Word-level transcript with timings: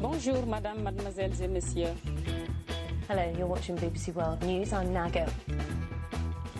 Bonjour, 0.00 0.46
madame, 0.46 0.82
mademoiselles 0.82 1.40
et 1.42 1.48
messieurs. 1.48 1.94
Hello, 3.08 3.22
you're 3.36 3.48
watching 3.48 3.76
BBC 3.76 4.14
World 4.14 4.42
News. 4.44 4.72
I'm 4.72 4.92
Nago. 4.92 5.26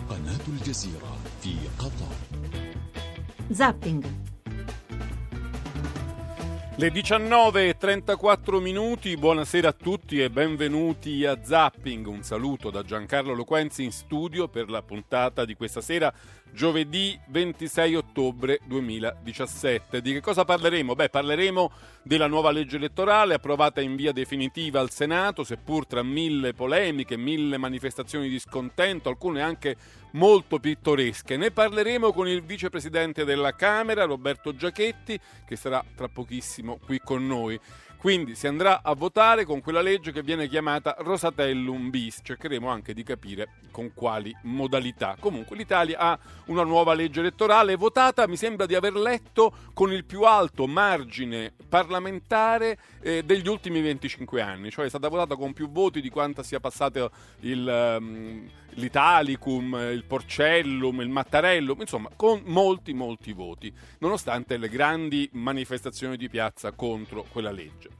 قناة 0.09 0.47
الجزيرة 0.47 1.17
في 1.41 1.55
قطر 1.79 2.15
Zapping. 3.53 4.03
Le 6.77 6.89
19.34 6.89 8.59
minuti, 8.59 9.15
buonasera 9.15 9.67
a 9.69 9.71
tutti 9.73 10.19
e 10.21 10.29
benvenuti 10.29 11.25
a 11.25 11.37
Zapping. 11.43 12.07
Un 12.07 12.23
saluto 12.23 12.71
da 12.71 12.81
Giancarlo 12.81 13.33
Loquenzi 13.33 13.83
in 13.83 13.91
studio 13.91 14.47
per 14.47 14.69
la 14.69 14.81
puntata 14.81 15.45
di 15.45 15.53
questa 15.53 15.81
sera, 15.81 16.11
giovedì 16.56 17.20
26 17.26 17.94
ottobre 17.96 18.60
2017. 18.64 20.00
Di 20.00 20.14
che 20.14 20.22
cosa 20.22 20.46
parleremo? 20.46 20.94
Beh, 20.94 21.10
parleremo 21.10 21.70
della 22.02 22.26
nuova 22.26 22.50
legge 22.50 22.76
elettorale 22.76 23.34
approvata 23.34 23.82
in 23.82 23.94
via 23.94 24.10
definitiva 24.10 24.80
al 24.80 24.90
Senato, 24.90 25.44
seppur 25.44 25.86
tra 25.86 26.02
mille 26.02 26.54
polemiche, 26.54 27.18
mille 27.18 27.58
manifestazioni 27.58 28.30
di 28.30 28.38
scontento, 28.38 29.10
alcune 29.10 29.42
anche 29.42 29.76
molto 30.12 30.58
pittoresche. 30.58 31.36
Ne 31.36 31.50
parleremo 31.50 32.10
con 32.14 32.26
il 32.26 32.42
vicepresidente 32.42 33.26
della 33.26 33.54
Camera, 33.54 34.04
Roberto 34.04 34.56
Giachetti, 34.56 35.20
che 35.46 35.56
sarà 35.56 35.84
tra 35.94 36.08
pochissimo 36.08 36.78
qui 36.82 36.98
con 37.04 37.26
noi. 37.26 37.60
Quindi 38.06 38.36
si 38.36 38.46
andrà 38.46 38.84
a 38.84 38.94
votare 38.94 39.44
con 39.44 39.60
quella 39.60 39.80
legge 39.80 40.12
che 40.12 40.22
viene 40.22 40.46
chiamata 40.46 40.94
Rosatellum 40.96 41.90
bis. 41.90 42.20
Cercheremo 42.22 42.68
anche 42.68 42.94
di 42.94 43.02
capire 43.02 43.54
con 43.72 43.90
quali 43.94 44.32
modalità. 44.42 45.16
Comunque 45.18 45.56
l'Italia 45.56 45.98
ha 45.98 46.18
una 46.44 46.62
nuova 46.62 46.94
legge 46.94 47.18
elettorale 47.18 47.74
votata, 47.74 48.28
mi 48.28 48.36
sembra 48.36 48.64
di 48.64 48.76
aver 48.76 48.94
letto, 48.94 49.52
con 49.74 49.92
il 49.92 50.04
più 50.04 50.22
alto 50.22 50.68
margine 50.68 51.52
parlamentare 51.68 52.78
eh, 53.00 53.24
degli 53.24 53.48
ultimi 53.48 53.80
25 53.80 54.40
anni. 54.40 54.70
Cioè 54.70 54.84
è 54.84 54.88
stata 54.88 55.08
votata 55.08 55.34
con 55.34 55.52
più 55.52 55.68
voti 55.68 56.00
di 56.00 56.08
quanto 56.08 56.44
sia 56.44 56.60
passato 56.60 57.10
il... 57.40 57.96
Um, 57.98 58.48
l'Italicum, 58.76 59.90
il 59.92 60.04
Porcellum, 60.04 61.00
il 61.00 61.08
Mattarellum, 61.08 61.80
insomma 61.80 62.08
con 62.16 62.42
molti 62.46 62.92
molti 62.94 63.32
voti, 63.32 63.72
nonostante 63.98 64.56
le 64.56 64.68
grandi 64.68 65.28
manifestazioni 65.32 66.16
di 66.16 66.28
piazza 66.28 66.72
contro 66.72 67.26
quella 67.30 67.50
legge. 67.50 67.90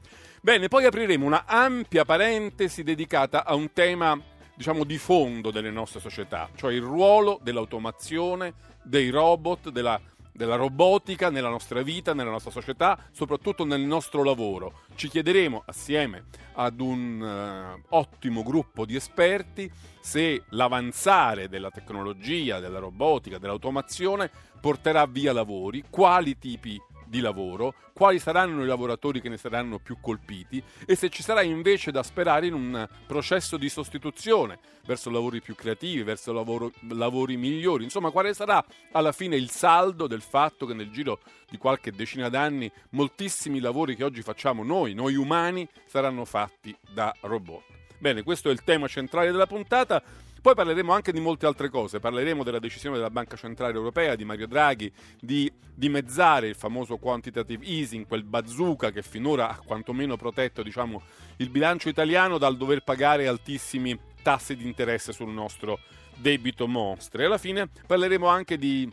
Bene, 0.41 0.67
poi 0.67 0.85
apriremo 0.85 1.25
una 1.25 1.45
ampia 1.45 2.05
parentesi 2.05 2.83
dedicata 2.83 3.45
a 3.45 3.55
un 3.55 3.73
tema 3.73 4.19
diciamo 4.55 4.83
di 4.83 4.97
fondo 4.97 5.51
delle 5.51 5.69
nostre 5.69 5.99
società, 5.99 6.49
cioè 6.55 6.73
il 6.73 6.81
ruolo 6.81 7.39
dell'automazione, 7.43 8.53
dei 8.83 9.09
robot, 9.09 9.69
della 9.69 9.99
della 10.37 10.55
robotica 10.55 11.31
nella 11.31 11.49
nostra 11.49 11.81
vita, 11.81 12.13
nella 12.13 12.29
nostra 12.29 12.51
società, 12.51 12.97
soprattutto 13.11 13.65
nel 13.65 13.81
nostro 13.81 14.23
lavoro. 14.23 14.81
Ci 14.93 15.09
chiederemo 15.09 15.63
assieme 15.65 16.25
ad 16.53 16.79
un 16.79 17.19
uh, 17.19 17.95
ottimo 17.95 18.43
gruppo 18.43 18.85
di 18.85 18.95
esperti 18.95 19.69
se 19.99 20.43
l'avanzare 20.49 21.49
della 21.49 21.71
tecnologia, 21.71 22.59
della 22.59 22.77
robotica, 22.77 23.39
dell'automazione 23.39 24.29
porterà 24.61 25.07
via 25.07 25.33
lavori, 25.33 25.83
quali 25.89 26.37
tipi 26.37 26.79
di 27.07 27.19
lavoro, 27.19 27.73
quali 27.93 28.19
saranno 28.19 28.63
i 28.63 28.67
lavoratori 28.67 29.21
che 29.21 29.29
ne 29.29 29.37
saranno 29.37 29.79
più 29.79 29.97
colpiti 29.99 30.61
e 30.85 30.95
se 30.95 31.09
ci 31.09 31.23
sarà 31.23 31.41
invece 31.41 31.91
da 31.91 32.03
sperare 32.03 32.47
in 32.47 32.53
un 32.53 32.87
processo 33.05 33.57
di 33.57 33.69
sostituzione 33.69 34.59
verso 34.85 35.09
lavori 35.09 35.41
più 35.41 35.55
creativi, 35.55 36.03
verso 36.03 36.31
lavoro, 36.31 36.71
lavori 36.89 37.37
migliori, 37.37 37.83
insomma 37.83 38.11
quale 38.11 38.33
sarà 38.33 38.63
alla 38.91 39.11
fine 39.11 39.35
il 39.35 39.49
saldo 39.49 40.07
del 40.07 40.21
fatto 40.21 40.65
che 40.65 40.73
nel 40.73 40.91
giro 40.91 41.19
di 41.49 41.57
qualche 41.57 41.91
decina 41.91 42.29
d'anni 42.29 42.71
moltissimi 42.91 43.59
lavori 43.59 43.95
che 43.95 44.03
oggi 44.03 44.21
facciamo 44.21 44.63
noi, 44.63 44.93
noi 44.93 45.15
umani, 45.15 45.67
saranno 45.85 46.25
fatti 46.25 46.75
da 46.93 47.13
robot. 47.21 47.63
Bene, 47.99 48.21
questo 48.21 48.49
è 48.49 48.51
il 48.51 48.63
tema 48.63 48.87
centrale 48.87 49.31
della 49.31 49.47
puntata. 49.47 50.03
Poi 50.41 50.53
parleremo 50.53 50.93
anche 50.93 51.11
di 51.11 51.19
molte 51.19 51.45
altre 51.45 51.69
cose, 51.69 51.99
parleremo 51.99 52.43
della 52.43 52.59
decisione 52.59 52.95
della 52.95 53.09
Banca 53.09 53.35
Centrale 53.35 53.73
Europea, 53.73 54.15
di 54.15 54.25
Mario 54.25 54.47
Draghi, 54.47 54.91
di 55.19 55.51
dimezzare 55.73 56.47
il 56.47 56.55
famoso 56.55 56.97
quantitative 56.97 57.65
easing, 57.65 58.07
quel 58.07 58.23
bazooka 58.23 58.91
che 58.91 59.01
finora 59.01 59.49
ha 59.49 59.61
quantomeno 59.63 60.15
protetto 60.15 60.63
diciamo, 60.63 61.01
il 61.37 61.49
bilancio 61.49 61.89
italiano 61.89 62.37
dal 62.37 62.57
dover 62.57 62.83
pagare 62.83 63.27
altissimi 63.27 63.97
tassi 64.21 64.55
di 64.55 64.65
interesse 64.65 65.11
sul 65.11 65.29
nostro 65.29 65.79
debito 66.15 66.67
mostro. 66.67 67.21
E 67.21 67.25
alla 67.25 67.37
fine 67.37 67.69
parleremo 67.85 68.27
anche 68.27 68.57
di 68.57 68.91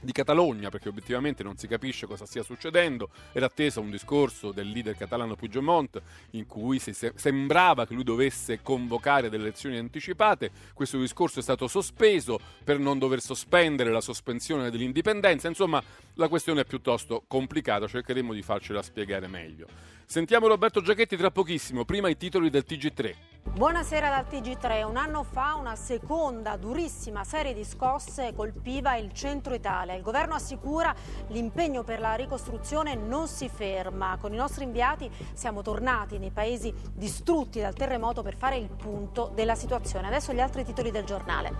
di 0.00 0.12
Catalogna, 0.12 0.70
perché 0.70 0.88
obiettivamente 0.88 1.42
non 1.42 1.56
si 1.56 1.66
capisce 1.66 2.06
cosa 2.06 2.26
stia 2.26 2.42
succedendo. 2.42 3.10
Era 3.32 3.46
atteso 3.46 3.80
un 3.80 3.90
discorso 3.90 4.52
del 4.52 4.68
leader 4.68 4.96
catalano 4.96 5.36
Puigdemont 5.36 6.00
in 6.30 6.46
cui 6.46 6.78
se 6.78 7.12
sembrava 7.14 7.86
che 7.86 7.94
lui 7.94 8.04
dovesse 8.04 8.60
convocare 8.62 9.28
delle 9.28 9.44
elezioni 9.44 9.78
anticipate. 9.78 10.50
Questo 10.74 10.98
discorso 10.98 11.40
è 11.40 11.42
stato 11.42 11.68
sospeso 11.68 12.38
per 12.64 12.78
non 12.78 12.98
dover 12.98 13.20
sospendere 13.20 13.90
la 13.90 14.00
sospensione 14.00 14.70
dell'indipendenza. 14.70 15.48
Insomma, 15.48 15.82
la 16.14 16.28
questione 16.28 16.62
è 16.62 16.64
piuttosto 16.64 17.24
complicata, 17.26 17.86
cercheremo 17.86 18.32
di 18.32 18.42
farcela 18.42 18.82
spiegare 18.82 19.26
meglio. 19.26 19.66
Sentiamo 20.10 20.46
Roberto 20.46 20.80
Giachetti 20.80 21.18
tra 21.18 21.30
pochissimo, 21.30 21.84
prima 21.84 22.08
i 22.08 22.16
titoli 22.16 22.48
del 22.48 22.64
TG3. 22.66 23.14
Buonasera 23.48 24.08
dal 24.08 24.26
TG3. 24.30 24.84
Un 24.84 24.96
anno 24.96 25.24
fa 25.24 25.54
una 25.54 25.74
seconda 25.74 26.56
durissima 26.56 27.24
serie 27.24 27.54
di 27.54 27.64
scosse 27.64 28.32
colpiva 28.34 28.96
il 28.96 29.12
centro 29.12 29.54
Italia. 29.54 29.94
Il 29.94 30.02
governo 30.02 30.34
assicura 30.34 30.94
l'impegno 31.28 31.82
per 31.82 31.98
la 31.98 32.14
ricostruzione 32.14 32.94
non 32.94 33.26
si 33.26 33.48
ferma. 33.48 34.16
Con 34.20 34.32
i 34.32 34.36
nostri 34.36 34.64
inviati 34.64 35.10
siamo 35.32 35.62
tornati 35.62 36.18
nei 36.18 36.30
paesi 36.30 36.72
distrutti 36.92 37.60
dal 37.60 37.74
terremoto 37.74 38.22
per 38.22 38.36
fare 38.36 38.56
il 38.56 38.68
punto 38.68 39.32
della 39.34 39.54
situazione. 39.54 40.06
Adesso 40.06 40.32
gli 40.32 40.40
altri 40.40 40.64
titoli 40.64 40.90
del 40.90 41.04
giornale. 41.04 41.52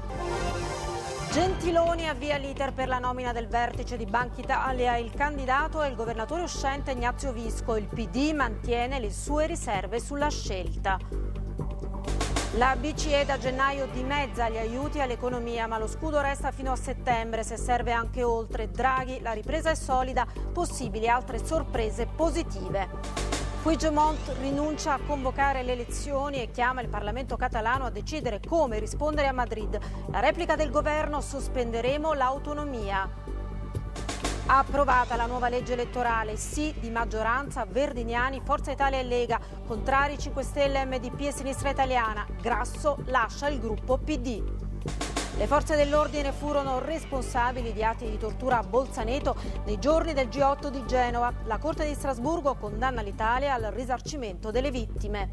Gentiloni 1.33 2.09
avvia 2.09 2.37
l'iter 2.37 2.73
per 2.73 2.89
la 2.89 2.99
nomina 2.99 3.33
del 3.33 3.49
vertice 3.49 3.97
di 3.97 4.07
Banca 4.07 4.41
Italia. 4.41 4.97
Il 4.97 5.13
candidato 5.13 5.83
è 5.83 5.89
il 5.89 5.97
governatore 5.97 6.43
uscente 6.43 6.93
Ignazio 6.93 7.33
Visco. 7.33 7.77
Il 7.77 7.89
PD 7.89 8.33
mantiene 8.33 9.01
le 9.01 9.11
sue 9.11 9.47
riserve 9.47 10.01
sulla 10.01 10.31
scelta. 10.31 10.99
La 12.59 12.75
BCE 12.75 13.25
da 13.25 13.39
gennaio 13.39 13.87
dimezza 13.93 14.49
gli 14.49 14.57
aiuti 14.57 15.01
all'economia, 15.01 15.69
ma 15.69 15.79
lo 15.79 15.87
scudo 15.87 16.21
resta 16.21 16.51
fino 16.51 16.73
a 16.73 16.77
settembre, 16.77 17.45
se 17.45 17.57
serve 17.57 17.93
anche 17.93 18.25
oltre. 18.25 18.71
Draghi, 18.71 19.21
la 19.21 19.33
ripresa 19.33 19.71
è 19.71 19.75
solida, 19.77 20.27
possibili 20.53 21.09
altre 21.09 21.45
sorprese 21.45 22.07
positive. 22.07 22.89
Puigdemont 23.63 24.33
rinuncia 24.41 24.95
a 24.95 25.01
convocare 25.07 25.63
le 25.63 25.73
elezioni 25.73 26.41
e 26.41 26.51
chiama 26.51 26.81
il 26.81 26.89
Parlamento 26.89 27.37
catalano 27.37 27.85
a 27.85 27.91
decidere 27.91 28.41
come 28.41 28.79
rispondere 28.79 29.29
a 29.29 29.33
Madrid. 29.33 29.79
La 30.11 30.21
replica 30.21 30.57
del 30.57 30.71
governo 30.71 31.21
sospenderemo 31.21 32.13
l'autonomia. 32.15 33.09
Approvata 34.51 35.15
la 35.15 35.27
nuova 35.27 35.51
legge 35.51 35.75
elettorale, 35.75 36.39
sì 36.39 36.75
di 36.81 36.89
maggioranza, 36.89 37.67
Verdiniani, 37.67 38.41
Forza 38.43 38.71
Italia 38.71 38.99
e 38.99 39.03
Lega, 39.03 39.39
contrari 39.67 40.19
5 40.19 40.43
Stelle, 40.43 40.87
MDP 40.87 41.21
e 41.21 41.33
Sinistra 41.33 41.69
Italiana. 41.69 42.27
Grasso 42.41 42.97
lascia 43.09 43.49
il 43.49 43.61
gruppo 43.61 43.99
PD. 43.99 44.43
Le 45.37 45.47
forze 45.47 45.77
dell'ordine 45.77 46.33
furono 46.33 46.79
responsabili 46.79 47.75
di 47.75 47.85
atti 47.85 48.09
di 48.09 48.17
tortura 48.17 48.61
a 48.61 48.63
Bolzaneto 48.63 49.37
nei 49.67 49.79
giorni 49.79 50.15
del 50.15 50.29
G8 50.29 50.69
di 50.69 50.83
Genova. 50.87 51.31
La 51.45 51.59
Corte 51.59 51.87
di 51.87 51.93
Strasburgo 51.93 52.55
condanna 52.55 53.03
l'Italia 53.03 53.53
al 53.53 53.71
risarcimento 53.71 54.51
delle 54.51 54.71
vittime. 54.71 55.29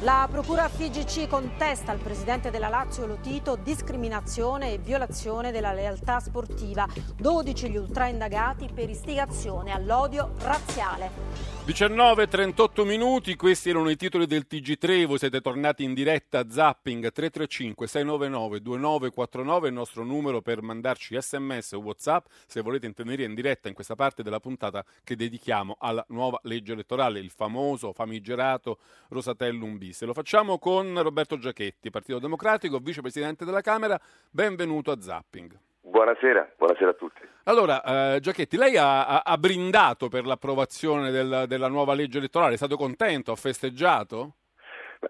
La 0.00 0.28
Procura 0.30 0.68
FIGC 0.68 1.26
contesta 1.26 1.90
al 1.90 1.98
presidente 1.98 2.50
della 2.50 2.68
Lazio 2.68 3.06
Lotito 3.06 3.56
discriminazione 3.56 4.74
e 4.74 4.78
violazione 4.78 5.50
della 5.50 5.72
lealtà 5.72 6.20
sportiva. 6.20 6.86
12 7.16 7.70
gli 7.70 7.78
ultraindagati 7.78 8.68
per 8.74 8.90
istigazione 8.90 9.72
all'odio 9.72 10.34
razziale. 10.40 11.56
19.38 11.66 12.86
minuti, 12.86 13.34
questi 13.34 13.70
erano 13.70 13.88
i 13.88 13.96
titoli 13.96 14.26
del 14.26 14.46
TG3, 14.48 15.04
voi 15.04 15.18
siete 15.18 15.40
tornati 15.40 15.82
in 15.82 15.94
diretta 15.94 16.38
a 16.38 16.46
Zapping 16.48 17.10
335 17.10 17.88
699 17.88 18.60
2949, 18.60 19.66
il 19.66 19.74
nostro 19.74 20.04
numero 20.04 20.42
per 20.42 20.62
mandarci 20.62 21.20
sms 21.20 21.72
o 21.72 21.78
whatsapp 21.78 22.26
se 22.46 22.60
volete 22.60 22.86
intervenire 22.86 23.24
in 23.24 23.34
diretta 23.34 23.66
in 23.66 23.74
questa 23.74 23.96
parte 23.96 24.22
della 24.22 24.38
puntata 24.38 24.84
che 25.02 25.16
dedichiamo 25.16 25.76
alla 25.80 26.04
nuova 26.10 26.38
legge 26.44 26.74
elettorale, 26.74 27.18
il 27.18 27.30
famoso 27.30 27.92
famigerato 27.92 28.78
Rosatellum 29.08 29.76
bis. 29.86 30.04
Lo 30.04 30.12
facciamo 30.12 30.58
con 30.58 31.00
Roberto 31.02 31.38
Giachetti, 31.38 31.90
Partito 31.90 32.18
Democratico, 32.18 32.78
vicepresidente 32.78 33.44
della 33.44 33.60
Camera, 33.60 33.98
benvenuto 34.30 34.90
a 34.90 35.00
Zapping. 35.00 35.58
Buonasera, 35.80 36.54
buonasera 36.56 36.90
a 36.90 36.94
tutti. 36.94 37.20
Allora, 37.44 38.14
eh, 38.14 38.20
Giachetti, 38.20 38.56
lei 38.56 38.76
ha, 38.76 39.20
ha, 39.20 39.38
brindato 39.38 40.08
per 40.08 40.26
l'approvazione 40.26 41.10
del, 41.10 41.44
della 41.46 41.68
nuova 41.68 41.94
legge 41.94 42.18
elettorale, 42.18 42.54
è 42.54 42.56
stato 42.56 42.76
contento, 42.76 43.30
ha 43.30 43.36
festeggiato? 43.36 44.34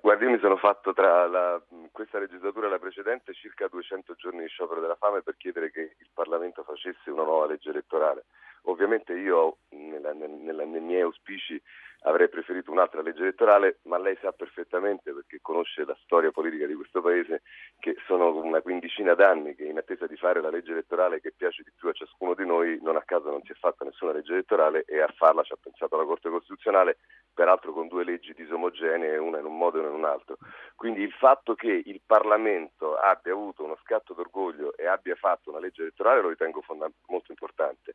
Guardi, 0.03 0.25
io 0.25 0.31
mi 0.31 0.39
sono 0.41 0.57
fatto 0.57 0.93
tra 0.93 1.27
la, 1.27 1.63
questa 1.93 2.19
legislatura 2.19 2.67
e 2.67 2.71
la 2.71 2.79
precedente 2.79 3.33
circa 3.33 3.69
200 3.69 4.15
giorni 4.17 4.41
di 4.41 4.49
sciopero 4.49 4.81
della 4.81 4.97
fame 4.97 5.23
per 5.23 5.37
chiedere 5.39 5.71
che 5.71 5.95
il 5.97 6.09
Parlamento 6.13 6.65
facesse 6.65 7.11
una 7.11 7.23
nuova 7.23 7.47
legge 7.47 7.71
elettorale. 7.71 8.27
Ovviamente 8.63 9.15
io 9.15 9.59
nella, 9.71 10.13
nella, 10.13 10.65
nei 10.65 10.81
miei 10.81 11.03
auspici 11.03 11.61
avrei 12.03 12.29
preferito 12.29 12.71
un'altra 12.71 13.03
legge 13.03 13.23
elettorale, 13.23 13.79
ma 13.83 13.99
lei 13.99 14.17
sa 14.21 14.33
perfettamente, 14.33 15.13
perché 15.13 15.39
conosce 15.41 15.85
la 15.85 15.97
storia 16.03 16.31
politica 16.31 16.67
di 16.67 16.75
questo 16.75 17.01
Paese, 17.01 17.43
che 17.79 17.97
sono 18.07 18.35
una 18.37 18.61
quindicina 18.61 19.15
d'anni 19.15 19.55
che 19.55 19.65
in 19.65 19.79
attesa 19.79 20.07
di 20.07 20.17
fare 20.17 20.41
la 20.41 20.51
legge 20.51 20.73
elettorale 20.73 21.21
che 21.21 21.33
piace 21.37 21.63
di 21.63 21.71
più 21.77 21.89
a 21.89 21.93
ciascuno 21.93 22.35
di 22.35 22.47
noi, 22.47 22.79
non 22.83 22.97
a 22.97 23.03
caso 23.03 23.31
non 23.31 23.43
si 23.43 23.53
è 23.53 23.55
fatta 23.55 23.85
nessuna 23.85 24.13
legge 24.13 24.33
elettorale 24.33 24.85
e 24.87 25.01
a 25.01 25.13
farla 25.17 25.43
ci 25.43 25.53
ha 25.53 25.59
pensato 25.61 25.97
la 25.97 26.05
Corte 26.05 26.31
Costituzionale, 26.31 26.99
peraltro 27.33 27.73
con 27.73 27.89
due 27.89 28.05
leggi 28.05 28.35
disomogenee, 28.35 29.19
una 29.19 29.39
in 29.39 29.45
un 29.45 29.57
modo 29.57 29.79
e 29.79 29.81
una 29.81 29.91
in 29.91 29.95
un 29.97 30.05
altro. 30.05 30.39
Quindi 30.75 31.03
il 31.03 31.13
fatto 31.13 31.55
che 31.55 31.83
il 31.85 32.01
Parlamento 32.05 32.97
abbia 32.97 33.33
avuto 33.33 33.65
uno 33.65 33.77
scatto 33.83 34.15
d'orgoglio 34.15 34.77
e 34.77 34.87
abbia 34.87 35.15
fatto 35.17 35.51
una 35.51 35.61
legge 35.61 35.83
elettorale 35.83 36.21
lo 36.21 36.29
ritengo 36.29 36.63
molto 37.07 37.31
importante 37.31 37.95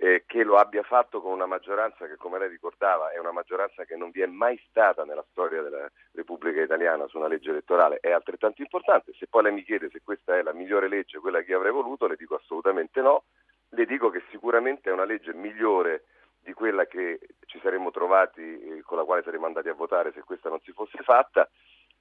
eh, 0.00 0.24
che 0.26 0.42
lo 0.44 0.56
abbia 0.56 0.82
fatto 0.82 1.20
con 1.20 1.32
una 1.32 1.44
maggioranza 1.44 2.06
che, 2.06 2.16
come 2.16 2.38
lei 2.38 2.48
ricordava, 2.48 3.10
è 3.10 3.18
una 3.18 3.32
maggioranza 3.32 3.48
che 3.86 3.96
non 3.96 4.10
vi 4.10 4.20
è 4.20 4.26
mai 4.26 4.60
stata 4.68 5.04
nella 5.04 5.24
storia 5.30 5.62
della 5.62 5.90
Repubblica 6.12 6.62
Italiana 6.62 7.06
su 7.08 7.18
una 7.18 7.28
legge 7.28 7.50
elettorale, 7.50 7.98
è 8.00 8.10
altrettanto 8.10 8.62
importante. 8.62 9.12
Se 9.18 9.26
poi 9.26 9.42
lei 9.42 9.52
mi 9.52 9.64
chiede 9.64 9.90
se 9.90 10.00
questa 10.02 10.36
è 10.36 10.42
la 10.42 10.52
migliore 10.52 10.88
legge, 10.88 11.18
quella 11.18 11.42
che 11.42 11.54
avrei 11.54 11.72
voluto, 11.72 12.06
le 12.06 12.16
dico 12.16 12.36
assolutamente 12.36 13.00
no. 13.00 13.24
Le 13.70 13.86
dico 13.86 14.10
che 14.10 14.22
sicuramente 14.30 14.90
è 14.90 14.92
una 14.92 15.04
legge 15.04 15.32
migliore 15.32 16.04
di 16.42 16.52
quella 16.52 16.86
che 16.86 17.20
ci 17.46 17.60
saremmo 17.60 17.90
trovati, 17.90 18.40
eh, 18.40 18.82
con 18.82 18.96
la 18.96 19.04
quale 19.04 19.22
saremmo 19.22 19.46
andati 19.46 19.68
a 19.68 19.74
votare 19.74 20.12
se 20.12 20.22
questa 20.22 20.48
non 20.48 20.60
si 20.60 20.72
fosse 20.72 21.02
fatta 21.02 21.48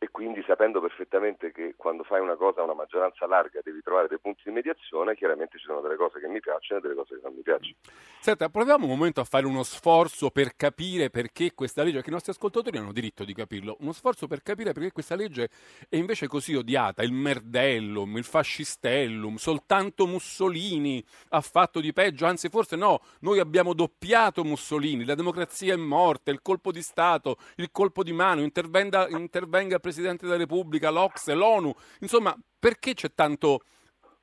e 0.01 0.09
quindi 0.11 0.41
sapendo 0.47 0.79
perfettamente 0.79 1.51
che 1.51 1.73
quando 1.75 2.03
fai 2.03 2.21
una 2.21 2.37
cosa 2.37 2.61
a 2.61 2.63
una 2.63 2.73
maggioranza 2.73 3.27
larga 3.27 3.59
devi 3.61 3.81
trovare 3.81 4.07
dei 4.07 4.17
punti 4.17 4.43
di 4.45 4.51
mediazione, 4.51 5.13
chiaramente 5.13 5.57
ci 5.57 5.65
sono 5.65 5.81
delle 5.81 5.97
cose 5.97 6.21
che 6.21 6.27
mi 6.29 6.39
piacciono 6.39 6.79
e 6.79 6.81
delle 6.81 6.95
cose 6.95 7.15
che 7.15 7.21
non 7.21 7.33
mi 7.33 7.41
piacciono. 7.41 7.75
Senta, 8.21 8.47
proviamo 8.47 8.85
un 8.85 8.91
momento 8.91 9.19
a 9.19 9.25
fare 9.25 9.45
uno 9.45 9.61
sforzo 9.63 10.29
per 10.29 10.55
capire 10.55 11.09
perché 11.09 11.53
questa 11.53 11.83
legge, 11.83 12.01
che 12.01 12.09
i 12.09 12.13
nostri 12.13 12.31
ascoltatori 12.31 12.77
hanno 12.77 12.93
diritto 12.93 13.25
di 13.25 13.33
capirlo, 13.33 13.75
uno 13.81 13.91
sforzo 13.91 14.25
per 14.25 14.41
capire 14.41 14.71
perché 14.71 14.93
questa 14.93 15.15
legge 15.15 15.49
è 15.89 15.97
invece 15.97 16.27
così 16.27 16.55
odiata, 16.55 17.03
il 17.03 17.11
merdellum, 17.11 18.15
il 18.15 18.23
fascistellum, 18.23 19.35
soltanto 19.35 20.07
Mussolini 20.07 21.03
ha 21.29 21.41
fatto 21.41 21.81
di 21.81 21.91
peggio, 21.91 22.25
anzi 22.25 22.47
forse 22.47 22.77
no, 22.77 23.01
noi 23.19 23.39
abbiamo 23.39 23.73
doppiato 23.73 24.45
Mussolini, 24.45 25.03
la 25.03 25.15
democrazia 25.15 25.73
è 25.73 25.77
morta, 25.77 26.31
il 26.31 26.41
colpo 26.41 26.71
di 26.71 26.81
Stato, 26.81 27.35
il 27.55 27.69
colpo 27.71 28.01
di 28.01 28.13
mano, 28.13 28.39
intervenga, 28.41 29.09
intervenga 29.09 29.79
Presidente 29.89 30.25
della 30.25 30.37
Repubblica, 30.37 30.91
l'Ocse, 30.91 31.33
l'ONU, 31.33 31.73
insomma, 32.01 32.35
perché 32.59 32.93
c'è 32.93 33.13
tanto, 33.15 33.61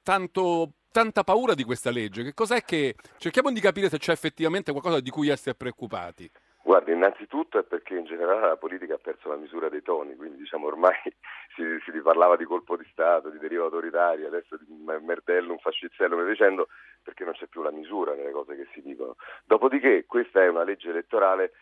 tanto, 0.02 0.74
tanta 0.92 1.24
paura 1.24 1.54
di 1.54 1.64
questa 1.64 1.90
legge? 1.90 2.22
Che 2.22 2.34
cos'è 2.34 2.62
che... 2.62 2.94
Cerchiamo 3.18 3.50
di 3.50 3.60
capire 3.60 3.88
se 3.88 3.98
c'è 3.98 4.12
effettivamente 4.12 4.70
qualcosa 4.70 5.00
di 5.00 5.10
cui 5.10 5.28
essere 5.28 5.56
preoccupati. 5.56 6.30
Guardi, 6.62 6.92
innanzitutto 6.92 7.58
è 7.58 7.64
perché 7.64 7.96
in 7.96 8.04
generale 8.04 8.48
la 8.48 8.56
politica 8.56 8.94
ha 8.94 8.98
perso 8.98 9.28
la 9.28 9.36
misura 9.36 9.68
dei 9.68 9.82
toni, 9.82 10.16
quindi 10.16 10.38
diciamo 10.38 10.66
ormai 10.66 10.94
si, 11.54 11.62
si 11.84 11.90
riparlava 11.90 12.36
di 12.36 12.44
colpo 12.44 12.76
di 12.76 12.86
Stato, 12.90 13.28
di 13.28 13.38
deriva 13.38 13.64
autoritaria, 13.64 14.26
adesso 14.28 14.56
di 14.56 14.66
merdello, 15.00 15.58
fascistello, 15.58 16.20
e 16.20 16.28
dicendo, 16.28 16.68
perché 17.02 17.24
non 17.24 17.34
c'è 17.34 17.46
più 17.46 17.62
la 17.62 17.70
misura 17.70 18.14
nelle 18.14 18.32
cose 18.32 18.56
che 18.56 18.66
si 18.72 18.82
dicono. 18.82 19.16
Dopodiché 19.44 20.06
questa 20.06 20.42
è 20.42 20.48
una 20.48 20.64
legge 20.64 20.90
elettorale 20.90 21.52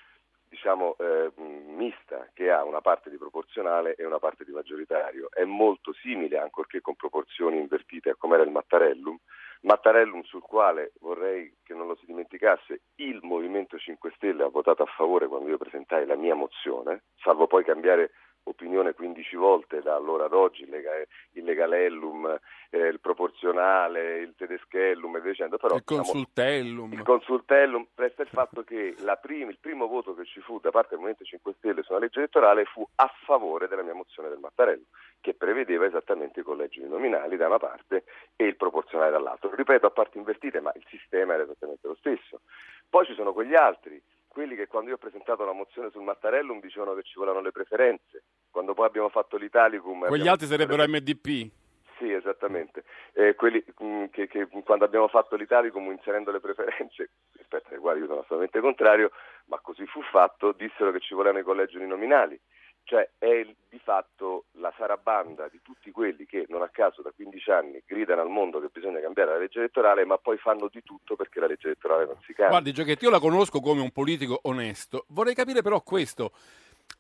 diciamo, 0.55 0.97
eh, 0.99 1.33
mista 1.37 2.29
che 2.33 2.51
ha 2.51 2.63
una 2.65 2.81
parte 2.81 3.11
di 3.11 3.17
proporzionale 3.17 3.97
e 3.97 4.07
una 4.07 4.21
parte 4.21 4.45
di 4.45 4.53
maggioritario. 4.53 5.29
È 5.31 5.45
molto 5.45 5.93
simile, 5.93 6.39
ancorché 6.39 6.81
con 6.81 6.95
proporzioni 6.95 7.59
invertite, 7.59 8.11
a 8.11 8.15
come 8.15 8.35
era 8.35 8.45
il 8.45 8.51
Mattarellum. 8.51 9.19
Mattarellum 9.63 10.23
sul 10.23 10.43
quale 10.43 10.93
vorrei 11.01 11.57
che 11.65 11.75
non 11.75 11.89
lo 11.89 11.97
si 11.97 12.07
dimenticasse, 12.07 12.83
il 12.97 13.19
Movimento 13.23 13.79
5 13.79 14.13
Stelle 14.15 14.45
ha 14.45 14.49
votato 14.49 14.83
a 14.83 14.93
favore 14.95 15.27
quando 15.27 15.49
io 15.49 15.59
presentai 15.59 16.07
la 16.07 16.17
mia 16.17 16.35
mozione, 16.35 17.05
salvo 17.17 17.47
poi 17.47 17.65
cambiare 17.65 18.11
opinione 18.45 18.95
15 18.95 19.37
volte 19.37 19.81
da 19.81 19.95
allora 19.95 20.27
ad 20.27 20.33
oggi, 20.33 20.63
il 20.63 21.45
legalellum, 21.45 22.39
eh, 22.71 22.79
il 22.79 23.01
proporzionale, 23.01 24.19
il 24.19 24.35
tedeschellum 24.37 25.17
e 25.17 25.21
via 25.21 25.31
dicendo. 25.31 25.57
Però, 25.57 25.75
il 25.75 25.83
diciamo, 25.85 26.03
consultellum. 26.03 26.93
Il 26.93 27.03
consultellum 27.03 27.87
resta 27.95 28.23
il 28.23 28.29
fatto 28.29 28.63
che 28.63 28.95
prim- 29.21 29.51
il 29.51 29.59
primo 29.59 29.87
voto 29.87 30.15
che 30.15 30.25
ci 30.25 30.41
fu 30.41 30.59
da 30.61 30.71
parte 30.71 30.91
del 30.91 30.99
Movimento 30.99 31.25
5 31.25 31.55
Stelle 31.59 31.83
su 31.83 31.93
una 31.93 32.01
legge 32.01 32.19
elettorale 32.19 32.65
fu 32.65 32.87
a 32.97 33.11
favore 33.25 33.69
della 33.69 33.83
mia 33.83 33.95
mozione 33.95 34.29
del 34.29 34.39
Mattarello, 34.39 34.85
che 35.21 35.35
prevedeva 35.35 35.87
esattamente 35.87 36.41
i 36.41 36.45
collegi 36.45 36.87
nominali 36.87 37.37
da 37.37 37.47
una 37.47 37.59
parte 37.59 38.05
e 38.37 38.45
il 38.45 38.57
proporzionale 38.57 39.11
dall'altra. 39.11 39.51
Ripeto, 39.55 39.87
a 39.87 39.91
parti 39.91 40.19
invertite, 40.19 40.61
ma 40.61 40.73
il 40.75 40.85
sistema 40.89 41.35
era 41.35 41.45
esattamente 41.45 41.87
lo 41.87 41.97
stesso. 41.97 42.41
Poi 42.89 43.07
ci 43.07 43.15
sono 43.15 43.33
quegli 43.33 43.55
altri 43.55 44.01
quelli 44.35 44.57
che 44.57 44.67
quando 44.67 44.91
io 44.91 44.97
ho 44.97 44.99
presentato 44.99 45.45
la 45.45 45.53
mozione 45.53 45.91
sul 45.91 46.03
Mattarellum 46.03 46.61
dicevano 46.61 46.95
che 46.95 47.05
ci 47.05 47.15
volevano 47.15 47.41
le 47.41 47.53
preferenze, 47.53 48.25
quando 48.55 48.73
poi 48.73 48.87
abbiamo 48.87 49.09
fatto 49.09 49.37
l'Italicum... 49.37 50.07
Quegli 50.07 50.29
altri 50.29 50.47
sarebbero 50.47 50.85
MDP. 50.87 51.51
Sì, 51.99 52.13
esattamente. 52.13 52.85
Eh, 53.13 53.35
quelli 53.35 53.63
mh, 53.67 53.85
mm, 53.85 54.05
che, 54.13 54.29
che, 54.29 54.47
quando 54.65 54.85
abbiamo 54.85 55.09
fatto 55.09 55.35
l'Italicum 55.35 55.91
inserendo 55.91 56.31
le 56.31 56.39
preferenze, 56.39 57.11
rispetto 57.37 57.71
alle 57.71 57.79
quali 57.79 57.99
io 57.99 58.07
sono 58.07 58.21
assolutamente 58.21 58.61
contrario, 58.61 59.11
ma 59.47 59.59
così 59.61 59.85
fu 59.87 60.01
fatto, 60.03 60.53
dissero 60.53 60.93
che 60.93 61.01
ci 61.01 61.15
volevano 61.15 61.41
i 61.41 61.45
collegi 61.45 61.77
uninominali 61.77 62.39
cioè 62.85 63.09
è 63.19 63.47
di 63.69 63.81
fatto 63.83 64.45
la 64.53 64.73
sarabanda 64.77 65.49
di 65.49 65.61
tutti 65.63 65.91
quelli 65.91 66.27
che 66.27 66.45
non 66.49 66.63
a 66.63 66.69
caso 66.69 67.03
da 67.03 67.13
15 67.15 67.51
anni 67.51 67.83
gridano 67.87 68.21
al 68.21 68.29
mondo 68.29 68.61
che 68.61 68.69
bisogna 68.71 69.01
cambiare 69.01 69.33
la 69.33 69.39
legge 69.39 69.59
elettorale, 69.59 70.05
ma 70.05 70.19
poi 70.19 70.37
fanno 70.37 70.69
di 70.71 70.83
tutto 70.83 71.17
perché 71.17 71.41
la 71.41 71.47
legge 71.47 71.69
elettorale 71.69 72.05
non 72.05 72.17
si 72.21 72.35
cambia. 72.35 72.49
Guardi 72.49 72.73
Giacchetti, 72.73 73.05
io 73.05 73.11
la 73.11 73.19
conosco 73.19 73.61
come 73.61 73.81
un 73.81 73.91
politico 73.91 74.39
onesto. 74.43 75.07
Vorrei 75.09 75.35
capire 75.35 75.63
però 75.63 75.81
questo. 75.81 76.33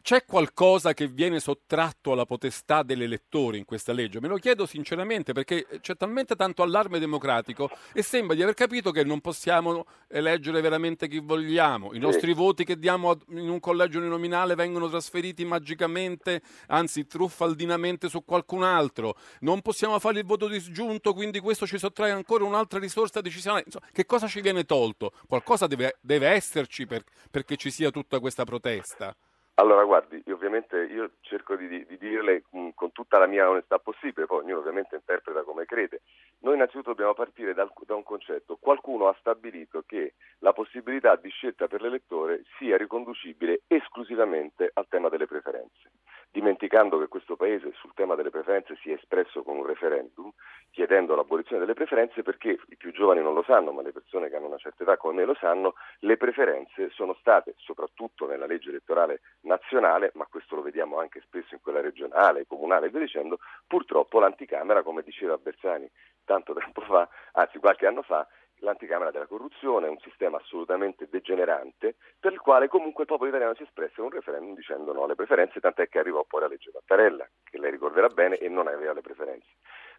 C'è 0.04 0.26
qualcosa 0.26 0.92
che 0.92 1.08
viene 1.08 1.40
sottratto 1.40 2.12
alla 2.12 2.26
potestà 2.26 2.82
dell'elettore 2.82 3.56
in 3.56 3.64
questa 3.64 3.94
legge? 3.94 4.20
Me 4.20 4.28
lo 4.28 4.36
chiedo 4.36 4.66
sinceramente 4.66 5.32
perché 5.32 5.66
c'è 5.80 5.96
talmente 5.96 6.36
tanto 6.36 6.60
allarme 6.60 6.98
democratico 6.98 7.70
e 7.94 8.02
sembra 8.02 8.36
di 8.36 8.42
aver 8.42 8.52
capito 8.52 8.90
che 8.90 9.02
non 9.02 9.22
possiamo 9.22 9.86
eleggere 10.08 10.60
veramente 10.60 11.08
chi 11.08 11.20
vogliamo. 11.20 11.94
I 11.94 11.98
nostri 11.98 12.34
voti 12.34 12.64
che 12.64 12.78
diamo 12.78 13.16
in 13.28 13.48
un 13.48 13.58
collegio 13.60 13.96
uninominale 13.96 14.54
vengono 14.54 14.90
trasferiti 14.90 15.46
magicamente, 15.46 16.42
anzi 16.66 17.06
truffaldinamente 17.06 18.10
su 18.10 18.26
qualcun 18.26 18.62
altro. 18.62 19.16
Non 19.40 19.62
possiamo 19.62 19.98
fare 20.00 20.18
il 20.18 20.26
voto 20.26 20.48
disgiunto, 20.48 21.14
quindi 21.14 21.40
questo 21.40 21.66
ci 21.66 21.78
sottrae 21.78 22.10
ancora 22.10 22.44
un'altra 22.44 22.78
risorsa 22.78 23.22
decisionale. 23.22 23.62
Insomma, 23.64 23.86
che 23.90 24.04
cosa 24.04 24.26
ci 24.26 24.42
viene 24.42 24.64
tolto? 24.64 25.12
Qualcosa 25.26 25.66
deve, 25.66 25.96
deve 26.02 26.28
esserci 26.28 26.84
per, 26.84 27.02
perché 27.30 27.56
ci 27.56 27.70
sia 27.70 27.90
tutta 27.90 28.20
questa 28.20 28.44
protesta. 28.44 29.16
Allora, 29.56 29.84
guardi, 29.84 30.20
io 30.26 30.34
ovviamente 30.34 30.82
io 30.82 31.12
cerco 31.20 31.54
di, 31.54 31.68
di 31.68 31.96
dirle 31.96 32.42
mh, 32.50 32.70
con 32.74 32.90
tutta 32.90 33.18
la 33.18 33.26
mia 33.26 33.48
onestà 33.48 33.78
possibile, 33.78 34.26
poi 34.26 34.40
ognuno 34.42 34.58
ovviamente 34.58 34.96
interpreta 34.96 35.44
come 35.44 35.64
crede. 35.64 36.00
Noi 36.40 36.54
innanzitutto 36.54 36.90
dobbiamo 36.90 37.14
partire 37.14 37.54
dal, 37.54 37.70
da 37.86 37.94
un 37.94 38.02
concetto. 38.02 38.56
Qualcuno 38.60 39.06
ha 39.06 39.16
stabilito 39.20 39.84
che 39.86 40.14
la 40.38 40.52
possibilità 40.52 41.14
di 41.14 41.30
scelta 41.30 41.68
per 41.68 41.82
l'elettore 41.82 42.42
sia 42.58 42.76
riconducibile 42.76 43.62
esclusivamente 43.68 44.70
al 44.74 44.88
tema 44.88 45.08
delle 45.08 45.26
preferenze 45.26 45.90
dimenticando 46.34 46.98
che 46.98 47.06
questo 47.06 47.36
Paese 47.36 47.70
sul 47.74 47.94
tema 47.94 48.16
delle 48.16 48.30
preferenze 48.30 48.76
si 48.82 48.90
è 48.90 48.94
espresso 48.94 49.44
con 49.44 49.56
un 49.56 49.66
referendum 49.66 50.32
chiedendo 50.72 51.14
l'abolizione 51.14 51.60
delle 51.60 51.74
preferenze 51.74 52.24
perché 52.24 52.58
i 52.66 52.76
più 52.76 52.90
giovani 52.90 53.22
non 53.22 53.34
lo 53.34 53.44
sanno, 53.44 53.70
ma 53.70 53.82
le 53.82 53.92
persone 53.92 54.28
che 54.28 54.34
hanno 54.34 54.46
una 54.46 54.56
certa 54.56 54.82
età 54.82 54.96
come 54.96 55.14
me 55.14 55.24
lo 55.24 55.34
sanno, 55.34 55.74
le 56.00 56.16
preferenze 56.16 56.90
sono 56.90 57.14
state, 57.20 57.54
soprattutto 57.58 58.26
nella 58.26 58.46
legge 58.46 58.70
elettorale 58.70 59.20
nazionale, 59.42 60.10
ma 60.14 60.26
questo 60.28 60.56
lo 60.56 60.62
vediamo 60.62 60.98
anche 60.98 61.20
spesso 61.20 61.54
in 61.54 61.60
quella 61.60 61.80
regionale, 61.80 62.48
comunale 62.48 62.86
e 62.86 62.90
via 62.90 62.98
dicendo, 62.98 63.38
purtroppo 63.68 64.18
l'anticamera, 64.18 64.82
come 64.82 65.02
diceva 65.02 65.38
Bersani 65.38 65.88
tanto 66.24 66.52
tempo 66.54 66.80
fa, 66.80 67.08
anzi 67.34 67.58
qualche 67.58 67.86
anno 67.86 68.02
fa, 68.02 68.26
l'anticamera 68.58 69.10
della 69.10 69.26
corruzione, 69.26 69.88
un 69.88 69.98
sistema 69.98 70.38
assolutamente 70.38 71.08
degenerante, 71.10 71.96
per 72.18 72.32
il 72.32 72.40
quale 72.40 72.68
comunque 72.68 73.02
il 73.02 73.08
popolo 73.08 73.28
italiano 73.28 73.54
si 73.54 73.62
espresse 73.62 73.96
con 73.96 74.06
un 74.06 74.10
referendum 74.10 74.54
dicendo 74.54 74.92
no 74.92 75.04
alle 75.04 75.14
preferenze, 75.14 75.60
tant'è 75.60 75.88
che 75.88 75.98
arrivò 75.98 76.24
poi 76.24 76.40
la 76.40 76.48
legge 76.48 76.70
Mattarella, 76.72 77.28
che 77.44 77.58
lei 77.58 77.70
ricorderà 77.70 78.08
bene, 78.08 78.36
e 78.36 78.48
non 78.48 78.68
aveva 78.68 78.92
le 78.92 79.02
preferenze. 79.02 79.48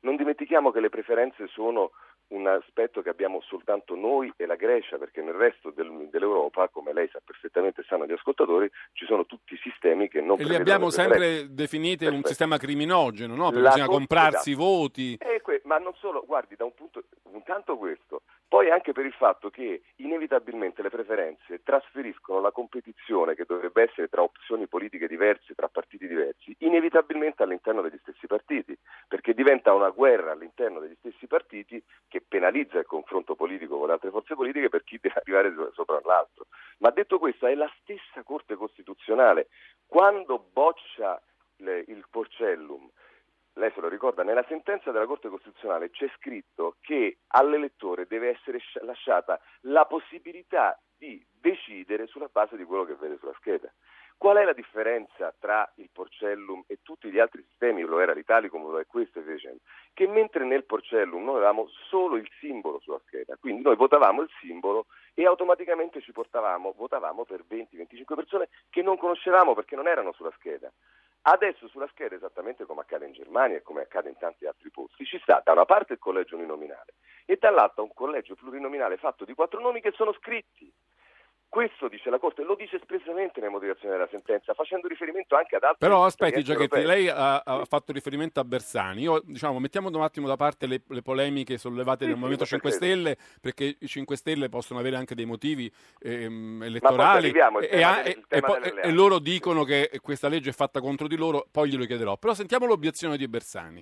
Non 0.01 0.15
dimentichiamo 0.15 0.71
che 0.71 0.79
le 0.79 0.89
preferenze 0.89 1.47
sono 1.47 1.91
un 2.27 2.47
aspetto 2.47 3.03
che 3.03 3.09
abbiamo 3.09 3.39
soltanto 3.41 3.95
noi 3.95 4.33
e 4.35 4.47
la 4.47 4.55
Grecia, 4.55 4.97
perché 4.97 5.21
nel 5.21 5.35
resto 5.35 5.69
del, 5.69 6.07
dell'Europa, 6.09 6.69
come 6.69 6.91
lei 6.91 7.07
sa 7.09 7.19
perfettamente, 7.23 7.83
sanno 7.83 8.07
gli 8.07 8.11
ascoltatori, 8.11 8.69
ci 8.93 9.05
sono 9.05 9.25
tutti 9.25 9.53
i 9.53 9.57
sistemi 9.57 10.07
che 10.07 10.21
non... 10.21 10.39
E 10.39 10.43
li 10.43 10.55
abbiamo 10.55 10.89
sempre 10.89 11.53
definiti 11.53 12.05
un 12.05 12.23
sistema 12.23 12.57
criminogeno, 12.57 13.35
no? 13.35 13.51
Perché 13.51 13.67
bisogna 13.67 13.85
comprarsi 13.85 14.51
i 14.51 14.55
voti. 14.55 15.17
Que- 15.41 15.61
ma 15.65 15.77
non 15.77 15.93
solo, 15.95 16.23
guardi, 16.25 16.55
da 16.55 16.65
un 16.65 16.73
punto... 16.73 17.03
Intanto 17.33 17.77
questo, 17.77 18.23
poi 18.55 18.71
anche 18.71 18.93
per 18.93 19.05
il 19.05 19.11
fatto 19.11 19.49
che 19.49 19.81
inevitabilmente 19.97 20.81
le 20.81 20.89
preferenze 20.89 21.61
trasferiscono 21.61 22.39
la 22.39 22.51
competizione 22.51 23.35
che 23.35 23.43
dovrebbe 23.45 23.83
essere 23.83 24.07
tra 24.07 24.23
opzioni 24.23 24.65
politiche 24.65 25.09
diverse, 25.09 25.55
tra 25.55 25.67
partiti 25.67 26.07
diversi, 26.07 26.55
inevitabilmente 26.59 27.43
all'interno 27.43 27.81
degli 27.81 27.99
stessi 28.01 28.27
partiti, 28.27 28.73
perché 29.09 29.33
diventa 29.33 29.73
una 29.73 29.89
guerra 29.89 30.31
all'interno 30.31 30.79
degli 30.79 30.95
stessi 30.99 31.27
partiti 31.27 31.83
che 32.07 32.23
penalizza 32.25 32.79
il 32.79 32.85
confronto 32.85 33.35
politico 33.35 33.77
con 33.77 33.87
le 33.87 33.93
altre 33.95 34.09
forze 34.09 34.35
politiche 34.35 34.69
per 34.69 34.85
chi 34.85 34.99
deve 35.01 35.15
arrivare 35.19 35.53
sopra 35.73 35.99
l'altro. 36.05 36.45
Ma 36.77 36.91
detto 36.91 37.19
questo, 37.19 37.47
è 37.47 37.55
la 37.55 37.69
stessa 37.81 38.23
Corte 38.23 38.55
Costituzionale 38.55 39.49
quando 39.85 40.39
boccia 40.53 41.21
il 41.57 42.05
Porcellum 42.09 42.89
lei 43.55 43.71
se 43.73 43.81
lo 43.81 43.87
ricorda, 43.87 44.23
nella 44.23 44.45
sentenza 44.47 44.91
della 44.91 45.05
Corte 45.05 45.29
Costituzionale 45.29 45.89
c'è 45.89 46.09
scritto 46.17 46.75
che 46.81 47.19
all'elettore 47.27 48.05
deve 48.05 48.29
essere 48.29 48.59
lasciata 48.81 49.39
la 49.61 49.85
possibilità 49.85 50.79
di 50.97 51.23
decidere 51.39 52.07
sulla 52.07 52.29
base 52.31 52.57
di 52.57 52.63
quello 52.63 52.85
che 52.85 52.95
vede 52.95 53.17
sulla 53.17 53.35
scheda. 53.37 53.71
Qual 54.17 54.37
è 54.37 54.43
la 54.43 54.53
differenza 54.53 55.33
tra 55.37 55.69
il 55.75 55.89
Porcellum 55.91 56.63
e 56.67 56.79
tutti 56.81 57.09
gli 57.11 57.19
altri 57.19 57.43
sistemi, 57.47 57.81
lo 57.81 57.99
era 57.99 58.13
l'Italicum, 58.13 58.63
lo 58.63 58.79
è 58.79 58.85
questo 58.85 59.19
e 59.19 59.23
dicendo? 59.23 59.59
Che 59.93 60.07
mentre 60.07 60.45
nel 60.45 60.63
Porcellum 60.63 61.23
noi 61.23 61.35
avevamo 61.35 61.67
solo 61.89 62.15
il 62.15 62.27
simbolo 62.39 62.79
sulla 62.79 63.01
scheda, 63.05 63.35
quindi 63.37 63.61
noi 63.61 63.75
votavamo 63.75 64.21
il 64.21 64.29
simbolo 64.39 64.87
e 65.13 65.25
automaticamente 65.25 66.01
ci 66.01 66.13
portavamo, 66.13 66.73
votavamo 66.75 67.25
per 67.25 67.43
20-25 67.49 68.15
persone 68.15 68.49
che 68.69 68.81
non 68.81 68.97
conoscevamo 68.97 69.53
perché 69.53 69.75
non 69.75 69.87
erano 69.87 70.13
sulla 70.13 70.31
scheda. 70.37 70.71
Adesso 71.27 71.67
sulla 71.69 71.87
scheda, 71.87 72.13
esattamente 72.13 72.65
come 72.65 72.81
accade 72.81 73.07
in 73.07 73.13
Germania 73.13 73.57
e 73.57 73.63
come 73.63 73.81
accade 73.81 74.09
in 74.09 74.17
tanti 74.17 74.45
altri 74.45 74.69
posti, 74.69 75.05
ci 75.05 75.17
sta 75.23 75.41
da 75.43 75.53
una 75.53 75.65
parte 75.65 75.93
il 75.93 75.99
collegio 75.99 76.35
uninominale 76.35 76.93
e 77.25 77.37
dall'altra 77.39 77.81
un 77.81 77.91
collegio 77.95 78.35
plurinominale 78.35 78.97
fatto 78.97 79.25
di 79.25 79.33
quattro 79.33 79.59
nomi 79.59 79.81
che 79.81 79.91
sono 79.95 80.13
scritti. 80.13 80.71
Questo 81.55 81.87
dice 81.87 82.09
la 82.09 82.19
Corte, 82.19 82.43
lo 82.43 82.55
dice 82.55 82.75
espressamente 82.75 83.39
nella 83.39 83.53
motivazione 83.53 83.93
della 83.93 84.09
sentenza, 84.11 84.53
facendo 84.53 84.89
riferimento 84.89 85.37
anche 85.37 85.55
ad 85.55 85.63
altri 85.63 85.87
Però 85.87 86.03
aspetti 86.03 86.43
Giachetti, 86.43 86.83
lei 86.83 87.07
ha, 87.07 87.37
ha, 87.37 87.63
fatto 87.63 87.93
riferimento 87.93 88.41
a 88.41 88.43
Bersani. 88.43 89.03
Io, 89.03 89.21
diciamo, 89.23 89.57
mettiamo 89.59 89.87
un 89.87 90.01
attimo 90.01 90.27
da 90.27 90.35
parte 90.35 90.67
le, 90.67 90.81
le 90.85 91.01
polemiche 91.01 91.57
sollevate 91.57 91.99
sì, 91.99 92.07
nel 92.07 92.15
sì, 92.15 92.19
Movimento 92.19 92.45
5 92.45 92.71
Stelle, 92.71 93.17
perché 93.39 93.77
i 93.79 93.87
5 93.87 94.17
Stelle 94.17 94.49
possono 94.49 94.81
avere 94.81 94.97
anche 94.97 95.15
dei 95.15 95.23
motivi 95.23 95.71
ehm, 96.01 96.61
elettorali 96.61 97.31
e, 97.31 98.17
e, 98.27 98.43
e, 98.83 98.91
loro 98.91 99.19
dicono 99.19 99.63
che 99.63 99.89
questa 100.01 100.27
legge 100.27 100.49
è 100.49 100.53
fatta 100.53 100.81
contro 100.81 101.07
di 101.07 101.15
loro, 101.15 101.47
poi 101.49 101.69
glielo 101.69 101.85
chiederò. 101.85 102.17
Però 102.17 102.33
sentiamo 102.33 102.65
l'obiezione 102.65 103.15
di 103.15 103.29
Bersani. 103.29 103.81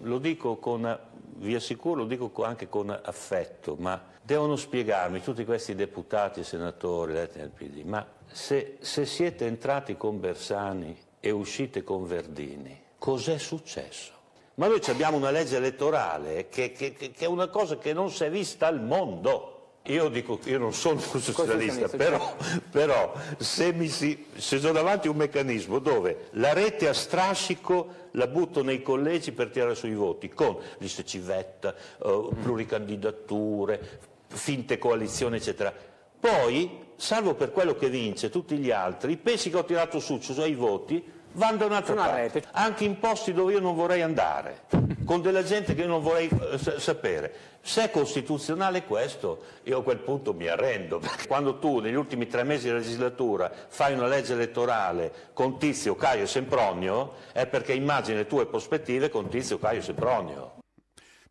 Lo 0.00 0.18
dico 0.18 0.56
con, 0.56 0.98
vi 1.36 1.54
assicuro, 1.54 2.00
lo 2.00 2.06
dico 2.06 2.30
anche 2.42 2.68
con 2.68 2.90
affetto, 2.90 3.76
ma 3.78 4.02
devono 4.20 4.56
spiegarmi 4.56 5.22
tutti 5.22 5.44
questi 5.44 5.76
deputati 5.76 6.40
e 6.40 6.44
senatori 6.44 7.12
eletti 7.12 7.38
nel 7.38 7.50
PD, 7.50 7.84
ma 7.84 8.04
se, 8.26 8.78
se 8.80 9.06
siete 9.06 9.46
entrati 9.46 9.96
con 9.96 10.18
Bersani 10.18 10.98
e 11.20 11.30
uscite 11.30 11.84
con 11.84 12.06
Verdini, 12.06 12.78
cos'è 12.98 13.38
successo? 13.38 14.12
Ma 14.56 14.66
noi 14.66 14.80
abbiamo 14.86 15.16
una 15.16 15.30
legge 15.30 15.56
elettorale 15.56 16.48
che, 16.48 16.72
che, 16.72 16.92
che, 16.92 17.12
è 17.16 17.26
una 17.26 17.48
cosa 17.48 17.78
che 17.78 17.92
non 17.92 18.10
si 18.10 18.24
è 18.24 18.30
vista 18.30 18.66
al 18.66 18.82
mondo. 18.82 19.53
Io 19.88 20.08
dico, 20.08 20.40
io 20.44 20.58
non 20.58 20.72
sono 20.72 20.94
un 21.12 21.20
socialista, 21.20 21.88
però, 21.88 22.34
però 22.70 23.12
se, 23.36 23.76
si, 23.90 24.24
se 24.34 24.58
sono 24.58 24.72
davanti 24.72 25.08
a 25.08 25.10
un 25.10 25.18
meccanismo 25.18 25.78
dove 25.78 26.28
la 26.32 26.54
rete 26.54 26.88
a 26.88 26.94
strascico 26.94 28.08
la 28.12 28.26
butto 28.26 28.62
nei 28.62 28.80
collegi 28.80 29.32
per 29.32 29.50
tirare 29.50 29.74
sui 29.74 29.92
voti, 29.92 30.30
con 30.30 30.56
liste 30.78 31.04
civetta, 31.04 31.74
uh, 31.98 32.34
pluricandidature, 32.40 34.00
finte 34.28 34.78
coalizioni, 34.78 35.36
eccetera. 35.36 35.70
Poi, 36.18 36.92
salvo 36.96 37.34
per 37.34 37.52
quello 37.52 37.74
che 37.76 37.90
vince, 37.90 38.30
tutti 38.30 38.56
gli 38.56 38.70
altri, 38.70 39.18
pensi 39.18 39.50
che 39.50 39.58
ho 39.58 39.64
tirato 39.66 40.00
su, 40.00 40.18
cioè 40.18 40.46
i 40.46 40.54
voti, 40.54 41.04
vanno 41.34 41.56
da 41.58 41.66
un'altra 41.66 41.92
Una 41.94 42.04
parte, 42.04 42.20
rete. 42.22 42.48
anche 42.52 42.84
in 42.84 42.98
posti 42.98 43.32
dove 43.32 43.52
io 43.52 43.60
non 43.60 43.74
vorrei 43.74 44.02
andare, 44.02 44.62
con 45.04 45.22
della 45.22 45.42
gente 45.42 45.74
che 45.74 45.82
io 45.82 45.86
non 45.88 46.02
vorrei 46.02 46.28
eh, 46.28 46.58
sapere. 46.78 47.52
Se 47.60 47.84
è 47.84 47.90
costituzionale 47.90 48.84
questo, 48.84 49.42
io 49.62 49.78
a 49.78 49.82
quel 49.82 49.98
punto 49.98 50.34
mi 50.34 50.48
arrendo. 50.48 51.00
Quando 51.26 51.58
tu 51.58 51.78
negli 51.78 51.94
ultimi 51.94 52.26
tre 52.26 52.42
mesi 52.42 52.66
di 52.66 52.74
legislatura 52.74 53.50
fai 53.68 53.94
una 53.94 54.06
legge 54.06 54.34
elettorale 54.34 55.30
con 55.32 55.58
Tizio, 55.58 55.94
Caio 55.94 56.24
e 56.24 56.26
Sempronio, 56.26 57.14
è 57.32 57.46
perché 57.46 57.72
immagini 57.72 58.18
le 58.18 58.26
tue 58.26 58.46
prospettive 58.46 59.08
con 59.08 59.28
Tizio, 59.28 59.58
Caio 59.58 59.78
e 59.78 59.82
Sempronio. 59.82 60.63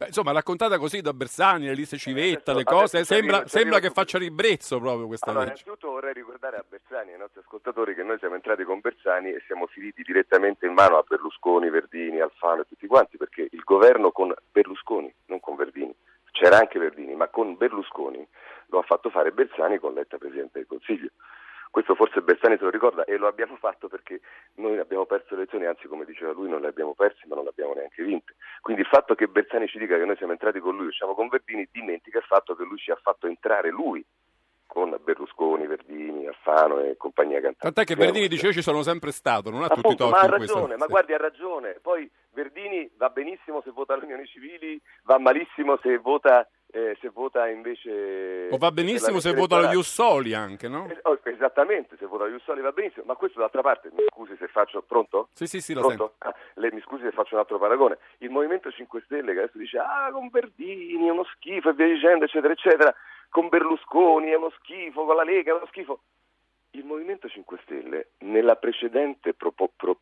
Beh, 0.03 0.07
insomma, 0.07 0.31
raccontata 0.31 0.77
così 0.77 1.01
da 1.01 1.13
Bersani, 1.13 1.65
le 1.65 1.73
liste 1.73 1.97
civetta, 1.97 2.51
eh, 2.51 2.55
le 2.55 2.63
cose, 2.63 3.05
sembra, 3.05 3.47
sembra 3.47 3.79
che 3.79 3.89
faccia 3.89 4.17
ribrezzo 4.17 4.79
proprio 4.79 5.07
questa 5.07 5.29
allora, 5.29 5.45
legge. 5.45 5.63
Innanzitutto 5.65 5.91
vorrei 5.91 6.13
ricordare 6.13 6.57
a 6.57 6.65
Bersani 6.67 7.11
e 7.11 7.13
ai 7.13 7.19
nostri 7.19 7.39
ascoltatori 7.39 7.95
che 7.95 8.03
noi 8.03 8.17
siamo 8.19 8.35
entrati 8.35 8.63
con 8.63 8.79
Bersani 8.81 9.29
e 9.29 9.41
siamo 9.45 9.65
finiti 9.67 10.03
direttamente 10.03 10.65
in 10.65 10.73
mano 10.73 10.97
a 10.97 11.03
Berlusconi, 11.07 11.69
Verdini, 11.69 12.19
Alfano 12.19 12.61
e 12.61 12.65
tutti 12.67 12.87
quanti, 12.87 13.17
perché 13.17 13.47
il 13.49 13.61
governo 13.63 14.11
con 14.11 14.33
Berlusconi, 14.51 15.13
non 15.27 15.39
con 15.39 15.55
Verdini, 15.55 15.95
c'era 16.31 16.57
anche 16.57 16.79
Verdini, 16.79 17.15
ma 17.15 17.27
con 17.27 17.55
Berlusconi 17.55 18.27
lo 18.67 18.79
ha 18.79 18.83
fatto 18.83 19.09
fare 19.09 19.31
Bersani 19.31 19.77
con 19.77 19.93
Letta 19.93 20.17
Presidente 20.17 20.59
del 20.59 20.67
Consiglio. 20.67 21.09
Questo 21.73 21.95
forse 21.95 22.21
Bersani 22.21 22.57
se 22.57 22.65
lo 22.65 22.69
ricorda 22.69 23.03
e 23.03 23.17
lo 23.17 23.25
abbiamo 23.25 23.55
fatto 23.55 23.87
perché 23.87 24.21
noi 24.57 24.77
abbiamo 24.77 25.07
perso 25.07 25.29
le 25.29 25.37
elezioni, 25.37 25.65
anzi 25.65 25.87
come 25.87 26.05
diceva 26.05 26.31
lui 26.31 26.47
non 26.47 26.61
le 26.61 26.67
abbiamo 26.67 26.93
perse 26.93 27.25
ma 27.25 27.33
non 27.33 27.45
le 27.45 27.49
abbiamo 27.49 27.73
neanche 27.73 28.03
vinte. 28.03 28.35
Quindi 28.61 28.83
il 28.83 28.87
fatto 28.87 29.15
che 29.15 29.25
Bersani 29.25 29.67
ci 29.67 29.79
dica 29.79 29.97
che 29.97 30.05
noi 30.05 30.15
siamo 30.17 30.33
entrati 30.33 30.59
con 30.59 30.75
lui, 30.75 30.85
usciamo 30.85 31.15
con 31.15 31.29
Verdini, 31.29 31.67
dimentica 31.71 32.19
il 32.19 32.25
fatto 32.25 32.53
che 32.55 32.63
lui 32.63 32.77
ci 32.77 32.91
ha 32.91 32.99
fatto 33.01 33.25
entrare 33.25 33.71
lui 33.71 34.05
con 34.67 34.95
Berlusconi, 35.03 35.65
Verdini, 35.65 36.27
Alfano 36.27 36.79
e 36.79 36.95
compagnia 36.95 37.41
cantante. 37.41 37.61
Tant'è 37.61 37.83
che 37.85 37.95
Verdini 37.95 38.27
dice 38.27 38.45
io 38.45 38.53
ci 38.53 38.61
sono 38.61 38.83
sempre 38.83 39.11
stato, 39.11 39.49
non 39.49 39.63
ha 39.63 39.65
Appunto, 39.65 39.81
tutti 39.81 39.93
i 39.95 39.97
torti 39.97 40.13
ma 40.13 40.19
ha 40.21 40.37
ragione, 40.37 40.59
questa... 40.59 40.77
ma 40.77 40.85
guardi 40.85 41.13
ha 41.13 41.17
ragione. 41.17 41.79
Poi 41.81 42.07
Verdini 42.33 42.87
va 42.97 43.09
benissimo 43.09 43.63
se 43.63 43.71
vota 43.71 43.95
alle 43.95 44.03
unioni 44.03 44.27
civili, 44.27 44.79
va 45.05 45.17
malissimo 45.17 45.79
se 45.81 45.97
vota 45.97 46.47
eh, 46.75 46.97
se 46.99 47.09
vota 47.09 47.47
invece... 47.47 48.47
O 48.49 48.57
va 48.57 48.71
benissimo 48.71 49.19
se 49.19 49.31
vota 49.31 49.59
lo 49.59 49.67
Jussoli 49.67 50.33
anche, 50.33 50.67
no? 50.67 50.87
Eh, 50.89 50.99
oh, 51.03 51.19
esattamente, 51.21 51.95
se 51.97 52.07
vota 52.07 52.23
lo 52.23 52.31
Jussoli 52.31 52.61
va 52.61 52.71
benissimo, 52.71 53.05
ma 53.05 53.13
questo 53.13 53.39
d'altra 53.39 53.61
parte, 53.61 53.91
mi 53.93 54.03
scusi 54.07 54.35
se 54.37 54.47
faccio... 54.47 54.81
Pronto? 54.81 55.29
Sì, 55.33 55.45
sì, 55.45 55.61
sì, 55.61 55.75
lo 55.75 55.81
Pronto? 55.81 56.15
Ah, 56.17 56.33
le, 56.55 56.71
mi 56.73 56.81
scusi 56.81 57.03
se 57.03 57.11
faccio 57.11 57.35
un 57.35 57.41
altro 57.41 57.59
paragone. 57.59 57.99
Il 58.19 58.31
Movimento 58.31 58.71
5 58.71 59.03
Stelle 59.05 59.33
che 59.33 59.39
adesso 59.41 59.59
dice, 59.59 59.77
ah, 59.77 60.09
con 60.11 60.29
Verdini 60.29 61.07
è 61.07 61.11
uno 61.11 61.25
schifo 61.35 61.69
e 61.69 61.73
via 61.73 61.85
dicendo, 61.85 62.25
eccetera, 62.25 62.53
eccetera, 62.53 62.95
con 63.29 63.49
Berlusconi 63.49 64.29
è 64.29 64.35
uno 64.35 64.49
schifo, 64.57 65.05
con 65.05 65.15
la 65.15 65.23
Lega 65.23 65.51
è 65.51 65.55
uno 65.55 65.67
schifo. 65.67 65.99
Il 66.71 66.85
Movimento 66.85 67.29
5 67.29 67.59
Stelle, 67.61 68.07
nella 68.21 68.55
precedente 68.55 69.35
pro, 69.35 69.51
pro, 69.51 69.99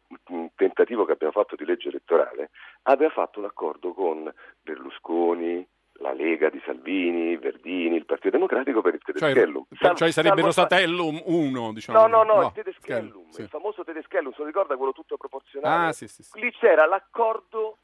tentativo 0.55 1.03
che 1.03 1.11
abbiamo 1.11 1.33
fatto 1.33 1.57
di 1.57 1.65
legge 1.65 1.89
elettorale, 1.89 2.51
aveva 2.83 3.11
fatto 3.11 3.39
un 3.39 3.45
accordo 3.45 3.91
con 3.91 4.33
Berlusconi, 4.61 5.67
la 6.01 6.13
Lega 6.13 6.49
di 6.49 6.61
Salvini, 6.65 7.37
Verdini, 7.37 7.95
il 7.95 8.05
Partito 8.05 8.31
Democratico 8.31 8.81
per 8.81 8.95
il 8.95 9.01
cioè, 9.03 9.13
Tedeschellum. 9.13 9.65
Cioè, 9.69 9.77
Sal- 9.87 9.95
cioè 9.95 10.11
sarebbe 10.11 10.41
lo 10.41 10.51
Satellum 10.51 11.21
1, 11.23 11.73
diciamo. 11.73 11.99
No, 11.99 12.07
no, 12.07 12.23
no, 12.23 12.41
no 12.41 12.47
il 12.47 12.51
Tedeschellum, 12.53 13.29
sì. 13.29 13.41
il 13.41 13.47
famoso 13.47 13.83
Tedeschellum, 13.83 14.31
se 14.31 14.39
lo 14.39 14.45
ricorda 14.45 14.75
quello 14.75 14.91
tutto 14.91 15.17
proporzionale? 15.17 15.87
Ah, 15.87 15.91
sì, 15.93 16.07
sì. 16.07 16.23
Lì 16.39 16.51
c'era 16.51 16.85
l'accordo 16.85 17.77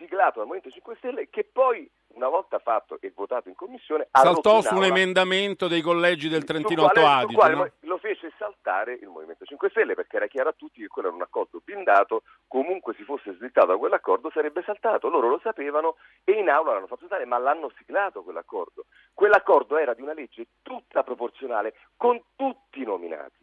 siglato 0.00 0.38
dal 0.38 0.46
Movimento 0.46 0.70
5 0.70 0.96
Stelle 0.96 1.28
che 1.28 1.44
poi 1.44 1.88
una 2.14 2.28
volta 2.28 2.58
fatto 2.58 2.98
e 3.00 3.12
votato 3.14 3.48
in 3.48 3.54
commissione 3.54 4.08
saltò 4.10 4.62
su 4.62 4.74
un 4.74 4.84
emendamento 4.84 5.68
dei 5.68 5.82
collegi 5.82 6.28
del 6.28 6.44
Trentino 6.44 6.86
Alto 6.86 7.06
Adige 7.06 7.34
quale 7.34 7.54
no? 7.54 7.70
lo 7.80 7.98
fece 7.98 8.32
saltare 8.38 8.94
il 8.94 9.08
Movimento 9.08 9.44
5 9.44 9.68
Stelle 9.70 9.94
perché 9.94 10.16
era 10.16 10.26
chiaro 10.26 10.48
a 10.48 10.54
tutti 10.56 10.80
che 10.80 10.88
quello 10.88 11.08
era 11.08 11.16
un 11.16 11.22
accordo 11.22 11.60
blindato 11.62 12.22
comunque 12.48 12.94
si 12.94 13.04
fosse 13.04 13.34
slittato 13.34 13.68
da 13.68 13.76
quell'accordo 13.76 14.30
sarebbe 14.30 14.62
saltato. 14.64 15.08
Loro 15.08 15.28
lo 15.28 15.40
sapevano 15.42 15.96
e 16.24 16.32
in 16.32 16.48
aula 16.48 16.72
l'hanno 16.72 16.86
fatto 16.86 17.00
saltare 17.00 17.26
ma 17.26 17.38
l'hanno 17.38 17.70
siglato 17.76 18.22
quell'accordo. 18.22 18.86
Quell'accordo 19.14 19.76
era 19.78 19.94
di 19.94 20.02
una 20.02 20.14
legge 20.14 20.46
tutta 20.62 21.02
proporzionale 21.02 21.74
con 21.96 22.20
tutti 22.36 22.80
i 22.80 22.84
nominati 22.84 23.39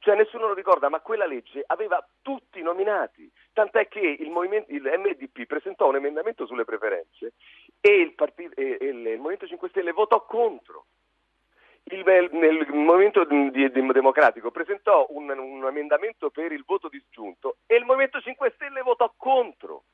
cioè 0.00 0.16
nessuno 0.16 0.46
lo 0.46 0.54
ricorda, 0.54 0.88
ma 0.88 1.00
quella 1.00 1.26
legge 1.26 1.62
aveva 1.66 2.06
tutti 2.22 2.62
nominati, 2.62 3.30
tant'è 3.52 3.88
che 3.88 4.00
il, 4.00 4.28
il 4.68 4.82
MDP 4.82 5.46
presentò 5.46 5.88
un 5.88 5.96
emendamento 5.96 6.46
sulle 6.46 6.64
preferenze 6.64 7.34
e 7.80 8.00
il, 8.00 8.14
partito, 8.14 8.54
e, 8.54 8.78
il, 8.80 9.06
il 9.06 9.18
Movimento 9.18 9.46
5 9.46 9.68
Stelle 9.68 9.92
votò 9.92 10.24
contro. 10.24 10.86
Il, 11.90 12.04
nel 12.04 12.66
Movimento 12.68 13.24
Democratico 13.24 14.50
presentò 14.50 15.06
un, 15.10 15.30
un, 15.30 15.64
emendamento 15.66 16.28
per 16.28 16.52
il 16.52 16.62
voto 16.66 16.88
disgiunto 16.88 17.56
e 17.66 17.76
il 17.76 17.86
Movimento 17.86 18.20
5 18.20 18.52
Stelle 18.56 18.82
votò 18.82 19.10
contro. 19.16 19.84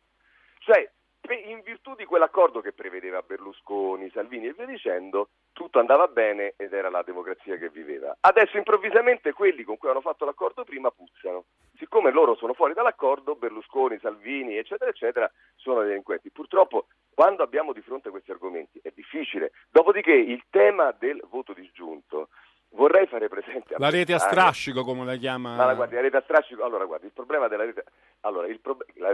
Cioè, 0.58 0.90
in 1.32 1.62
virtù 1.62 1.94
di 1.94 2.04
quell'accordo 2.04 2.60
che 2.60 2.72
prevedeva 2.72 3.22
Berlusconi, 3.22 4.10
Salvini 4.10 4.46
e 4.46 4.52
via 4.52 4.66
dicendo, 4.66 5.30
tutto 5.52 5.78
andava 5.78 6.06
bene 6.06 6.54
ed 6.56 6.72
era 6.72 6.90
la 6.90 7.02
democrazia 7.02 7.56
che 7.56 7.70
viveva. 7.70 8.16
Adesso 8.20 8.58
improvvisamente 8.58 9.32
quelli 9.32 9.62
con 9.62 9.78
cui 9.78 9.88
hanno 9.88 10.00
fatto 10.00 10.24
l'accordo 10.24 10.64
prima 10.64 10.90
puzzano. 10.90 11.44
Siccome 11.78 12.10
loro 12.10 12.34
sono 12.34 12.52
fuori 12.52 12.74
dall'accordo, 12.74 13.36
Berlusconi, 13.36 13.98
Salvini, 14.00 14.56
eccetera, 14.56 14.90
eccetera, 14.90 15.30
sono 15.56 15.82
delinquenti. 15.82 16.30
Purtroppo 16.30 16.86
quando 17.14 17.42
abbiamo 17.42 17.72
di 17.72 17.80
fronte 17.80 18.10
questi 18.10 18.30
argomenti 18.30 18.80
è 18.82 18.92
difficile. 18.94 19.52
Dopodiché 19.70 20.12
il 20.12 20.44
tema 20.50 20.94
del 20.98 21.22
voto 21.30 21.52
disgiunto 21.52 22.28
vorrei 22.70 23.06
fare 23.06 23.28
presente 23.28 23.76
la 23.78 23.88
rete 23.88 24.14
a 24.14 24.18
strascico 24.18 24.82
come 24.82 25.04
la 25.04 25.14
chiama 25.14 25.54
ma 25.54 25.64
la, 25.64 25.74
guardi, 25.74 25.94
la 25.94 26.00
rete 26.00 26.16
a 26.16 26.22
strascico 26.22 26.64
allora 26.64 26.84
guardi 26.86 27.06
il 27.06 27.12
problema 27.12 27.46
della 27.46 27.64
rete 27.64 27.84
Allora, 28.24 28.46
il 28.46 28.60
prob- 28.60 28.84
la 28.94 29.12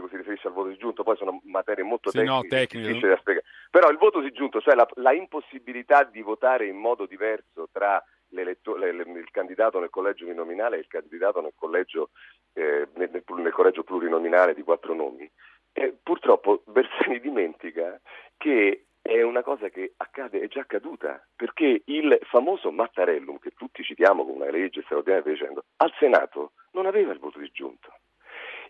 strascico 0.00 0.08
si 0.08 0.16
riferisce 0.16 0.48
al 0.48 0.54
voto 0.54 0.68
disgiunto, 0.68 1.02
poi 1.02 1.16
sono 1.16 1.40
materie 1.44 1.84
molto 1.84 2.10
Sì, 2.10 2.18
tecniche, 2.18 2.92
no, 2.92 3.08
da 3.08 3.16
spiegare. 3.18 3.44
Però 3.70 3.90
il 3.90 3.98
voto 3.98 4.20
disgiunto, 4.20 4.60
cioè 4.60 4.74
la, 4.74 4.88
la 4.94 5.12
impossibilità 5.12 6.04
di 6.04 6.22
votare 6.22 6.66
in 6.66 6.76
modo 6.76 7.06
diverso 7.06 7.68
tra 7.70 8.02
il 8.32 9.28
candidato 9.32 9.80
nel 9.80 9.90
collegio 9.90 10.24
uninominale 10.24 10.76
e 10.76 10.80
il 10.80 10.86
candidato 10.86 11.40
nel 11.40 11.52
collegio, 11.56 12.10
eh, 12.52 12.88
nel, 12.94 13.10
nel- 13.12 13.24
nel 13.26 13.52
collegio 13.52 13.82
plurinominale 13.82 14.54
di 14.54 14.62
quattro 14.62 14.94
nomi, 14.94 15.28
eh, 15.72 15.94
purtroppo 16.00 16.62
Bersani 16.66 17.18
dimentica 17.20 18.00
che 18.36 18.84
è 19.02 19.22
una 19.22 19.42
cosa 19.42 19.68
che 19.68 19.94
accade, 19.96 20.40
è 20.40 20.46
già 20.46 20.60
accaduta, 20.60 21.26
perché 21.34 21.82
il 21.86 22.18
famoso 22.22 22.70
Mattarellum, 22.70 23.38
che 23.38 23.50
tutti 23.56 23.82
citiamo 23.82 24.24
come 24.24 24.44
una 24.44 24.50
legge 24.50 24.82
straordinaria 24.82 25.32
dicendo, 25.32 25.64
al 25.78 25.92
Senato 25.98 26.52
non 26.72 26.86
aveva 26.86 27.12
il 27.12 27.18
voto 27.18 27.38
disgiunto. 27.38 27.92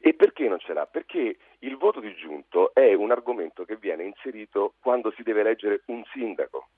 E 0.03 0.15
perché 0.15 0.49
non 0.49 0.59
ce 0.59 0.73
l'ha? 0.73 0.87
Perché 0.87 1.37
il 1.59 1.77
voto 1.77 2.01
disgiunto 2.01 2.73
è 2.73 2.95
un 2.95 3.11
argomento 3.11 3.67
che 3.67 3.77
viene 3.77 4.05
inserito 4.05 4.75
quando 4.81 5.13
si 5.13 5.23
deve 5.23 5.41
eleggere 5.41 5.83
un 5.87 6.03
sindaco, 6.13 6.71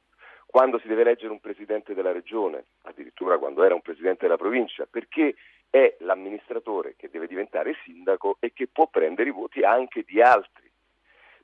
quando 0.44 0.80
si 0.80 0.88
deve 0.88 1.02
eleggere 1.02 1.30
un 1.30 1.38
presidente 1.38 1.94
della 1.94 2.10
regione, 2.10 2.66
addirittura 2.82 3.38
quando 3.38 3.62
era 3.62 3.74
un 3.74 3.80
presidente 3.80 4.22
della 4.26 4.36
provincia, 4.36 4.86
perché 4.90 5.36
è 5.70 5.96
l'amministratore 6.00 6.96
che 6.96 7.08
deve 7.10 7.28
diventare 7.28 7.76
sindaco 7.84 8.38
e 8.40 8.52
che 8.52 8.66
può 8.66 8.88
prendere 8.88 9.28
i 9.28 9.32
voti 9.32 9.62
anche 9.62 10.02
di 10.02 10.20
altri. 10.20 10.68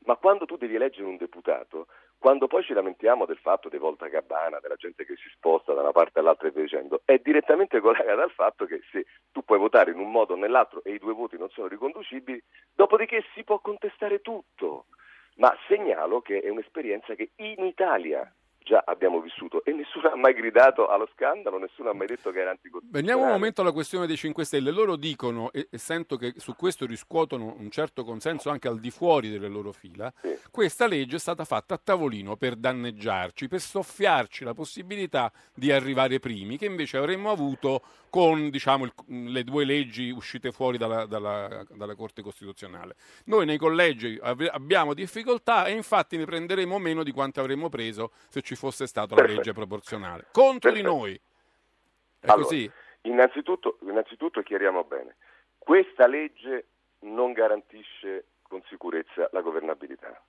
Ma 0.00 0.16
quando 0.16 0.46
tu 0.46 0.56
devi 0.56 0.74
eleggere 0.74 1.06
un 1.06 1.16
deputato, 1.16 1.86
quando 2.18 2.48
poi 2.48 2.64
ci 2.64 2.72
lamentiamo 2.72 3.26
del 3.26 3.38
fatto 3.38 3.68
dei 3.68 3.78
volta 3.78 4.08
gabbana, 4.08 4.58
della 4.58 4.74
gente 4.74 5.04
che 5.04 5.14
si 5.14 5.28
sposta 5.30 5.72
da 5.72 5.82
una 5.82 5.92
parte 5.92 6.18
all'altra 6.18 6.48
e 6.48 6.50
via 6.50 6.62
dicendo, 6.62 7.02
è 7.04 7.18
direttamente 7.18 7.80
collegata 7.80 8.22
al 8.22 8.32
fatto 8.32 8.66
che 8.66 8.80
se 8.90 9.06
tu 9.30 9.44
puoi 9.44 9.58
votare 9.58 9.92
in 9.92 9.98
un 9.98 10.10
modo 10.10 10.34
o 10.34 10.36
nell'altro 10.36 10.82
e 10.82 10.94
i 10.94 10.98
due 10.98 11.12
voti 11.12 11.38
non 11.38 11.48
sono 11.50 11.68
riconducibili, 11.68 12.42
dopodiché 12.74 13.24
si 13.34 13.44
può 13.44 13.60
contestare 13.60 14.20
tutto. 14.20 14.86
Ma 15.36 15.56
segnalo 15.68 16.20
che 16.20 16.40
è 16.40 16.48
un'esperienza 16.48 17.14
che 17.14 17.30
in 17.36 17.64
Italia 17.64 18.28
già 18.68 18.82
abbiamo 18.84 19.20
vissuto 19.20 19.64
e 19.64 19.72
nessuno 19.72 20.10
ha 20.10 20.16
mai 20.16 20.34
gridato 20.34 20.88
allo 20.88 21.08
scandalo, 21.14 21.58
nessuno 21.58 21.88
ha 21.88 21.94
mai 21.94 22.06
detto 22.06 22.30
che 22.30 22.40
era 22.40 22.50
anticostituzionale. 22.50 23.02
Veniamo 23.06 23.22
un 23.26 23.32
momento 23.38 23.62
alla 23.62 23.72
questione 23.72 24.06
dei 24.06 24.16
5 24.18 24.44
Stelle. 24.44 24.70
Loro 24.70 24.96
dicono, 24.96 25.50
e, 25.52 25.68
e 25.70 25.78
sento 25.78 26.16
che 26.16 26.34
su 26.36 26.54
questo 26.54 26.84
riscuotono 26.84 27.56
un 27.58 27.70
certo 27.70 28.04
consenso 28.04 28.50
anche 28.50 28.68
al 28.68 28.78
di 28.78 28.90
fuori 28.90 29.30
delle 29.30 29.48
loro 29.48 29.72
fila, 29.72 30.12
Sì. 30.20 30.36
questa 30.50 30.86
legge 30.86 31.16
è 31.16 31.18
stata 31.18 31.44
fatta 31.46 31.74
a 31.74 31.80
tavolino 31.82 32.36
per 32.36 32.56
danneggiarci, 32.56 33.48
per 33.48 33.60
soffiarci 33.60 34.44
la 34.44 34.52
possibilità 34.52 35.32
di 35.54 35.72
arrivare 35.72 36.18
primi, 36.18 36.58
che 36.58 36.66
invece 36.66 36.98
avremmo 36.98 37.30
avuto 37.30 37.80
con 38.10 38.50
diciamo, 38.50 38.84
il- 38.84 39.32
le 39.32 39.44
due 39.44 39.64
leggi 39.64 40.10
uscite 40.10 40.52
fuori 40.52 40.76
dalla, 40.76 41.06
dalla- 41.06 41.64
dalla 41.70 41.94
Corte 41.94 42.20
Costituzionale. 42.22 42.96
Noi 43.24 43.46
nei 43.46 43.56
collegi 43.58 44.18
ave- 44.20 44.48
abbiamo 44.48 44.92
difficoltà 44.94 45.64
e 45.66 45.72
infatti 45.72 46.16
ne 46.18 46.24
prenderemo 46.26 46.78
meno 46.78 47.02
di 47.02 47.12
quanto 47.12 47.40
avremmo 47.40 47.68
preso 47.70 48.12
se 48.28 48.40
ci 48.42 48.56
fosse 48.58 48.86
stata 48.86 49.14
la 49.14 49.22
legge 49.22 49.52
proporzionale. 49.52 50.26
Contro 50.32 50.70
di 50.70 50.82
Perfetto. 50.82 50.98
noi. 51.00 51.20
È 52.20 52.26
Allora, 52.26 52.42
così? 52.42 52.70
Innanzitutto, 53.02 53.78
innanzitutto 53.82 54.42
chiariamo 54.42 54.84
bene, 54.84 55.16
questa 55.56 56.06
legge 56.06 56.66
non 57.00 57.32
garantisce 57.32 58.26
con 58.42 58.60
sicurezza 58.68 59.28
la 59.32 59.40
governabilità. 59.40 60.20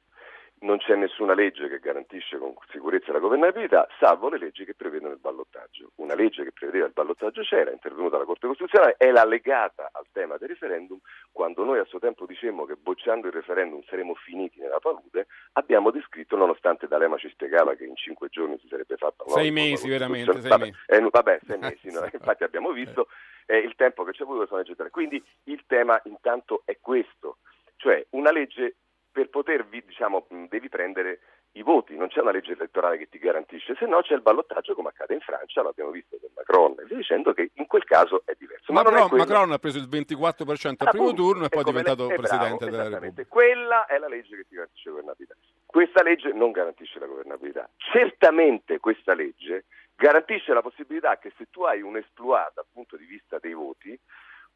Non 0.61 0.77
c'è 0.77 0.95
nessuna 0.95 1.33
legge 1.33 1.69
che 1.69 1.79
garantisce 1.79 2.37
con 2.37 2.53
sicurezza 2.69 3.13
la 3.13 3.19
governabilità, 3.19 3.87
salvo 3.97 4.27
le 4.27 4.37
leggi 4.37 4.65
che 4.65 4.73
prevedono 4.73 5.13
il 5.13 5.19
ballottaggio. 5.19 5.91
Una 5.95 6.15
legge 6.15 6.43
che 6.43 6.51
prevedeva 6.51 6.85
il 6.85 6.91
ballottaggio 6.91 7.41
c'era, 7.43 7.69
è 7.69 7.73
intervenuta 7.73 8.17
la 8.17 8.25
Corte 8.25 8.47
Costituzionale, 8.47 8.95
è 8.97 9.09
la 9.09 9.23
legata 9.23 9.89
al 9.93 10.05
tema 10.11 10.35
del 10.35 10.49
referendum. 10.49 10.99
Quando 11.31 11.63
noi 11.63 11.79
a 11.79 11.85
suo 11.85 11.99
tempo 11.99 12.25
dicemmo 12.25 12.65
che 12.65 12.75
bocciando 12.75 13.27
il 13.27 13.33
referendum 13.33 13.81
saremmo 13.83 14.15
finiti 14.15 14.59
nella 14.59 14.79
palude, 14.79 15.27
abbiamo 15.53 15.91
descritto, 15.91 16.35
nonostante 16.35 16.87
D'Alema 16.87 17.17
ci 17.17 17.29
spiegava 17.29 17.75
che 17.75 17.85
in 17.85 17.95
cinque 17.95 18.27
giorni 18.27 18.59
si 18.59 18.67
sarebbe 18.67 18.97
fatta 18.97 19.23
una 19.25 19.35
Sei 19.35 19.51
mesi, 19.51 19.87
veramente, 19.87 20.41
sei 20.41 20.49
Vabbè, 20.49 20.71
eh, 20.87 21.07
vabbè, 21.09 21.39
sei 21.45 21.57
mesi, 21.57 21.89
no? 21.89 22.03
Infatti 22.11 22.43
abbiamo 22.43 22.71
visto 22.71 23.07
eh, 23.45 23.59
il 23.59 23.75
tempo 23.75 24.03
che 24.03 24.11
ci 24.11 24.23
ha 24.23 24.25
voluto 24.25 24.59
eccetera. 24.59 24.89
Quindi 24.89 25.23
il 25.45 25.63
tema 25.67 25.99
intanto 26.03 26.63
è 26.65 26.77
questo, 26.81 27.37
cioè 27.77 28.05
una 28.11 28.31
legge 28.31 28.75
per 29.19 29.29
potervi, 29.29 29.83
diciamo, 29.85 30.25
devi 30.47 30.69
prendere 30.69 31.19
i 31.53 31.61
voti, 31.61 31.97
non 31.97 32.07
c'è 32.07 32.21
una 32.21 32.31
legge 32.31 32.53
elettorale 32.53 32.97
che 32.97 33.09
ti 33.09 33.17
garantisce, 33.17 33.75
se 33.77 33.85
no 33.85 34.01
c'è 34.01 34.13
il 34.13 34.21
ballottaggio 34.21 34.73
come 34.75 34.89
accade 34.89 35.13
in 35.13 35.19
Francia, 35.19 35.61
l'abbiamo 35.61 35.91
visto 35.91 36.17
con 36.21 36.29
Macron, 36.33 36.75
e 36.79 36.95
dicendo 36.95 37.33
che 37.33 37.51
in 37.55 37.67
quel 37.67 37.83
caso 37.83 38.21
è 38.23 38.33
diverso. 38.37 38.71
Ma 38.71 38.81
Macron, 38.81 39.17
Macron 39.17 39.51
ha 39.51 39.57
preso 39.57 39.77
il 39.77 39.89
24% 39.89 40.85
al 40.85 40.89
primo 40.89 41.09
Appunto, 41.09 41.21
turno 41.21 41.45
e 41.45 41.49
poi 41.49 41.61
è 41.61 41.65
diventato 41.65 42.07
le- 42.07 42.13
eh, 42.13 42.17
Presidente 42.17 42.65
bravo, 42.65 42.83
della. 42.83 42.99
Repubblica. 42.99 43.27
Quella 43.27 43.85
è 43.87 43.97
la 43.97 44.07
legge 44.07 44.35
che 44.37 44.45
ti 44.47 44.55
garantisce 44.55 44.87
la 44.87 44.95
governabilità. 44.95 45.35
Questa 45.65 46.03
legge 46.03 46.31
non 46.31 46.51
garantisce 46.51 46.99
la 46.99 47.05
governabilità. 47.05 47.69
Certamente 47.75 48.79
questa 48.79 49.13
legge 49.13 49.65
garantisce 49.95 50.53
la 50.53 50.61
possibilità 50.61 51.17
che 51.17 51.33
se 51.37 51.47
tu 51.51 51.63
hai 51.63 51.81
un 51.81 51.97
esploit 51.97 52.53
dal 52.55 52.67
punto 52.71 52.95
di 52.95 53.03
vista 53.03 53.37
dei 53.37 53.53
voti, 53.53 53.99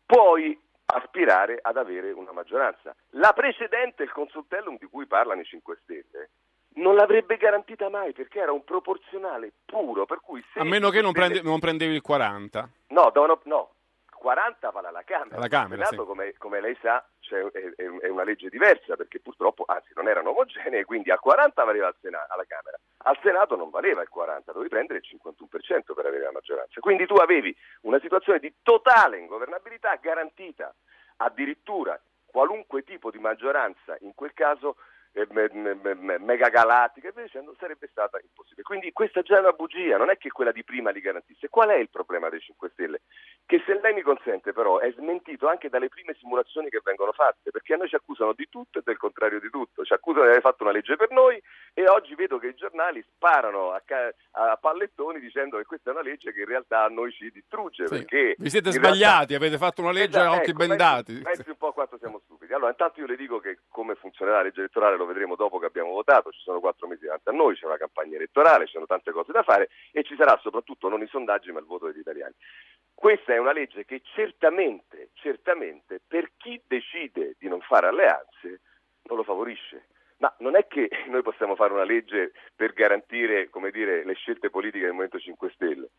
puoi 0.06 0.58
aspirare 0.86 1.60
ad 1.62 1.78
avere 1.78 2.12
una 2.12 2.32
maggioranza. 2.32 2.96
La 3.12 3.32
precedente, 3.34 4.04
il 4.04 4.12
consultellum 4.12 4.78
di 4.78 4.86
cui 4.88 5.06
parlano 5.06 5.42
i 5.42 5.46
5 5.46 5.78
Stelle, 5.84 6.30
non 6.76 6.96
l'avrebbe 6.96 7.38
garantita 7.38 7.90
mai 7.90 8.14
perché 8.14 8.40
era 8.40 8.52
un 8.52 8.64
proporzionale 8.64 9.54
puro, 9.66 10.06
per 10.06 10.20
cui 10.22 10.44
se 10.54 10.60
A 10.60 10.64
meno 10.64 10.90
che 10.90 11.02
non, 11.02 11.12
5 11.14 11.22
Stelle- 11.24 11.28
prende- 11.34 11.50
non 11.50 11.60
prendevi 11.60 11.94
il 11.96 12.02
40. 12.02 12.70
No, 12.88 13.10
devono- 13.14 13.40
no, 13.46 13.74
40 14.12 14.70
va 14.72 14.80
alla 14.82 15.04
Camera. 15.04 15.36
Alla 15.38 15.48
Camera, 15.48 15.82
Il 15.82 15.88
Senato, 15.88 16.02
sì. 16.04 16.08
come, 16.10 16.34
come 16.38 16.62
lei 16.62 16.78
sa, 16.82 17.06
c'è- 17.24 17.52
è, 17.52 17.74
è- 18.02 18.10
una 18.10 18.24
legge 18.24 18.50
diversa 18.50 18.96
perché 18.96 19.20
purtroppo, 19.20 19.64
anzi, 19.66 19.94
non 19.96 20.08
erano 20.08 20.30
omogenee, 20.32 20.84
quindi 20.86 21.10
al 21.10 21.20
40 21.20 21.64
valeva 21.64 21.88
al 21.88 21.96
Sena- 22.02 22.28
alla 22.30 22.46
Camera. 22.46 22.78
Al 23.06 23.18
Senato 23.22 23.56
non 23.56 23.70
valeva 23.70 24.02
il 24.02 24.10
40, 24.10 24.52
dovevi 24.52 24.70
prendere 24.70 25.00
il 25.00 25.06
51% 25.08 25.94
per 25.94 26.06
avere 26.06 26.24
la 26.24 26.32
maggioranza. 26.32 26.80
Quindi 26.80 27.06
tu 27.06 27.16
avevi 27.16 27.56
una 27.82 28.00
situazione 28.00 28.40
di 28.40 28.54
totale 28.62 29.18
ingovernabilità 29.18 29.96
garantita, 29.96 30.74
addirittura 31.18 32.00
qualunque 32.26 32.84
tipo 32.84 33.12
di 33.12 33.20
maggioranza, 33.20 33.96
in 34.02 34.14
quel 34.16 34.34
caso 34.34 34.78
mega 35.14 36.50
galattica 36.50 37.08
e 37.08 37.12
via 37.14 37.24
dicendo, 37.24 37.56
sarebbe 37.60 37.88
stata 37.92 38.20
impossibile. 38.22 38.64
Quindi 38.64 38.92
questa 38.92 39.22
già 39.22 39.38
è 39.38 39.40
una 39.40 39.52
bugia, 39.52 39.98
non 39.98 40.10
è 40.10 40.18
che 40.18 40.32
quella 40.32 40.52
di 40.52 40.64
prima 40.64 40.90
li 40.90 41.02
garantisse. 41.02 41.50
Qual 41.50 41.70
è 41.70 41.76
il 41.76 41.90
problema 41.90 42.30
dei 42.30 42.40
5 42.40 42.70
Stelle? 42.74 43.02
Che 43.46 43.62
se 43.66 43.80
lei 43.82 43.94
mi 43.94 44.02
consente 44.02 44.54
però 44.54 44.80
è 44.80 44.92
smentito 44.94 45.48
anche 45.48 45.70
dalle 45.70 45.90
prime 45.90 46.16
simulazioni 46.20 46.70
che 46.70 46.82
vengono 46.84 47.12
fatte, 47.12 47.52
perché 47.52 47.74
a 47.74 47.78
noi 47.78 47.90
ci 47.90 47.96
accusano 47.96 48.34
di 48.34 48.48
tutto 48.50 48.80
e 48.80 48.82
del 48.84 48.98
contrario 48.98 49.40
di 49.40 49.50
tutto, 49.50 49.84
ci 49.84 49.94
accusano 49.94 50.24
di 50.26 50.32
aver 50.32 50.42
fatto 50.42 50.64
una 50.64 50.72
legge 50.72 50.96
per 50.96 51.12
noi 51.12 51.42
e 51.74 51.88
oggi 51.88 52.16
vedo 52.16 52.38
che 52.40 52.48
i 52.48 52.56
giornali 52.56 53.04
sparano 53.04 53.72
a, 53.72 53.82
ca- 53.86 54.14
a 54.32 54.58
pallettoni 54.58 55.20
dicendo 55.20 55.58
che 55.58 55.66
questa 55.66 55.90
è 55.90 55.94
una 55.94 56.02
legge 56.02 56.32
che 56.34 56.40
in 56.42 56.48
realtà 56.48 56.84
a 56.84 56.88
noi 56.90 57.12
ci 57.12 57.30
distrugge. 57.32 57.88
Sì. 57.88 57.96
Perché 57.96 58.36
Vi 58.38 58.50
siete 58.50 58.70
in 58.70 58.76
realtà- 58.76 58.96
sbagliati, 58.96 59.36
avete 59.36 59.58
fatto 59.58 59.82
una 59.82 59.92
legge 59.92 60.18
Esatto, 60.18 60.34
a 60.34 60.38
occhi 60.38 60.50
ecco, 60.50 60.58
bendati. 60.66 61.14
Pensi, 61.14 61.24
pensi 61.24 61.50
un 61.50 61.58
po' 61.58 61.72
quanto 61.74 61.98
siamo 61.98 62.20
stupidi. 62.24 62.54
Allora, 62.54 62.70
intanto 62.72 63.00
io 63.00 63.08
le 63.08 63.16
dico 63.16 63.40
che 63.40 63.60
come 63.70 63.96
funzionerà 63.96 64.38
la 64.38 64.44
legge 64.44 64.60
elettorale 64.62 64.98
lo 65.04 65.06
vedremo 65.06 65.36
dopo 65.36 65.60
che 65.60 65.66
abbiamo 65.66 65.92
votato, 65.92 66.32
ci 66.32 66.42
sono 66.42 66.60
quattro 66.60 66.88
mesi 66.88 67.06
davanti 67.06 67.30
a 67.30 67.34
noi, 67.34 67.56
c'è 67.56 67.66
una 67.66 67.78
campagna 67.78 68.16
elettorale, 68.16 68.66
ci 68.66 68.74
sono 68.74 68.86
tante 68.86 69.12
cose 69.12 69.32
da 69.32 69.44
fare 69.44 69.70
e 69.92 70.04
ci 70.04 70.16
sarà 70.16 70.38
soprattutto 70.42 70.90
non 70.90 71.02
i 71.02 71.08
sondaggi 71.08 71.52
ma 71.52 71.60
il 71.60 71.66
voto 71.66 71.88
degli 71.88 72.00
italiani. 72.00 72.34
Questa 72.94 73.34
è 73.34 73.38
una 73.38 73.52
legge 73.52 73.86
che 73.86 74.02
certamente, 74.04 75.10
certamente 75.14 76.02
per 76.06 76.32
chi 76.38 76.62
decide 76.66 77.36
di 77.38 77.48
non 77.48 77.62
fare 77.62 77.88
alleanze 77.88 78.62
non 79.04 79.18
lo 79.18 79.24
favorisce. 79.24 79.88
Ma 80.18 80.34
non 80.40 80.56
è 80.56 80.68
che 80.68 80.90
noi 81.10 81.22
possiamo 81.22 81.56
fare 81.56 81.74
una 81.74 81.84
legge 81.84 82.32
per 82.56 82.74
garantire, 82.74 83.50
come 83.50 83.72
dire, 83.72 84.06
le 84.06 84.14
scelte 84.14 84.50
politiche 84.50 84.86
del 84.86 84.94
Movimento 84.94 85.20
5 85.20 85.52
Stelle. 85.54 85.90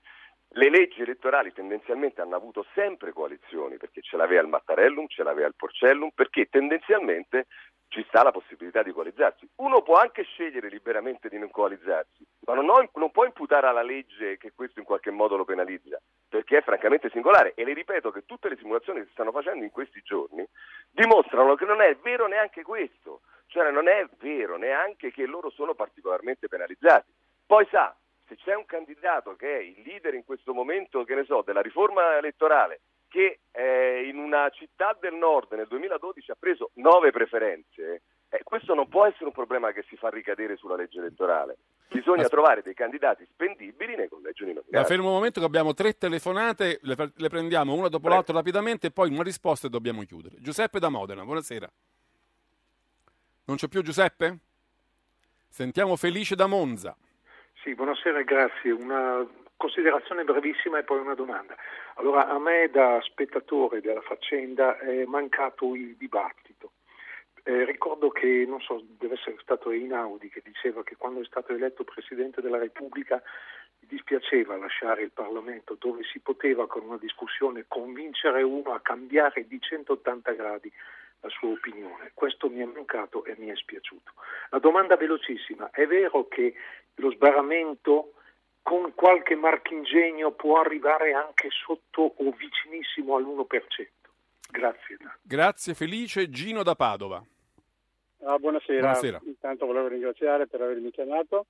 Le 0.56 0.70
leggi 0.70 1.02
elettorali 1.02 1.52
tendenzialmente 1.52 2.20
hanno 2.20 2.36
avuto 2.36 2.64
sempre 2.74 3.12
coalizioni, 3.12 3.76
perché 3.76 4.00
ce 4.02 4.16
l'aveva 4.16 4.42
il 4.42 4.48
Mattarellum, 4.48 5.08
ce 5.08 5.24
l'aveva 5.24 5.48
il 5.48 5.56
Porcellum, 5.56 6.10
perché 6.14 6.46
tendenzialmente 6.46 7.46
ci 7.94 8.04
sta 8.08 8.24
la 8.24 8.32
possibilità 8.32 8.82
di 8.82 8.90
coalizzarsi. 8.90 9.48
Uno 9.56 9.82
può 9.82 9.94
anche 9.94 10.24
scegliere 10.24 10.68
liberamente 10.68 11.28
di 11.28 11.38
non 11.38 11.48
coalizzarsi, 11.48 12.26
ma 12.46 12.54
non, 12.54 12.68
ho- 12.68 12.90
non 12.94 13.12
può 13.12 13.24
imputare 13.24 13.68
alla 13.68 13.82
legge 13.82 14.36
che 14.36 14.50
questo 14.52 14.80
in 14.80 14.84
qualche 14.84 15.12
modo 15.12 15.36
lo 15.36 15.44
penalizza, 15.44 16.00
perché 16.28 16.58
è 16.58 16.62
francamente 16.62 17.08
singolare. 17.10 17.54
E 17.54 17.62
le 17.64 17.72
ripeto 17.72 18.10
che 18.10 18.24
tutte 18.26 18.48
le 18.48 18.56
simulazioni 18.56 18.98
che 18.98 19.06
si 19.06 19.12
stanno 19.12 19.30
facendo 19.30 19.62
in 19.62 19.70
questi 19.70 20.02
giorni 20.02 20.44
dimostrano 20.90 21.54
che 21.54 21.64
non 21.64 21.80
è 21.80 21.94
vero 22.02 22.26
neanche 22.26 22.62
questo, 22.62 23.20
cioè 23.46 23.70
non 23.70 23.86
è 23.86 24.04
vero 24.18 24.56
neanche 24.56 25.12
che 25.12 25.24
loro 25.24 25.50
sono 25.50 25.74
particolarmente 25.74 26.48
penalizzati. 26.48 27.12
Poi 27.46 27.64
sa, 27.70 27.94
se 28.26 28.34
c'è 28.34 28.56
un 28.56 28.64
candidato 28.66 29.36
che 29.36 29.56
è 29.56 29.60
il 29.60 29.82
leader 29.84 30.14
in 30.14 30.24
questo 30.24 30.52
momento, 30.52 31.04
che 31.04 31.14
ne 31.14 31.24
so, 31.24 31.42
della 31.42 31.62
riforma 31.62 32.16
elettorale, 32.16 32.80
che 33.14 33.38
eh, 33.52 34.08
in 34.08 34.18
una 34.18 34.50
città 34.50 34.96
del 35.00 35.14
nord 35.14 35.52
nel 35.52 35.68
2012 35.68 36.32
ha 36.32 36.36
preso 36.36 36.70
nove 36.74 37.12
preferenze, 37.12 38.02
Eh, 38.34 38.42
questo 38.42 38.74
non 38.74 38.88
può 38.88 39.06
essere 39.06 39.26
un 39.26 39.32
problema 39.32 39.70
che 39.70 39.84
si 39.88 39.94
fa 39.94 40.08
ricadere 40.08 40.56
sulla 40.56 40.74
legge 40.74 40.98
elettorale. 40.98 41.56
Bisogna 41.86 42.26
trovare 42.26 42.62
dei 42.62 42.74
candidati 42.74 43.24
spendibili 43.30 43.94
nei 43.94 44.08
collegi 44.08 44.42
uninominali. 44.42 44.76
Ma 44.76 44.82
fermo 44.82 45.06
un 45.06 45.14
momento 45.14 45.38
che 45.38 45.46
abbiamo 45.46 45.72
tre 45.72 45.96
telefonate, 45.96 46.80
le, 46.82 47.12
le 47.14 47.28
prendiamo 47.28 47.74
una 47.74 47.86
dopo 47.86 48.08
l'altra 48.08 48.34
rapidamente 48.34 48.88
e 48.88 48.90
poi 48.90 49.10
una 49.10 49.22
risposta 49.22 49.68
e 49.68 49.70
dobbiamo 49.70 50.02
chiudere. 50.02 50.34
Giuseppe 50.40 50.80
da 50.80 50.88
Modena, 50.88 51.22
buonasera. 51.22 51.70
Non 53.44 53.56
c'è 53.56 53.68
più 53.68 53.82
Giuseppe? 53.82 54.38
Sentiamo 55.48 55.94
Felice 55.94 56.34
da 56.34 56.48
Monza. 56.48 56.96
Sì, 57.62 57.72
buonasera, 57.76 58.22
grazie. 58.22 58.72
Una 58.72 59.24
considerazione 59.56 60.24
brevissima 60.24 60.78
e 60.78 60.84
poi 60.84 61.00
una 61.00 61.14
domanda. 61.14 61.56
Allora, 61.94 62.28
a 62.28 62.38
me 62.38 62.68
da 62.70 63.00
spettatore 63.02 63.80
della 63.80 64.00
faccenda 64.00 64.78
è 64.78 65.04
mancato 65.04 65.74
il 65.74 65.96
dibattito. 65.96 66.72
Eh, 67.46 67.64
ricordo 67.66 68.08
che, 68.08 68.46
non 68.48 68.60
so, 68.60 68.82
deve 68.98 69.14
essere 69.14 69.36
stato 69.42 69.70
Einaudi 69.70 70.30
che 70.30 70.40
diceva 70.42 70.82
che 70.82 70.96
quando 70.96 71.20
è 71.20 71.24
stato 71.26 71.52
eletto 71.52 71.84
Presidente 71.84 72.40
della 72.40 72.56
Repubblica 72.56 73.22
gli 73.78 73.86
dispiaceva 73.86 74.56
lasciare 74.56 75.02
il 75.02 75.10
Parlamento 75.12 75.76
dove 75.78 76.04
si 76.04 76.20
poteva 76.20 76.66
con 76.66 76.84
una 76.84 76.96
discussione 76.96 77.66
convincere 77.68 78.42
uno 78.42 78.72
a 78.72 78.80
cambiare 78.80 79.46
di 79.46 79.60
180 79.60 80.32
gradi 80.32 80.72
la 81.20 81.28
sua 81.28 81.50
opinione. 81.50 82.12
Questo 82.14 82.48
mi 82.48 82.60
è 82.60 82.64
mancato 82.64 83.24
e 83.26 83.34
mi 83.36 83.48
è 83.48 83.56
spiaciuto. 83.56 84.12
La 84.48 84.58
domanda 84.58 84.96
velocissima, 84.96 85.70
è 85.70 85.86
vero 85.86 86.26
che 86.28 86.54
lo 86.96 87.10
sbarramento 87.10 88.13
con 88.64 88.94
qualche 88.94 89.36
marchingegno 89.36 90.32
può 90.32 90.58
arrivare 90.58 91.12
anche 91.12 91.48
sotto 91.50 92.14
o 92.16 92.30
vicinissimo 92.32 93.14
all'1%? 93.14 93.46
Grazie. 94.50 94.96
Grazie 95.20 95.74
Felice. 95.74 96.30
Gino 96.30 96.62
da 96.62 96.74
Padova. 96.74 97.22
Ah, 98.22 98.38
buonasera. 98.38 98.80
buonasera. 98.80 99.20
Intanto 99.26 99.66
volevo 99.66 99.88
ringraziare 99.88 100.46
per 100.46 100.62
avermi 100.62 100.90
chiamato. 100.90 101.46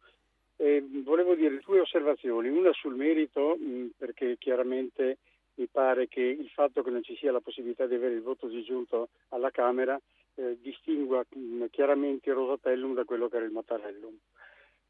E 0.57 0.85
volevo 1.05 1.35
dire 1.35 1.61
due 1.65 1.81
osservazioni, 1.81 2.49
una 2.49 2.73
sul 2.73 2.95
merito, 2.97 3.57
perché 3.97 4.37
chiaramente 4.39 5.19
mi 5.55 5.67
pare 5.67 6.09
che 6.09 6.21
il 6.21 6.49
fatto 6.49 6.83
che 6.83 6.91
non 6.91 7.05
ci 7.05 7.17
sia 7.17 7.31
la 7.31 7.41
possibilità 7.41 7.87
di 7.87 7.95
avere 7.95 8.15
il 8.15 8.23
voto 8.23 8.49
disgiunto 8.49 9.11
alla 9.29 9.51
Camera 9.51 10.01
eh, 10.35 10.59
distingua 10.61 11.25
mh, 11.29 11.67
chiaramente 11.71 12.31
il 12.31 12.35
Rosatellum 12.35 12.95
da 12.95 13.05
quello 13.05 13.29
che 13.29 13.37
era 13.37 13.45
il 13.45 13.53
Mattarellum. 13.53 14.17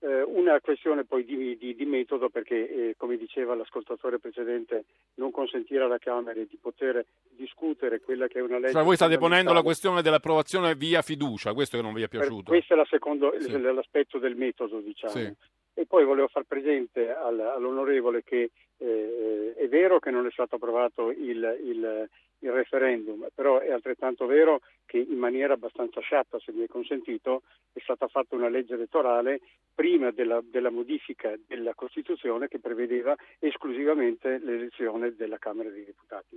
Eh, 0.04 0.22
una 0.22 0.60
questione 0.60 1.04
poi 1.04 1.24
di, 1.24 1.56
di, 1.56 1.74
di 1.74 1.84
metodo 1.86 2.28
perché, 2.28 2.90
eh, 2.90 2.94
come 2.98 3.16
diceva 3.16 3.54
l'ascoltatore 3.54 4.18
precedente, 4.18 4.84
non 5.14 5.30
consentire 5.30 5.82
alla 5.82 5.96
Camera 5.96 6.38
di 6.38 6.58
poter 6.60 7.06
discutere 7.30 8.02
quella 8.02 8.26
che 8.26 8.40
è 8.40 8.42
una 8.42 8.58
legge... 8.58 8.74
Cioè 8.74 8.82
voi 8.82 8.96
state 8.96 9.16
ponendo 9.16 9.54
la 9.54 9.62
questione 9.62 10.02
dell'approvazione 10.02 10.74
via 10.74 11.00
fiducia, 11.00 11.54
questo 11.54 11.78
che 11.78 11.82
non 11.82 11.94
vi 11.94 12.02
è 12.02 12.08
piaciuto? 12.08 12.50
questo 12.50 12.78
è 12.78 12.84
secondo, 12.84 13.34
sì. 13.38 13.58
l'aspetto 13.58 14.18
del 14.18 14.36
metodo, 14.36 14.80
diciamo. 14.80 15.14
Sì. 15.14 15.32
E 15.72 15.86
poi 15.86 16.04
volevo 16.04 16.28
far 16.28 16.44
presente 16.46 17.10
al, 17.10 17.40
all'onorevole 17.40 18.22
che 18.22 18.50
eh, 18.76 19.54
è 19.56 19.68
vero 19.68 20.00
che 20.00 20.10
non 20.10 20.26
è 20.26 20.30
stato 20.32 20.56
approvato 20.56 21.10
il, 21.12 21.60
il, 21.64 22.08
il, 22.44 22.52
referendum, 22.52 23.28
però 23.34 23.58
è 23.58 23.70
altrettanto 23.70 24.26
vero 24.26 24.60
che 24.86 24.98
in 24.98 25.18
maniera 25.18 25.54
abbastanza 25.54 26.00
sciatta, 26.00 26.38
se 26.38 26.52
mi 26.52 26.64
è 26.64 26.68
consentito, 26.68 27.42
è 27.72 27.80
stata 27.80 28.06
fatta 28.08 28.36
una 28.36 28.48
legge 28.48 28.74
elettorale 28.74 29.40
prima 29.74 30.10
della, 30.10 30.40
della 30.42 30.70
modifica 30.70 31.34
della 31.46 31.74
Costituzione 31.74 32.48
che 32.48 32.60
prevedeva 32.60 33.14
esclusivamente 33.38 34.38
l'elezione 34.38 35.14
della 35.14 35.38
Camera 35.38 35.70
dei 35.70 35.84
Deputati. 35.84 36.36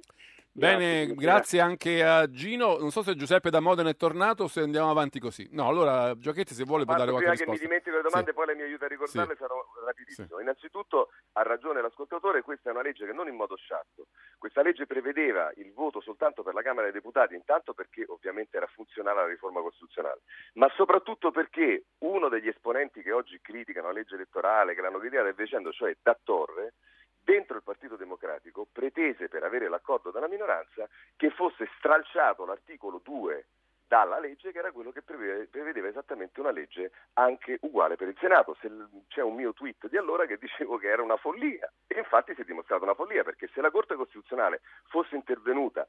Bene, 0.58 1.06
grazie, 1.06 1.16
grazie 1.16 1.60
anche 1.60 2.04
a 2.04 2.28
Gino. 2.32 2.78
Non 2.80 2.90
so 2.90 3.04
se 3.04 3.14
Giuseppe 3.14 3.52
da 3.52 3.60
Modena 3.60 3.90
è 3.90 3.96
tornato 3.96 4.46
o 4.46 4.48
se 4.48 4.62
andiamo 4.62 4.90
avanti 4.90 5.20
così. 5.20 5.48
No, 5.52 5.68
allora 5.68 6.18
Giochetti 6.18 6.56
se 6.56 6.64
vuole 6.64 6.84
può 6.84 6.96
dare 6.96 7.12
qualche 7.12 7.30
prima 7.30 7.38
risposta. 7.38 7.54
che 7.54 7.62
mi 7.62 7.68
dimentico 7.68 7.96
le 7.96 8.02
domande, 8.02 8.32
sì. 8.32 8.36
poi 8.36 8.46
lei 8.48 8.56
mi 8.56 8.62
aiuta 8.64 8.86
a 8.86 8.88
ricordarle, 8.88 9.34
Sì. 9.34 9.40
sarò 9.40 9.64
rapidissimo. 9.86 10.28
Sì. 10.36 10.42
Innanzitutto 10.42 11.10
ha 11.34 11.44
ragione 11.44 11.80
l'ascoltatore, 11.80 12.42
questa 12.42 12.70
è 12.70 12.74
una 12.74 12.82
legge 12.82 13.06
che 13.06 13.14
non 13.14 13.28
in 13.28 13.36
modo 13.36 13.56
sciatto. 13.56 14.08
Questa 14.40 14.64
legge 14.64 14.88
prevedeva 14.88 15.52
il 15.58 15.72
voto 15.74 15.97
soltanto 16.08 16.42
per 16.42 16.54
la 16.54 16.62
Camera 16.62 16.84
dei 16.84 16.94
Deputati, 16.94 17.36
intanto 17.36 17.74
perché 17.74 18.06
ovviamente 18.08 18.56
era 18.56 18.68
funzionale 18.68 19.20
alla 19.20 19.28
riforma 19.28 19.60
costituzionale, 19.60 20.22
ma 20.54 20.72
soprattutto 20.76 21.32
perché 21.32 21.84
uno 22.00 22.30
degli 22.30 22.48
esponenti 22.48 23.02
che 23.02 23.12
oggi 23.12 23.42
criticano 23.42 23.88
la 23.88 23.94
legge 23.94 24.16
elettorale, 24.16 24.74
che 24.74 24.80
l'hanno 24.80 25.00
criticata 25.00 25.28
e 25.28 25.34
dicendo, 25.36 25.74
cioè 25.74 25.94
da 26.02 26.18
Torre, 26.24 26.76
dentro 27.22 27.58
il 27.58 27.64
Partito 27.64 27.98
Democratico 27.98 28.66
pretese 28.72 29.28
per 29.28 29.44
avere 29.44 29.68
l'accordo 29.68 30.12
della 30.12 30.30
minoranza 30.30 30.88
che 31.18 31.30
fosse 31.32 31.70
stralciato 31.78 32.46
l'articolo 32.46 33.02
2 33.04 33.46
dalla 33.88 34.20
legge 34.20 34.52
che 34.52 34.60
era 34.60 34.72
quello 34.72 34.92
che 34.92 35.02
prevede- 35.02 35.48
prevedeva 35.48 35.88
esattamente 35.88 36.40
una 36.40 36.52
legge 36.52 36.92
anche 37.14 37.58
uguale 37.62 37.96
per 37.96 38.10
il 38.10 38.18
Senato. 38.20 38.56
Se 38.60 38.70
c'è 39.08 39.22
un 39.22 39.36
mio 39.36 39.54
tweet 39.54 39.88
di 39.88 39.98
allora 39.98 40.26
che 40.26 40.38
dicevo 40.38 40.78
che 40.78 40.88
era 40.88 41.02
una 41.02 41.18
follia 41.18 41.72
e 41.88 41.98
infatti 41.98 42.34
si 42.36 42.42
è 42.42 42.44
dimostrata 42.44 42.84
una 42.84 42.94
follia 42.94 43.24
perché 43.24 43.50
se 43.54 43.62
la 43.62 43.72
Corte 43.72 43.96
Costituzionale 43.96 44.62
fosse 44.88 45.16
intervenuta 45.16 45.88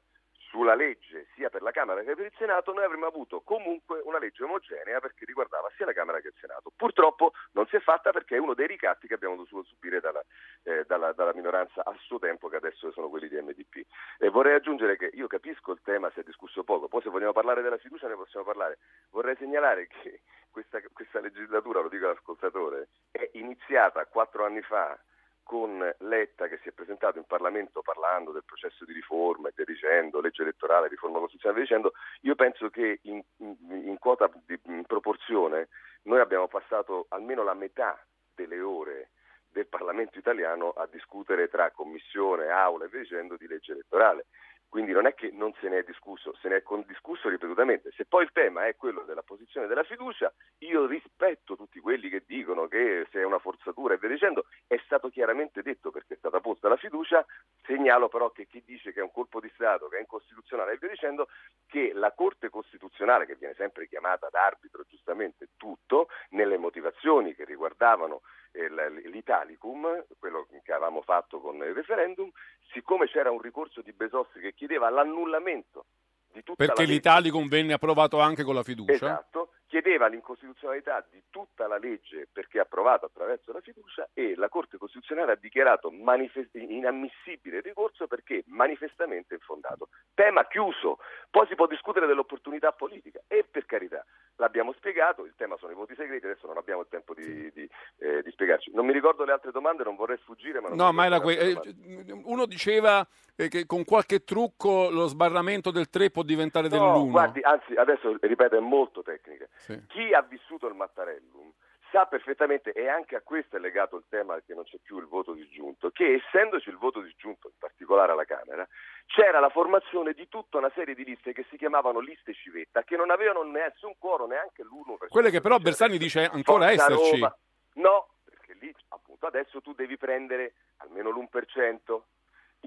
sulla 0.49 0.75
legge 0.75 1.27
sia 1.35 1.49
per 1.49 1.61
la 1.61 1.71
Camera 1.71 2.01
che 2.01 2.15
per 2.15 2.25
il 2.25 2.33
Senato, 2.37 2.73
noi 2.73 2.83
avremmo 2.83 3.05
avuto 3.05 3.41
comunque 3.41 4.01
una 4.03 4.19
legge 4.19 4.43
omogenea 4.43 4.99
perché 4.99 5.25
riguardava 5.25 5.71
sia 5.75 5.85
la 5.85 5.93
Camera 5.93 6.19
che 6.19 6.29
il 6.29 6.33
Senato. 6.39 6.71
Purtroppo 6.75 7.33
non 7.51 7.67
si 7.67 7.75
è 7.75 7.79
fatta 7.79 8.11
perché 8.11 8.35
è 8.35 8.39
uno 8.39 8.53
dei 8.53 8.67
ricatti 8.67 9.07
che 9.07 9.13
abbiamo 9.13 9.35
dovuto 9.35 9.63
subire 9.63 9.99
dalla, 9.99 10.23
eh, 10.63 10.83
dalla, 10.87 11.13
dalla 11.13 11.33
minoranza 11.33 11.83
a 11.85 11.95
suo 11.99 12.19
tempo, 12.19 12.47
che 12.47 12.57
adesso 12.57 12.91
sono 12.91 13.09
quelli 13.09 13.27
di 13.27 13.39
MDP. 13.39 13.85
E 14.17 14.29
vorrei 14.29 14.55
aggiungere 14.55 14.97
che 14.97 15.11
io 15.13 15.27
capisco 15.27 15.71
il 15.71 15.81
tema, 15.83 16.09
si 16.11 16.19
è 16.19 16.23
discusso 16.23 16.63
poco, 16.63 16.87
poi 16.87 17.01
se 17.01 17.09
vogliamo 17.09 17.33
parlare 17.33 17.61
della 17.61 17.77
fiducia 17.77 18.07
ne 18.07 18.15
possiamo 18.15 18.45
parlare. 18.45 18.79
Vorrei 19.11 19.35
segnalare 19.37 19.87
che 19.87 20.21
questa, 20.49 20.81
questa 20.93 21.19
legislatura, 21.19 21.81
lo 21.81 21.89
dico 21.89 22.05
all'ascoltatore, 22.05 22.89
è 23.11 23.29
iniziata 23.33 24.05
quattro 24.05 24.45
anni 24.45 24.61
fa 24.61 24.97
con 25.43 25.93
Letta 25.99 26.47
che 26.47 26.59
si 26.61 26.69
è 26.69 26.71
presentato 26.71 27.17
in 27.17 27.25
Parlamento 27.25 27.81
parlando 27.81 28.31
del 28.31 28.43
processo 28.45 28.85
di 28.85 28.93
riforma 28.93 29.49
e 29.49 29.63
dicendo, 29.65 30.21
legge 30.21 30.43
elettorale, 30.43 30.87
riforma 30.87 31.19
costituzionale, 31.19 31.61
dicendo, 31.61 31.93
io 32.21 32.35
penso 32.35 32.69
che 32.69 32.99
in, 33.03 33.21
in, 33.37 33.55
in 33.69 33.97
quota 33.99 34.29
di 34.45 34.59
in 34.65 34.85
proporzione 34.85 35.69
noi 36.03 36.19
abbiamo 36.19 36.47
passato 36.47 37.07
almeno 37.09 37.43
la 37.43 37.53
metà 37.53 37.99
delle 38.35 38.61
ore 38.61 39.09
del 39.51 39.67
Parlamento 39.67 40.19
italiano 40.19 40.69
a 40.71 40.87
discutere 40.89 41.49
tra 41.49 41.71
commissione, 41.71 42.49
aula 42.49 42.85
e 42.85 42.89
via 42.89 43.01
dicendo 43.01 43.35
di 43.35 43.47
legge 43.47 43.71
elettorale. 43.71 44.27
Quindi 44.69 44.91
non 44.91 45.07
è 45.07 45.15
che 45.15 45.31
non 45.33 45.51
se 45.59 45.67
ne 45.67 45.79
è 45.79 45.83
discusso, 45.83 46.35
se 46.39 46.47
ne 46.47 46.57
è 46.57 46.63
discusso 46.85 47.27
ripetutamente. 47.27 47.91
Se 47.95 48.05
poi 48.05 48.23
il 48.23 48.31
tema 48.31 48.67
è 48.67 48.75
quello 48.75 49.01
della 49.01 49.23
posizione 49.23 49.65
della 49.65 49.83
fiducia, 49.83 50.31
io 50.59 50.85
rispetto 50.85 51.55
tutti 51.55 51.79
quelli 51.79 52.07
che 52.07 52.23
dicono 52.25 52.67
che 52.67 53.07
se 53.11 53.19
è 53.19 53.23
una 53.23 53.39
forzatura 53.39 53.95
e 53.95 53.97
via 53.97 54.09
dicendo, 54.09 54.45
è 54.67 54.79
stato 54.85 55.09
chiaramente 55.09 55.63
detto 55.63 55.89
perché 55.89 56.13
è 56.13 56.17
stata 56.17 56.39
posta 56.39 56.69
la 56.69 56.77
fiducia, 56.77 57.25
segnalo 57.65 58.09
però 58.09 58.29
che 58.29 58.45
chi 58.45 58.61
dice 58.63 58.93
che 58.93 58.99
è 58.99 59.03
un 59.03 59.11
colpo 59.11 59.39
di 59.39 59.49
Stato, 59.55 59.87
che 59.87 59.97
è 59.97 60.01
incostituzionale 60.01 60.73
e 60.73 60.77
via 60.77 60.89
dicendo, 60.89 61.27
che 61.67 61.91
la 61.93 62.11
Corte 62.11 62.49
Costituzionale, 62.49 63.25
che 63.25 63.35
viene 63.35 63.55
sempre 63.55 63.87
chiamata 63.87 64.27
ad 64.27 64.35
arbitro 64.35 64.85
giustamente 64.87 65.49
tutto, 65.57 66.09
nelle 66.29 66.57
motivazioni 66.57 67.33
che 67.33 67.43
riguardavano 67.43 68.21
eh, 68.51 68.69
l'Italicum, 69.09 70.05
quello 70.17 70.47
che 70.63 70.71
avevamo 70.71 71.01
fatto 71.01 71.39
con 71.39 71.55
il 71.57 71.73
referendum, 71.73 72.31
siccome 72.71 73.07
c'era 73.07 73.31
un 73.31 73.41
ricorso 73.41 73.81
di 73.81 73.93
Besossi 73.93 74.39
che 74.39 74.53
chiedeva 74.59 74.89
l'annullamento 74.89 75.85
di 76.33 76.43
tutta 76.43 76.65
Perché 76.65 76.81
la 76.81 76.87
legge, 76.87 76.93
l'Italicum 76.93 77.47
venne 77.47 77.71
approvato 77.71 78.19
anche 78.19 78.43
con 78.43 78.55
la 78.55 78.63
fiducia? 78.63 78.93
Esatto, 78.93 79.51
chiedeva 79.69 80.07
l'incostituzionalità 80.07 81.05
di 81.11 81.21
tutta 81.29 81.67
la 81.67 81.77
legge 81.77 82.27
perché 82.33 82.59
approvata 82.59 83.05
attraverso 83.05 83.51
la 83.53 83.61
fiducia 83.61 84.09
e 84.13 84.33
la 84.35 84.49
Corte 84.49 84.77
Costituzionale 84.79 85.33
ha 85.33 85.35
dichiarato 85.35 85.91
manifest- 85.91 86.55
inammissibile 86.55 87.57
il 87.57 87.61
ricorso 87.63 88.07
perché 88.07 88.43
manifestamente 88.47 89.35
infondato. 89.35 89.89
Tema 90.15 90.47
chiuso, 90.47 90.97
poi 91.29 91.45
si 91.47 91.53
può 91.53 91.67
discutere 91.67 92.07
dell'opportunità 92.07 92.71
politica 92.71 93.21
e 93.27 93.45
per 93.49 93.65
carità 93.67 94.03
l'abbiamo 94.37 94.73
spiegato, 94.73 95.23
il 95.25 95.33
tema 95.37 95.55
sono 95.57 95.71
i 95.71 95.75
voti 95.75 95.93
segreti, 95.95 96.25
adesso 96.25 96.47
non 96.47 96.57
abbiamo 96.57 96.81
il 96.81 96.87
tempo 96.89 97.13
di, 97.13 97.51
di, 97.53 97.69
eh, 97.97 98.23
di 98.23 98.31
spiegarci. 98.31 98.71
Non 98.73 98.87
mi 98.87 98.93
ricordo 98.93 99.23
le 99.23 99.33
altre 99.33 99.51
domande, 99.51 99.83
non 99.83 99.95
vorrei 99.95 100.17
sfuggire, 100.17 100.61
ma 100.61 100.69
non 100.69 100.77
No, 100.77 100.91
ma 100.91 101.05
era 101.05 101.19
que- 101.19 101.37
eh, 101.37 101.53
domande. 101.53 102.21
uno 102.23 102.45
diceva 102.47 103.05
eh, 103.35 103.49
che 103.49 103.67
con 103.67 103.85
qualche 103.85 104.23
trucco 104.23 104.89
lo 104.89 105.05
sbarramento 105.05 105.69
del 105.69 105.89
3 105.89 106.09
può 106.09 106.23
diventare 106.23 106.69
No, 106.69 106.75
dell'1. 107.03 107.09
guardi, 107.11 107.41
anzi, 107.41 107.73
adesso 107.75 108.17
ripeto, 108.19 108.55
è 108.55 108.59
molto 108.59 109.03
tecnica. 109.03 109.45
Sì. 109.59 109.85
Chi 109.87 110.13
ha 110.13 110.21
vissuto 110.21 110.67
il 110.67 110.75
Mattarellum 110.75 111.51
sa 111.91 112.05
perfettamente, 112.05 112.71
e 112.71 112.87
anche 112.87 113.15
a 113.15 113.21
questo 113.21 113.57
è 113.57 113.59
legato 113.59 113.95
il 113.95 114.05
tema 114.09 114.39
che 114.45 114.53
non 114.53 114.63
c'è 114.63 114.77
più 114.77 114.99
il 114.99 115.07
voto 115.07 115.33
disgiunto, 115.33 115.89
che 115.89 116.21
essendoci 116.23 116.69
il 116.69 116.77
voto 116.77 117.01
disgiunto, 117.01 117.47
in 117.47 117.55
particolare 117.57 118.11
alla 118.11 118.25
Camera, 118.25 118.67
c'era 119.07 119.39
la 119.39 119.49
formazione 119.49 120.13
di 120.13 120.27
tutta 120.27 120.59
una 120.59 120.71
serie 120.75 120.93
di 120.93 121.03
liste 121.03 121.33
che 121.33 121.47
si 121.49 121.57
chiamavano 121.57 121.99
liste 121.99 122.33
civetta, 122.35 122.83
che 122.83 122.95
non 122.95 123.09
avevano 123.09 123.41
nessun 123.41 123.95
cuoro, 123.97 124.27
neanche 124.27 124.63
l'1%. 124.63 125.07
Quelle 125.07 125.31
che 125.31 125.41
però 125.41 125.57
Bersani 125.57 125.97
dice 125.97 126.25
ancora 126.25 126.67
Forza 126.67 126.85
esserci. 126.85 127.11
Roma. 127.11 127.37
No, 127.73 128.09
perché 128.23 128.55
lì 128.59 128.71
appunto 128.89 129.25
adesso 129.25 129.59
tu 129.59 129.73
devi 129.73 129.97
prendere 129.97 130.53
almeno 130.77 131.09
l'1%. 131.09 132.01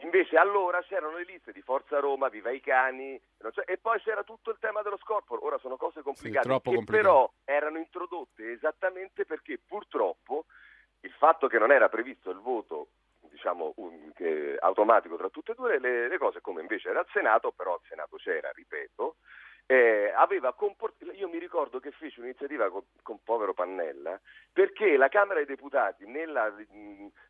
Invece 0.01 0.37
allora 0.37 0.83
c'erano 0.83 1.17
le 1.17 1.25
liste 1.25 1.53
di 1.53 1.61
Forza 1.61 2.01
Roma, 2.01 2.29
Viva 2.29 2.51
i 2.51 2.61
Cani, 2.61 3.21
e 3.67 3.79
poi 3.79 4.01
c'era 4.01 4.23
tutto 4.23 4.51
il 4.51 4.57
tema 4.59 4.83
dello 4.83 4.99
scorporo. 4.99 5.45
Ora 5.45 5.59
sono 5.59 5.77
cose 5.77 6.03
complicate, 6.03 6.49
sì, 6.49 6.55
che 6.55 6.61
complicate. 6.63 7.03
però 7.03 7.31
erano 7.45 7.79
introdotte 7.79 8.53
esattamente 8.53 9.25
perché 9.25 9.59
purtroppo 9.65 10.47
il 11.01 11.13
fatto 11.13 11.47
che 11.47 11.59
non 11.59 11.71
era 11.71 11.89
previsto 11.89 12.31
il 12.31 12.39
voto 12.39 12.89
diciamo, 13.21 13.73
un, 13.77 14.13
eh, 14.17 14.57
automatico 14.61 15.17
tra 15.17 15.29
tutte 15.29 15.53
e 15.53 15.55
due 15.55 15.79
le, 15.79 16.09
le, 16.09 16.19
cose, 16.19 16.41
come 16.41 16.61
invece 16.61 16.91
era 16.91 17.01
al 17.01 17.09
Senato, 17.13 17.51
però 17.53 17.75
al 17.75 17.81
Senato 17.89 18.17
c'era, 18.17 18.51
ripeto, 18.53 19.17
eh, 19.67 20.13
comport- 20.57 21.03
io 21.15 21.29
mi 21.29 21.39
ricordo 21.39 21.79
che 21.79 21.93
fece 21.93 22.21
un'iniziativa 22.21 22.71
con, 22.71 22.83
con, 23.03 23.19
povero 23.23 23.55
Pannella 23.55 24.21
perché 24.53 24.97
la 24.97 25.09
Camera 25.09 25.37
dei 25.37 25.47
Deputati 25.47 26.07
nella 26.07 26.53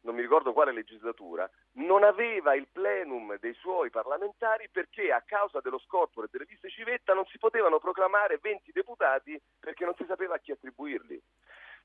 non 0.03 0.15
mi 0.15 0.21
ricordo 0.21 0.53
quale 0.53 0.73
legislatura 0.73 1.49
non 1.75 2.03
aveva 2.03 2.55
il 2.55 2.69
plenum 2.71 3.37
dei 3.39 3.55
suoi 3.55 3.91
parlamentari 3.91 4.69
perché 4.71 5.13
a 5.13 5.23
causa 5.25 5.61
dello 5.61 5.79
scorporo 5.79 6.27
e 6.27 6.29
delle 6.33 6.47
liste 6.49 6.71
civetta 6.71 7.15
non 7.15 7.27
si 7.27 7.39
potevano 7.39 7.79
proclamare 7.79 8.39
20 8.41 8.73
deputati 8.73 9.41
perché 9.61 9.85
non 9.85 9.95
si 9.95 10.05
sapeva 10.07 10.35
a 10.35 10.39
chi 10.39 10.53
attribuirli. 10.53 11.23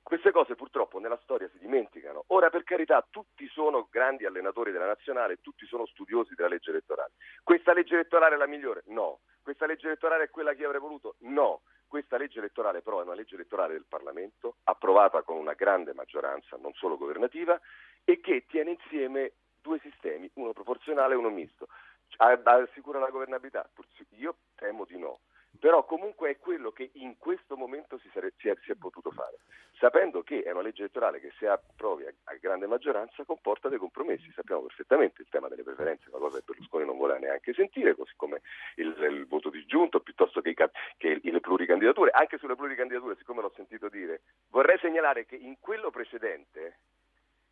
Queste 0.08 0.32
cose 0.32 0.56
purtroppo 0.56 1.00
nella 1.00 1.20
storia 1.22 1.50
si 1.50 1.58
dimenticano. 1.60 2.24
Ora, 2.28 2.50
per 2.50 2.64
carità, 2.64 3.06
tutti 3.10 3.46
sono 3.50 3.90
grandi 3.92 4.26
allenatori 4.26 4.72
della 4.72 4.86
nazionale, 4.86 5.42
tutti 5.42 5.66
sono 5.66 5.86
studiosi 5.86 6.34
della 6.34 6.48
legge 6.48 6.70
elettorale. 6.70 7.12
Questa 7.44 7.74
legge 7.74 7.96
elettorale 7.96 8.36
è 8.36 8.38
la 8.38 8.48
migliore? 8.48 8.84
No. 8.86 9.20
Questa 9.42 9.66
legge 9.66 9.88
elettorale 9.88 10.24
è 10.24 10.30
quella 10.30 10.54
che 10.54 10.64
avrei 10.64 10.80
voluto? 10.80 11.16
No. 11.24 11.60
Questa 11.86 12.16
legge 12.16 12.40
elettorale 12.40 12.82
però 12.82 13.02
è 13.02 13.04
una 13.04 13.16
legge 13.16 13.36
elettorale 13.36 13.74
del 13.74 13.84
Parlamento, 13.86 14.56
approvata 14.64 15.24
con 15.24 15.36
una 15.36 15.56
grande 15.56 15.94
maggioranza, 15.94 16.56
non 16.56 16.72
solo 16.76 16.96
governativa, 16.96 17.60
e 18.06 18.22
che 18.22 18.46
tiene 18.48 18.78
insieme 18.80 19.34
due 19.62 19.78
sistemi, 19.80 20.32
uno 20.36 20.54
proporzionale 20.54 21.16
e 21.16 21.18
uno 21.18 21.32
misto. 21.32 21.68
Assicura 22.16 23.00
la 23.00 23.10
governabilità? 23.10 23.70
Io 24.12 24.38
temo 24.56 24.86
di 24.86 24.98
no 24.98 25.20
però 25.58 25.86
comunque 25.86 26.30
è 26.32 26.38
quello 26.38 26.72
che 26.72 26.92
in 26.94 27.18
questo 27.18 27.56
momento 27.56 27.98
si, 28.00 28.10
sare- 28.14 28.34
si, 28.38 28.48
è, 28.48 28.56
si, 28.64 28.72
è, 28.72 28.76
potuto 28.76 29.12
fare, 29.12 29.38
sapendo 29.80 30.22
che 30.24 30.44
è 30.44 30.52
una 30.52 30.62
legge 30.62 30.82
elettorale 30.82 31.20
che 31.20 31.32
se 31.38 31.48
approvi 31.48 32.06
a, 32.06 32.14
a, 32.26 32.36
grande 32.36 32.68
maggioranza 32.68 33.24
comporta 33.24 33.70
dei 33.70 33.78
compromessi, 33.78 34.32
sappiamo 34.34 34.62
perfettamente 34.62 35.22
il 35.22 35.28
tema 35.30 35.48
delle 35.48 35.64
preferenze, 35.64 36.10
una 36.10 36.20
cosa 36.20 36.38
che 36.38 36.44
Berlusconi 36.46 36.86
non 36.86 36.98
voleva 36.98 37.20
neanche 37.20 37.54
sentire, 37.54 37.96
così 37.96 38.14
come 38.16 38.42
il, 38.76 38.96
il 39.12 39.28
voto 39.28 39.50
disgiunto 39.50 40.00
piuttosto 40.00 40.42
che, 40.42 40.50
i, 40.50 40.56
che 40.98 41.20
le 41.22 41.40
pluricandidature, 41.40 42.12
anche 42.12 42.38
sulle 42.38 42.56
pluricandidature, 42.56 43.16
siccome 43.18 43.42
l'ho 43.42 43.54
sentito 43.56 43.90
dire, 43.90 44.22
vorrei 44.50 44.78
segnalare 44.80 45.26
che 45.26 45.36
in 45.36 45.60
quello 45.60 45.90
precedente 45.90 46.80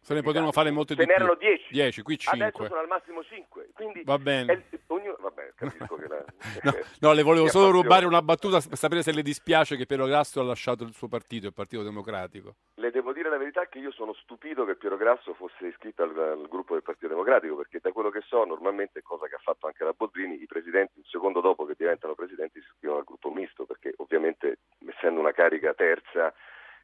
se 0.06 0.13
ne 0.13 0.22
potevano 0.22 0.52
fare 0.52 0.70
molte 0.70 0.94
di 0.94 1.04
più. 1.04 1.12
Ce 1.12 1.18
n'erano 1.18 1.36
10. 1.36 1.63
10, 1.72 2.02
qui 2.04 2.18
5. 2.20 2.46
Adesso 2.46 2.68
sono 2.68 2.80
al 2.80 2.88
massimo 2.88 3.24
5. 3.24 3.70
Quindi 3.74 4.04
Va 4.04 4.20
bene. 4.20 4.54
È, 4.70 4.78
ognuno, 4.88 5.18
vabbè, 5.20 5.54
capisco 5.56 5.96
che 5.98 6.08
la, 6.08 6.24
no, 6.62 6.74
no, 7.00 7.13
le 7.13 7.24
volevo 7.24 7.48
solo 7.48 7.72
rubare 7.72 8.06
una 8.06 8.22
battuta 8.22 8.60
per 8.62 8.78
sapere 8.78 9.02
se 9.02 9.12
le 9.12 9.24
dispiace 9.24 9.76
che 9.76 9.88
Piero 9.88 10.06
Grasso 10.06 10.39
ha 10.39 10.44
lasciato 10.44 10.84
il 10.84 10.94
suo 10.94 11.08
partito, 11.08 11.48
il 11.48 11.54
Partito 11.54 11.82
Democratico. 11.82 12.54
Le 12.76 12.91
devo 12.91 13.13
dire 13.13 13.30
la 13.30 13.38
verità 13.38 13.65
che 13.65 13.80
io 13.80 13.91
sono 13.91 14.13
stupito 14.13 14.63
che 14.63 14.76
Piero 14.76 14.96
Grasso 14.96 15.34
fosse 15.34 15.65
iscritto 15.65 16.04
al, 16.04 16.15
al 16.15 16.48
gruppo 16.50 16.74
del 16.74 16.84
Partito 16.84 17.08
Democratico, 17.08 17.56
perché 17.56 17.80
da 17.82 17.91
quello 17.91 18.12
che 18.12 18.22
so, 18.28 18.46
normalmente, 18.46 19.02
cosa 19.02 19.26
che 19.26 19.34
ha 19.34 19.41
fatto 19.41 19.65
anche 19.65 19.84
la 19.84 19.94
Boldrini, 19.98 20.39
i 20.39 20.46
presidenti, 20.46 21.00
un 21.00 21.06
secondo 21.06 21.41
dopo 21.41 21.65
che 21.65 21.74
diventano 21.76 22.13
presidenti, 22.13 22.60
si 22.60 22.68
iscrivono 22.68 23.00
al 23.00 23.06
gruppo 23.06 23.32
misto, 23.32 23.65
perché 23.65 23.91
ovviamente 23.98 24.60
essendo 24.86 25.20
una 25.20 25.32
carica 25.32 25.74
terza 25.74 26.32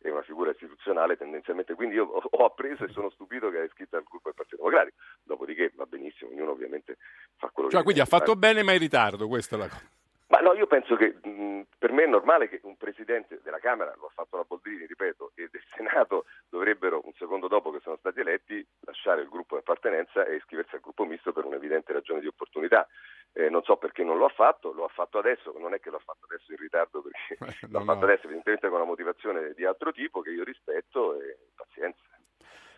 è 0.01 0.09
una 0.09 0.23
figura 0.23 0.51
istituzionale 0.51 1.17
tendenzialmente, 1.17 1.75
quindi 1.75 1.95
io 1.95 2.05
ho 2.05 2.45
appreso 2.45 2.83
e 2.83 2.89
sono 2.89 3.09
stupito 3.09 3.49
che 3.49 3.61
è 3.61 3.65
iscritta 3.65 3.97
al 3.97 4.03
gruppo 4.03 4.29
del 4.29 4.35
Partito 4.35 4.57
Democratico, 4.57 4.97
dopodiché 5.23 5.71
va 5.75 5.85
benissimo, 5.85 6.31
ognuno 6.31 6.51
ovviamente 6.51 6.97
fa 7.37 7.49
quello 7.49 7.69
cioè, 7.69 7.79
che 7.79 7.85
quindi 7.85 8.01
ha 8.01 8.05
fatto 8.05 8.35
bene 8.35 8.63
ma 8.63 8.73
in 8.73 8.79
ritardo, 8.79 9.27
questa 9.27 9.55
è 9.55 9.59
la 9.59 9.67
cosa. 9.67 9.89
Ma 10.31 10.39
no, 10.39 10.53
io 10.53 10.65
penso 10.65 10.95
che 10.95 11.17
mh, 11.21 11.63
per 11.77 11.91
me 11.91 12.03
è 12.03 12.07
normale 12.07 12.47
che 12.47 12.61
un 12.63 12.77
presidente 12.77 13.41
della 13.43 13.59
Camera, 13.59 13.93
lo 13.99 14.05
ha 14.05 14.11
fatto 14.13 14.37
la 14.37 14.45
Boldrini, 14.47 14.85
ripeto, 14.85 15.33
e 15.35 15.49
del 15.51 15.61
Senato 15.75 16.23
dovrebbero, 16.47 17.01
un 17.03 17.11
secondo 17.17 17.49
dopo 17.49 17.69
che 17.69 17.81
sono 17.81 17.97
stati 17.97 18.21
eletti, 18.21 18.65
lasciare 18.85 19.23
il 19.23 19.29
gruppo 19.29 19.55
di 19.55 19.59
appartenenza 19.59 20.23
e 20.25 20.35
iscriversi 20.35 20.75
al 20.75 20.81
gruppo 20.81 21.03
misto 21.03 21.33
per 21.33 21.43
un'evidente 21.43 21.91
ragione 21.91 22.21
di 22.21 22.27
opportunità. 22.27 22.87
Eh, 23.33 23.49
non 23.49 23.63
so 23.63 23.77
perché 23.77 24.03
non 24.03 24.17
lo 24.17 24.25
ha 24.25 24.33
fatto, 24.35 24.73
lo 24.73 24.83
ha 24.83 24.89
fatto 24.89 25.17
adesso, 25.17 25.53
non 25.57 25.73
è 25.73 25.79
che 25.79 25.89
lo 25.89 25.97
ha 25.97 26.01
fatto 26.03 26.25
adesso 26.29 26.51
in 26.51 26.57
ritardo 26.57 27.01
perché 27.01 27.37
no, 27.39 27.47
l'ha 27.79 27.85
fatto 27.85 28.05
no. 28.05 28.11
adesso 28.11 28.25
evidentemente 28.25 28.67
con 28.67 28.77
una 28.77 28.87
motivazione 28.87 29.53
di 29.55 29.65
altro 29.65 29.91
tipo 29.91 30.21
che 30.21 30.31
io 30.31 30.43
rispetto 30.43 31.19
e 31.21 31.37
pazienza. 31.55 32.01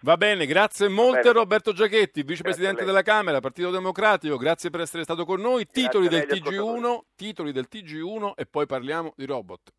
Va 0.01 0.17
bene, 0.17 0.45
grazie 0.45 0.89
molte 0.89 1.31
Roberto 1.31 1.71
Giachetti, 1.71 2.23
vicepresidente 2.23 2.83
della 2.83 3.03
Camera, 3.03 3.39
Partito 3.39 3.69
Democratico, 3.71 4.35
grazie 4.35 4.69
per 4.69 4.81
essere 4.81 5.03
stato 5.03 5.23
con 5.23 5.39
noi. 5.39 5.65
Titoli 5.65 6.09
del, 6.09 6.25
TG1, 6.27 6.99
titoli 7.15 7.53
del 7.53 7.67
TG1 7.71 8.33
e 8.35 8.45
poi 8.45 8.65
parliamo 8.65 9.13
di 9.15 9.25
robot. 9.25 9.71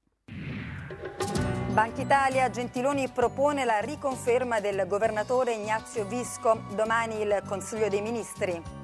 Banca 1.75 2.01
Italia, 2.01 2.49
Gentiloni 2.49 3.11
propone 3.11 3.67
la 3.67 3.81
riconferma 3.81 4.61
del 4.61 4.87
governatore 4.87 5.53
Ignazio 5.53 6.07
Visco, 6.07 6.65
domani 6.75 7.21
il 7.21 7.43
Consiglio 7.47 7.89
dei 7.89 8.01
Ministri. 8.01 8.84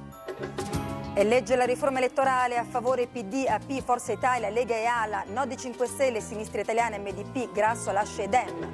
E 1.15 1.25
legge 1.25 1.57
la 1.57 1.65
riforma 1.65 1.99
elettorale 1.99 2.57
a 2.57 2.65
favore 2.65 3.07
PD, 3.07 3.45
AP, 3.49 3.83
Forza 3.83 4.13
Italia, 4.13 4.49
Lega 4.49 4.75
e 4.75 4.85
Ala, 4.85 5.25
Nodi 5.27 5.57
5 5.57 5.87
Stelle, 5.87 6.21
Sinistra 6.21 6.61
Italiana, 6.61 6.99
MDP, 6.99 7.53
Grasso 7.53 7.91
lascia 7.91 8.27
Dem. 8.27 8.73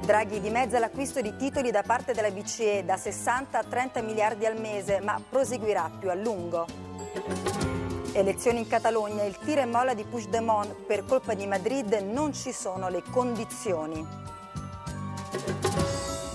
Draghi 0.00 0.40
dimezza 0.40 0.78
l'acquisto 0.78 1.20
di 1.20 1.36
titoli 1.36 1.70
da 1.70 1.82
parte 1.82 2.12
della 2.12 2.30
BCE 2.30 2.84
da 2.84 2.96
60 2.96 3.58
a 3.58 3.62
30 3.62 4.02
miliardi 4.02 4.46
al 4.46 4.58
mese, 4.58 5.00
ma 5.00 5.20
proseguirà 5.28 5.90
più 5.98 6.10
a 6.10 6.14
lungo. 6.14 6.66
Elezioni 8.12 8.58
in 8.58 8.66
Catalogna, 8.66 9.22
il 9.22 9.38
tiro 9.38 9.60
e 9.60 9.66
molla 9.66 9.94
di 9.94 10.02
Puigdemont, 10.02 10.74
per 10.86 11.04
colpa 11.04 11.34
di 11.34 11.46
Madrid 11.46 11.92
non 12.10 12.32
ci 12.32 12.50
sono 12.50 12.88
le 12.88 13.04
condizioni. 13.08 14.04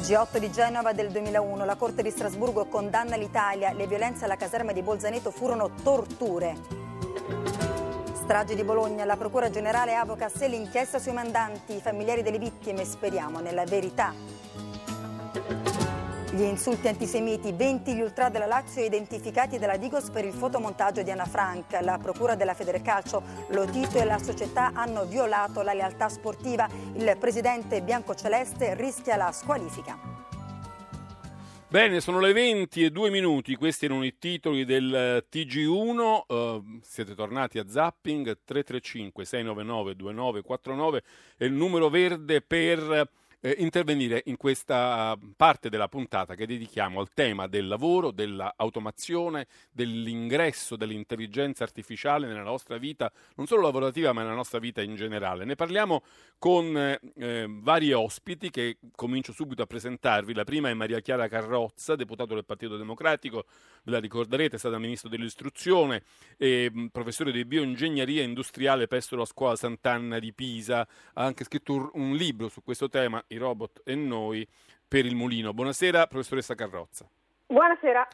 G8 0.05 0.37
di 0.37 0.51
Genova 0.51 0.93
del 0.93 1.09
2001, 1.09 1.65
la 1.65 1.73
Corte 1.73 2.03
di 2.03 2.11
Strasburgo 2.11 2.65
condanna 2.65 3.15
l'Italia, 3.15 3.73
le 3.73 3.87
violenze 3.87 4.25
alla 4.25 4.35
caserma 4.35 4.71
di 4.71 4.83
Bolzaneto 4.83 5.31
furono 5.31 5.71
torture. 5.81 6.55
Strage 8.13 8.53
di 8.53 8.63
Bologna, 8.63 9.03
la 9.03 9.17
Procura 9.17 9.49
Generale 9.49 9.95
avoca 9.95 10.29
se 10.29 10.47
l'inchiesta 10.47 10.99
sui 10.99 11.11
mandanti, 11.11 11.77
i 11.77 11.81
familiari 11.81 12.21
delle 12.21 12.37
vittime, 12.37 12.85
speriamo 12.85 13.39
nella 13.39 13.63
verità. 13.63 14.13
Gli 16.36 16.41
insulti 16.41 16.89
antisemiti, 16.89 17.54
20 17.54 17.95
gli 17.95 18.02
ultra 18.02 18.28
della 18.28 18.45
Lazio 18.45 18.84
identificati 18.84 19.58
dalla 19.58 19.78
Digos 19.78 20.10
per 20.10 20.26
il 20.26 20.34
fotomontaggio 20.34 21.02
di 21.02 21.10
Anna 21.10 21.24
Frank. 21.24 21.80
La 21.80 21.98
Procura 21.98 22.36
della 22.36 22.54
Federcalcio, 22.54 23.24
Lotito 23.52 23.98
e 24.00 24.04
la 24.04 24.17
società 24.17 24.71
hanno 24.74 25.06
violato 25.06 25.62
la 25.62 25.71
lealtà 25.71 26.10
sportiva. 26.10 26.67
Il 26.95 27.15
presidente 27.17 27.82
biancoceleste 27.82 28.76
rischia 28.76 29.15
la 29.15 29.32
squalifica. 29.32 29.98
Bene, 31.69 32.02
sono 32.02 32.19
le 32.19 32.34
20 32.34 32.84
e 32.84 32.89
2 32.89 33.10
minuti, 33.10 33.56
questi 33.56 33.86
erano 33.86 34.04
i 34.04 34.17
titoli 34.17 34.65
del 34.65 35.26
TG1, 35.32 36.24
uh, 36.28 36.80
siete 36.82 37.15
tornati 37.15 37.60
a 37.60 37.65
Zapping, 37.65 38.39
335 38.43 39.24
699 39.24 39.95
2949 39.95 41.04
è 41.38 41.45
il 41.45 41.54
numero 41.54 41.88
verde 41.88 42.41
per 42.41 43.10
eh, 43.45 43.55
intervenire 43.60 44.23
in 44.25 44.38
questa 44.38 45.15
parte 45.36 45.69
della 45.69 45.88
puntata 45.88 46.34
che 46.34 46.47
dedichiamo 46.47 46.99
al 46.99 47.13
tema 47.13 47.45
del 47.45 47.67
lavoro, 47.67 48.10
dell'automazione, 48.10 49.45
dell'ingresso 49.71 50.75
dell'intelligenza 50.75 51.63
artificiale 51.63 52.25
nella 52.25 52.41
nostra 52.41 52.77
vita, 52.77 53.12
non 53.36 53.45
solo 53.45 53.62
lavorativa 53.62 54.13
ma 54.13 54.23
nella 54.23 54.34
nostra 54.34 54.58
vita 54.58 54.81
in 54.81 54.95
generale. 54.95 55.45
Ne 55.45 55.53
parliamo 55.53 56.01
con 56.39 56.75
eh, 56.75 57.45
vari 57.47 57.93
ospiti 57.93 58.49
che 58.49 58.77
comincio 58.95 59.31
subito 59.31 59.62
a 59.62 59.67
presentarvi. 59.67 60.34
La 60.34 60.43
prima 60.43 60.69
è 60.69 60.73
Maria 60.73 60.99
Chiara 60.99 61.27
Carrozza, 61.27 61.95
deputato 61.95 62.34
del 62.34 62.45
Partito 62.45 62.77
Democratico, 62.77 63.45
ve 63.84 63.91
la 63.91 63.99
ricorderete, 63.99 64.55
è 64.55 64.60
stata 64.60 64.79
ministro 64.79 65.08
dell'istruzione 65.08 66.01
e 66.36 66.71
mh, 66.73 66.88
professore 66.88 67.31
di 67.31 67.45
bioingegneria 67.45 68.23
industriale 68.23 68.88
presso 68.88 69.15
la 69.15 69.25
scuola 69.25 69.55
Sant'Anna 69.55 70.17
di 70.17 70.34
Pisa. 70.34 70.79
Ha 71.13 71.23
anche 71.23 71.43
scritto 71.43 71.73
un, 71.73 71.89
un 71.93 72.15
libro 72.15 72.49
su 72.49 72.63
questo 72.63 72.89
tema, 72.89 73.23
I 73.36 73.38
robot 73.38 73.82
e 73.84 73.95
noi, 73.95 74.48
per 74.88 75.06
il 75.06 75.15
mulino. 75.15 75.54
Buonasera, 75.54 76.08
professoressa 76.08 76.56
Carrozza. 76.56 77.08
Buonasera. 77.48 78.08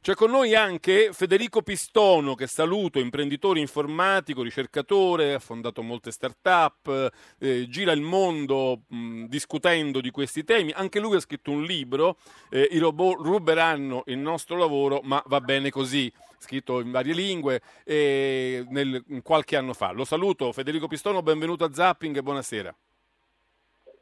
C'è 0.00 0.14
con 0.14 0.30
noi 0.30 0.54
anche 0.54 1.08
Federico 1.12 1.62
Pistono, 1.62 2.36
che 2.36 2.46
saluto, 2.46 3.00
imprenditore 3.00 3.58
informatico, 3.58 4.42
ricercatore, 4.42 5.34
ha 5.34 5.38
fondato 5.40 5.82
molte 5.82 6.12
start-up, 6.12 7.10
eh, 7.40 7.66
gira 7.68 7.90
il 7.90 8.02
mondo 8.02 8.82
mh, 8.86 9.24
discutendo 9.24 10.00
di 10.00 10.10
questi 10.10 10.44
temi. 10.44 10.70
Anche 10.70 11.00
lui 11.00 11.16
ha 11.16 11.20
scritto 11.20 11.50
un 11.50 11.64
libro, 11.64 12.16
eh, 12.48 12.68
I 12.70 12.78
robot 12.78 13.20
ruberanno 13.20 14.04
il 14.06 14.18
nostro 14.18 14.56
lavoro, 14.56 15.00
ma 15.02 15.20
va 15.26 15.40
bene 15.40 15.70
così, 15.70 16.12
scritto 16.38 16.78
in 16.78 16.92
varie 16.92 17.14
lingue, 17.14 17.60
eh, 17.84 18.64
nel, 18.68 19.02
qualche 19.24 19.56
anno 19.56 19.72
fa. 19.72 19.90
Lo 19.90 20.04
saluto, 20.04 20.52
Federico 20.52 20.86
Pistono, 20.86 21.22
benvenuto 21.22 21.64
a 21.64 21.72
Zapping 21.72 22.16
e 22.16 22.22
buonasera. 22.22 22.76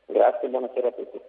Grazie, 0.07 0.49
buonasera 0.49 0.89
a 0.89 0.93
tutti. 0.93 1.21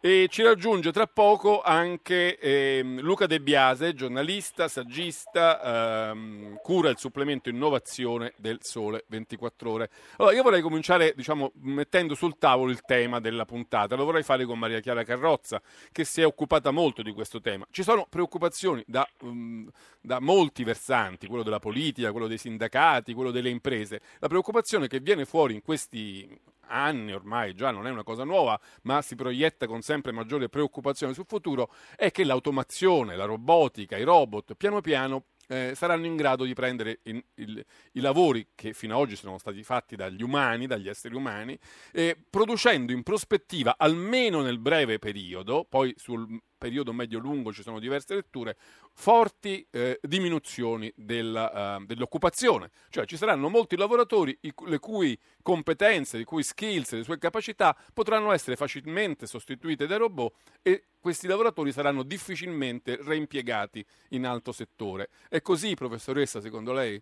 E 0.00 0.28
ci 0.28 0.42
raggiunge 0.42 0.92
tra 0.92 1.06
poco 1.06 1.62
anche 1.62 2.38
ehm, 2.38 3.00
Luca 3.00 3.26
De 3.26 3.40
Biase, 3.40 3.94
giornalista, 3.94 4.68
saggista, 4.68 6.10
ehm, 6.10 6.58
cura 6.62 6.90
il 6.90 6.98
supplemento 6.98 7.48
innovazione 7.48 8.34
del 8.36 8.58
Sole 8.60 9.04
24 9.08 9.70
Ore. 9.70 9.90
Allora, 10.18 10.34
io 10.34 10.42
vorrei 10.42 10.60
cominciare, 10.60 11.14
diciamo, 11.16 11.50
mettendo 11.62 12.14
sul 12.14 12.36
tavolo 12.38 12.70
il 12.70 12.82
tema 12.82 13.20
della 13.20 13.46
puntata. 13.46 13.96
Lo 13.96 14.04
vorrei 14.04 14.22
fare 14.22 14.44
con 14.44 14.58
Maria 14.58 14.80
Chiara 14.80 15.02
Carrozza, 15.02 15.62
che 15.90 16.04
si 16.04 16.20
è 16.20 16.26
occupata 16.26 16.70
molto 16.70 17.02
di 17.02 17.12
questo 17.12 17.40
tema. 17.40 17.66
Ci 17.70 17.82
sono 17.82 18.06
preoccupazioni 18.08 18.84
da, 18.86 19.04
um, 19.22 19.68
da 20.00 20.20
molti 20.20 20.62
versanti, 20.62 21.26
quello 21.26 21.42
della 21.42 21.58
politica, 21.58 22.12
quello 22.12 22.28
dei 22.28 22.38
sindacati, 22.38 23.14
quello 23.14 23.30
delle 23.30 23.48
imprese. 23.48 24.00
La 24.18 24.28
preoccupazione 24.28 24.88
che 24.88 25.00
viene 25.00 25.24
fuori 25.24 25.54
in 25.54 25.62
questi 25.62 26.38
anni 26.68 27.12
ormai, 27.12 27.54
già 27.54 27.70
non 27.70 27.86
è 27.86 27.90
una 27.90 28.02
cosa 28.02 28.24
nuova, 28.24 28.58
ma 28.82 29.02
si 29.02 29.14
proietta 29.14 29.66
con 29.66 29.82
sempre 29.82 30.12
maggiore 30.12 30.48
preoccupazione 30.48 31.14
sul 31.14 31.26
futuro, 31.26 31.72
è 31.96 32.10
che 32.10 32.24
l'automazione, 32.24 33.16
la 33.16 33.24
robotica, 33.24 33.96
i 33.96 34.02
robot, 34.02 34.54
piano 34.54 34.80
piano 34.80 35.24
eh, 35.48 35.72
saranno 35.74 36.06
in 36.06 36.16
grado 36.16 36.44
di 36.44 36.54
prendere 36.54 37.00
in, 37.04 37.22
il, 37.34 37.64
i 37.92 38.00
lavori 38.00 38.48
che 38.54 38.72
fino 38.72 38.94
ad 38.94 39.00
oggi 39.00 39.16
sono 39.16 39.38
stati 39.38 39.62
fatti 39.62 39.96
dagli 39.96 40.22
umani, 40.22 40.66
dagli 40.66 40.88
esseri 40.88 41.14
umani, 41.14 41.58
eh, 41.92 42.16
producendo 42.28 42.92
in 42.92 43.02
prospettiva, 43.02 43.76
almeno 43.78 44.42
nel 44.42 44.58
breve 44.58 44.98
periodo, 44.98 45.64
poi 45.68 45.94
sul 45.96 46.26
periodo 46.56 46.92
medio-lungo 46.92 47.52
ci 47.52 47.62
sono 47.62 47.78
diverse 47.78 48.14
letture, 48.14 48.56
forti 48.92 49.66
eh, 49.70 49.98
diminuzioni 50.02 50.92
della, 50.94 51.76
uh, 51.78 51.84
dell'occupazione. 51.84 52.70
Cioè 52.88 53.04
ci 53.06 53.16
saranno 53.16 53.48
molti 53.48 53.76
lavoratori 53.76 54.36
i, 54.42 54.52
le 54.66 54.78
cui 54.78 55.18
competenze, 55.42 56.18
le 56.18 56.24
cui 56.24 56.42
skills, 56.42 56.92
le 56.92 57.02
sue 57.04 57.18
capacità 57.18 57.76
potranno 57.92 58.32
essere 58.32 58.56
facilmente 58.56 59.26
sostituite 59.26 59.86
dai 59.86 59.98
robot 59.98 60.34
e 60.62 60.84
questi 61.00 61.26
lavoratori 61.26 61.72
saranno 61.72 62.02
difficilmente 62.02 62.98
reimpiegati 63.00 63.84
in 64.10 64.26
altro 64.26 64.52
settore. 64.52 65.10
È 65.28 65.40
così, 65.40 65.74
professoressa, 65.74 66.40
secondo 66.40 66.72
lei? 66.72 67.00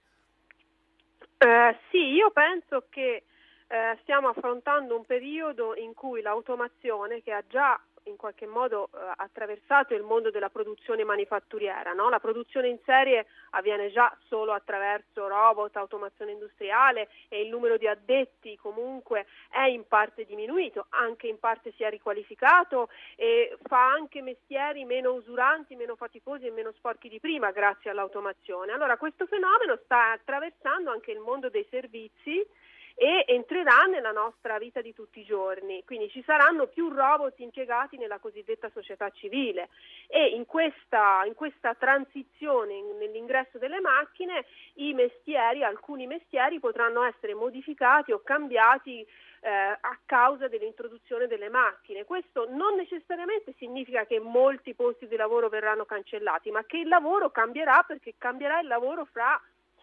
Eh, 1.38 1.79
sì, 1.90 1.99
io 1.99 2.31
penso 2.31 2.87
che 2.90 3.25
eh, 3.67 3.99
stiamo 4.03 4.29
affrontando 4.29 4.97
un 4.97 5.05
periodo 5.05 5.75
in 5.75 5.95
cui 5.95 6.21
l'automazione, 6.21 7.23
che 7.23 7.33
ha 7.33 7.43
già 7.49 7.81
in 8.05 8.17
qualche 8.17 8.47
modo 8.47 8.88
eh, 8.93 8.99
attraversato 9.17 9.95
il 9.95 10.03
mondo 10.03 10.31
della 10.31 10.51
produzione 10.51 11.05
manifatturiera. 11.05 11.93
No? 11.93 12.09
La 12.09 12.21
produzione 12.21 12.69
in 12.69 12.79
serie 12.85 13.27
avviene 13.51 13.90
già 13.90 14.14
solo 14.27 14.53
attraverso 14.53 15.27
robot, 15.27 15.77
automazione 15.77 16.33
industriale 16.33 17.09
e 17.29 17.43
il 17.43 17.49
numero 17.49 17.77
di 17.77 17.87
addetti 17.87 18.57
comunque 18.57 19.27
è 19.51 19.62
in 19.62 19.87
parte 19.87 20.25
diminuito, 20.25 20.87
anche 20.90 21.27
in 21.27 21.38
parte 21.38 21.73
si 21.77 21.83
è 21.83 21.90
riqualificato 21.90 22.88
e 23.17 23.57
fa 23.62 23.90
anche 23.90 24.23
mestieri 24.23 24.85
meno 24.85 25.12
usuranti, 25.12 25.77
meno 25.77 25.97
faticosi 25.97 26.47
e 26.47 26.51
meno 26.51 26.73
sporchi 26.73 27.09
di 27.09 27.21
prima 27.21 27.51
grazie 27.51 27.90
all'automazione. 27.90 28.73
Allora 28.73 28.97
questo 28.97 29.27
fenomeno 29.27 29.79
sta 29.85 30.12
attraversando 30.12 30.90
anche 30.90 31.12
il 31.12 31.21
mondo 31.21 31.49
dei 31.49 31.67
servizi 31.71 32.45
e 32.94 33.24
entrerà 33.26 33.85
nella 33.85 34.12
nostra 34.12 34.57
vita 34.59 34.80
di 34.80 34.94
tutti 34.94 35.20
i 35.20 35.24
giorni, 35.24 35.83
quindi 35.85 36.09
ci 36.11 36.22
saranno 36.24 36.68
più 36.68 36.88
robot 36.88 37.38
impiegati 37.40 37.96
nella 37.96 38.18
cosiddetta 38.18 38.70
società 38.72 39.11
civile 39.11 39.68
e 40.07 40.28
in 40.28 40.46
questa, 40.46 41.22
in 41.26 41.35
questa 41.35 41.74
transizione 41.74 42.80
nell'ingresso 42.98 43.59
delle 43.59 43.80
macchine 43.80 44.44
i 44.74 44.94
mestieri, 44.94 45.64
alcuni 45.64 46.07
mestieri 46.07 46.61
potranno 46.61 47.02
essere 47.02 47.35
modificati 47.35 48.12
o 48.12 48.22
cambiati 48.22 49.04
eh, 49.40 49.50
a 49.50 49.98
causa 50.07 50.46
dell'introduzione 50.46 51.26
delle 51.26 51.48
macchine. 51.48 52.04
Questo 52.04 52.48
non 52.48 52.76
necessariamente 52.76 53.54
significa 53.59 54.07
che 54.07 54.20
molti 54.20 54.74
posti 54.74 55.09
di 55.09 55.16
lavoro 55.16 55.48
verranno 55.48 55.85
cancellati, 55.85 56.50
ma 56.50 56.64
che 56.64 56.78
il 56.78 56.88
lavoro 56.88 57.30
cambierà 57.30 57.83
perché 57.83 58.14
cambierà 58.16 58.61
il 58.61 58.68
lavoro 58.68 59.04
fra 59.04 59.40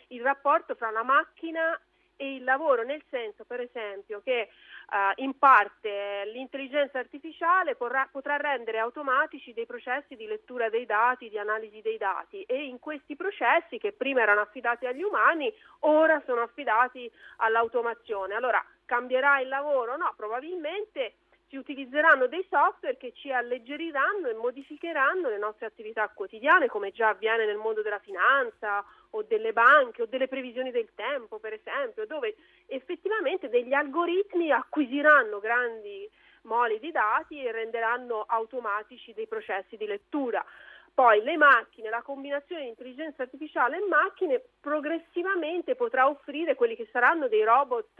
il 0.07 0.21
rapporto 0.21 0.75
fra 0.75 0.91
la 0.91 1.03
macchina 1.03 1.79
e 2.21 2.35
il 2.35 2.43
lavoro, 2.43 2.83
nel 2.83 3.01
senso 3.09 3.45
per 3.45 3.61
esempio 3.61 4.21
che 4.23 4.49
uh, 4.91 5.23
in 5.23 5.39
parte 5.39 6.25
l'intelligenza 6.31 6.99
artificiale 6.99 7.75
porrà, 7.75 8.07
potrà 8.11 8.37
rendere 8.37 8.77
automatici 8.77 9.53
dei 9.53 9.65
processi 9.65 10.15
di 10.15 10.27
lettura 10.27 10.69
dei 10.69 10.85
dati, 10.85 11.29
di 11.29 11.39
analisi 11.39 11.81
dei 11.81 11.97
dati 11.97 12.43
e 12.43 12.65
in 12.65 12.77
questi 12.77 13.15
processi 13.15 13.79
che 13.79 13.93
prima 13.93 14.21
erano 14.21 14.41
affidati 14.41 14.85
agli 14.85 15.01
umani 15.01 15.51
ora 15.79 16.21
sono 16.27 16.41
affidati 16.41 17.11
all'automazione. 17.37 18.35
Allora 18.35 18.63
cambierà 18.85 19.39
il 19.39 19.47
lavoro? 19.47 19.97
No, 19.97 20.13
probabilmente 20.15 21.15
si 21.51 21.57
utilizzeranno 21.57 22.27
dei 22.27 22.47
software 22.49 22.95
che 22.95 23.11
ci 23.13 23.29
alleggeriranno 23.29 24.29
e 24.29 24.33
modificheranno 24.33 25.27
le 25.27 25.37
nostre 25.37 25.65
attività 25.65 26.07
quotidiane, 26.07 26.67
come 26.67 26.91
già 26.91 27.09
avviene 27.09 27.45
nel 27.45 27.57
mondo 27.57 27.81
della 27.81 27.99
finanza 27.99 28.83
o 29.09 29.23
delle 29.23 29.51
banche 29.51 30.03
o 30.03 30.05
delle 30.05 30.29
previsioni 30.29 30.71
del 30.71 30.91
tempo, 30.95 31.39
per 31.39 31.51
esempio, 31.51 32.05
dove 32.07 32.37
effettivamente 32.67 33.49
degli 33.49 33.73
algoritmi 33.73 34.49
acquisiranno 34.49 35.39
grandi 35.39 36.09
moli 36.43 36.79
di 36.79 36.91
dati 36.91 37.43
e 37.43 37.51
renderanno 37.51 38.23
automatici 38.25 39.13
dei 39.13 39.27
processi 39.27 39.75
di 39.75 39.85
lettura. 39.85 40.43
Poi 40.93 41.21
le 41.21 41.35
macchine, 41.35 41.89
la 41.89 42.01
combinazione 42.01 42.61
di 42.61 42.69
intelligenza 42.69 43.23
artificiale 43.23 43.77
e 43.77 43.87
macchine 43.87 44.41
progressivamente 44.61 45.75
potrà 45.75 46.07
offrire 46.07 46.55
quelli 46.55 46.77
che 46.77 46.87
saranno 46.93 47.27
dei 47.27 47.43
robot 47.43 47.99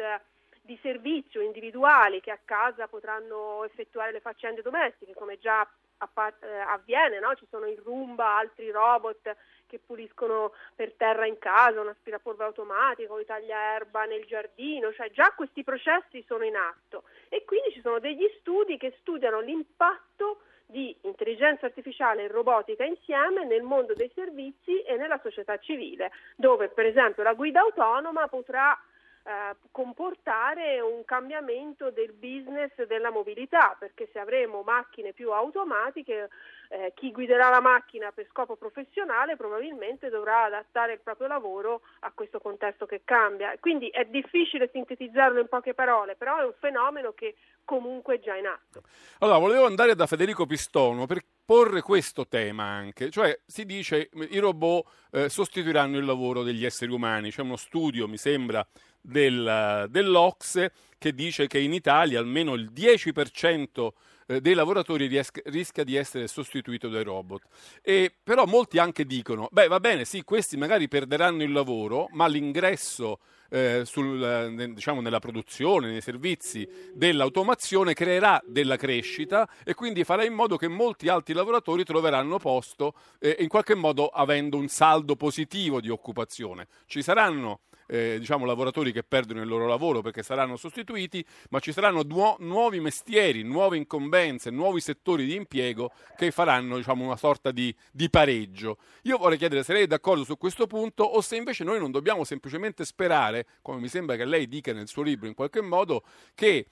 di 0.61 0.77
servizio 0.81 1.41
individuali 1.41 2.21
che 2.21 2.31
a 2.31 2.39
casa 2.43 2.87
potranno 2.87 3.63
effettuare 3.63 4.11
le 4.11 4.19
faccende 4.19 4.61
domestiche, 4.61 5.13
come 5.13 5.39
già 5.39 5.67
eh, 6.01 6.57
avviene, 6.67 7.19
no? 7.19 7.35
ci 7.35 7.47
sono 7.49 7.67
il 7.67 7.79
Roomba, 7.79 8.37
altri 8.37 8.69
robot 8.71 9.35
che 9.67 9.79
puliscono 9.79 10.53
per 10.75 10.93
terra 10.97 11.25
in 11.25 11.37
casa, 11.39 11.81
un 11.81 11.87
aspirapolvere 11.87 12.49
automatico, 12.49 13.19
i 13.19 13.25
tagliaerba 13.25 14.03
nel 14.03 14.25
giardino, 14.25 14.91
cioè 14.93 15.09
già 15.11 15.33
questi 15.35 15.63
processi 15.63 16.23
sono 16.27 16.43
in 16.43 16.55
atto 16.55 17.03
e 17.29 17.43
quindi 17.45 17.71
ci 17.71 17.81
sono 17.81 17.99
degli 17.99 18.29
studi 18.39 18.77
che 18.77 18.95
studiano 18.99 19.39
l'impatto 19.39 20.41
di 20.65 20.95
intelligenza 21.01 21.65
artificiale 21.65 22.23
e 22.23 22.27
robotica 22.27 22.83
insieme 22.83 23.45
nel 23.45 23.61
mondo 23.61 23.93
dei 23.93 24.11
servizi 24.15 24.81
e 24.81 24.95
nella 24.95 25.19
società 25.21 25.57
civile, 25.57 26.11
dove 26.35 26.69
per 26.69 26.85
esempio 26.85 27.23
la 27.23 27.33
guida 27.33 27.59
autonoma 27.61 28.27
potrà 28.27 28.77
eh, 29.23 29.55
comportare 29.71 30.79
un 30.81 31.05
cambiamento 31.05 31.91
del 31.91 32.13
business 32.13 32.71
della 32.87 33.11
mobilità, 33.11 33.75
perché 33.77 34.09
se 34.11 34.19
avremo 34.19 34.63
macchine 34.63 35.13
più 35.13 35.31
automatiche, 35.31 36.29
eh, 36.69 36.93
chi 36.95 37.11
guiderà 37.11 37.49
la 37.49 37.61
macchina 37.61 38.11
per 38.11 38.27
scopo 38.29 38.55
professionale 38.55 39.35
probabilmente 39.35 40.09
dovrà 40.09 40.45
adattare 40.45 40.93
il 40.93 41.01
proprio 41.01 41.27
lavoro 41.27 41.81
a 41.99 42.11
questo 42.13 42.39
contesto 42.39 42.85
che 42.85 43.01
cambia. 43.03 43.55
Quindi 43.59 43.89
è 43.89 44.05
difficile 44.05 44.69
sintetizzarlo 44.71 45.39
in 45.39 45.47
poche 45.47 45.73
parole, 45.73 46.15
però 46.15 46.37
è 46.39 46.43
un 46.43 46.53
fenomeno 46.59 47.11
che 47.13 47.35
comunque 47.63 48.15
è 48.15 48.19
già 48.19 48.35
in 48.35 48.47
atto. 48.47 48.83
Allora, 49.19 49.37
volevo 49.37 49.65
andare 49.65 49.95
da 49.95 50.07
Federico 50.07 50.45
Pistono 50.45 51.05
per 51.05 51.19
porre 51.43 51.81
questo 51.81 52.27
tema 52.27 52.63
anche, 52.63 53.09
cioè 53.09 53.37
si 53.45 53.65
dice 53.65 54.09
i 54.13 54.39
robot 54.39 54.87
eh, 55.11 55.27
sostituiranno 55.27 55.97
il 55.97 56.05
lavoro 56.05 56.43
degli 56.43 56.63
esseri 56.63 56.93
umani, 56.93 57.29
c'è 57.29 57.41
uno 57.41 57.57
studio, 57.57 58.07
mi 58.07 58.15
sembra, 58.15 58.65
del, 59.01 59.87
dell'Ocse 59.89 60.71
che 60.97 61.13
dice 61.13 61.47
che 61.47 61.59
in 61.59 61.73
Italia 61.73 62.19
almeno 62.19 62.53
il 62.53 62.71
10% 62.73 63.89
eh, 64.27 64.39
dei 64.39 64.53
lavoratori 64.53 65.09
rischia 65.45 65.83
di 65.83 65.95
essere 65.95 66.27
sostituito 66.27 66.87
dai 66.87 67.03
robot. 67.03 67.43
E, 67.81 68.13
però 68.23 68.45
molti 68.45 68.77
anche 68.77 69.05
dicono, 69.05 69.49
beh 69.51 69.67
va 69.67 69.79
bene, 69.79 70.05
sì, 70.05 70.23
questi 70.23 70.57
magari 70.57 70.87
perderanno 70.87 71.43
il 71.43 71.51
lavoro, 71.51 72.07
ma 72.11 72.27
l'ingresso 72.27 73.19
eh, 73.49 73.81
sul, 73.83 74.71
diciamo, 74.73 75.01
nella 75.01 75.19
produzione, 75.19 75.89
nei 75.89 76.01
servizi 76.01 76.67
dell'automazione 76.93 77.93
creerà 77.93 78.41
della 78.45 78.77
crescita 78.77 79.49
e 79.65 79.73
quindi 79.73 80.05
farà 80.05 80.23
in 80.23 80.33
modo 80.33 80.55
che 80.55 80.69
molti 80.69 81.09
altri 81.09 81.33
lavoratori 81.33 81.83
troveranno 81.83 82.37
posto 82.37 82.93
eh, 83.19 83.35
in 83.39 83.49
qualche 83.49 83.75
modo 83.75 84.07
avendo 84.07 84.57
un 84.57 84.69
saldo 84.69 85.15
positivo 85.15 85.81
di 85.81 85.89
occupazione. 85.89 86.67
Ci 86.85 87.01
saranno 87.01 87.61
eh, 87.91 88.15
diciamo, 88.19 88.45
lavoratori 88.45 88.93
che 88.93 89.03
perdono 89.03 89.41
il 89.41 89.47
loro 89.49 89.67
lavoro 89.67 90.01
perché 90.01 90.23
saranno 90.23 90.55
sostituiti, 90.55 91.23
ma 91.49 91.59
ci 91.59 91.73
saranno 91.73 92.03
duo- 92.03 92.37
nuovi 92.39 92.79
mestieri, 92.79 93.43
nuove 93.43 93.75
incombenze, 93.75 94.49
nuovi 94.49 94.79
settori 94.79 95.25
di 95.25 95.35
impiego 95.35 95.91
che 96.15 96.31
faranno 96.31 96.77
diciamo, 96.77 97.03
una 97.03 97.17
sorta 97.17 97.51
di, 97.51 97.75
di 97.91 98.09
pareggio. 98.09 98.77
Io 99.03 99.17
vorrei 99.17 99.37
chiedere 99.37 99.63
se 99.63 99.73
lei 99.73 99.83
è 99.83 99.87
d'accordo 99.87 100.23
su 100.23 100.37
questo 100.37 100.67
punto 100.67 101.03
o 101.03 101.19
se 101.19 101.35
invece 101.35 101.65
noi 101.65 101.79
non 101.79 101.91
dobbiamo 101.91 102.23
semplicemente 102.23 102.85
sperare, 102.85 103.45
come 103.61 103.81
mi 103.81 103.89
sembra 103.89 104.15
che 104.15 104.23
lei 104.23 104.47
dica 104.47 104.71
nel 104.71 104.87
suo 104.87 105.03
libro 105.03 105.27
in 105.27 105.33
qualche 105.33 105.61
modo, 105.61 106.03
che 106.33 106.67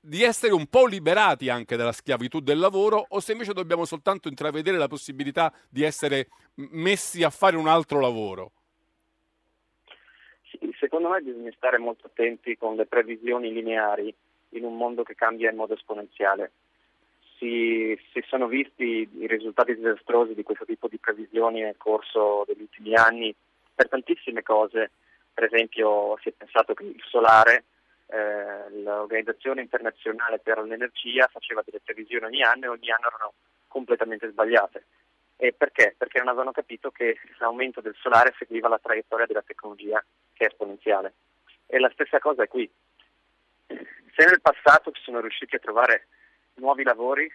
di 0.00 0.22
essere 0.22 0.52
un 0.52 0.66
po' 0.66 0.84
liberati 0.84 1.48
anche 1.48 1.76
dalla 1.76 1.92
schiavitù 1.92 2.40
del 2.40 2.58
lavoro 2.58 3.06
o 3.08 3.20
se 3.20 3.32
invece 3.32 3.54
dobbiamo 3.54 3.86
soltanto 3.86 4.28
intravedere 4.28 4.76
la 4.76 4.88
possibilità 4.88 5.50
di 5.70 5.84
essere 5.84 6.28
messi 6.72 7.22
a 7.22 7.30
fare 7.30 7.56
un 7.56 7.66
altro 7.66 7.98
lavoro? 7.98 8.52
Secondo 10.78 11.08
me 11.08 11.20
bisogna 11.20 11.52
stare 11.56 11.78
molto 11.78 12.06
attenti 12.06 12.56
con 12.56 12.76
le 12.76 12.86
previsioni 12.86 13.52
lineari 13.52 14.14
in 14.50 14.64
un 14.64 14.76
mondo 14.76 15.02
che 15.02 15.14
cambia 15.14 15.50
in 15.50 15.56
modo 15.56 15.74
esponenziale. 15.74 16.52
si, 17.36 17.98
si, 18.12 18.22
sono 18.26 18.46
visti 18.46 19.08
i 19.18 19.26
risultati 19.26 19.74
disastrosi 19.74 20.34
di 20.34 20.42
questo 20.42 20.64
tipo 20.64 20.88
di 20.88 20.98
previsioni 20.98 21.60
nel 21.60 21.76
corso 21.76 22.44
degli 22.46 22.62
ultimi 22.62 22.94
anni 22.94 23.34
per 23.74 23.88
tantissime 23.88 24.42
cose. 24.42 24.90
Per 25.32 25.44
esempio 25.44 26.18
si 26.20 26.30
è 26.30 26.32
pensato 26.32 26.74
che 26.74 26.84
il 26.84 27.02
solare, 27.08 27.64
eh, 28.06 28.80
l'Organizzazione 28.82 29.60
Internazionale 29.60 30.40
per 30.40 30.58
l'Energia 30.62 31.28
faceva 31.30 31.62
delle 31.64 31.80
previsioni 31.84 32.24
ogni 32.24 32.42
anno 32.42 32.64
e 32.64 32.68
ogni 32.68 32.90
anno 32.90 33.06
erano 33.06 33.32
completamente 33.68 34.28
sbagliate. 34.30 34.84
E 35.36 35.52
perché? 35.52 35.94
Perché 35.96 36.18
non 36.18 36.26
avevano 36.26 36.50
capito 36.50 36.90
che 36.90 37.16
l'aumento 37.38 37.80
del 37.80 37.94
solare 38.00 38.34
seguiva 38.36 38.66
la 38.66 38.80
traiettoria 38.82 39.26
della 39.26 39.44
tecnologia 39.46 40.04
che 40.38 40.44
è 40.44 40.48
esponenziale. 40.48 41.12
E 41.66 41.78
la 41.78 41.90
stessa 41.92 42.18
cosa 42.20 42.44
è 42.44 42.48
qui. 42.48 42.70
Se 43.66 44.24
nel 44.24 44.40
passato 44.40 44.92
si 44.94 45.02
sono 45.02 45.20
riusciti 45.20 45.56
a 45.56 45.58
trovare 45.58 46.06
nuovi 46.54 46.82
lavori 46.84 47.30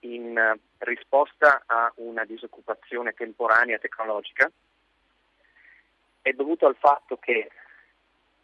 in 0.00 0.36
eh, 0.36 0.58
risposta 0.78 1.64
a 1.66 1.90
una 1.96 2.24
disoccupazione 2.24 3.12
temporanea 3.12 3.78
tecnologica 3.78 4.50
è 6.22 6.32
dovuto 6.32 6.66
al 6.66 6.76
fatto 6.78 7.16
che 7.16 7.50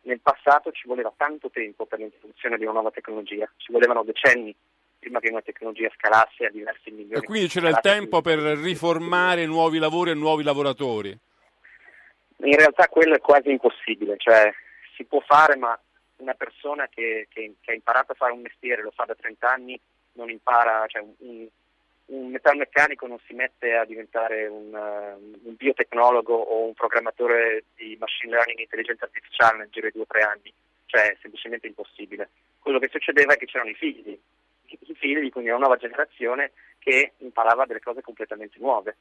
nel 0.03 0.21
passato 0.21 0.73
ci 0.73 0.89
voleva 0.89 1.13
tanto 1.15 1.51
tempo 1.51 1.85
per 1.87 1.99
l'introduzione 1.99 2.57
di 2.57 2.65
una 2.65 2.73
nuova 2.73 2.91
tecnologia, 2.91 3.51
ci 3.57 3.71
volevano 3.73 4.03
decenni 4.03 4.55
prima 4.99 5.21
che 5.21 5.31
una 5.31 5.43
tecnologia 5.43 5.91
scalasse 5.95 6.47
a 6.47 6.51
diversi 6.51 6.91
milioni. 6.91 7.23
E 7.23 7.27
quindi 7.27 7.49
c'era 7.49 7.69
il 7.69 7.81
tempo 7.81 8.21
per 8.21 8.39
riformare 8.39 9.47
nuovi 9.47 9.79
lavori 9.79 10.11
e 10.11 10.15
nuovi 10.15 10.43
lavoratori? 10.43 11.19
In 12.43 12.57
realtà 12.57 12.89
quello 12.89 13.15
è 13.15 13.21
quasi 13.21 13.51
impossibile, 13.51 14.17
cioè 14.17 14.53
si 14.97 15.05
può 15.05 15.21
fare 15.21 15.57
ma 15.57 15.79
una 16.17 16.35
persona 16.35 16.89
che, 16.89 17.27
che, 17.31 17.55
che, 17.61 17.71
ha 17.71 17.75
imparato 17.75 18.13
a 18.13 18.15
fare 18.15 18.33
un 18.33 18.41
mestiere, 18.41 18.83
lo 18.83 18.91
fa 18.91 19.05
da 19.05 19.15
30 19.15 19.51
anni, 19.51 19.81
non 20.13 20.31
impara, 20.31 20.85
cioè 20.87 21.05
un, 21.19 21.47
un 22.07 22.31
metalmeccanico 22.31 23.07
non 23.07 23.19
si 23.27 23.35
mette 23.35 23.77
a 23.77 23.85
diventare 23.85 24.47
un, 24.47 24.73
uh, 24.73 25.49
un, 25.49 25.55
biotecnologo 25.57 26.35
o 26.35 26.67
un 26.67 26.75
programmatore 26.75 27.65
di 27.77 27.97
machine 27.99 28.33
learning 28.33 28.59
e 28.59 28.63
intelligenza 28.63 29.05
artificiale 29.05 29.59
nel 29.59 29.71
giro 29.71 29.87
di 29.87 29.93
due 29.93 30.03
o 30.03 30.07
tre 30.07 30.23
anni, 30.23 30.53
cioè 30.87 31.13
è 31.13 31.17
semplicemente 31.21 31.67
impossibile. 31.67 32.31
Quello 32.59 32.79
che 32.79 32.89
succedeva 32.89 33.35
è 33.35 33.37
che 33.37 33.47
c'erano 33.47 33.71
i 33.71 33.75
figli, 33.75 34.19
i 34.67 34.95
figli, 34.95 35.31
quindi 35.31 35.51
una 35.51 35.59
nuova 35.59 35.77
generazione 35.77 36.53
che 36.79 37.13
imparava 37.19 37.65
delle 37.65 37.81
cose 37.81 38.03
completamente 38.03 38.59
nuove. 38.59 38.97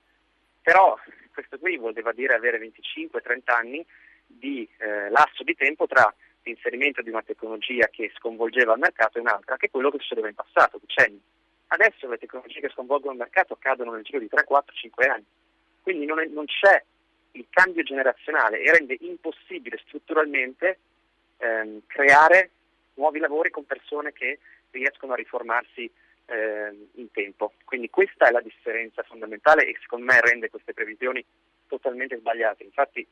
Però 0.62 0.97
questo 1.34 1.57
qui 1.57 1.78
voleva 1.78 2.12
dire 2.12 2.34
avere 2.34 2.60
25-30 2.60 3.39
anni 3.45 3.86
di 4.26 4.68
eh, 4.78 5.10
lasso 5.10 5.43
di 5.43 5.55
tempo 5.55 5.88
tra 5.88 6.14
l'inserimento 6.43 7.01
di 7.01 7.10
una 7.10 7.22
tecnologia 7.22 7.88
che 7.88 8.12
sconvolgeva 8.16 8.74
il 8.74 8.80
mercato 8.80 9.18
e 9.18 9.22
un'altra, 9.22 9.57
che 9.57 9.68
è 9.68 9.70
quello 9.70 9.89
che 9.89 9.99
succedeva 9.99 10.28
in 10.28 10.36
passato, 10.36 10.80
decenni. 10.80 11.22
Adesso 11.68 12.07
le 12.07 12.18
tecnologie 12.18 12.62
che 12.62 12.70
sconvolgono 12.70 13.14
il 13.14 13.20
mercato 13.20 13.53
accadono 13.53 13.91
nel 13.91 14.03
giro 14.03 14.20
di 14.20 14.28
3, 14.28 14.43
4, 14.43 14.74
5 14.74 15.05
anni. 15.05 15.26
Quindi 15.82 16.05
non, 16.05 16.20
è, 16.20 16.26
non 16.26 16.45
c'è 16.45 16.84
il 17.32 17.45
cambio 17.49 17.84
generazionale 17.84 18.62
e 18.62 18.72
rende 18.72 18.97
impossibile 19.01 19.80
strutturalmente 19.86 20.80
ehm, 21.38 21.82
creare 21.86 22.51
nuovi 22.95 23.20
lavori 23.20 23.49
con 23.49 23.66
persone 23.66 24.12
che 24.12 24.39
riescono 24.72 25.14
a 25.14 25.16
riformarsi 25.16 25.89
eh, 26.30 26.88
in 26.93 27.11
tempo. 27.11 27.53
Quindi 27.65 27.89
questa 27.89 28.27
è 28.27 28.32
la 28.32 28.41
differenza 28.41 29.03
fondamentale 29.03 29.65
e 29.65 29.75
secondo 29.82 30.05
me 30.05 30.21
rende 30.21 30.49
queste 30.49 30.73
previsioni 30.73 31.23
totalmente 31.67 32.17
sbagliate. 32.17 32.63
Infatti, 32.63 33.05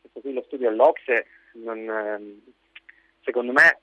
questo 0.00 0.20
qui 0.20 0.32
lo 0.32 0.42
studio 0.46 0.68
dell'Ocse 0.68 1.26
non, 1.54 1.78
ehm, 1.78 2.40
secondo, 3.22 3.52
me, 3.52 3.78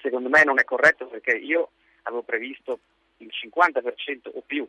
secondo 0.00 0.28
me 0.28 0.44
non 0.44 0.58
è 0.58 0.64
corretto 0.64 1.06
perché 1.06 1.36
io 1.36 1.70
avevo 2.02 2.22
previsto 2.22 2.78
il 3.18 3.30
50% 3.30 4.30
o 4.32 4.42
più 4.46 4.66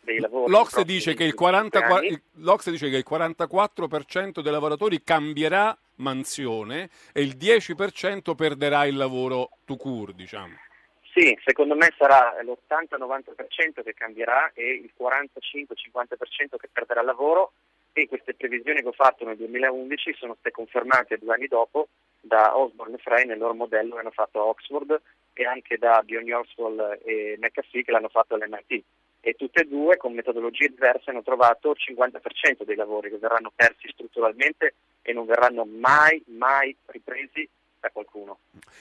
dei 0.00 0.20
lavori. 0.20 0.50
L'Ocse 0.50 0.84
dice, 0.84 1.14
che 1.14 1.24
il 1.24 1.34
40, 1.34 2.00
L'Ocse 2.34 2.70
dice 2.70 2.88
che 2.88 2.96
il 2.96 3.06
44% 3.08 4.40
dei 4.40 4.52
lavoratori 4.52 5.02
cambierà 5.02 5.76
mansione 5.96 6.90
e 7.12 7.22
il 7.22 7.36
10% 7.36 8.34
perderà 8.34 8.84
il 8.86 8.96
lavoro 8.96 9.50
to 9.64 9.76
cure, 9.76 10.14
diciamo. 10.14 10.54
Sì, 11.18 11.36
secondo 11.44 11.74
me 11.74 11.92
sarà 11.98 12.40
l'80-90% 12.44 13.82
che 13.82 13.92
cambierà 13.92 14.52
e 14.54 14.70
il 14.70 14.92
45-50% 14.96 16.56
che 16.56 16.68
perderà 16.70 17.02
lavoro. 17.02 17.54
E 17.92 18.06
queste 18.06 18.34
previsioni 18.34 18.82
che 18.82 18.86
ho 18.86 18.92
fatto 18.92 19.24
nel 19.24 19.36
2011 19.36 20.14
sono 20.16 20.34
state 20.34 20.52
confermate 20.52 21.18
due 21.18 21.34
anni 21.34 21.48
dopo 21.48 21.88
da 22.20 22.56
Osborne 22.56 22.94
e 22.94 22.98
Frey 22.98 23.24
nel 23.24 23.38
loro 23.38 23.54
modello 23.54 23.94
che 23.94 24.00
hanno 24.00 24.12
fatto 24.12 24.38
a 24.38 24.44
Oxford 24.44 25.00
e 25.32 25.44
anche 25.44 25.76
da 25.76 26.00
Bjorn 26.04 26.32
Horsfall 26.32 27.00
e 27.02 27.36
McAfee 27.40 27.82
che 27.82 27.90
l'hanno 27.90 28.10
fatto 28.10 28.36
all'MIT 28.36 28.84
e 29.20 29.34
tutte 29.34 29.62
e 29.62 29.66
due 29.66 29.96
con 29.96 30.14
metodologie 30.14 30.68
diverse 30.68 31.10
hanno 31.10 31.24
trovato 31.24 31.72
il 31.72 31.78
50% 31.96 32.62
dei 32.62 32.76
lavori 32.76 33.10
che 33.10 33.18
verranno 33.18 33.50
persi 33.52 33.88
strutturalmente 33.88 34.74
e 35.02 35.12
non 35.12 35.26
verranno 35.26 35.64
mai, 35.64 36.22
mai 36.26 36.76
ripresi 36.86 37.48
da 37.80 37.90
qualcuno. 37.90 38.38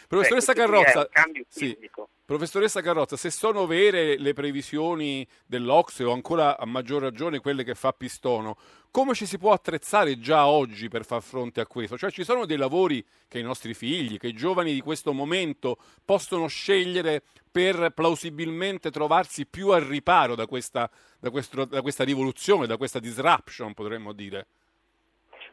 Professoressa 0.08 0.54
Beh, 0.54 0.60
Carrozza, 0.60 1.10
sì, 1.48 1.78
professoressa 2.26 2.82
Carrozza, 2.82 3.16
se 3.16 3.30
sono 3.30 3.66
vere 3.66 4.18
le 4.18 4.34
previsioni 4.34 5.28
dell'Ocse 5.46 6.04
o 6.04 6.12
ancora 6.12 6.58
a 6.58 6.66
maggior 6.66 7.02
ragione 7.02 7.40
quelle 7.40 7.64
che 7.64 7.76
fa 7.76 7.94
Pistono, 7.94 8.58
come 8.92 9.14
ci 9.14 9.26
si 9.26 9.38
può 9.38 9.52
attrezzare 9.52 10.20
già 10.20 10.48
oggi 10.48 10.88
per 10.88 11.06
far 11.06 11.22
fronte 11.22 11.62
a 11.62 11.68
questo? 11.68 11.98
Cioè 11.98 12.12
ci 12.12 12.24
sono 12.24 12.46
dei 12.46 12.58
lavori 12.58 13.06
che 13.28 13.40
i 13.40 13.44
nostri 13.44 13.74
figli, 13.74 14.18
che 14.18 14.28
i 14.28 14.34
giovani 14.34 14.74
di 14.74 14.82
questo 14.82 15.14
momento 15.14 15.78
possono 16.04 16.48
scegliere 16.48 17.24
per 17.52 17.92
plausibilmente 17.92 18.92
trovarsi 18.92 19.46
più 19.46 19.70
al 19.70 19.82
riparo 19.82 20.36
da 20.36 20.48
questa, 20.48 20.90
da 21.20 21.30
questo, 21.30 21.66
da 21.66 21.82
questa 21.82 22.04
rivoluzione, 22.04 22.68
da 22.68 22.78
questa 22.78 23.00
disruption, 23.00 23.74
potremmo 23.74 24.14
dire? 24.14 24.48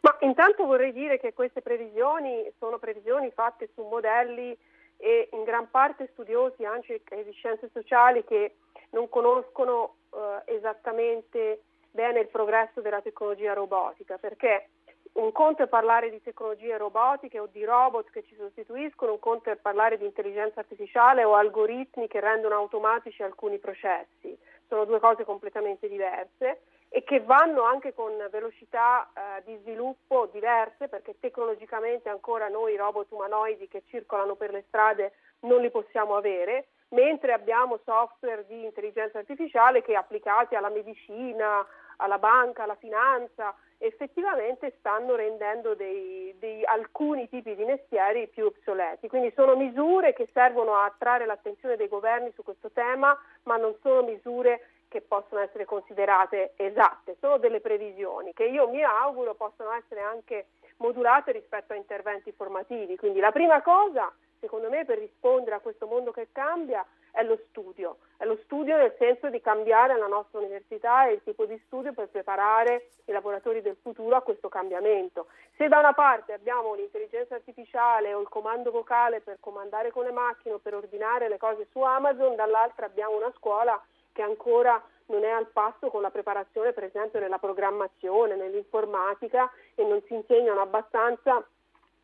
Ma 0.04 0.14
intanto 0.20 0.66
vorrei 0.66 0.92
dire 0.92 1.18
che 1.18 1.32
queste 1.32 1.62
previsioni 1.62 2.46
sono 2.58 2.78
previsioni 2.78 3.30
fatte 3.30 3.70
su 3.72 3.82
modelli 3.84 4.54
e 4.98 5.30
in 5.32 5.44
gran 5.44 5.70
parte 5.70 6.10
studiosi 6.12 6.62
anche 6.66 7.00
di 7.08 7.32
scienze 7.32 7.70
sociali 7.72 8.22
che 8.22 8.56
non 8.90 9.08
conoscono 9.08 9.94
eh, 10.12 10.56
esattamente 10.56 11.62
bene 11.90 12.20
il 12.20 12.28
progresso 12.28 12.82
della 12.82 13.00
tecnologia 13.00 13.54
robotica, 13.54 14.18
perché 14.18 14.68
un 15.12 15.32
conto 15.32 15.62
è 15.62 15.68
parlare 15.68 16.10
di 16.10 16.20
tecnologie 16.20 16.76
robotiche 16.76 17.38
o 17.38 17.48
di 17.50 17.64
robot 17.64 18.10
che 18.10 18.24
ci 18.24 18.34
sostituiscono, 18.34 19.12
un 19.12 19.18
conto 19.18 19.50
è 19.50 19.56
parlare 19.56 19.96
di 19.96 20.04
intelligenza 20.04 20.60
artificiale 20.60 21.24
o 21.24 21.34
algoritmi 21.34 22.08
che 22.08 22.20
rendono 22.20 22.56
automatici 22.56 23.22
alcuni 23.22 23.56
processi. 23.58 24.36
Sono 24.68 24.84
due 24.84 25.00
cose 25.00 25.24
completamente 25.24 25.88
diverse 25.88 26.60
e 26.94 27.02
che 27.02 27.18
vanno 27.22 27.64
anche 27.64 27.92
con 27.92 28.12
velocità 28.30 29.10
eh, 29.12 29.42
di 29.44 29.58
sviluppo 29.62 30.28
diverse 30.30 30.86
perché 30.86 31.16
tecnologicamente 31.18 32.08
ancora 32.08 32.46
noi 32.46 32.76
robot 32.76 33.10
umanoidi 33.10 33.66
che 33.66 33.82
circolano 33.88 34.36
per 34.36 34.52
le 34.52 34.62
strade 34.68 35.14
non 35.40 35.60
li 35.60 35.72
possiamo 35.72 36.14
avere, 36.14 36.68
mentre 36.90 37.32
abbiamo 37.32 37.80
software 37.84 38.46
di 38.46 38.62
intelligenza 38.62 39.18
artificiale 39.18 39.82
che 39.82 39.96
applicati 39.96 40.54
alla 40.54 40.68
medicina, 40.68 41.66
alla 41.96 42.18
banca, 42.18 42.62
alla 42.62 42.76
finanza, 42.76 43.52
effettivamente 43.78 44.76
stanno 44.78 45.16
rendendo 45.16 45.74
dei, 45.74 46.32
dei, 46.38 46.64
alcuni 46.64 47.28
tipi 47.28 47.56
di 47.56 47.64
mestieri 47.64 48.28
più 48.28 48.46
obsoleti. 48.46 49.08
Quindi 49.08 49.32
sono 49.34 49.56
misure 49.56 50.12
che 50.12 50.28
servono 50.32 50.74
a 50.74 50.84
attrarre 50.84 51.26
l'attenzione 51.26 51.74
dei 51.74 51.88
governi 51.88 52.30
su 52.36 52.44
questo 52.44 52.70
tema, 52.70 53.18
ma 53.42 53.56
non 53.56 53.74
sono 53.82 54.02
misure 54.02 54.68
che 54.94 55.00
possono 55.00 55.40
essere 55.40 55.64
considerate 55.64 56.52
esatte, 56.54 57.16
sono 57.18 57.38
delle 57.38 57.58
previsioni 57.58 58.32
che 58.32 58.44
io 58.44 58.68
mi 58.68 58.80
auguro 58.84 59.34
possano 59.34 59.72
essere 59.72 60.00
anche 60.02 60.46
modulate 60.76 61.32
rispetto 61.32 61.72
a 61.72 61.76
interventi 61.76 62.30
formativi. 62.30 62.96
Quindi 62.96 63.18
la 63.18 63.32
prima 63.32 63.60
cosa, 63.60 64.12
secondo 64.38 64.70
me, 64.70 64.84
per 64.84 64.98
rispondere 64.98 65.56
a 65.56 65.58
questo 65.58 65.88
mondo 65.88 66.12
che 66.12 66.28
cambia 66.30 66.86
è 67.10 67.24
lo 67.24 67.36
studio. 67.48 67.96
È 68.16 68.24
lo 68.24 68.38
studio 68.44 68.76
nel 68.76 68.94
senso 68.96 69.30
di 69.30 69.40
cambiare 69.40 69.98
la 69.98 70.06
nostra 70.06 70.38
università 70.38 71.08
e 71.08 71.14
il 71.14 71.22
tipo 71.24 71.44
di 71.44 71.60
studio 71.66 71.92
per 71.92 72.06
preparare 72.06 72.90
i 73.06 73.12
lavoratori 73.12 73.60
del 73.60 73.76
futuro 73.82 74.14
a 74.14 74.22
questo 74.22 74.48
cambiamento. 74.48 75.26
Se 75.56 75.66
da 75.66 75.80
una 75.80 75.92
parte 75.92 76.32
abbiamo 76.32 76.74
l'intelligenza 76.74 77.34
artificiale 77.34 78.14
o 78.14 78.20
il 78.20 78.28
comando 78.28 78.70
vocale 78.70 79.20
per 79.20 79.38
comandare 79.40 79.90
con 79.90 80.04
le 80.04 80.12
macchine 80.12 80.54
o 80.54 80.58
per 80.58 80.74
ordinare 80.74 81.28
le 81.28 81.36
cose 81.38 81.66
su 81.72 81.80
Amazon, 81.80 82.36
dall'altra 82.36 82.86
abbiamo 82.86 83.16
una 83.16 83.32
scuola 83.36 83.80
che 84.14 84.22
ancora 84.22 84.82
non 85.06 85.24
è 85.24 85.28
al 85.28 85.48
passo 85.48 85.90
con 85.90 86.00
la 86.00 86.10
preparazione 86.10 86.72
per 86.72 86.84
esempio 86.84 87.20
nella 87.20 87.38
programmazione, 87.38 88.36
nell'informatica 88.36 89.50
e 89.74 89.84
non 89.84 90.00
si 90.06 90.14
insegnano 90.14 90.62
abbastanza 90.62 91.44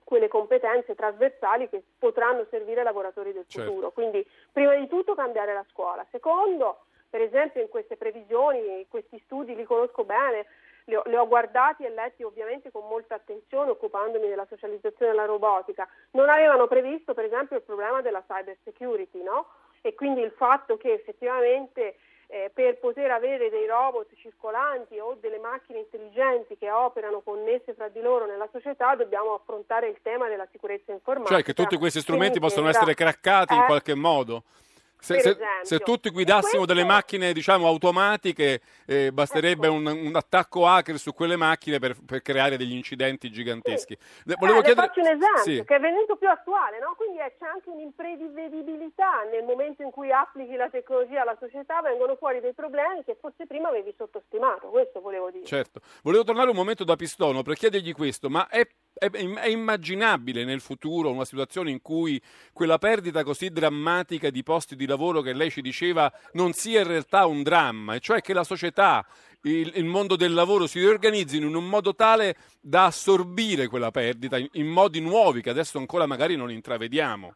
quelle 0.05 0.29
competenze 0.29 0.97
trasversali 0.97 1.69
che 1.69 1.83
potranno 1.97 2.45
servire 2.51 2.81
ai 2.81 2.85
lavoratori 2.85 3.33
del 3.33 3.47
certo. 3.47 3.71
futuro. 3.71 3.91
Quindi 3.93 4.27
prima 4.51 4.75
di 4.75 4.89
tutto 4.89 5.15
cambiare 5.15 5.55
la 5.55 5.65
scuola. 5.71 6.05
Secondo, 6.11 6.87
per 7.09 7.23
esempio 7.23 7.63
in 7.63 7.69
queste 7.69 7.97
previsioni, 7.97 8.85
questi 8.89 9.23
studi 9.25 9.55
li 9.55 9.65
conosco 9.65 10.05
bene, 10.05 10.47
li 10.87 10.97
ho, 10.97 11.03
li 11.07 11.15
ho, 11.15 11.29
guardati 11.29 11.85
e 11.85 11.91
letti 11.91 12.25
ovviamente 12.25 12.73
con 12.73 12.89
molta 12.89 13.15
attenzione 13.15 13.71
occupandomi 13.71 14.27
della 14.27 14.47
socializzazione 14.47 15.13
della 15.13 15.27
robotica, 15.27 15.89
non 16.13 16.29
avevano 16.29 16.67
previsto 16.67 17.15
per 17.15 17.27
esempio 17.27 17.57
il 17.57 17.63
problema 17.63 18.03
della 18.03 18.25
cyber 18.27 18.57
security, 18.65 19.23
no? 19.23 19.47
E 19.81 19.95
quindi 19.95 20.21
il 20.21 20.33
fatto 20.37 20.77
che 20.77 20.93
effettivamente 20.93 21.97
eh, 22.27 22.51
per 22.55 22.79
poter 22.79 23.11
avere 23.11 23.51
dei 23.51 23.67
robot 23.67 24.07
circolanti 24.17 24.99
o 24.99 25.17
delle 25.21 25.39
macchine 25.39 25.81
intelligenti 25.81 26.57
che 26.57 26.71
operano 26.71 27.21
connesse 27.21 27.75
fra 27.75 27.89
di 27.89 28.01
loro 28.01 28.25
nella 28.27 28.49
società 28.53 28.95
dobbiamo 28.95 29.35
affrontare 29.35 29.89
il 29.89 29.99
tema 30.03 30.29
della 30.29 30.47
sicurezza 30.53 30.93
informatica. 30.93 31.35
Cioè 31.35 31.43
che 31.45 31.55
tutti 31.55 31.77
questi 31.77 32.01
strumenti 32.01 32.39
possono 32.39 32.69
essere 32.69 32.95
craccati 32.95 33.55
in 33.55 33.63
Eh, 33.63 33.67
qualche 33.67 33.95
modo. 33.95 34.45
Se, 35.01 35.19
se- 35.21 35.39
se 35.63 35.79
tutti 35.81 36.11
guidassimo 36.11 36.67
delle 36.67 36.85
macchine 36.85 37.33
diciamo 37.33 37.67
automatiche 37.67 38.61
eh, 38.87 39.11
basterebbe 39.13 39.67
Ecco. 39.67 39.75
un, 39.75 39.87
un 39.87 40.15
attacco 40.17 40.67
hacker 40.67 40.99
su 40.99 41.13
quelle 41.15 41.37
macchine 41.37 41.79
per, 41.79 41.97
per 42.05 42.21
creare 42.23 42.57
degli 42.57 42.75
incidenti 42.75 43.31
giganteschi. 43.31 43.97
Le- 44.25 44.35
Eh, 44.35 44.37
Volevo 44.39 44.59
le 44.59 44.65
chiedere 44.65 44.87
faccio 44.89 45.01
un 45.01 45.07
esempio 45.07 45.43
Sì. 45.43 45.65
che 45.65 45.77
è 45.77 45.81
venuto 45.81 46.17
più 46.17 46.29
attuale, 46.29 46.79
no? 46.79 46.95
quindi 46.97 47.19
eh, 47.19 47.35
c'è 47.39 47.47
anche 47.47 47.71
un'imprevedibilità 47.71 49.23
nel 49.31 49.45
momento 49.45 49.83
in 49.83 49.91
cui 49.91 50.13
applichi 50.13 50.55
la 50.57 50.69
tecnologia 50.69 51.23
alla 51.23 51.37
società, 51.39 51.81
vengono 51.83 52.17
fuori 52.17 52.41
dei 52.41 52.53
problemi 52.55 53.03
che 53.05 53.17
forse 53.21 53.47
prima 53.47 53.69
avevi 53.69 53.95
sottostimato, 53.97 54.69
questo 54.69 55.01
volevo 55.01 55.31
dire. 55.31 55.45
Certo. 55.47 55.81
Volevo 56.03 56.25
tornare 56.25 56.51
un 56.51 56.57
momento 56.57 56.85
da 56.85 56.97
Pistono 56.97 57.43
per 57.43 57.55
chiedergli 57.57 57.93
questo, 57.93 58.29
ma 58.29 58.49
è, 58.49 58.67
è- 59.01 59.49
immaginabile 59.49 60.45
nel 60.45 60.61
futuro 60.61 61.11
una 61.11 61.25
situazione 61.25 61.71
in 61.71 61.81
cui 61.81 62.21
quella 62.53 62.77
perdita 62.77 63.25
così 63.25 63.51
drammatica 63.51 64.29
di 64.29 64.43
posti 64.43 64.77
di 64.77 64.87
lavoro 64.87 65.23
che 65.23 65.33
lei 65.33 65.51
ci 65.51 65.63
diceva 65.63 66.13
non 66.33 66.53
sia 66.53 66.81
in 66.81 66.87
realtà 66.87 67.25
un 67.25 67.43
dramma, 67.43 67.95
e 67.95 68.01
cioè 68.01 68.21
che 68.21 68.35
la 68.35 68.45
società, 68.45 69.07
il, 69.43 69.73
il 69.75 69.87
mondo 69.87 70.17
del 70.17 70.35
lavoro 70.35 70.67
si 70.67 70.79
riorganizzino 70.79 71.47
in 71.47 71.55
un 71.55 71.67
modo 71.67 71.95
tale 71.95 72.37
da 72.61 72.85
assorbire 72.85 73.69
quella 73.69 73.91
perdita 73.91 74.37
in, 74.37 74.49
in 74.53 74.67
modi 74.67 75.01
nuovi 75.01 75.41
che 75.41 75.51
adesso 75.51 75.79
ancora 75.79 76.07
magari 76.07 76.37
non 76.37 76.51
intravediamo. 76.51 77.35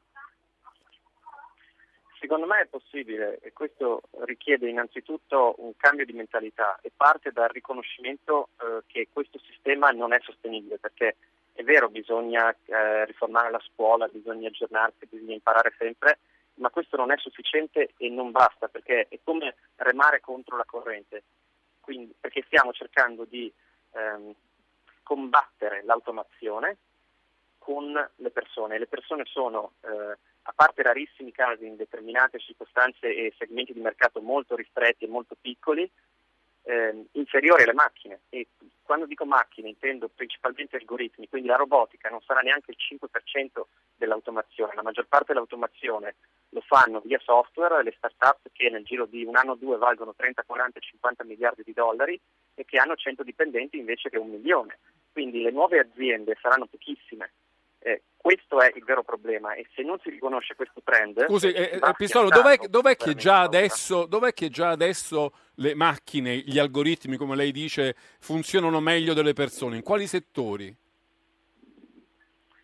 Secondo 2.21 2.47
me 2.47 2.63
è 2.63 2.67
possibile 2.67 3.39
e 3.43 3.53
questo 3.53 4.01
richiede 4.25 4.69
innanzitutto 4.69 5.57
un 5.59 5.73
cambio 5.77 6.07
di 6.07 6.15
mentalità 6.15 6.79
e 6.81 6.91
parte 6.95 7.33
dal 7.33 7.51
riconoscimento 7.51 8.49
eh, 8.61 8.83
che 8.87 9.09
questo 9.13 9.39
sistema 9.47 9.91
non 9.91 10.15
è 10.15 10.19
sostenibile 10.23 10.79
perché 10.79 11.17
è 11.55 11.63
vero 11.63 11.89
bisogna 11.89 12.55
eh, 12.67 13.05
riformare 13.05 13.51
la 13.51 13.63
scuola, 13.65 14.09
bisogna 14.09 14.49
aggiornarsi, 14.49 15.07
bisogna 15.07 15.35
imparare 15.35 15.73
sempre, 15.79 16.19
ma 16.55 16.69
questo 16.71 16.97
non 16.97 17.13
è 17.13 17.17
sufficiente 17.17 17.93
e 17.97 18.09
non 18.11 18.33
basta 18.33 18.69
perché 18.69 19.07
è 19.09 19.19
come 19.23 19.55
remare 19.77 20.21
contro 20.21 20.57
la 20.57 20.65
corrente, 20.65 21.23
Quindi, 21.81 22.13
perché 22.19 22.43
stiamo 22.47 22.73
cercando 22.73 23.25
di 23.25 23.51
ehm, 23.93 24.35
combattere 25.05 25.85
l'automazione 25.85 26.77
con 27.59 27.93
le 27.93 28.31
persone. 28.31 28.79
Le 28.79 28.89
persone 28.89 29.25
sono, 29.25 29.75
eh, 29.83 30.19
a 30.43 30.53
parte 30.55 30.83
rarissimi 30.83 31.31
casi 31.31 31.67
in 31.67 31.77
determinate 31.77 32.41
circostanze 32.41 33.15
e 33.15 33.33
segmenti 33.39 33.73
di 33.73 33.81
mercato 33.81 34.21
molto 34.21 34.57
ristretti 34.57 35.05
e 35.05 35.09
molto 35.09 35.37
piccoli, 35.41 35.89
ehm, 36.65 37.07
inferiori 37.13 37.63
alle 37.63 37.73
macchine. 37.73 38.21
E 38.29 38.49
quando 38.83 39.07
dico 39.07 39.25
macchine 39.25 39.69
intendo 39.69 40.09
principalmente 40.09 40.77
algoritmi, 40.77 41.29
quindi 41.29 41.49
la 41.49 41.57
robotica 41.57 42.09
non 42.09 42.21
sarà 42.23 42.41
neanche 42.41 42.73
il 42.73 42.77
5% 42.79 43.63
dell'automazione, 43.97 44.75
la 44.75 44.83
maggior 44.83 45.07
parte 45.07 45.33
dell'automazione 45.33 46.17
lo 46.51 46.61
fanno 46.61 47.01
via 47.01 47.19
software, 47.21 47.83
le 47.83 47.95
start-up 47.97 48.49
che 48.53 48.71
nel 48.71 48.85
giro 48.85 49.07
di 49.07 49.25
un 49.25 49.37
anno 49.37 49.53
o 49.53 49.57
due 49.57 49.77
valgono 49.77 50.15
30, 50.15 50.45
40, 50.45 50.79
50 50.79 51.25
miliardi 51.25 51.63
di 51.65 51.73
dollari 51.73 52.19
e 52.55 52.65
che 52.65 52.79
hanno 52.79 52.95
100 52.95 53.23
dipendenti 53.23 53.79
invece 53.79 54.09
che 54.09 54.19
un 54.19 54.31
milione. 54.31 54.79
Quindi 55.13 55.43
le 55.43 55.51
nuove 55.51 55.81
aziende 55.81 56.37
saranno 56.41 56.67
pochissime. 56.67 57.33
Eh, 57.87 58.01
questo 58.17 58.61
è 58.61 58.73
il 58.75 58.83
vero 58.83 59.03
problema 59.03 59.53
e 59.53 59.67
se 59.75 59.83
non 59.83 59.99
si 60.03 60.09
riconosce 60.09 60.55
questo 60.55 60.81
trend... 60.83 61.27
Scusi, 61.27 61.53
eh, 61.53 61.73
eh, 61.75 61.77
eh, 61.77 61.95
Pistolo, 61.95 62.31
dov'è, 62.31 62.57
dov'è 62.67 62.97
che 62.97 63.15
adesso, 63.29 64.07
dov'è 64.07 64.33
che 64.33 64.49
già 64.49 64.71
adesso 64.71 65.33
le 65.57 65.75
macchine, 65.75 66.35
gli 66.35 66.59
algoritmi, 66.59 67.19
come 67.19 67.37
lei 67.37 67.53
dice, 67.53 67.95
funzionano 68.21 68.81
meglio 68.81 69.13
delle 69.13 69.35
persone? 69.35 69.77
In 69.77 69.83
quali 69.83 70.07
settori? 70.07 70.75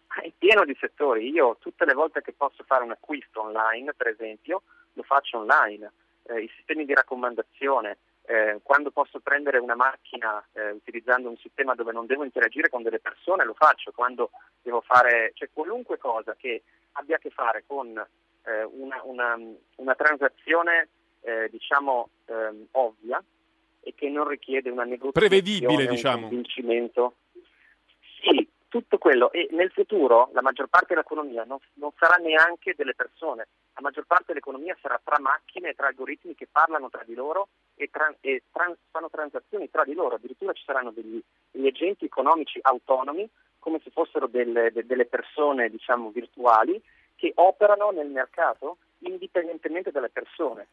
È 0.07 0.33
pieno 0.39 0.65
di 0.65 0.75
settori. 0.81 1.29
Io 1.29 1.59
tutte 1.61 1.85
le 1.85 1.93
volte 1.93 2.23
che 2.23 2.33
posso 2.33 2.65
fare 2.65 2.83
un 2.83 2.93
acquisto 2.93 3.43
online, 3.43 3.93
per 3.93 4.07
esempio, 4.07 4.63
lo 4.95 5.03
faccio 5.03 5.37
online. 5.37 5.93
Eh, 6.23 6.45
I 6.45 6.51
sistemi 6.57 6.87
di 6.87 6.95
raccomandazione, 6.95 7.99
eh, 8.31 8.61
quando 8.63 8.93
posso 8.93 9.19
prendere 9.19 9.59
una 9.59 9.75
macchina 9.75 10.41
eh, 10.53 10.71
utilizzando 10.71 11.29
un 11.29 11.37
sistema 11.39 11.75
dove 11.75 11.91
non 11.91 12.07
devo 12.07 12.23
interagire 12.23 12.69
con 12.69 12.85
delle 12.85 13.01
persone, 13.01 13.45
lo 13.45 13.55
faccio. 13.55 13.91
Quando 13.91 14.31
devo 14.63 14.81
fare, 14.83 15.33
cioè 15.35 15.49
qualunque 15.53 15.99
cosa 15.99 16.37
che 16.37 16.63
abbia 16.93 17.17
a 17.17 17.19
che 17.19 17.31
fare 17.31 17.65
con 17.67 17.89
eh, 17.99 18.63
una, 18.71 19.01
una- 19.03 19.37
una 19.77 19.95
transazione, 19.97 20.89
eh, 21.23 21.49
diciamo, 21.51 22.09
ehm, 22.27 22.67
ovvia 22.73 23.21
e 23.81 23.95
che 23.97 24.09
non 24.09 24.29
richiede 24.29 24.71
una 24.71 24.85
negoziazione, 24.85 25.29
Prevedibile, 25.29 25.85
un 25.87 25.91
diciamo. 25.91 26.21
convincimento. 26.29 27.15
Sì, 28.23 28.49
tutto 28.71 28.97
quello. 28.97 29.31
E 29.33 29.49
nel 29.51 29.71
futuro 29.71 30.31
la 30.33 30.41
maggior 30.41 30.69
parte 30.69 30.95
dell'economia 30.95 31.45
non, 31.45 31.59
non 31.75 31.91
sarà 31.99 32.17
neanche 32.17 32.75
delle 32.75 32.95
persone, 32.95 33.49
la 33.75 33.83
maggior 33.83 34.07
parte 34.07 34.27
dell'economia 34.29 34.77
sarà 34.81 34.99
tra 35.05 35.19
macchine 35.21 35.71
e 35.71 35.75
tra 35.75 35.89
algoritmi 35.89 36.35
che 36.35 36.49
parlano 36.51 36.89
tra 36.89 37.03
di 37.05 37.15
loro 37.15 37.49
e, 37.75 37.91
tran- 37.91 38.17
e 38.21 38.45
tran- 38.51 38.77
fanno 38.91 39.11
transazioni 39.11 39.69
tra 39.71 39.85
di 39.85 39.93
loro. 39.93 40.15
Addirittura 40.15 40.55
ci 40.55 40.63
saranno 40.65 40.93
degli, 40.93 41.21
degli 41.51 41.67
agenti 41.67 42.07
economici 42.07 42.59
autonomi, 42.63 43.29
come 43.59 43.81
se 43.85 43.91
fossero 43.91 44.27
delle, 44.27 44.71
de- 44.73 44.87
delle 44.87 45.05
persone 45.05 45.69
diciamo, 45.69 46.11
virtuali, 46.11 46.81
che 47.17 47.33
operano 47.35 47.91
nel 47.91 48.09
mercato 48.09 48.79
indipendentemente 49.01 49.91
dalle 49.91 50.09
persone. 50.09 50.69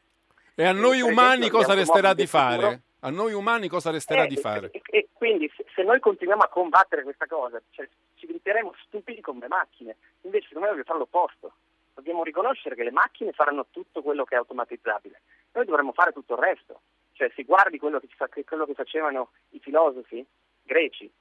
E 0.56 0.66
a 0.66 0.72
noi 0.72 1.02
umani 1.02 1.50
cosa 1.50 1.74
resterà 1.74 2.14
di 2.14 2.26
fare? 2.26 2.82
A 3.02 3.10
noi 3.12 3.34
umani 3.34 3.68
cosa 3.68 3.92
resterà 3.92 4.24
eh, 4.24 4.28
di 4.28 4.36
e- 4.36 4.40
fare? 4.40 4.72
E, 4.72 4.82
e 4.86 5.08
quindi 5.14 5.52
se, 5.56 5.66
se 5.76 5.84
noi 5.84 6.00
continuiamo 6.00 6.44
a 6.44 6.50
combattere 6.50 7.04
questa 7.04 7.28
cosa, 7.28 7.62
cioè, 7.72 7.88
ci 8.16 8.26
diventeremo 8.26 8.74
stupidi 8.86 9.22
come 9.22 9.42
le 9.42 9.48
macchine. 9.48 9.98
Invece 10.22 10.48
secondo 10.48 10.68
me 10.68 10.76
dobbiamo 10.76 10.84
fare 10.84 11.00
l'opposto. 11.00 11.54
Dobbiamo 11.94 12.24
riconoscere 12.24 12.76
che 12.76 12.84
le 12.84 12.92
macchine 12.92 13.32
faranno 13.34 13.68
tutto 13.72 14.02
quello 14.02 14.24
che 14.24 14.36
è 14.36 14.38
automatizzabile. 14.38 15.22
Noi 15.54 15.66
dovremmo 15.66 15.94
fare 15.94 16.12
tutto 16.12 16.34
il 16.34 16.40
resto. 16.40 16.82
Cioè 17.14 17.32
si 17.36 17.44
guardi 17.44 17.80
quello 17.80 18.00
che, 18.00 18.08
fa- 18.16 18.30
quello 18.46 18.66
che 18.66 18.74
facevano 18.74 19.32
i 19.50 19.60
filosofi 19.60 20.26
greci. 20.64 21.12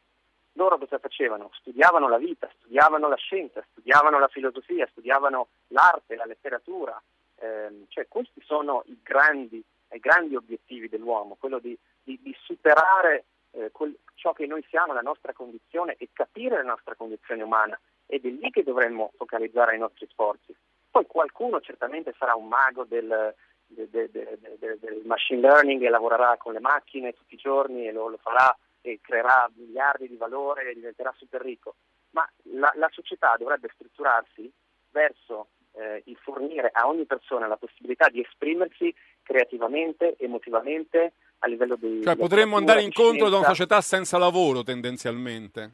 Loro 0.52 0.78
cosa 0.78 0.98
facevano? 0.98 1.50
Studiavano 1.54 2.08
la 2.08 2.18
vita, 2.18 2.50
studiavano 2.58 3.08
la 3.08 3.16
scienza, 3.16 3.64
studiavano 3.70 4.18
la 4.18 4.28
filosofia, 4.28 4.86
studiavano 4.90 5.48
l'arte, 5.68 6.16
la 6.16 6.24
letteratura. 6.24 7.00
Ehm, 7.36 7.84
cioè 7.88 8.08
questi 8.08 8.42
sono 8.42 8.82
i 8.86 8.98
grandi, 9.02 9.62
i 9.94 10.00
grandi 10.00 10.34
obiettivi 10.36 10.88
dell'uomo, 10.88 11.36
quello 11.38 11.58
di, 11.58 11.76
di- 12.02 12.18
di 12.22 12.34
superare 12.42 13.24
eh, 13.52 13.70
quel- 13.70 13.96
ciò 14.14 14.32
che 14.32 14.46
noi 14.46 14.64
siamo, 14.68 14.92
la 14.92 15.00
nostra 15.00 15.32
condizione 15.32 15.94
e 15.98 16.08
capire 16.12 16.56
la 16.56 16.62
nostra 16.70 16.94
condizione 16.94 17.42
umana 17.42 17.78
ed 18.06 18.24
è 18.24 18.28
lì 18.28 18.50
che 18.50 18.62
dovremmo 18.62 19.12
focalizzare 19.16 19.76
i 19.76 19.78
nostri 19.78 20.06
sforzi. 20.10 20.54
Poi 20.90 21.06
qualcuno 21.06 21.60
certamente 21.60 22.14
sarà 22.18 22.34
un 22.34 22.48
mago 22.48 22.84
del, 22.84 23.34
de- 23.66 23.88
de- 23.90 24.10
de- 24.10 24.38
de- 24.40 24.56
de- 24.58 24.78
del 24.78 25.02
machine 25.04 25.40
learning 25.40 25.82
e 25.82 25.88
lavorerà 25.88 26.36
con 26.36 26.52
le 26.52 26.60
macchine 26.60 27.12
tutti 27.12 27.34
i 27.34 27.38
giorni 27.38 27.86
e 27.86 27.92
lo, 27.92 28.08
lo 28.08 28.16
farà 28.18 28.56
e 28.80 29.00
creerà 29.02 29.50
miliardi 29.54 30.08
di 30.08 30.16
valore 30.16 30.70
e 30.70 30.74
diventerà 30.74 31.12
super 31.16 31.40
ricco, 31.40 31.74
ma 32.10 32.28
la, 32.52 32.72
la 32.76 32.88
società 32.92 33.34
dovrebbe 33.36 33.68
strutturarsi 33.74 34.50
verso 34.90 35.48
eh, 35.72 36.02
il 36.06 36.16
fornire 36.16 36.70
a 36.72 36.86
ogni 36.86 37.04
persona 37.04 37.46
la 37.48 37.56
possibilità 37.56 38.08
di 38.08 38.20
esprimersi 38.20 38.94
creativamente, 39.26 40.14
emotivamente, 40.18 41.12
a 41.40 41.48
livello 41.48 41.74
di... 41.76 42.02
Cioè 42.02 42.16
potremmo 42.16 42.56
andare 42.56 42.82
incontro 42.82 43.28
da 43.28 43.38
una 43.38 43.48
società 43.48 43.80
senza 43.80 44.16
lavoro 44.18 44.62
tendenzialmente. 44.62 45.72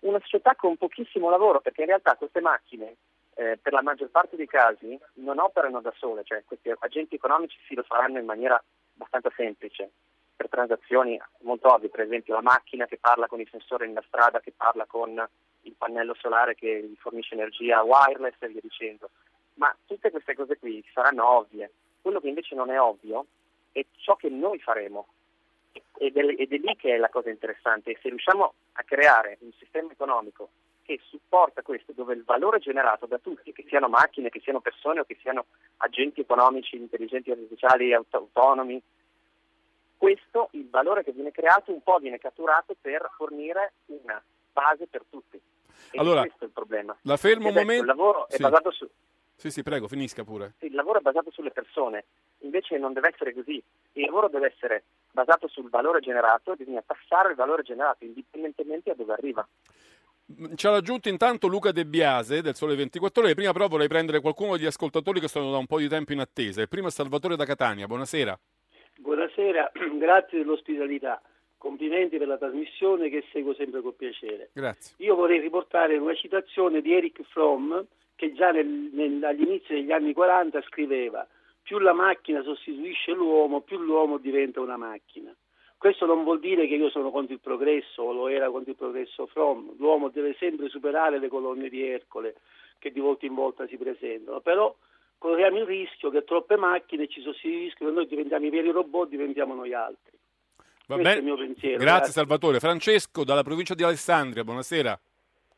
una 0.00 0.20
società 0.20 0.54
con 0.54 0.76
pochissimo 0.76 1.28
lavoro, 1.28 1.60
perché 1.60 1.80
in 1.80 1.88
realtà 1.88 2.14
queste 2.14 2.40
macchine, 2.40 2.96
eh, 3.34 3.58
per 3.60 3.72
la 3.72 3.82
maggior 3.82 4.08
parte 4.10 4.36
dei 4.36 4.46
casi, 4.46 4.98
non 5.14 5.38
operano 5.38 5.80
da 5.80 5.92
sole, 5.96 6.22
cioè 6.24 6.44
questi 6.46 6.72
agenti 6.78 7.16
economici 7.16 7.58
si 7.66 7.74
lo 7.74 7.82
faranno 7.82 8.18
in 8.18 8.24
maniera 8.24 8.62
abbastanza 8.94 9.32
semplice, 9.34 9.90
per 10.36 10.48
transazioni 10.48 11.20
molto 11.40 11.72
ovvie, 11.72 11.88
per 11.88 12.00
esempio 12.00 12.34
la 12.34 12.42
macchina 12.42 12.86
che 12.86 12.98
parla 13.00 13.26
con 13.26 13.40
i 13.40 13.48
sensori 13.50 13.86
nella 13.86 14.04
strada, 14.06 14.40
che 14.40 14.52
parla 14.54 14.84
con 14.86 15.26
il 15.62 15.74
pannello 15.76 16.14
solare 16.14 16.54
che 16.54 16.82
gli 16.82 16.96
fornisce 16.98 17.34
energia 17.34 17.82
wireless 17.82 18.34
e 18.40 18.48
via 18.48 18.60
dicendo. 18.60 19.10
Ma 19.54 19.74
tutte 19.86 20.10
queste 20.10 20.34
cose 20.34 20.58
qui 20.58 20.84
saranno 20.92 21.28
ovvie. 21.28 21.70
Quello 22.04 22.20
che 22.20 22.28
invece 22.28 22.54
non 22.54 22.68
è 22.68 22.78
ovvio 22.78 23.24
è 23.72 23.82
ciò 23.96 24.14
che 24.16 24.28
noi 24.28 24.58
faremo, 24.58 25.06
ed 25.96 26.18
è, 26.18 26.20
ed 26.20 26.52
è 26.52 26.56
lì 26.58 26.76
che 26.76 26.92
è 26.92 26.98
la 26.98 27.08
cosa 27.08 27.30
interessante. 27.30 27.96
Se 28.02 28.10
riusciamo 28.10 28.52
a 28.72 28.82
creare 28.82 29.38
un 29.40 29.50
sistema 29.58 29.90
economico 29.90 30.50
che 30.82 31.00
supporta 31.08 31.62
questo, 31.62 31.92
dove 31.92 32.12
il 32.12 32.22
valore 32.22 32.58
generato 32.58 33.06
da 33.06 33.16
tutti, 33.16 33.54
che 33.54 33.64
siano 33.68 33.88
macchine, 33.88 34.28
che 34.28 34.40
siano 34.40 34.60
persone 34.60 35.00
o 35.00 35.04
che 35.04 35.16
siano 35.22 35.46
agenti 35.78 36.20
economici, 36.20 36.76
intelligenti 36.76 37.30
artificiali, 37.30 37.94
auto- 37.94 38.18
autonomi, 38.18 38.82
questo, 39.96 40.50
il 40.50 40.68
valore 40.68 41.04
che 41.04 41.12
viene 41.12 41.30
creato, 41.30 41.72
un 41.72 41.82
po' 41.82 41.96
viene 42.00 42.18
catturato 42.18 42.76
per 42.78 43.12
fornire 43.16 43.72
una 43.86 44.22
base 44.52 44.86
per 44.88 45.04
tutti. 45.08 45.40
E 45.90 45.98
Allora, 45.98 46.20
questo 46.20 46.44
è 46.44 46.46
il 46.48 46.52
problema. 46.52 46.94
la 47.00 47.16
fermo 47.16 47.48
Ed 47.48 47.56
ecco, 47.56 47.60
momento- 47.60 47.82
Il 47.82 47.88
lavoro 47.88 48.28
è 48.28 48.34
sì. 48.34 48.42
basato 48.42 48.70
su... 48.72 48.86
Sì, 49.36 49.50
sì, 49.50 49.62
prego, 49.62 49.88
finisca 49.88 50.24
pure. 50.24 50.54
Il 50.60 50.74
lavoro 50.74 50.98
è 50.98 51.02
basato 51.02 51.30
sulle 51.30 51.50
persone, 51.50 52.04
invece 52.38 52.78
non 52.78 52.92
deve 52.92 53.10
essere 53.12 53.34
così. 53.34 53.62
Il 53.92 54.04
lavoro 54.04 54.28
deve 54.28 54.46
essere 54.46 54.84
basato 55.12 55.48
sul 55.48 55.68
valore 55.68 56.00
generato 56.00 56.52
e 56.52 56.56
bisogna 56.56 56.82
tassare 56.86 57.30
il 57.30 57.36
valore 57.36 57.62
generato 57.62 58.04
indipendentemente 58.04 58.90
da 58.90 58.96
dove 58.96 59.12
arriva. 59.12 59.46
Ci 60.54 60.66
ha 60.66 60.70
raggiunto 60.70 61.10
intanto 61.10 61.48
Luca 61.48 61.70
De 61.70 61.84
Biase 61.84 62.40
del 62.40 62.54
Sole 62.54 62.74
24 62.74 63.22
Ore. 63.22 63.34
Prima 63.34 63.52
però 63.52 63.68
vorrei 63.68 63.88
prendere 63.88 64.20
qualcuno 64.20 64.56
degli 64.56 64.64
ascoltatori 64.64 65.20
che 65.20 65.28
sono 65.28 65.50
da 65.50 65.58
un 65.58 65.66
po' 65.66 65.78
di 65.78 65.88
tempo 65.88 66.12
in 66.12 66.20
attesa. 66.20 66.62
Il 66.62 66.68
primo 66.68 66.88
è 66.88 66.90
Salvatore 66.90 67.36
da 67.36 67.44
Catania. 67.44 67.86
Buonasera. 67.86 68.38
Buonasera, 68.98 69.72
grazie 69.98 70.38
dell'ospitalità. 70.38 71.20
Complimenti 71.58 72.16
per 72.16 72.28
la 72.28 72.38
trasmissione 72.38 73.10
che 73.10 73.24
seguo 73.32 73.54
sempre 73.54 73.82
con 73.82 73.94
piacere. 73.96 74.50
Grazie. 74.52 74.94
Io 74.98 75.14
vorrei 75.14 75.40
riportare 75.40 75.96
una 75.96 76.14
citazione 76.14 76.80
di 76.80 76.94
Eric 76.94 77.22
Fromm 77.24 77.80
che 78.14 78.32
già 78.32 78.50
nel, 78.50 78.66
nel, 78.66 79.22
agli 79.24 79.42
inizi 79.42 79.74
degli 79.74 79.92
anni 79.92 80.12
40 80.12 80.62
scriveva 80.62 81.26
più 81.64 81.78
la 81.78 81.94
macchina 81.94 82.42
sostituisce 82.42 83.12
l'uomo, 83.12 83.62
più 83.62 83.78
l'uomo 83.78 84.18
diventa 84.18 84.60
una 84.60 84.76
macchina. 84.76 85.34
Questo 85.78 86.04
non 86.06 86.22
vuol 86.22 86.38
dire 86.38 86.66
che 86.66 86.74
io 86.74 86.90
sono 86.90 87.10
contro 87.10 87.34
il 87.34 87.40
progresso 87.40 88.02
o 88.02 88.12
lo 88.12 88.28
era 88.28 88.50
contro 88.50 88.70
il 88.70 88.76
progresso 88.76 89.26
Fromm. 89.26 89.70
L'uomo 89.78 90.08
deve 90.08 90.34
sempre 90.38 90.68
superare 90.68 91.18
le 91.18 91.28
colonne 91.28 91.68
di 91.68 91.82
Ercole 91.82 92.36
che 92.78 92.92
di 92.92 93.00
volta 93.00 93.24
in 93.24 93.34
volta 93.34 93.66
si 93.66 93.76
presentano, 93.78 94.40
però 94.40 94.74
corriamo 95.16 95.58
il 95.58 95.64
rischio 95.64 96.10
che 96.10 96.22
troppe 96.24 96.56
macchine 96.56 97.08
ci 97.08 97.22
sostituiscono 97.22 97.90
e 97.90 97.92
noi 97.92 98.06
diventiamo 98.06 98.44
i 98.44 98.50
veri 98.50 98.70
robot, 98.70 99.08
diventiamo 99.08 99.54
noi 99.54 99.72
altri. 99.72 100.18
Va 100.86 100.96
Questo 100.96 101.02
bene. 101.02 101.14
è 101.14 101.18
il 101.18 101.24
mio 101.24 101.36
pensiero. 101.36 101.76
Grazie, 101.76 101.94
grazie. 101.96 102.12
Salvatore. 102.12 102.60
Francesco 102.60 103.24
dalla 103.24 103.42
provincia 103.42 103.74
di 103.74 103.82
Alessandria. 103.82 104.44
Buonasera. 104.44 105.00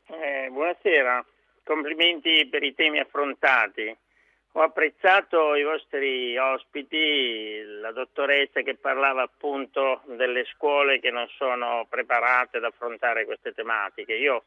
Eh, 0.07 0.49
buonasera, 0.51 1.25
complimenti 1.67 2.47
per 2.47 2.63
i 2.63 2.73
temi 2.73 2.99
affrontati. 2.99 3.95
Ho 4.53 4.61
apprezzato 4.61 5.53
i 5.53 5.63
vostri 5.63 6.35
ospiti, 6.37 7.61
la 7.79 7.91
dottoressa 7.91 8.61
che 8.61 8.75
parlava 8.75 9.21
appunto 9.21 10.01
delle 10.05 10.45
scuole 10.45 10.99
che 10.99 11.11
non 11.11 11.27
sono 11.37 11.85
preparate 11.87 12.57
ad 12.57 12.63
affrontare 12.63 13.25
queste 13.25 13.53
tematiche. 13.53 14.13
Io 14.15 14.45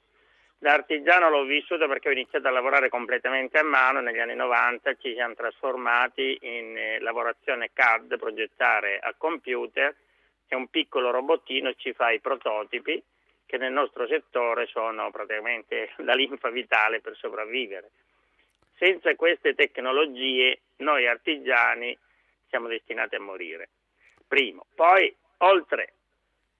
da 0.58 0.72
artigiano 0.72 1.30
l'ho 1.30 1.44
vissuto 1.44 1.86
perché 1.86 2.08
ho 2.08 2.12
iniziato 2.12 2.48
a 2.48 2.50
lavorare 2.50 2.88
completamente 2.88 3.58
a 3.58 3.62
mano 3.62 4.00
negli 4.00 4.18
anni 4.18 4.34
90, 4.34 4.94
ci 4.96 5.14
siamo 5.14 5.34
trasformati 5.34 6.38
in 6.40 6.76
eh, 6.76 6.98
lavorazione 7.00 7.70
CAD, 7.72 8.18
progettare 8.18 8.98
a 8.98 9.14
computer 9.16 9.94
e 10.48 10.56
un 10.56 10.66
piccolo 10.68 11.10
robottino 11.10 11.72
ci 11.74 11.92
fa 11.92 12.10
i 12.10 12.20
prototipi 12.20 13.00
che 13.50 13.58
nel 13.58 13.72
nostro 13.72 14.06
settore 14.06 14.66
sono 14.66 15.10
praticamente 15.10 15.90
la 16.06 16.14
linfa 16.14 16.50
vitale 16.50 17.00
per 17.00 17.16
sopravvivere. 17.16 17.90
Senza 18.76 19.12
queste 19.16 19.54
tecnologie 19.54 20.60
noi 20.76 21.08
artigiani 21.08 21.98
siamo 22.48 22.68
destinati 22.68 23.16
a 23.16 23.20
morire. 23.20 23.70
Primo. 24.26 24.66
Poi, 24.72 25.12
oltre 25.38 25.94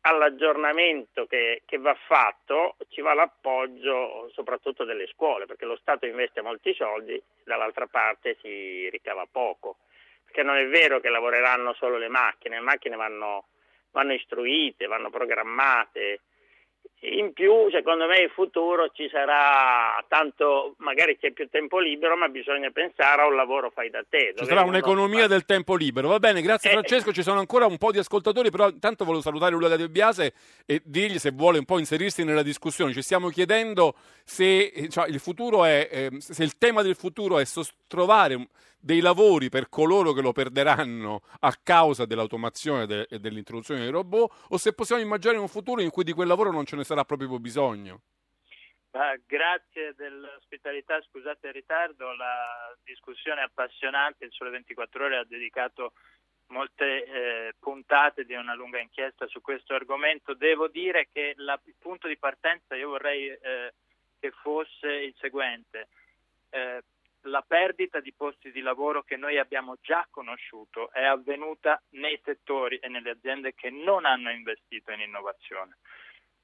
all'aggiornamento 0.01 1.27
che, 1.27 1.63
che, 1.65 1.79
va 1.79 1.95
fatto, 1.95 2.75
ci 2.89 3.01
va 3.03 3.15
l'appoggio 3.15 4.29
soprattutto 4.33 4.85
delle 4.85 5.07
scuole, 5.07 5.47
perché 5.47 5.67
lo 5.67 5.77
Stato 5.77 6.07
investe 6.07 6.43
molti 6.43 6.75
soldi, 6.75 7.23
dall'altra 7.45 7.87
parte 7.87 8.37
si 8.43 8.91
ricava 8.91 9.29
poco. 9.31 9.77
Perché 10.25 10.43
non 10.43 10.57
è 10.57 10.67
vero 10.67 10.99
che 10.99 11.09
lavoreranno 11.09 11.73
solo 11.75 11.99
le 11.99 12.09
macchine, 12.09 12.57
le 12.57 12.63
macchine 12.65 12.97
vanno, 12.97 13.47
vanno 13.93 14.13
istruite, 14.13 14.87
vanno 14.87 15.09
programmate, 15.09 16.21
in 17.03 17.33
più, 17.33 17.71
secondo 17.71 18.07
me, 18.07 18.21
in 18.21 18.29
futuro 18.29 18.91
ci 18.93 19.09
sarà 19.11 20.05
tanto, 20.07 20.75
magari 20.79 21.17
c'è 21.19 21.33
più 21.33 21.49
tempo 21.49 21.79
libero, 21.79 22.15
ma 22.17 22.29
bisogna 22.29 22.71
pensare 22.71 23.23
a 23.23 23.27
un 23.27 23.37
lavoro 23.37 23.71
fai 23.71 23.89
da 23.89 24.05
te. 24.07 24.35
Ci 24.37 24.45
sarà 24.45 24.63
un'economia 24.63 25.27
del 25.27 25.47
tempo 25.47 25.77
libero. 25.77 26.09
Va 26.09 26.19
bene, 26.19 26.43
grazie 26.43 26.69
Eh, 26.69 26.73
Francesco. 26.75 27.13
Ci 27.13 27.23
sono 27.23 27.39
ancora 27.39 27.65
un 27.65 27.79
po' 27.79 27.91
di 27.91 27.99
ascoltatori, 27.99 28.51
però 28.51 28.69
intanto 28.69 29.05
volevo 29.05 29.23
salutare 29.23 29.53
Luca 29.53 29.77
De 29.77 29.89
Biase 29.89 30.35
e 30.67 30.83
dirgli 30.85 31.19
se 31.19 31.31
vuole 31.31 31.59
un 31.59 31.65
po' 31.65 31.79
inserirsi 31.79 32.23
nella 32.23 32.43
discussione. 32.43 32.93
Ci 32.93 33.03
stiamo 33.03 33.31
chiedendo 33.31 33.95
se, 34.23 34.67
eh, 34.67 34.89
cioè, 34.89 35.09
il, 35.09 35.21
futuro 35.21 35.65
è, 35.65 35.89
eh, 35.91 36.11
se 36.21 36.43
il 36.43 36.59
tema 36.59 36.83
del 36.83 36.97
futuro 36.97 37.39
è 37.39 37.45
trovare 37.87 38.47
dei 38.81 39.01
lavori 39.01 39.49
per 39.51 39.69
coloro 39.69 40.13
che 40.13 40.23
lo 40.23 40.33
perderanno 40.33 41.21
a 41.41 41.55
causa 41.63 42.07
dell'automazione 42.07 42.87
de- 42.87 43.07
e 43.11 43.19
dell'introduzione 43.19 43.81
dei 43.81 43.91
robot 43.91 44.47
o 44.49 44.57
se 44.57 44.73
possiamo 44.73 45.03
immaginare 45.03 45.39
un 45.39 45.49
futuro 45.49 45.83
in 45.83 45.91
cui 45.91 46.05
di 46.05 46.13
quel 46.13 46.27
lavoro 46.29 46.51
non 46.51 46.65
ce 46.65 46.77
ne 46.77 46.85
sarà 46.85 47.05
proprio 47.05 47.39
bisogno. 47.39 48.01
Ma 48.93 49.15
grazie 49.25 49.95
dell'ospitalità, 49.95 51.01
scusate 51.03 51.47
il 51.49 51.53
ritardo, 51.53 52.13
la 52.15 52.75
discussione 52.83 53.43
appassionante, 53.43 54.25
il 54.25 54.33
Sole 54.33 54.51
24 54.51 55.05
Ore 55.05 55.17
ha 55.19 55.25
dedicato 55.25 55.93
molte 56.49 57.05
eh, 57.05 57.55
puntate 57.61 58.25
di 58.25 58.35
una 58.35 58.55
lunga 58.55 58.81
inchiesta 58.81 59.29
su 59.29 59.41
questo 59.41 59.75
argomento. 59.75 60.35
Devo 60.35 60.67
dire 60.67 61.07
che 61.13 61.35
la- 61.37 61.61
il 61.67 61.75
punto 61.79 62.09
di 62.09 62.17
partenza 62.17 62.75
io 62.75 62.89
vorrei 62.89 63.29
eh, 63.29 63.73
che 64.19 64.33
fosse 64.43 64.89
il 64.89 65.15
seguente. 65.21 65.87
Eh, 66.51 66.83
la 67.23 67.45
perdita 67.47 68.01
di 68.01 68.13
posti 68.13 68.51
di 68.51 68.61
lavoro 68.61 69.03
che 69.03 69.17
noi 69.17 69.39
abbiamo 69.39 69.77
già 69.81 70.07
conosciuto 70.11 70.91
è 70.93 71.05
avvenuta 71.05 71.83
nei 71.91 72.19
settori 72.25 72.77
e 72.79 72.89
nelle 72.89 73.11
aziende 73.11 73.55
che 73.55 73.71
non 73.71 74.05
hanno 74.05 74.31
investito 74.31 74.91
in 74.93 75.01
innovazione. 75.01 75.79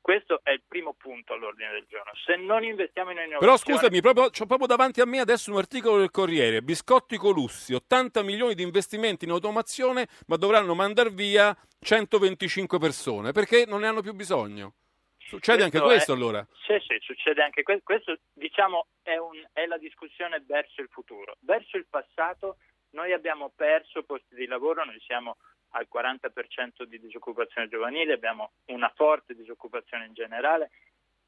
Questo 0.00 0.38
è 0.44 0.50
il 0.50 0.62
primo 0.64 0.94
punto 0.94 1.32
all'ordine 1.32 1.72
del 1.72 1.84
giorno. 1.88 2.12
Se 2.24 2.36
non 2.36 2.62
investiamo 2.62 3.10
in 3.10 3.16
innovazione... 3.16 3.44
Però 3.44 3.56
scusami, 3.56 4.00
proprio, 4.00 4.24
ho 4.26 4.46
proprio 4.46 4.68
davanti 4.68 5.00
a 5.00 5.04
me 5.04 5.18
adesso 5.18 5.50
un 5.50 5.58
articolo 5.58 5.98
del 5.98 6.12
Corriere, 6.12 6.62
Biscotti 6.62 7.16
Colussi, 7.16 7.74
80 7.74 8.22
milioni 8.22 8.54
di 8.54 8.62
investimenti 8.62 9.24
in 9.24 9.32
automazione, 9.32 10.06
ma 10.28 10.36
dovranno 10.36 10.76
mandare 10.76 11.10
via 11.10 11.56
125 11.80 12.78
persone, 12.78 13.32
perché 13.32 13.64
non 13.66 13.80
ne 13.80 13.88
hanno 13.88 14.00
più 14.00 14.12
bisogno. 14.12 14.74
Succede 15.26 15.64
anche 15.64 15.80
questo 15.80 16.12
è- 16.12 16.14
allora? 16.14 16.46
Sì, 16.66 16.78
sì, 16.86 16.96
succede 17.00 17.42
anche 17.42 17.62
questo. 17.62 17.82
Questo, 17.84 18.18
diciamo, 18.32 18.86
è, 19.02 19.16
un- 19.16 19.44
è 19.52 19.66
la 19.66 19.78
discussione 19.78 20.42
verso 20.46 20.80
il 20.80 20.88
futuro. 20.88 21.36
Verso 21.40 21.76
il 21.76 21.86
passato 21.88 22.58
noi 22.90 23.12
abbiamo 23.12 23.52
perso 23.54 24.04
posti 24.04 24.34
di 24.34 24.46
lavoro, 24.46 24.84
noi 24.84 25.00
siamo 25.00 25.36
al 25.70 25.86
40% 25.92 26.84
di 26.84 26.98
disoccupazione 27.00 27.68
giovanile, 27.68 28.14
abbiamo 28.14 28.52
una 28.66 28.90
forte 28.94 29.34
disoccupazione 29.34 30.06
in 30.06 30.14
generale 30.14 30.70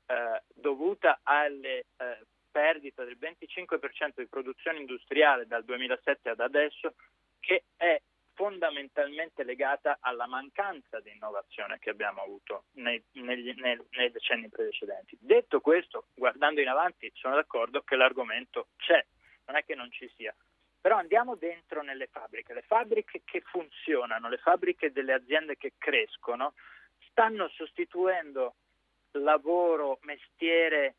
eh, 0.07 0.43
dovuta 0.55 1.21
alle 1.23 1.87
eh, 1.97 2.27
perdite 2.51 3.05
del 3.05 3.19
25% 3.21 4.13
di 4.17 4.27
produzione 4.27 4.79
industriale 4.79 5.47
dal 5.47 5.65
2007 5.65 6.31
ad 6.31 6.41
adesso 6.41 6.95
che 7.41 7.65
è 7.77 8.01
fondamentalmente 8.39 9.43
legata 9.43 9.99
alla 10.01 10.29
mancanza 10.29 11.01
di 11.01 11.11
innovazione 11.11 11.81
che 11.81 11.91
abbiamo 11.91 12.23
avuto 12.23 12.67
nei, 12.75 13.03
negli- 13.15 13.53
nel- 13.61 13.85
nei 13.91 14.13
decenni 14.13 14.49
precedenti. 14.49 15.19
Detto 15.21 15.61
questo, 15.61 16.07
guardando 16.15 16.61
in 16.61 16.69
avanti, 16.69 17.11
sono 17.17 17.35
d'accordo 17.35 17.83
che 17.83 17.97
l'argomento 17.97 18.69
c'è, 18.77 19.05
non 19.47 19.57
è 19.57 19.65
che 19.65 19.75
non 19.75 19.91
ci 19.91 20.09
sia. 20.15 20.33
Però 20.81 20.97
andiamo 20.97 21.35
dentro 21.35 21.83
nelle 21.83 22.07
fabbriche, 22.07 22.55
le 22.55 22.63
fabbriche 22.63 23.23
che 23.25 23.41
funzionano, 23.41 24.29
le 24.29 24.39
fabbriche 24.39 24.93
delle 24.93 25.15
aziende 25.15 25.57
che 25.57 25.73
crescono, 25.77 26.55
stanno 27.11 27.49
sostituendo 27.49 28.55
lavoro, 29.13 29.99
mestiere 30.03 30.95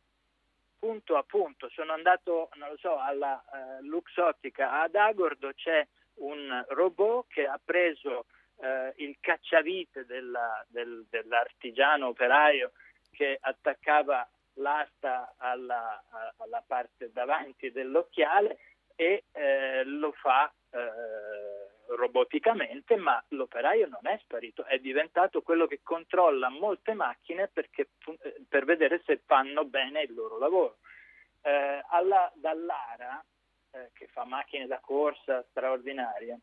punto 0.77 1.15
a 1.15 1.23
punto. 1.23 1.69
Sono 1.69 1.93
andato, 1.93 2.49
non 2.55 2.71
lo 2.71 2.77
so, 2.77 2.99
alla 2.99 3.41
eh, 3.41 3.81
Luxottica 3.83 4.81
ad 4.81 4.95
Agordo 4.95 5.53
c'è 5.53 5.87
un 6.19 6.65
robot 6.69 7.27
che 7.27 7.45
ha 7.47 7.59
preso 7.63 8.25
eh, 8.61 8.93
il 8.97 9.17
cacciavite 9.21 10.05
della- 10.05 10.65
del- 10.67 11.05
dell'artigiano 11.09 12.07
operaio 12.07 12.71
che 13.11 13.37
attaccava 13.39 14.27
l'asta 14.55 15.33
alla, 15.37 16.03
alla 16.37 16.61
parte 16.67 17.11
davanti 17.13 17.71
dell'occhiale 17.71 18.57
e 18.95 19.23
eh, 19.31 19.83
lo 19.85 20.11
fa 20.11 20.51
eh, 20.71 21.95
roboticamente, 21.95 22.97
ma 22.97 23.23
l'operaio 23.29 23.87
non 23.87 24.05
è 24.11 24.17
sparito, 24.21 24.65
è 24.65 24.77
diventato 24.79 25.41
quello 25.41 25.65
che 25.65 25.79
controlla 25.81 26.49
molte 26.49 26.93
macchine 26.93 27.47
perché- 27.47 27.87
eh, 28.21 28.35
per 28.47 28.65
vedere 28.65 29.01
se 29.05 29.21
fanno 29.25 29.63
bene 29.65 30.01
il 30.01 30.13
loro 30.13 30.37
lavoro. 30.37 30.77
Eh, 31.41 31.81
alla- 31.89 32.29
Dallara, 32.35 33.23
eh, 33.71 33.89
che 33.93 34.07
fa 34.07 34.25
macchine 34.25 34.67
da 34.67 34.79
corsa 34.79 35.45
straordinarie, 35.49 36.39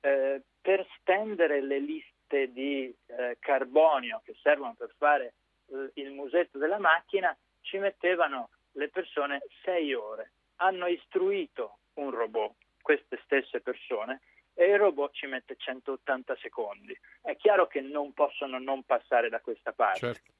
eh, 0.00 0.42
per 0.60 0.86
stendere 1.00 1.62
le 1.62 1.78
liste 1.78 2.52
di 2.52 2.94
eh, 3.06 3.36
carbonio 3.38 4.20
che 4.24 4.34
servono 4.42 4.74
per 4.74 4.92
fare 4.96 5.34
eh, 5.66 5.90
il 5.94 6.10
musetto 6.12 6.58
della 6.58 6.78
macchina 6.78 7.36
ci 7.60 7.78
mettevano 7.78 8.50
le 8.72 8.88
persone 8.88 9.42
sei 9.62 9.94
ore. 9.94 10.32
Hanno 10.56 10.86
istruito 10.86 11.78
un 11.94 12.10
robot, 12.10 12.54
queste 12.80 13.20
stesse 13.24 13.60
persone, 13.60 14.20
e 14.54 14.70
il 14.70 14.78
robot 14.78 15.12
ci 15.12 15.26
mette 15.26 15.56
180 15.56 16.36
secondi. 16.36 16.98
È 17.20 17.36
chiaro 17.36 17.66
che 17.66 17.80
non 17.80 18.12
possono 18.12 18.58
non 18.58 18.84
passare 18.84 19.28
da 19.28 19.40
questa 19.40 19.72
parte. 19.72 19.98
Certo. 19.98 20.32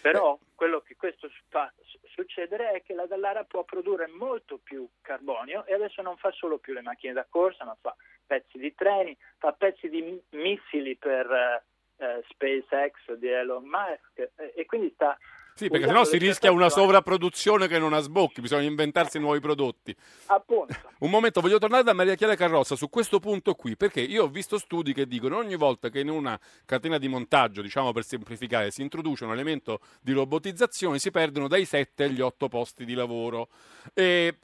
Però 0.00 0.38
quello 0.54 0.80
che 0.80 0.96
questo 0.96 1.30
fa 1.48 1.72
succedere 2.14 2.72
è 2.72 2.82
che 2.82 2.94
la 2.94 3.06
Dallara 3.06 3.44
può 3.44 3.64
produrre 3.64 4.06
molto 4.06 4.58
più 4.58 4.86
carbonio 5.00 5.64
e 5.64 5.74
adesso 5.74 6.02
non 6.02 6.16
fa 6.16 6.30
solo 6.32 6.58
più 6.58 6.74
le 6.74 6.82
macchine 6.82 7.12
da 7.12 7.26
corsa, 7.28 7.64
ma 7.64 7.76
fa 7.80 7.96
pezzi 8.26 8.58
di 8.58 8.74
treni, 8.74 9.16
fa 9.38 9.52
pezzi 9.52 9.88
di 9.88 10.20
missili 10.30 10.96
per 10.96 11.62
eh, 11.96 12.24
SpaceX 12.28 13.14
di 13.14 13.28
Elon 13.28 13.64
Musk 13.64 14.30
eh, 14.36 14.52
e 14.54 14.66
quindi 14.66 14.90
sta 14.94 15.16
sì, 15.54 15.68
perché 15.68 15.86
sennò 15.86 16.04
si 16.04 16.18
rischia 16.18 16.50
una 16.50 16.68
sovrapproduzione 16.68 17.68
che 17.68 17.78
non 17.78 17.92
ha 17.92 18.00
sbocchi, 18.00 18.40
bisogna 18.40 18.62
inventarsi 18.62 19.18
nuovi 19.18 19.40
prodotti. 19.40 19.94
Appunto. 20.26 20.74
Un 20.98 21.10
momento, 21.10 21.40
voglio 21.40 21.58
tornare 21.58 21.82
da 21.82 21.92
Maria 21.92 22.14
Chiara 22.14 22.34
Carrozza 22.34 22.76
su 22.76 22.88
questo 22.88 23.20
punto 23.20 23.54
qui, 23.54 23.76
perché 23.76 24.00
io 24.00 24.24
ho 24.24 24.28
visto 24.28 24.58
studi 24.58 24.92
che 24.92 25.06
dicono 25.06 25.36
ogni 25.36 25.56
volta 25.56 25.90
che 25.90 26.00
in 26.00 26.10
una 26.10 26.38
catena 26.64 26.98
di 26.98 27.08
montaggio, 27.08 27.62
diciamo 27.62 27.92
per 27.92 28.04
semplificare, 28.04 28.70
si 28.70 28.82
introduce 28.82 29.24
un 29.24 29.32
elemento 29.32 29.80
di 30.00 30.12
robotizzazione, 30.12 30.98
si 30.98 31.10
perdono 31.10 31.48
dai 31.48 31.64
7 31.64 32.04
agli 32.04 32.20
8 32.20 32.48
posti 32.48 32.84
di 32.84 32.94
lavoro. 32.94 33.48
E 33.92 34.38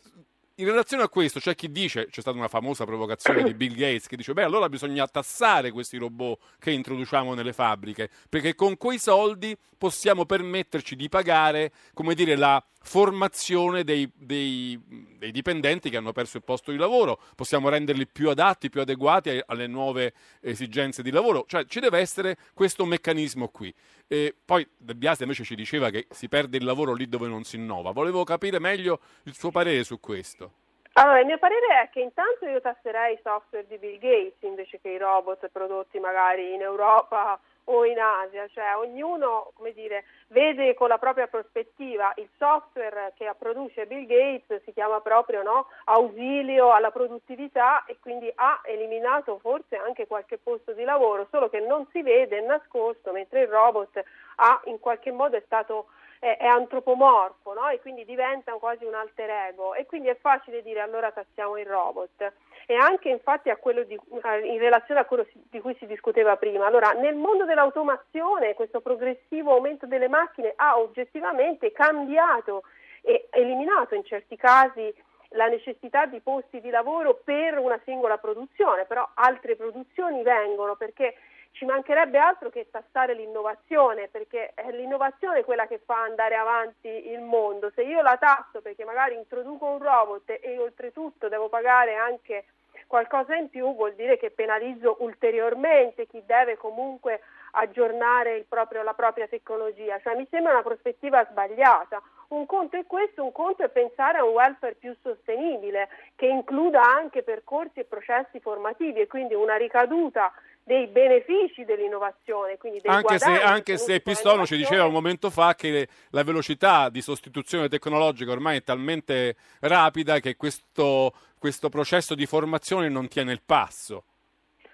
in 0.60 0.66
relazione 0.66 1.02
a 1.02 1.08
questo 1.08 1.40
c'è 1.40 1.54
chi 1.54 1.72
dice, 1.72 2.08
c'è 2.10 2.20
stata 2.20 2.36
una 2.36 2.48
famosa 2.48 2.84
provocazione 2.84 3.42
di 3.42 3.54
Bill 3.54 3.74
Gates 3.74 4.06
che 4.06 4.16
dice, 4.16 4.34
beh 4.34 4.42
allora 4.42 4.68
bisogna 4.68 5.06
tassare 5.08 5.70
questi 5.70 5.96
robot 5.96 6.38
che 6.58 6.70
introduciamo 6.70 7.34
nelle 7.34 7.54
fabbriche, 7.54 8.10
perché 8.28 8.54
con 8.54 8.76
quei 8.76 8.98
soldi 8.98 9.56
possiamo 9.78 10.26
permetterci 10.26 10.94
di 10.96 11.08
pagare, 11.08 11.72
come 11.94 12.14
dire, 12.14 12.36
la 12.36 12.62
formazione 12.82 13.84
dei, 13.84 14.10
dei, 14.14 14.80
dei 15.18 15.30
dipendenti 15.30 15.90
che 15.90 15.96
hanno 15.96 16.12
perso 16.12 16.38
il 16.38 16.42
posto 16.42 16.70
di 16.70 16.76
lavoro, 16.76 17.18
possiamo 17.36 17.68
renderli 17.68 18.06
più 18.06 18.30
adatti, 18.30 18.70
più 18.70 18.80
adeguati 18.80 19.40
alle 19.46 19.66
nuove 19.66 20.14
esigenze 20.40 21.02
di 21.02 21.10
lavoro, 21.10 21.44
cioè 21.46 21.64
ci 21.66 21.80
deve 21.80 21.98
essere 21.98 22.36
questo 22.54 22.84
meccanismo 22.84 23.48
qui. 23.48 23.72
E 24.08 24.34
poi 24.44 24.66
De 24.76 24.94
Biasi 24.94 25.22
invece 25.22 25.44
ci 25.44 25.54
diceva 25.54 25.90
che 25.90 26.06
si 26.10 26.28
perde 26.28 26.56
il 26.56 26.64
lavoro 26.64 26.94
lì 26.94 27.08
dove 27.08 27.28
non 27.28 27.44
si 27.44 27.56
innova. 27.56 27.92
Volevo 27.92 28.24
capire 28.24 28.58
meglio 28.58 29.00
il 29.24 29.34
suo 29.34 29.50
parere 29.50 29.84
su 29.84 30.00
questo. 30.00 30.52
Allora, 30.94 31.20
il 31.20 31.26
mio 31.26 31.38
parere 31.38 31.82
è 31.84 31.90
che 31.90 32.00
intanto 32.00 32.46
io 32.46 32.60
tasserei 32.60 33.14
i 33.14 33.20
software 33.22 33.64
di 33.68 33.78
Bill 33.78 33.98
Gates 33.98 34.42
invece 34.42 34.80
che 34.80 34.88
i 34.88 34.98
robot 34.98 35.48
prodotti 35.52 36.00
magari 36.00 36.52
in 36.54 36.62
Europa 36.62 37.38
o 37.64 37.84
in 37.84 37.98
Asia, 37.98 38.48
cioè 38.48 38.76
ognuno 38.76 39.52
dire, 39.74 40.04
vede 40.28 40.74
con 40.74 40.88
la 40.88 40.98
propria 40.98 41.26
prospettiva 41.26 42.12
il 42.16 42.28
software 42.36 43.12
che 43.16 43.32
produce 43.38 43.86
Bill 43.86 44.06
Gates 44.06 44.62
si 44.64 44.72
chiama 44.72 45.00
proprio 45.00 45.42
no, 45.42 45.68
ausilio 45.84 46.72
alla 46.72 46.90
produttività 46.90 47.84
e 47.84 47.98
quindi 48.00 48.30
ha 48.34 48.60
eliminato 48.64 49.38
forse 49.38 49.76
anche 49.76 50.06
qualche 50.06 50.38
posto 50.38 50.72
di 50.72 50.84
lavoro, 50.84 51.26
solo 51.30 51.48
che 51.48 51.60
non 51.60 51.86
si 51.92 52.02
vede, 52.02 52.38
è 52.38 52.46
nascosto, 52.46 53.12
mentre 53.12 53.42
il 53.42 53.48
robot 53.48 54.02
ha 54.36 54.60
in 54.64 54.78
qualche 54.80 55.12
modo 55.12 55.36
è 55.36 55.42
stato 55.44 55.86
è, 56.20 56.36
è 56.38 56.46
antropomorfo 56.46 57.54
no? 57.54 57.68
e 57.70 57.80
quindi 57.80 58.04
diventa 58.04 58.52
quasi 58.52 58.84
un 58.84 58.94
alter 58.94 59.30
ego 59.48 59.74
e 59.74 59.86
quindi 59.86 60.08
è 60.08 60.16
facile 60.20 60.62
dire 60.62 60.80
allora 60.80 61.10
tassiamo 61.10 61.58
il 61.58 61.66
robot 61.66 62.32
e 62.66 62.74
anche 62.76 63.08
infatti 63.08 63.50
di, 63.86 63.98
in 64.44 64.58
relazione 64.58 65.00
a 65.00 65.04
quello 65.04 65.26
di 65.32 65.58
cui 65.58 65.74
si 65.80 65.86
discuteva 65.86 66.36
prima. 66.36 66.66
Allora, 66.66 66.90
nel 66.92 67.16
mondo 67.16 67.44
dell'automazione 67.44 68.54
questo 68.54 68.80
progressivo 68.80 69.54
aumento 69.54 69.86
delle 69.86 70.06
macchine 70.06 70.52
ha 70.54 70.78
oggettivamente 70.78 71.72
cambiato 71.72 72.62
e 73.02 73.26
eliminato 73.30 73.96
in 73.96 74.04
certi 74.04 74.36
casi 74.36 74.94
la 75.30 75.46
necessità 75.46 76.06
di 76.06 76.20
posti 76.20 76.60
di 76.60 76.70
lavoro 76.70 77.20
per 77.24 77.58
una 77.58 77.80
singola 77.84 78.18
produzione, 78.18 78.84
però 78.84 79.08
altre 79.14 79.56
produzioni 79.56 80.22
vengono 80.22 80.76
perché 80.76 81.14
ci 81.52 81.64
mancherebbe 81.64 82.18
altro 82.18 82.48
che 82.50 82.68
tassare 82.70 83.14
l'innovazione, 83.14 84.08
perché 84.08 84.52
è 84.54 84.70
l'innovazione 84.70 85.44
quella 85.44 85.66
che 85.66 85.80
fa 85.84 86.02
andare 86.02 86.36
avanti 86.36 87.10
il 87.10 87.20
mondo. 87.20 87.70
Se 87.74 87.82
io 87.82 88.02
la 88.02 88.16
tasso 88.16 88.60
perché 88.60 88.84
magari 88.84 89.16
introduco 89.16 89.66
un 89.66 89.78
robot 89.78 90.38
e 90.40 90.58
oltretutto 90.58 91.28
devo 91.28 91.48
pagare 91.48 91.96
anche 91.96 92.44
qualcosa 92.86 93.34
in 93.34 93.48
più, 93.50 93.74
vuol 93.74 93.94
dire 93.94 94.16
che 94.16 94.30
penalizzo 94.30 94.96
ulteriormente 95.00 96.06
chi 96.06 96.22
deve 96.24 96.56
comunque 96.56 97.20
aggiornare 97.52 98.44
proprio, 98.48 98.82
la 98.82 98.94
propria 98.94 99.26
tecnologia. 99.26 99.98
Cioè, 100.00 100.16
mi 100.16 100.26
sembra 100.30 100.52
una 100.52 100.62
prospettiva 100.62 101.24
sbagliata. 101.28 102.00
Un 102.28 102.46
conto 102.46 102.76
è 102.76 102.86
questo, 102.86 103.24
un 103.24 103.32
conto 103.32 103.64
è 103.64 103.68
pensare 103.68 104.18
a 104.18 104.24
un 104.24 104.32
welfare 104.32 104.74
più 104.74 104.94
sostenibile 105.02 105.88
che 106.14 106.26
includa 106.26 106.80
anche 106.80 107.22
percorsi 107.22 107.80
e 107.80 107.84
processi 107.84 108.38
formativi 108.38 109.00
e 109.00 109.08
quindi 109.08 109.34
una 109.34 109.56
ricaduta 109.56 110.32
dei 110.62 110.86
benefici 110.86 111.64
dell'innovazione. 111.64 112.58
anche 112.84 113.18
se, 113.18 113.42
anche 113.42 113.76
se 113.78 114.00
Pistono 114.00 114.46
ci 114.46 114.56
diceva 114.56 114.84
un 114.84 114.92
momento 114.92 115.30
fa 115.30 115.54
che 115.54 115.88
la 116.10 116.22
velocità 116.22 116.88
di 116.88 117.00
sostituzione 117.00 117.68
tecnologica 117.68 118.30
ormai 118.30 118.58
è 118.58 118.62
talmente 118.62 119.36
rapida 119.60 120.20
che 120.20 120.36
questo, 120.36 121.12
questo 121.38 121.68
processo 121.68 122.14
di 122.14 122.26
formazione 122.26 122.88
non 122.88 123.08
tiene 123.08 123.32
il 123.32 123.42
passo 123.44 124.04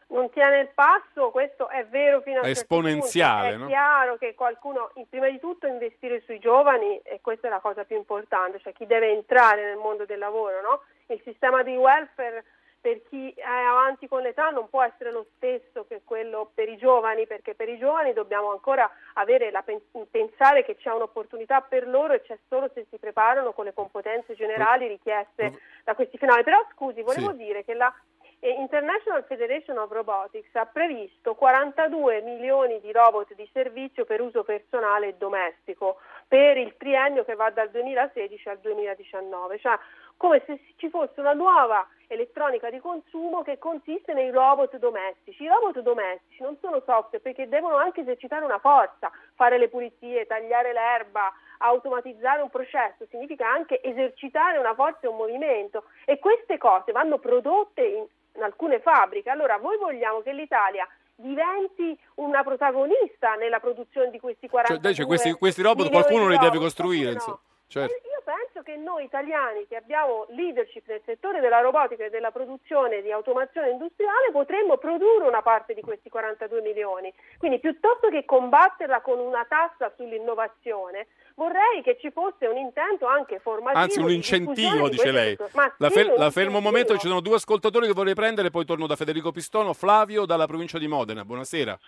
non 0.08 0.30
tiene 0.30 0.60
il 0.60 0.70
passo, 0.72 1.30
questo 1.30 1.68
è 1.68 1.84
vero 1.86 2.20
fino 2.20 2.40
a 2.40 2.44
è 2.44 2.50
esponenziale. 2.50 3.54
È 3.54 3.56
no? 3.56 3.66
chiaro 3.66 4.16
che 4.16 4.34
qualcuno, 4.34 4.92
prima 5.08 5.28
di 5.28 5.40
tutto, 5.40 5.66
investire 5.66 6.22
sui 6.24 6.38
giovani, 6.38 7.00
e 7.02 7.20
questa 7.20 7.48
è 7.48 7.50
la 7.50 7.60
cosa 7.60 7.84
più 7.84 7.96
importante, 7.96 8.60
cioè 8.60 8.72
chi 8.72 8.86
deve 8.86 9.10
entrare 9.10 9.64
nel 9.64 9.76
mondo 9.76 10.04
del 10.04 10.18
lavoro. 10.18 10.60
No? 10.60 10.82
Il 11.08 11.20
sistema 11.24 11.62
di 11.62 11.74
welfare 11.74 12.44
per 12.86 13.02
chi 13.08 13.32
è 13.34 13.42
avanti 13.42 14.06
con 14.06 14.22
l'età 14.22 14.50
non 14.50 14.68
può 14.68 14.80
essere 14.80 15.10
lo 15.10 15.26
stesso 15.34 15.86
che 15.88 16.02
quello 16.04 16.52
per 16.54 16.68
i 16.68 16.76
giovani, 16.76 17.26
perché 17.26 17.56
per 17.56 17.68
i 17.68 17.78
giovani 17.78 18.12
dobbiamo 18.12 18.52
ancora 18.52 18.88
la, 19.14 19.64
pensare 20.08 20.64
che 20.64 20.76
c'è 20.76 20.92
un'opportunità 20.92 21.62
per 21.62 21.88
loro 21.88 22.12
e 22.12 22.22
c'è 22.22 22.38
solo 22.48 22.70
se 22.72 22.86
si 22.88 22.98
preparano 22.98 23.50
con 23.50 23.64
le 23.64 23.74
competenze 23.74 24.36
generali 24.36 24.86
richieste 24.86 25.58
da 25.82 25.96
questi 25.96 26.16
fenomeni. 26.16 26.44
Però 26.44 26.64
scusi, 26.74 27.02
volevo 27.02 27.32
sì. 27.32 27.38
dire 27.38 27.64
che 27.64 27.74
la 27.74 27.92
International 28.38 29.24
Federation 29.24 29.78
of 29.78 29.90
Robotics 29.90 30.54
ha 30.54 30.66
previsto 30.66 31.34
42 31.34 32.20
milioni 32.20 32.78
di 32.80 32.92
robot 32.92 33.34
di 33.34 33.48
servizio 33.52 34.04
per 34.04 34.20
uso 34.20 34.44
personale 34.44 35.08
e 35.08 35.14
domestico 35.14 35.98
per 36.28 36.56
il 36.56 36.76
triennio 36.76 37.24
che 37.24 37.34
va 37.34 37.50
dal 37.50 37.70
2016 37.70 38.48
al 38.48 38.58
2019, 38.60 39.58
cioè 39.58 39.76
come 40.16 40.40
se 40.46 40.60
ci 40.76 40.88
fosse 40.88 41.18
una 41.18 41.32
nuova 41.32 41.84
elettronica 42.08 42.70
di 42.70 42.78
consumo 42.78 43.42
che 43.42 43.58
consiste 43.58 44.12
nei 44.12 44.30
robot 44.30 44.76
domestici. 44.78 45.42
I 45.42 45.48
robot 45.48 45.80
domestici 45.80 46.42
non 46.42 46.56
sono 46.60 46.82
software 46.84 47.20
perché 47.20 47.48
devono 47.48 47.76
anche 47.76 48.00
esercitare 48.00 48.44
una 48.44 48.58
forza, 48.58 49.10
fare 49.34 49.58
le 49.58 49.68
pulizie, 49.68 50.26
tagliare 50.26 50.72
l'erba, 50.72 51.32
automatizzare 51.58 52.42
un 52.42 52.50
processo, 52.50 53.06
significa 53.08 53.48
anche 53.48 53.80
esercitare 53.82 54.58
una 54.58 54.74
forza 54.74 55.00
e 55.02 55.08
un 55.08 55.16
movimento 55.16 55.84
e 56.04 56.18
queste 56.18 56.58
cose 56.58 56.92
vanno 56.92 57.18
prodotte 57.18 57.82
in, 57.82 58.06
in 58.34 58.42
alcune 58.42 58.80
fabbriche. 58.80 59.30
Allora, 59.30 59.58
voi 59.58 59.76
vogliamo 59.78 60.20
che 60.20 60.32
l'Italia 60.32 60.86
diventi 61.14 61.98
una 62.16 62.42
protagonista 62.42 63.34
nella 63.34 63.58
produzione 63.58 64.10
di 64.10 64.20
questi 64.20 64.48
42 64.48 64.94
cioè, 64.94 65.06
questi, 65.06 65.32
questi 65.32 65.62
robot 65.62 65.90
qualcuno 65.90 66.28
li 66.28 66.38
deve 66.38 66.58
costruire, 66.58 67.14
no? 67.14 67.40
Certo. 67.68 67.94
Io 67.94 68.22
penso 68.24 68.62
che 68.62 68.76
noi 68.76 69.04
italiani 69.04 69.66
che 69.66 69.76
abbiamo 69.76 70.26
leadership 70.30 70.86
nel 70.86 71.02
settore 71.04 71.40
della 71.40 71.60
robotica 71.60 72.04
e 72.04 72.10
della 72.10 72.30
produzione 72.30 73.02
di 73.02 73.10
automazione 73.10 73.70
industriale 73.70 74.30
potremmo 74.30 74.78
produrre 74.78 75.26
una 75.26 75.42
parte 75.42 75.74
di 75.74 75.80
questi 75.80 76.08
42 76.08 76.60
milioni. 76.60 77.12
Quindi 77.38 77.58
piuttosto 77.58 78.08
che 78.08 78.24
combatterla 78.24 79.00
con 79.00 79.18
una 79.18 79.44
tassa 79.48 79.92
sull'innovazione, 79.96 81.08
vorrei 81.34 81.82
che 81.82 81.98
ci 82.00 82.10
fosse 82.10 82.46
un 82.46 82.56
intento 82.56 83.06
anche 83.06 83.40
formativo. 83.40 83.82
Anzi, 83.82 84.00
un 84.00 84.10
incentivo, 84.10 84.88
dice 84.88 85.10
lei. 85.10 85.36
la, 85.78 85.90
fer- 85.90 86.16
la 86.16 86.30
fermo 86.30 86.58
un 86.58 86.62
momento, 86.62 86.96
ci 86.98 87.08
sono 87.08 87.20
due 87.20 87.36
ascoltatori 87.36 87.86
che 87.86 87.92
vorrei 87.92 88.14
prendere, 88.14 88.50
poi 88.50 88.64
torno 88.64 88.86
da 88.86 88.96
Federico 88.96 89.32
Pistono. 89.32 89.72
Flavio 89.72 90.24
dalla 90.24 90.46
provincia 90.46 90.78
di 90.78 90.86
Modena, 90.86 91.24
buonasera. 91.24 91.78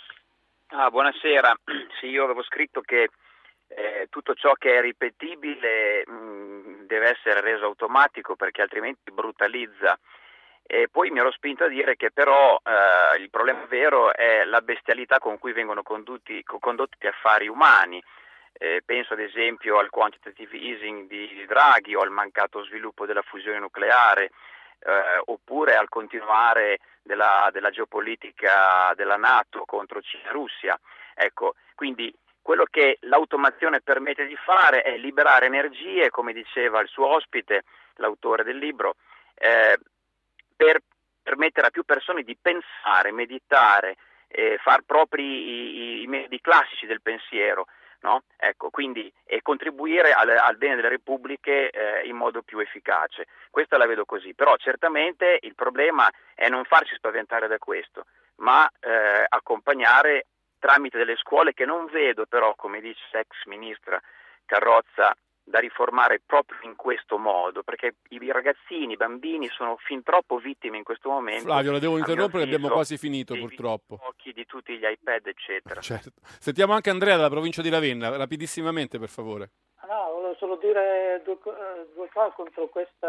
Ah, 0.71 0.91
buonasera, 0.91 1.55
sì, 2.01 2.07
io 2.07 2.25
avevo 2.25 2.43
scritto 2.43 2.81
che 2.81 3.09
eh, 3.69 4.07
tutto 4.11 4.35
ciò 4.35 4.53
che 4.55 4.79
è 4.79 4.81
ripetibile 4.81 6.05
mh, 6.07 6.13
mm, 6.13 6.81
deve 6.87 7.11
essere 7.11 7.41
reso 7.41 7.67
automatico 7.67 8.37
perché 8.37 8.63
altrimenti 8.63 9.11
brutalizza. 9.11 9.99
E 10.71 10.89
poi 10.91 11.11
mi 11.11 11.19
ero 11.19 11.31
spinto 11.31 11.65
a 11.65 11.69
dire 11.69 11.97
che 11.97 12.11
però 12.11 12.61
eh, 12.63 13.21
il 13.21 13.31
problema 13.31 13.65
vero 13.67 14.13
è 14.13 14.45
la 14.45 14.61
bestialità 14.61 15.19
con 15.19 15.39
cui 15.39 15.53
vengono 15.53 15.83
condotti, 15.83 16.43
condotti 16.45 17.07
affari 17.07 17.49
umani. 17.49 18.03
Eh, 18.53 18.83
penso 18.85 19.15
ad 19.15 19.21
esempio 19.21 19.79
al 19.79 19.89
quantitative 19.89 20.57
easing 20.57 21.07
di 21.07 21.45
Draghi 21.47 21.95
o 21.95 22.01
al 22.01 22.11
mancato 22.11 22.65
sviluppo 22.65 23.07
della 23.07 23.23
fusione 23.23 23.59
nucleare 23.61 24.33
eh, 24.81 25.23
oppure 25.27 25.77
al 25.77 25.89
continuare 25.89 26.81
della, 27.03 27.49
della, 27.53 27.71
geopolitica 27.71 28.93
della 28.95 29.17
Nato 29.17 29.65
contro 29.65 30.01
Cina 30.03 30.29
e 30.29 30.33
Russia. 30.33 30.79
Ecco, 31.15 31.55
quindi 31.75 32.13
quello 32.49 32.65
che 32.65 32.97
l'automazione 33.03 33.83
permette 33.83 34.25
di 34.25 34.35
fare 34.35 34.81
è 34.81 34.97
liberare 34.97 35.45
energie, 35.45 36.09
come 36.09 36.33
diceva 36.33 36.81
il 36.81 36.89
suo 36.89 37.07
ospite, 37.09 37.65
l'autore 37.97 38.43
del 38.43 38.57
libro, 38.57 38.95
eh, 39.35 39.79
per 40.57 40.81
permettere 41.23 41.67
a 41.67 41.71
più 41.71 41.85
persone 41.85 42.23
di 42.23 42.39
pensare, 42.41 43.13
meditare, 43.13 43.97
eh, 44.29 44.57
far 44.63 44.81
propri 44.81 45.25
i, 45.25 46.01
i, 46.01 46.07
metodi 46.07 46.41
classici 46.41 46.87
del 46.87 47.03
pensiero, 47.03 47.67
No? 48.01 48.23
Ecco, 48.37 48.71
quindi, 48.71 49.13
e 49.25 49.43
contribuire 49.43 50.13
al, 50.13 50.29
al, 50.31 50.57
bene 50.57 50.77
delle 50.77 50.89
repubbliche 50.89 51.69
eh, 51.69 52.07
in 52.07 52.15
modo 52.15 52.43
più 52.43 52.61
efficace. 52.61 53.27
Questa 53.51 53.77
la 53.77 53.87
vedo 53.87 54.05
così, 54.05 54.35
però 54.35 54.57
certamente 54.57 55.39
il 55.43 55.57
problema 55.57 56.09
è 56.35 56.49
non 56.49 56.65
farci 56.65 56.95
spaventare 56.95 57.49
da 57.49 57.59
questo, 57.59 58.07
ma 58.37 58.71
eh, 58.81 59.27
accompagnare 59.29 60.27
tramite 60.59 60.99
delle 60.99 61.17
scuole 61.17 61.55
che 61.55 61.65
non 61.65 61.87
vedo 61.87 62.27
però, 62.27 62.55
come 62.55 62.81
dice 62.81 63.01
l'ex 63.13 63.45
ministra 63.47 64.01
Carrozza, 64.45 65.15
da 65.49 65.59
riformare 65.61 66.21
proprio 66.25 66.59
in 66.63 66.77
questo 66.77 67.17
modo, 67.17 67.63
perché 67.63 67.97
i 68.11 68.31
ragazzini, 68.31 68.93
i 68.93 68.97
bambini 68.97 69.49
sono 69.49 69.77
fin 69.79 70.03
troppo 70.03 70.37
vittime 70.37 70.77
in 70.77 70.85
questo 70.85 71.09
momento. 71.09 71.45
Flavio, 71.45 71.73
la 71.73 71.79
devo 71.79 71.97
interrompere, 71.97 72.45
abbiamo 72.45 72.69
quasi 72.69 72.99
finito 72.99 73.35
purtroppo. 73.35 73.99
Occhi 74.03 74.33
di 74.33 74.45
tutti 74.45 74.77
gli 74.77 74.85
iPad, 74.85 75.27
eccetera. 75.27 75.81
Certo. 75.81 76.21
Sentiamo 76.39 76.75
anche 76.75 76.91
Andrea 76.91 77.17
dalla 77.17 77.31
provincia 77.31 77.63
di 77.63 77.71
Ravenna, 77.71 78.15
rapidissimamente 78.17 78.99
per 78.99 79.09
favore. 79.09 79.51
No, 79.89 80.11
volevo 80.13 80.35
solo 80.35 80.57
dire 80.57 81.23
due, 81.25 81.39
due 81.95 82.09
cose 82.13 82.33
contro 82.37 82.69
questa 82.69 83.09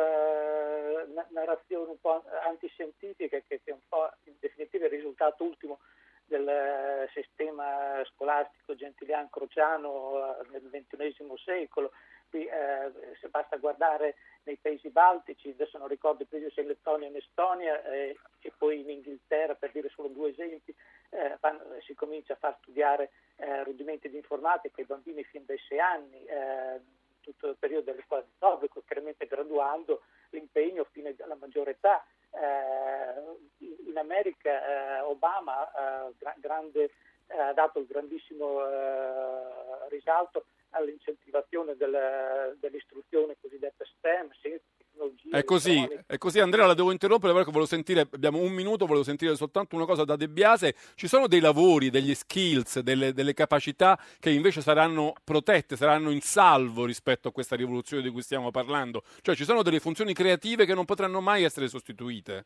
narrazione 1.32 1.90
un 1.92 2.00
po' 2.00 2.24
antiscientifica 2.48 3.38
che, 3.46 3.60
che 3.64 3.72
un 3.72 3.82
po' 3.90 4.10
in 4.24 4.36
definitiva 4.40 4.86
è 4.86 4.88
il 4.88 4.94
risultato 4.94 5.44
ultimo 5.44 5.80
del 6.30 7.10
sistema 7.14 8.02
scolastico 8.14 8.76
gentiliano-crociano 8.76 10.38
nel 10.52 10.62
XXI 10.62 11.34
secolo 11.44 11.92
Qui 12.30 12.46
eh, 12.46 12.92
se 13.20 13.28
basta 13.30 13.58
guardare 13.58 14.16
nei 14.44 14.58
paesi 14.58 14.90
baltici, 14.90 15.50
adesso 15.50 15.80
non 15.80 15.88
ricordo 15.88 16.26
più 16.26 16.40
se 16.52 16.62
in 16.62 16.68
Lettonia 16.68 17.08
o 17.08 17.10
in 17.10 17.16
Estonia 17.16 17.84
eh, 17.84 18.16
e 18.42 18.54
poi 18.56 18.82
in 18.82 18.90
Inghilterra, 18.90 19.56
per 19.56 19.72
dire 19.72 19.90
solo 19.90 20.10
due 20.10 20.30
esempi, 20.30 20.74
eh, 21.10 21.38
fanno, 21.40 21.64
si 21.82 21.96
comincia 21.96 22.34
a 22.34 22.38
far 22.38 22.56
studiare 22.62 23.12
eh, 23.38 23.64
rudimenti 23.64 24.10
di 24.10 24.18
informatica 24.18 24.80
ai 24.80 24.86
bambini 24.86 25.24
fin 25.24 25.44
dai 25.46 25.58
sei 25.68 25.80
anni, 25.80 26.24
eh, 26.26 26.80
tutto 27.20 27.48
il 27.50 27.58
periodo 27.58 27.92
delle 27.92 28.04
scuole 28.06 28.26
di 28.26 28.32
obbligo, 28.40 28.84
chiaramente 28.86 29.26
graduando 29.26 30.04
l'impegno 30.30 30.86
fino 30.92 31.12
alla 31.20 31.36
maggiore 31.36 31.72
età. 31.72 32.06
Eh, 32.32 33.88
in 33.88 33.98
America 33.98 35.06
Obama 35.08 35.68
grande, 36.38 36.92
ha 37.28 37.54
dato 37.54 37.80
il 37.80 37.88
grandissimo 37.88 38.62
risalto 39.90 40.46
all'incentivazione 40.72 41.76
del, 41.76 42.56
dell'istruzione 42.60 43.38
cosiddetta 43.40 43.84
STEM, 43.86 44.32
scienze, 44.34 44.64
tecnologie. 45.00 45.30
È 45.30 45.44
così, 45.44 45.88
è 46.06 46.18
così, 46.18 46.40
Andrea, 46.40 46.66
la 46.66 46.74
devo 46.74 46.92
interrompere 46.92 47.34
perché 47.34 47.52
volevo 47.52 47.68
sentire, 47.68 48.08
abbiamo 48.12 48.40
un 48.40 48.52
minuto, 48.52 48.86
volevo 48.86 49.04
sentire 49.04 49.36
soltanto 49.36 49.76
una 49.76 49.86
cosa 49.86 50.04
da 50.04 50.16
De 50.16 50.28
Biase. 50.28 50.76
Ci 50.96 51.08
sono 51.08 51.28
dei 51.28 51.40
lavori, 51.40 51.90
degli 51.90 52.14
skills, 52.14 52.80
delle, 52.80 53.14
delle 53.14 53.34
capacità 53.34 54.00
che 54.20 54.30
invece 54.30 54.62
saranno 54.62 55.14
protette, 55.24 55.78
saranno 55.78 56.12
in 56.12 56.22
salvo 56.22 56.86
rispetto 56.86 57.30
a 57.30 57.32
questa 57.32 57.56
rivoluzione 57.56 58.04
di 58.04 58.10
cui 58.10 58.22
stiamo 58.22 58.52
parlando. 58.52 59.04
Cioè 59.22 59.36
ci 59.36 59.46
sono 59.46 59.64
delle 59.64 59.80
funzioni 59.80 60.14
creative 60.14 60.66
che 60.66 60.74
non 60.74 60.86
potranno 60.86 61.22
mai 61.22 61.44
essere 61.44 61.68
sostituite. 61.68 62.46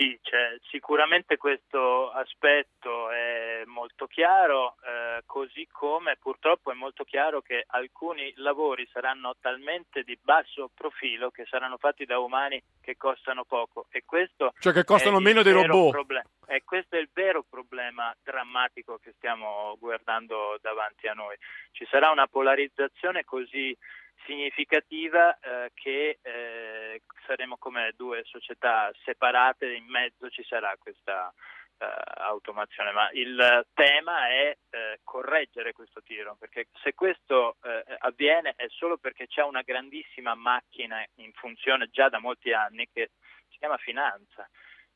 Sì, 0.00 0.18
cioè, 0.22 0.56
sicuramente 0.70 1.36
questo 1.36 2.10
aspetto 2.10 3.10
è 3.10 3.64
molto 3.66 4.06
chiaro, 4.06 4.76
eh, 4.82 5.20
così 5.26 5.68
come 5.70 6.16
purtroppo 6.18 6.70
è 6.70 6.74
molto 6.74 7.04
chiaro 7.04 7.42
che 7.42 7.64
alcuni 7.66 8.32
lavori 8.36 8.88
saranno 8.90 9.34
talmente 9.38 10.02
di 10.02 10.18
basso 10.18 10.70
profilo 10.74 11.28
che 11.28 11.44
saranno 11.44 11.76
fatti 11.76 12.06
da 12.06 12.18
umani 12.18 12.62
che 12.80 12.96
costano 12.96 13.44
poco 13.44 13.88
e 13.90 14.02
questo 14.06 14.54
cioè 14.58 14.72
che 14.72 14.84
costano 14.84 15.20
meno 15.20 15.42
dei 15.42 15.52
robot. 15.52 15.90
Problem- 15.90 16.28
e 16.46 16.64
questo 16.64 16.96
è 16.96 16.98
il 16.98 17.10
vero 17.12 17.44
problema 17.46 18.16
drammatico 18.24 18.96
che 18.96 19.12
stiamo 19.18 19.76
guardando 19.78 20.58
davanti 20.62 21.08
a 21.08 21.12
noi. 21.12 21.36
Ci 21.72 21.86
sarà 21.90 22.08
una 22.10 22.26
polarizzazione 22.26 23.22
così 23.24 23.76
significativa 24.24 25.38
eh, 25.38 25.70
che 25.74 26.18
eh, 26.22 27.02
saremo 27.26 27.56
come 27.58 27.92
due 27.96 28.22
società 28.24 28.90
separate, 29.04 29.72
in 29.72 29.86
mezzo 29.86 30.28
ci 30.30 30.44
sarà 30.44 30.74
questa 30.78 31.32
eh, 31.78 31.86
automazione, 32.16 32.92
ma 32.92 33.08
il 33.12 33.66
tema 33.72 34.28
è 34.28 34.56
eh, 34.70 35.00
correggere 35.02 35.72
questo 35.72 36.02
tiro, 36.02 36.36
perché 36.38 36.68
se 36.82 36.94
questo 36.94 37.56
eh, 37.62 37.96
avviene 38.00 38.52
è 38.56 38.66
solo 38.68 38.98
perché 38.98 39.26
c'è 39.26 39.42
una 39.42 39.62
grandissima 39.62 40.34
macchina 40.34 41.04
in 41.16 41.32
funzione 41.32 41.88
già 41.90 42.08
da 42.08 42.18
molti 42.18 42.52
anni 42.52 42.88
che 42.92 43.10
si 43.48 43.58
chiama 43.58 43.78
finanza, 43.78 44.48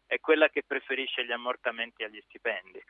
è 0.07 0.21
quella 0.21 0.49
che 0.49 0.63
preferisce 0.67 1.25
gli 1.25 1.33
ammortamenti 1.33 2.05
agli 2.05 2.21
stipendi. 2.27 2.83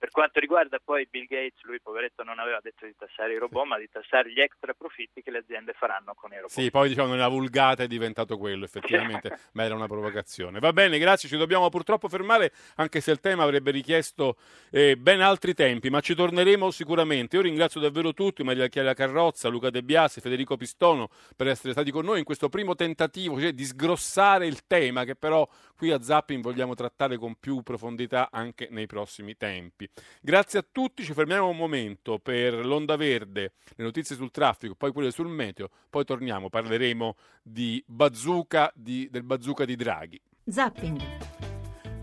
Per 0.00 0.08
quanto 0.12 0.40
riguarda 0.40 0.80
poi 0.82 1.06
Bill 1.10 1.26
Gates, 1.26 1.60
lui 1.64 1.78
poveretto 1.78 2.22
non 2.22 2.38
aveva 2.38 2.58
detto 2.62 2.86
di 2.86 2.94
tassare 2.96 3.34
i 3.34 3.36
robot, 3.36 3.66
ma 3.66 3.78
di 3.78 3.86
tassare 3.92 4.32
gli 4.32 4.40
extra 4.40 4.72
profitti 4.72 5.20
che 5.20 5.30
le 5.30 5.40
aziende 5.40 5.74
faranno 5.74 6.14
con 6.14 6.32
i 6.32 6.36
robot. 6.36 6.48
Sì, 6.48 6.70
poi 6.70 6.88
diciamo 6.88 7.10
nella 7.10 7.28
vulgata 7.28 7.82
è 7.82 7.86
diventato 7.86 8.38
quello, 8.38 8.64
effettivamente, 8.64 9.38
ma 9.52 9.64
era 9.64 9.74
una 9.74 9.86
provocazione. 9.86 10.58
Va 10.58 10.72
bene, 10.72 10.98
grazie, 10.98 11.28
ci 11.28 11.36
dobbiamo 11.36 11.68
purtroppo 11.68 12.08
fermare, 12.08 12.50
anche 12.76 13.02
se 13.02 13.10
il 13.10 13.20
tema 13.20 13.42
avrebbe 13.42 13.72
richiesto 13.72 14.38
eh, 14.70 14.96
ben 14.96 15.20
altri 15.20 15.52
tempi, 15.52 15.90
ma 15.90 16.00
ci 16.00 16.14
torneremo 16.14 16.70
sicuramente. 16.70 17.36
Io 17.36 17.42
ringrazio 17.42 17.78
davvero 17.78 18.14
tutti, 18.14 18.42
Maria 18.42 18.68
Chiara 18.68 18.94
Carrozza, 18.94 19.50
Luca 19.50 19.68
De 19.68 19.82
Biasi, 19.82 20.22
Federico 20.22 20.56
Pistono, 20.56 21.10
per 21.36 21.48
essere 21.48 21.72
stati 21.72 21.90
con 21.90 22.06
noi 22.06 22.20
in 22.20 22.24
questo 22.24 22.48
primo 22.48 22.74
tentativo 22.74 23.38
cioè, 23.38 23.52
di 23.52 23.64
sgrossare 23.66 24.46
il 24.46 24.66
tema, 24.66 25.04
che 25.04 25.14
però 25.14 25.46
qui 25.76 25.90
a 25.90 26.00
Zapping 26.00 26.42
vogliamo 26.42 26.74
trattare 26.74 27.18
con 27.18 27.34
più 27.34 27.62
profondità 27.62 28.30
anche 28.32 28.68
nei 28.70 28.86
prossimi 28.86 29.36
tempi. 29.36 29.89
Grazie 30.20 30.58
a 30.58 30.66
tutti, 30.70 31.02
ci 31.02 31.12
fermiamo 31.12 31.48
un 31.48 31.56
momento 31.56 32.18
per 32.18 32.64
l'onda 32.64 32.96
verde, 32.96 33.52
le 33.76 33.84
notizie 33.84 34.16
sul 34.16 34.30
traffico, 34.30 34.74
poi 34.74 34.92
quelle 34.92 35.10
sul 35.10 35.28
meteo, 35.28 35.70
poi 35.88 36.04
torniamo, 36.04 36.48
parleremo 36.48 37.16
di 37.42 37.82
bazooka, 37.86 38.70
di, 38.74 39.08
del 39.10 39.22
bazooka 39.22 39.64
di 39.64 39.76
Draghi. 39.76 40.20
Zapping. 40.44 41.29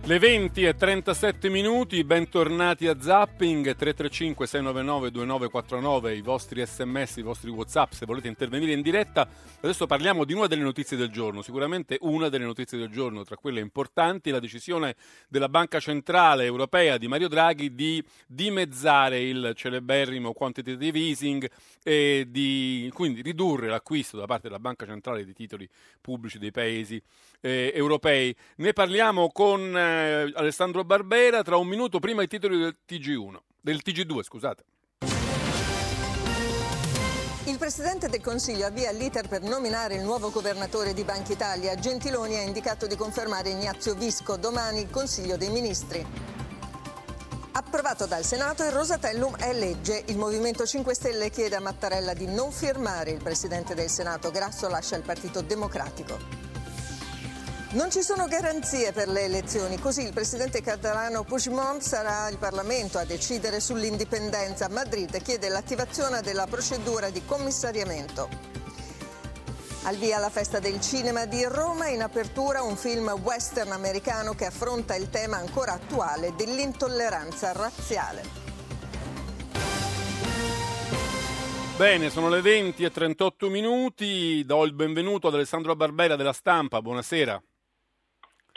Le 0.08 0.20
20 0.20 0.64
e 0.64 0.74
37 0.74 1.50
minuti, 1.50 2.02
bentornati 2.06 2.88
a 2.88 2.98
Zapping 2.98 3.76
335 3.76 4.48
699 4.48 5.12
2949, 5.12 6.16
i 6.16 6.22
vostri 6.22 6.66
sms, 6.66 7.18
i 7.18 7.22
vostri 7.24 7.50
whatsapp 7.50 7.92
se 7.92 8.06
volete 8.06 8.30
intervenire 8.30 8.72
in 8.72 8.82
diretta. 8.82 9.28
Adesso 9.60 9.86
parliamo 9.86 10.24
di 10.24 10.32
una 10.32 10.48
delle 10.48 10.62
notizie 10.62 10.96
del 10.96 11.10
giorno, 11.10 11.42
sicuramente 11.42 11.98
una 12.04 12.30
delle 12.30 12.46
notizie 12.46 12.78
del 12.78 12.88
giorno, 12.88 13.26
tra 13.26 13.36
quelle 13.36 13.60
importanti, 13.60 14.32
la 14.32 14.40
decisione 14.40 14.96
della 15.28 15.50
Banca 15.50 15.82
Centrale 15.82 16.46
Europea 16.46 16.98
di 16.98 17.10
Mario 17.10 17.28
Draghi 17.28 17.76
di 17.76 18.02
dimezzare 18.28 19.20
il 19.20 19.52
celeberrimo 19.56 20.32
quantitative 20.32 21.00
easing 21.00 21.52
e 21.84 22.26
di 22.30 22.90
quindi 22.94 23.22
ridurre 23.22 23.68
l'acquisto 23.68 24.16
da 24.16 24.26
parte 24.26 24.48
della 24.48 24.60
Banca 24.60 24.86
Centrale 24.86 25.26
di 25.26 25.34
titoli 25.34 25.68
pubblici 26.00 26.40
dei 26.40 26.52
paesi 26.52 27.04
eh, 27.42 27.72
europei. 27.74 28.36
Ne 28.58 28.74
parliamo 28.74 29.30
con 29.32 29.76
eh, 29.76 30.32
Alessandro 30.36 30.84
Barbera 30.84 31.44
tra 31.44 31.58
un 31.58 31.68
minuto 31.68 32.00
prima 32.00 32.24
i 32.24 32.28
titoli 32.28 32.58
del 32.58 32.78
TG1, 32.88 33.36
del 33.62 33.82
TG2, 33.84 34.22
scusate. 34.24 34.64
Il 37.46 37.58
Presidente 37.58 38.10
del 38.10 38.22
Consiglio 38.22 38.66
avvia 38.66 38.92
l'iter 38.92 39.28
per 39.30 39.42
nominare 39.42 39.96
il 39.96 40.04
nuovo 40.04 40.30
governatore 40.32 40.94
di 40.94 41.04
Banca 41.04 41.32
Italia. 41.32 41.76
Gentiloni 41.76 42.36
ha 42.36 42.42
indicato 42.42 42.88
di 42.88 42.98
confermare 42.98 43.50
Ignazio 43.50 43.96
Visco 43.96 44.36
domani 44.36 44.82
il 44.82 44.90
Consiglio 44.90 45.38
dei 45.38 45.50
Ministri. 45.50 46.06
Approvato 47.54 48.06
dal 48.06 48.24
Senato, 48.24 48.64
il 48.64 48.72
Rosatellum 48.72 49.38
è 49.38 49.54
legge. 49.54 50.04
Il 50.08 50.18
Movimento 50.18 50.66
5 50.66 50.94
Stelle 50.94 51.30
chiede 51.30 51.56
a 51.56 51.62
Mattarella 51.62 52.14
di 52.14 52.28
non 52.28 52.52
firmare. 52.52 53.12
Il 53.12 53.24
Presidente 53.24 53.74
del 53.74 53.90
Senato 53.90 54.30
Grasso 54.30 54.68
lascia 54.68 54.96
il 54.96 55.04
Partito 55.04 55.42
Democratico. 55.42 56.47
Non 57.70 57.92
ci 57.92 58.02
sono 58.02 58.28
garanzie 58.28 58.94
per 58.94 59.10
le 59.10 59.24
elezioni, 59.26 59.78
così 59.78 60.02
il 60.04 60.14
presidente 60.14 60.62
catalano 60.62 61.26
Puigdemont 61.26 61.82
sarà 61.82 62.30
il 62.30 62.38
Parlamento 62.38 62.98
a 62.98 63.04
decidere 63.04 63.60
sull'indipendenza. 63.60 64.70
Madrid 64.70 65.22
chiede 65.22 65.50
l'attivazione 65.50 66.22
della 66.22 66.48
procedura 66.48 67.10
di 67.10 67.26
commissariamento. 67.26 68.30
Al 69.84 69.98
via 69.98 70.18
la 70.18 70.30
festa 70.30 70.60
del 70.60 70.80
cinema 70.80 71.26
di 71.26 71.44
Roma, 71.44 71.90
in 71.90 72.02
apertura 72.02 72.62
un 72.62 72.78
film 72.78 73.10
western 73.22 73.74
americano 73.74 74.34
che 74.34 74.46
affronta 74.46 74.96
il 74.96 75.10
tema 75.10 75.36
ancora 75.36 75.74
attuale 75.74 76.34
dell'intolleranza 76.38 77.52
razziale. 77.52 78.46
Bene, 81.76 82.10
sono 82.10 82.30
le 82.30 82.40
20 82.40 82.84
e 82.86 82.92
38 82.92 83.50
minuti, 83.50 84.42
do 84.46 84.64
il 84.64 84.74
benvenuto 84.74 85.28
ad 85.28 85.34
Alessandro 85.34 85.76
Barbera 85.76 86.16
della 86.16 86.34
Stampa, 86.34 86.82
buonasera. 86.82 87.40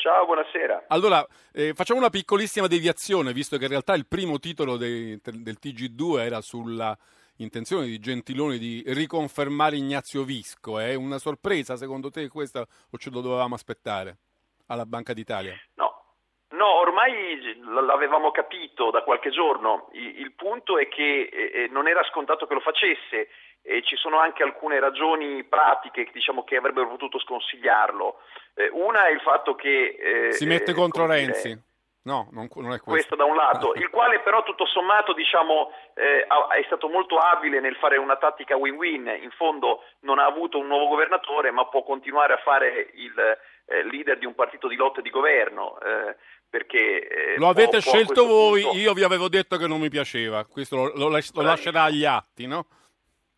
Ciao, 0.00 0.24
buonasera. 0.24 0.84
Allora, 0.88 1.22
eh, 1.52 1.74
facciamo 1.74 2.00
una 2.00 2.08
piccolissima 2.08 2.66
deviazione, 2.66 3.34
visto 3.34 3.58
che 3.58 3.64
in 3.64 3.70
realtà 3.70 3.92
il 3.92 4.06
primo 4.06 4.38
titolo 4.38 4.78
dei, 4.78 5.20
del 5.22 5.58
TG2 5.60 6.20
era 6.20 6.40
sulla 6.40 6.96
intenzione 7.36 7.84
di 7.84 7.98
Gentiloni 7.98 8.56
di 8.56 8.82
riconfermare 8.86 9.76
Ignazio 9.76 10.24
Visco. 10.24 10.78
È 10.78 10.94
una 10.94 11.18
sorpresa 11.18 11.76
secondo 11.76 12.08
te 12.08 12.28
questa 12.28 12.60
o 12.62 12.96
ce 12.96 13.10
lo 13.10 13.20
dovevamo 13.20 13.54
aspettare 13.54 14.16
alla 14.68 14.86
Banca 14.86 15.12
d'Italia? 15.12 15.52
No, 15.74 15.90
No, 16.52 16.74
ormai 16.80 17.58
l'avevamo 17.86 18.32
capito 18.32 18.90
da 18.90 19.02
qualche 19.02 19.30
giorno. 19.30 19.88
Il 19.92 20.32
punto 20.34 20.78
è 20.78 20.88
che 20.88 21.28
eh, 21.30 21.50
eh, 21.54 21.68
non 21.68 21.86
era 21.86 22.02
scontato 22.04 22.46
che 22.46 22.54
lo 22.54 22.60
facesse 22.60 23.28
e 23.62 23.82
ci 23.82 23.96
sono 23.96 24.18
anche 24.18 24.42
alcune 24.42 24.80
ragioni 24.80 25.44
pratiche 25.44 26.08
diciamo, 26.12 26.44
che 26.44 26.56
avrebbero 26.56 26.88
potuto 26.88 27.18
sconsigliarlo. 27.18 28.20
Eh, 28.54 28.70
una 28.72 29.06
è 29.06 29.10
il 29.12 29.20
fatto 29.20 29.54
che... 29.54 30.28
si 30.30 30.46
mette 30.46 30.72
contro 30.72 31.06
Renzi. 31.06 31.48
Dire, 31.48 31.62
No, 32.02 32.28
non, 32.32 32.48
non, 32.54 32.72
è 32.72 32.80
questo. 32.80 32.90
Questo 32.90 33.16
da 33.16 33.24
un 33.24 33.36
lato, 33.36 33.74
il 33.76 33.90
quale 33.90 34.20
però 34.20 34.42
tutto 34.42 34.64
sommato 34.66 35.12
diciamo, 35.12 35.70
eh, 35.94 36.26
è 36.26 36.62
stato 36.64 36.88
molto 36.88 37.18
abile 37.18 37.60
nel 37.60 37.76
fare 37.76 37.98
una 37.98 38.16
tattica 38.16 38.56
win-win, 38.56 39.18
in 39.20 39.30
fondo 39.36 39.84
non 40.00 40.18
ha 40.18 40.24
avuto 40.24 40.58
un 40.58 40.66
nuovo 40.66 40.88
governatore 40.88 41.50
ma 41.50 41.66
può 41.66 41.82
continuare 41.82 42.32
a 42.32 42.38
fare 42.38 42.90
il 42.94 43.18
eh, 43.18 43.84
leader 43.84 44.18
di 44.18 44.24
un 44.24 44.34
partito 44.34 44.66
di 44.66 44.76
lotta 44.76 45.02
di 45.02 45.10
governo. 45.10 45.78
Eh, 45.80 46.16
perché, 46.48 47.06
eh, 47.06 47.36
lo 47.36 47.48
avete 47.48 47.80
può, 47.80 47.92
scelto 47.92 48.26
voi, 48.26 48.62
punto... 48.62 48.78
io 48.78 48.92
vi 48.94 49.04
avevo 49.04 49.28
detto 49.28 49.56
che 49.58 49.66
non 49.66 49.78
mi 49.78 49.90
piaceva, 49.90 50.44
questo 50.46 50.76
lo, 50.76 50.92
lo, 50.94 51.08
lo 51.08 51.42
lascerà 51.42 51.84
agli 51.84 52.04
atti, 52.04 52.46
no? 52.46 52.66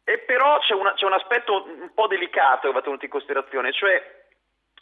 E 0.05 0.19
però 0.19 0.59
c'è, 0.59 0.75
una, 0.75 0.95
c'è 0.95 1.07
un 1.07 1.13
aspetto 1.13 1.65
un 1.65 1.93
po' 1.95 2.09
delicato 2.09 2.67
che 2.67 2.75
va 2.75 2.83
tenuto 2.83 3.05
in 3.05 3.11
considerazione, 3.11 3.73
cioè 3.73 4.21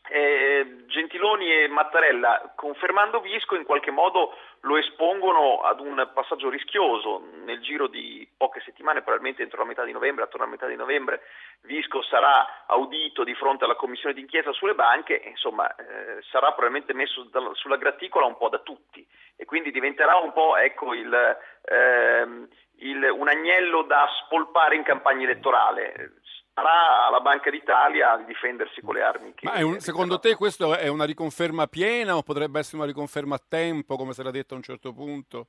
eh, 0.08 0.84
Gentiloni 0.86 1.52
e 1.52 1.68
Mattarella, 1.68 2.52
confermando 2.56 3.20
Visco, 3.20 3.54
in 3.54 3.64
qualche 3.64 3.90
modo 3.90 4.34
lo 4.62 4.76
espongono 4.76 5.60
ad 5.60 5.78
un 5.80 6.10
passaggio 6.14 6.48
rischioso. 6.48 7.22
Nel 7.44 7.60
giro 7.60 7.86
di 7.86 8.26
poche 8.36 8.60
settimane, 8.64 9.02
probabilmente 9.02 9.42
entro 9.42 9.58
la 9.58 9.68
metà 9.68 9.84
di 9.84 9.92
novembre, 9.92 10.24
attorno 10.24 10.44
alla 10.44 10.54
metà 10.54 10.66
di 10.66 10.76
novembre, 10.76 11.20
Visco 11.62 12.02
sarà 12.02 12.64
audito 12.66 13.22
di 13.22 13.34
fronte 13.34 13.64
alla 13.64 13.76
commissione 13.76 14.14
d'inchiesta 14.14 14.52
sulle 14.52 14.74
banche, 14.74 15.20
e, 15.20 15.28
insomma, 15.28 15.68
eh, 15.76 16.22
sarà 16.30 16.52
probabilmente 16.52 16.94
messo 16.94 17.24
da, 17.24 17.50
sulla 17.52 17.76
graticola 17.76 18.24
un 18.24 18.38
po' 18.38 18.48
da 18.48 18.58
tutti 18.58 19.06
e 19.36 19.44
quindi 19.46 19.70
diventerà 19.70 20.16
un 20.16 20.32
po' 20.32 20.56
ecco, 20.58 20.92
il, 20.92 21.38
ehm, 21.64 22.46
il, 22.80 23.02
un 23.10 23.28
agnello 23.28 23.82
da 23.82 24.06
spolpare 24.24 24.76
in 24.76 24.82
campagna 24.82 25.24
elettorale 25.24 26.20
sarà 26.54 27.06
alla 27.06 27.20
Banca 27.20 27.50
d'Italia 27.50 28.16
di 28.16 28.24
difendersi 28.24 28.80
con 28.80 28.94
le 28.94 29.02
armi. 29.02 29.34
Ma 29.42 29.64
un, 29.64 29.80
secondo 29.80 30.18
te 30.18 30.34
questa 30.34 30.78
è 30.78 30.88
una 30.88 31.04
riconferma 31.04 31.66
piena 31.66 32.16
o 32.16 32.22
potrebbe 32.22 32.58
essere 32.58 32.78
una 32.78 32.86
riconferma 32.86 33.36
a 33.36 33.42
tempo, 33.46 33.96
come 33.96 34.12
si 34.12 34.20
era 34.20 34.30
detto 34.30 34.54
a 34.54 34.56
un 34.56 34.62
certo 34.62 34.92
punto? 34.92 35.46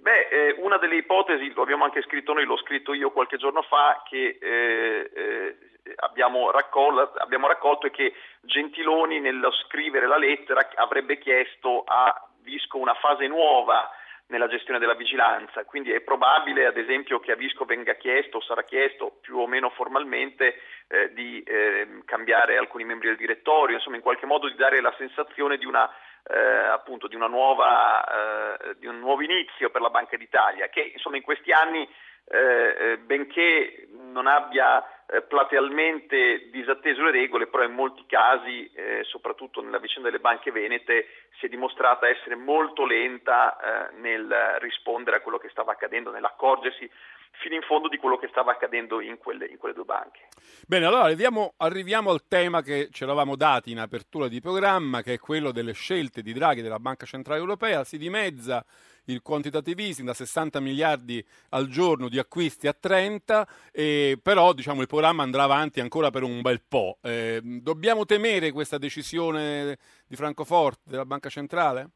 Beh, 0.00 0.28
eh, 0.28 0.56
una 0.58 0.78
delle 0.78 0.96
ipotesi, 0.96 1.52
lo 1.52 1.62
abbiamo 1.62 1.84
anche 1.84 2.02
scritto 2.02 2.32
noi, 2.32 2.44
l'ho 2.44 2.56
scritto 2.58 2.94
io 2.94 3.10
qualche 3.10 3.36
giorno 3.36 3.62
fa, 3.62 4.02
che 4.08 4.38
eh, 4.40 5.10
eh, 5.12 5.56
abbiamo, 5.96 6.52
raccolto, 6.52 7.18
abbiamo 7.18 7.48
raccolto 7.48 7.88
è 7.88 7.90
che 7.90 8.14
Gentiloni 8.42 9.18
nello 9.18 9.50
scrivere 9.66 10.06
la 10.06 10.16
lettera 10.16 10.68
avrebbe 10.76 11.18
chiesto 11.18 11.82
a 11.84 12.22
Visco 12.42 12.78
una 12.78 12.94
fase 12.94 13.26
nuova 13.26 13.90
nella 14.28 14.48
gestione 14.48 14.78
della 14.78 14.94
vigilanza, 14.94 15.64
quindi 15.64 15.90
è 15.90 16.00
probabile 16.00 16.66
ad 16.66 16.76
esempio 16.76 17.18
che 17.18 17.32
a 17.32 17.36
Visco 17.36 17.64
venga 17.64 17.94
chiesto 17.94 18.38
o 18.38 18.42
sarà 18.42 18.62
chiesto 18.62 19.18
più 19.20 19.38
o 19.38 19.46
meno 19.46 19.70
formalmente 19.70 20.60
eh, 20.88 21.12
di 21.14 21.42
eh, 21.42 22.02
cambiare 22.04 22.58
alcuni 22.58 22.84
membri 22.84 23.08
del 23.08 23.16
direttorio, 23.16 23.76
insomma 23.76 23.96
in 23.96 24.02
qualche 24.02 24.26
modo 24.26 24.48
di 24.48 24.54
dare 24.54 24.80
la 24.80 24.94
sensazione 24.98 25.56
di 25.56 25.64
una 25.64 25.90
eh, 26.24 26.38
appunto 26.38 27.08
di, 27.08 27.16
nuova, 27.16 28.58
eh, 28.58 28.76
di 28.78 28.86
un 28.86 28.98
nuovo 28.98 29.22
inizio 29.22 29.70
per 29.70 29.80
la 29.80 29.90
Banca 29.90 30.16
d'Italia 30.16 30.68
che 30.68 30.90
insomma 30.92 31.16
in 31.16 31.22
questi 31.22 31.52
anni 31.52 31.88
eh, 32.30 32.76
eh, 32.78 32.98
benché 32.98 33.88
non 33.92 34.26
abbia 34.26 34.84
eh, 35.10 35.22
platealmente 35.22 36.50
disatteso 36.50 37.02
le 37.02 37.10
regole, 37.10 37.46
però 37.46 37.64
in 37.64 37.72
molti 37.72 38.04
casi, 38.06 38.70
eh, 38.74 39.02
soprattutto 39.04 39.62
nella 39.62 39.78
vicenda 39.78 40.10
delle 40.10 40.20
banche 40.20 40.52
venete, 40.52 41.06
si 41.38 41.46
è 41.46 41.48
dimostrata 41.48 42.06
essere 42.06 42.36
molto 42.36 42.84
lenta 42.84 43.56
eh, 43.56 43.94
nel 44.00 44.30
rispondere 44.60 45.16
a 45.16 45.20
quello 45.20 45.38
che 45.38 45.48
stava 45.48 45.72
accadendo, 45.72 46.10
nell'accorgersi 46.10 46.90
fino 47.40 47.54
in 47.54 47.62
fondo 47.62 47.88
di 47.88 47.96
quello 47.96 48.18
che 48.18 48.28
stava 48.28 48.52
accadendo 48.52 49.00
in 49.00 49.16
quelle, 49.16 49.46
in 49.46 49.56
quelle 49.56 49.74
due 49.74 49.84
banche. 49.84 50.28
Bene, 50.66 50.84
allora 50.84 51.04
arriviamo, 51.04 51.54
arriviamo, 51.56 52.10
al 52.10 52.26
tema 52.28 52.60
che 52.62 52.88
ci 52.90 53.04
eravamo 53.04 53.34
dati 53.34 53.70
in 53.70 53.78
apertura 53.78 54.28
di 54.28 54.40
programma, 54.40 55.02
che 55.02 55.14
è 55.14 55.18
quello 55.18 55.52
delle 55.52 55.72
scelte 55.72 56.20
di 56.20 56.32
Draghi 56.34 56.60
della 56.60 56.78
Banca 56.78 57.06
Centrale 57.06 57.40
Europea. 57.40 57.84
Si 57.84 57.96
dimezza 57.96 58.64
il 59.12 59.22
quantitative 59.22 59.82
easing 59.82 60.06
da 60.06 60.14
60 60.14 60.60
miliardi 60.60 61.24
al 61.50 61.68
giorno 61.68 62.08
di 62.08 62.18
acquisti 62.18 62.66
a 62.66 62.72
30, 62.72 63.46
eh, 63.72 64.18
però 64.22 64.52
diciamo, 64.52 64.80
il 64.80 64.86
programma 64.86 65.22
andrà 65.22 65.44
avanti 65.44 65.80
ancora 65.80 66.10
per 66.10 66.22
un 66.22 66.40
bel 66.40 66.62
po'. 66.66 66.98
Eh, 67.02 67.40
dobbiamo 67.42 68.04
temere 68.04 68.52
questa 68.52 68.78
decisione 68.78 69.78
di 70.06 70.16
Francoforte, 70.16 70.90
della 70.90 71.04
Banca 71.04 71.28
Centrale? 71.28 71.90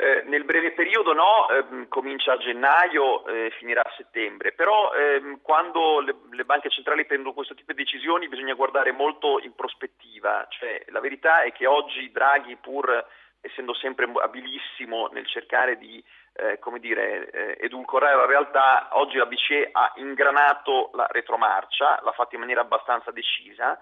Eh, 0.00 0.22
nel 0.28 0.44
breve 0.44 0.72
periodo 0.72 1.12
no, 1.12 1.50
eh, 1.50 1.88
comincia 1.88 2.32
a 2.32 2.38
gennaio 2.38 3.26
e 3.26 3.46
eh, 3.46 3.50
finirà 3.58 3.82
a 3.82 3.92
settembre, 3.98 4.52
però 4.52 4.94
ehm, 4.94 5.40
quando 5.42 6.00
le, 6.00 6.14
le, 6.30 6.46
banche 6.46 6.70
centrali 6.70 7.04
prendono 7.04 7.34
questo 7.34 7.52
tipo 7.52 7.74
di 7.74 7.82
decisioni 7.82 8.26
bisogna 8.26 8.54
guardare 8.54 8.92
molto 8.92 9.38
in 9.40 9.54
prospettiva, 9.54 10.46
cioè, 10.48 10.84
la 10.86 11.00
verità 11.00 11.42
è 11.42 11.52
che 11.52 11.66
oggi 11.66 12.10
Draghi 12.10 12.56
pur 12.56 13.04
essendo 13.40 13.74
sempre 13.74 14.10
abilissimo 14.22 15.08
nel 15.12 15.26
cercare 15.26 15.78
di 15.78 16.02
eh, 16.34 16.58
come 16.58 16.78
dire, 16.78 17.30
eh, 17.30 17.56
edulcorare 17.60 18.16
la 18.16 18.26
realtà, 18.26 18.88
oggi 18.92 19.16
la 19.16 19.26
BCE 19.26 19.68
ha 19.72 19.92
ingranato 19.96 20.90
la 20.94 21.06
retromarcia, 21.10 22.00
l'ha 22.02 22.12
fatta 22.12 22.34
in 22.34 22.40
maniera 22.40 22.60
abbastanza 22.60 23.10
decisa, 23.10 23.78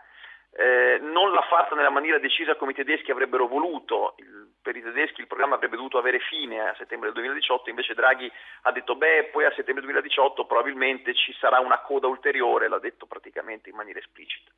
eh, 0.53 0.99
non 1.01 1.33
l'ha 1.33 1.43
fatta 1.43 1.75
nella 1.75 1.91
maniera 1.91 2.19
decisa 2.19 2.57
come 2.57 2.73
i 2.73 2.75
tedeschi 2.75 3.11
avrebbero 3.11 3.47
voluto, 3.47 4.15
il, 4.17 4.55
per 4.63 4.77
i 4.77 4.83
tedeschi 4.83 5.21
il 5.21 5.27
programma 5.27 5.57
avrebbe 5.57 5.77
dovuto 5.77 5.99
avere 5.99 6.19
fine 6.21 6.61
a 6.61 6.75
settembre 6.77 7.13
del 7.13 7.23
2018, 7.23 7.71
invece 7.71 7.95
Draghi 7.95 8.31
ha 8.63 8.73
detto 8.73 8.97
beh 8.97 9.29
poi 9.31 9.45
a 9.45 9.53
settembre 9.55 9.85
2018 9.85 10.47
probabilmente 10.47 11.15
ci 11.15 11.35
sarà 11.39 11.61
una 11.61 11.79
coda 11.81 12.07
ulteriore, 12.07 12.69
l'ha 12.69 12.79
detto 12.79 13.07
praticamente 13.07 13.69
in 13.69 13.77
maniera 13.77 13.99
esplicita. 13.99 14.51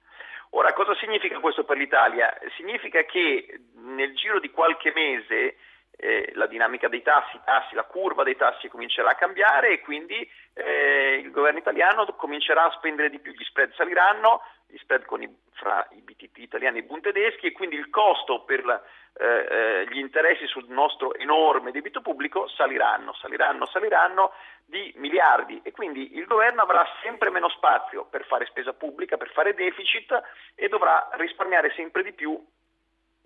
Ora, 0.51 0.73
cosa 0.73 0.95
significa 0.97 1.39
questo 1.39 1.65
per 1.65 1.77
l'Italia? 1.77 2.37
Significa 2.57 3.05
che 3.05 3.61
nel 3.77 4.15
giro 4.15 4.41
di 4.41 4.51
qualche 4.51 4.93
mese 4.95 5.57
eh, 6.01 6.33
la 6.35 6.47
dinamica 6.47 6.89
dei 6.89 7.03
tassi, 7.03 7.39
tassi, 7.45 7.75
la 7.75 7.85
curva 7.85 8.23
dei 8.23 8.37
tassi 8.37 8.69
comincerà 8.69 9.11
a 9.11 9.15
cambiare 9.15 9.73
e 9.73 9.81
quindi 9.81 10.29
eh, 10.55 11.21
il 11.23 11.31
governo 11.31 11.59
italiano 11.59 12.07
comincerà 12.17 12.65
a 12.65 12.73
spendere 12.73 13.11
di 13.11 13.19
più, 13.19 13.33
gli 13.33 13.45
spread 13.45 13.75
saliranno, 13.75 14.41
gli 14.67 14.79
spread 14.79 15.05
i, 15.21 15.29
fra 15.53 15.87
i 15.91 16.01
BTP 16.01 16.39
italiani 16.39 16.79
e 16.79 16.81
i 16.81 16.85
Bund 16.85 17.03
tedeschi 17.03 17.49
e 17.49 17.53
quindi 17.53 17.77
il 17.77 17.91
costo 17.91 18.45
per 18.45 18.65
la, 18.65 18.83
eh, 19.13 19.27
eh, 19.27 19.87
gli 19.91 19.99
interessi 19.99 20.47
sul 20.47 20.65
nostro 20.69 21.15
enorme 21.15 21.71
debito 21.71 22.01
pubblico 22.01 22.49
saliranno, 22.49 23.13
saliranno, 23.15 23.67
saliranno 23.67 24.33
di 24.65 24.95
miliardi 24.97 25.61
e 25.63 25.73
quindi 25.73 26.17
il 26.17 26.25
governo 26.25 26.63
avrà 26.63 26.87
sempre 27.03 27.29
meno 27.29 27.51
spazio 27.51 28.07
per 28.07 28.25
fare 28.25 28.47
spesa 28.47 28.73
pubblica, 28.73 29.19
per 29.19 29.31
fare 29.33 29.53
deficit 29.53 30.19
e 30.55 30.69
dovrà 30.69 31.11
risparmiare 31.15 31.73
sempre 31.75 32.03
di 32.03 32.13
più 32.13 32.43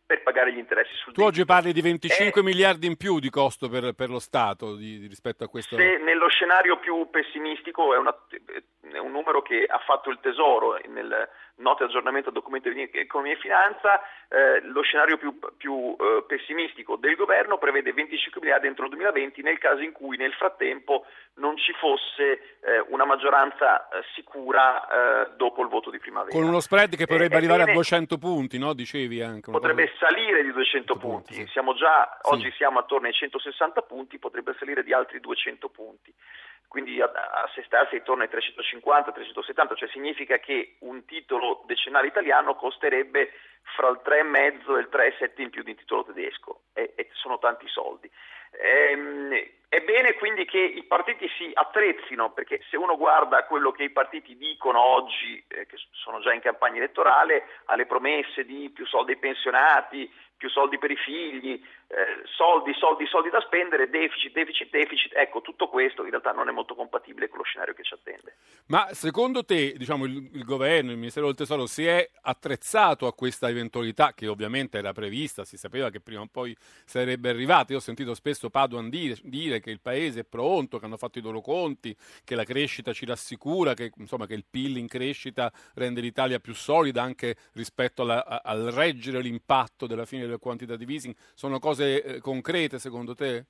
per 0.07 0.23
pagare 0.23 0.53
gli 0.53 0.59
interessi 0.59 0.95
sul 0.95 1.13
tu 1.13 1.21
debito. 1.21 1.23
Tu 1.23 1.29
oggi 1.29 1.45
parli 1.45 1.73
di 1.73 1.81
25 1.81 2.41
eh, 2.41 2.45
miliardi 2.45 2.87
in 2.87 2.97
più 2.97 3.19
di 3.19 3.31
costo 3.31 3.69
per, 3.69 3.95
per 3.95 4.11
lo 4.11 4.19
Stato 4.19 4.77
di, 4.77 5.07
rispetto 5.07 5.45
a 5.45 5.49
questo. 5.49 5.77
Se 5.77 5.99
nello 5.99 6.29
scenario 6.29 6.79
più 6.79 7.09
pessimistico 7.11 7.95
è, 7.95 7.99
una, 7.99 8.15
è, 8.93 8.99
un 8.99 9.11
numero 9.11 9.43
che 9.43 9.65
ha 9.65 9.79
fatto 9.79 10.11
il 10.11 10.19
Tesoro 10.21 10.79
nel 10.89 11.29
note 11.57 11.85
aggiornamento 11.85 12.29
al 12.29 12.35
documento 12.35 12.69
di 12.69 12.89
economia 12.93 13.35
e 13.35 13.39
finanza, 13.39 14.01
eh, 14.29 14.61
lo 14.63 14.83
scenario 14.83 15.17
più, 15.17 15.39
più 15.57 15.95
eh, 15.99 16.25
pessimistico 16.27 16.97
del 16.97 17.15
governo 17.15 17.59
prevede 17.59 17.93
25 17.93 18.41
miliardi 18.41 18.67
entro 18.67 18.85
il 18.85 18.91
2020 18.91 19.43
nel 19.43 19.59
caso 19.59 19.83
in 19.83 19.93
cui 19.93 20.17
nel 20.17 20.33
frattempo 20.33 21.07
non 21.35 21.57
ci 21.57 21.73
fosse 21.75 22.59
eh, 22.61 22.85
una 22.89 23.05
maggioranza 23.05 23.89
eh, 23.89 24.03
sicura 24.15 25.33
dopo 25.37 25.63
il 25.63 25.69
voto 25.69 25.91
di 25.91 25.99
primavera. 25.99 26.37
Con 26.37 26.47
uno 26.47 26.61
spread 26.61 26.97
che 26.97 27.07
potrebbe 27.07 27.37
arrivare 27.37 27.61
bene, 27.61 27.73
a 27.73 27.75
200 27.75 28.19
punti, 28.19 28.59
no? 28.59 28.73
Dicevi 28.73 29.23
anche. 29.23 29.51
Potrebbe 29.51 29.93
salire 29.99 30.43
di 30.43 30.53
200 30.53 30.97
punti, 30.97 31.35
sì. 31.35 31.47
siamo 31.47 31.75
già, 31.75 32.19
sì. 32.23 32.35
oggi 32.35 32.53
siamo 32.53 32.79
attorno 32.79 33.07
ai 33.07 33.13
160 33.13 33.83
punti, 33.83 34.19
potrebbe 34.19 34.55
salire 34.59 34.83
di 34.83 34.93
altri 34.93 35.21
200 35.21 35.69
punti 35.69 36.15
quindi 36.75 37.01
assestarsi 37.01 37.95
intorno 37.95 38.25
ai 38.25 38.29
350-370, 38.29 39.77
cioè 39.77 39.89
significa 39.91 40.39
che 40.39 40.75
un 40.81 41.05
titolo 41.05 41.63
decennale 41.67 42.09
italiano 42.09 42.57
costerebbe 42.57 43.31
fra 43.77 43.91
il 43.91 44.01
3,5 44.05 44.77
e 44.77 44.81
il 44.81 44.89
3,7 44.91 45.41
in 45.41 45.51
più 45.51 45.63
di 45.63 45.71
un 45.71 45.77
titolo 45.77 46.03
tedesco 46.03 46.63
e, 46.73 46.95
e 46.97 47.11
sono 47.13 47.39
tanti 47.39 47.69
soldi. 47.69 48.11
Ehm, 48.61 49.33
è 49.69 49.81
bene 49.83 50.15
quindi 50.15 50.47
che 50.47 50.59
i 50.59 50.83
partiti 50.83 51.29
si 51.39 51.49
attrezzino, 51.55 52.33
perché 52.33 52.61
se 52.69 52.77
uno 52.77 52.97
guarda 52.97 53.45
quello 53.45 53.71
che 53.71 53.85
i 53.85 53.91
partiti 53.91 54.37
dicono 54.37 54.81
oggi, 54.81 55.45
eh, 55.47 55.67
che 55.67 55.77
sono 55.93 56.19
già 56.19 56.33
in 56.33 56.41
campagna 56.41 56.79
elettorale, 56.79 57.47
alle 57.67 57.87
promesse 57.87 58.45
di 58.45 58.69
più 58.75 58.85
soldi 58.85 59.13
ai 59.13 59.19
pensionati, 59.19 60.13
più 60.37 60.49
soldi 60.51 60.79
per 60.79 60.91
i 60.91 60.97
figli, 60.97 61.65
eh, 61.89 62.27
soldi, 62.37 62.73
soldi, 62.75 63.07
soldi 63.07 63.31
da 63.31 63.41
spendere, 63.41 63.89
deficit, 63.89 64.33
deficit, 64.33 64.71
deficit, 64.71 65.13
ecco 65.15 65.41
tutto 65.41 65.69
questo 65.69 66.03
in 66.03 66.11
realtà 66.11 66.33
non 66.33 66.49
è 66.49 66.53
molto 66.53 66.75
compatibile 66.75 67.29
con 67.29 67.39
lo 67.39 67.45
scenario 67.45 67.75
che 67.75 67.85
ci 67.85 67.95
attende. 67.95 68.37
Ma 68.67 68.89
secondo 68.93 69.45
te, 69.45 69.75
diciamo, 69.77 70.05
il, 70.07 70.31
il, 70.33 70.45
governo, 70.45 70.91
il 70.91 70.97
Ministero 70.97 71.27
del 71.27 71.35
Tesoro 71.35 71.67
si 71.67 71.85
è 71.87 72.09
attrezzato 72.23 73.07
a 73.07 73.13
questa 73.13 73.49
eventualità 73.49 74.15
che 74.15 74.27
ovviamente 74.27 74.79
era 74.79 74.93
prevista, 74.93 75.45
si 75.45 75.57
sapeva 75.57 75.91
che 75.91 76.01
prima 76.01 76.23
o 76.23 76.29
poi 76.31 76.57
sarebbe 76.85 77.29
arrivata. 77.29 77.73
Io 77.73 77.79
ho 77.79 77.83
sentito 77.83 78.15
spesso 78.15 78.49
Paduan 78.49 78.89
dire, 78.89 79.17
dire 79.23 79.61
che 79.61 79.71
il 79.71 79.81
paese 79.81 80.21
è 80.21 80.25
pronto, 80.25 80.79
che 80.79 80.87
hanno 80.87 80.97
fatto 80.97 81.19
i 81.19 81.23
loro 81.23 81.41
conti, 81.41 81.95
che 82.25 82.35
la 82.35 82.45
crescita 82.45 82.93
ci 82.93 83.05
rassicura, 83.05 83.75
che, 83.75 83.93
insomma, 83.99 84.27
che 84.27 84.35
il 84.35 84.45
PIL 84.49 84.79
in 84.79 84.89
crescita 84.89 85.53
rende 85.75 86.01
l'Italia 86.01 86.39
più 86.39 86.55
solida 86.55 87.03
anche 87.03 87.37
rispetto 87.53 88.03
alla, 88.03 88.25
a, 88.25 88.41
al 88.43 88.73
reggere 88.73 89.21
l'impatto 89.21 89.87
della 89.87 90.07
fine 90.07 90.27
del 90.27 90.39
quantitative 90.39 90.93
easing. 90.93 91.15
Sono 91.35 91.59
cose 91.59 91.74
eh, 91.81 92.21
concrete 92.21 92.79
secondo 92.79 93.15
te? 93.15 93.45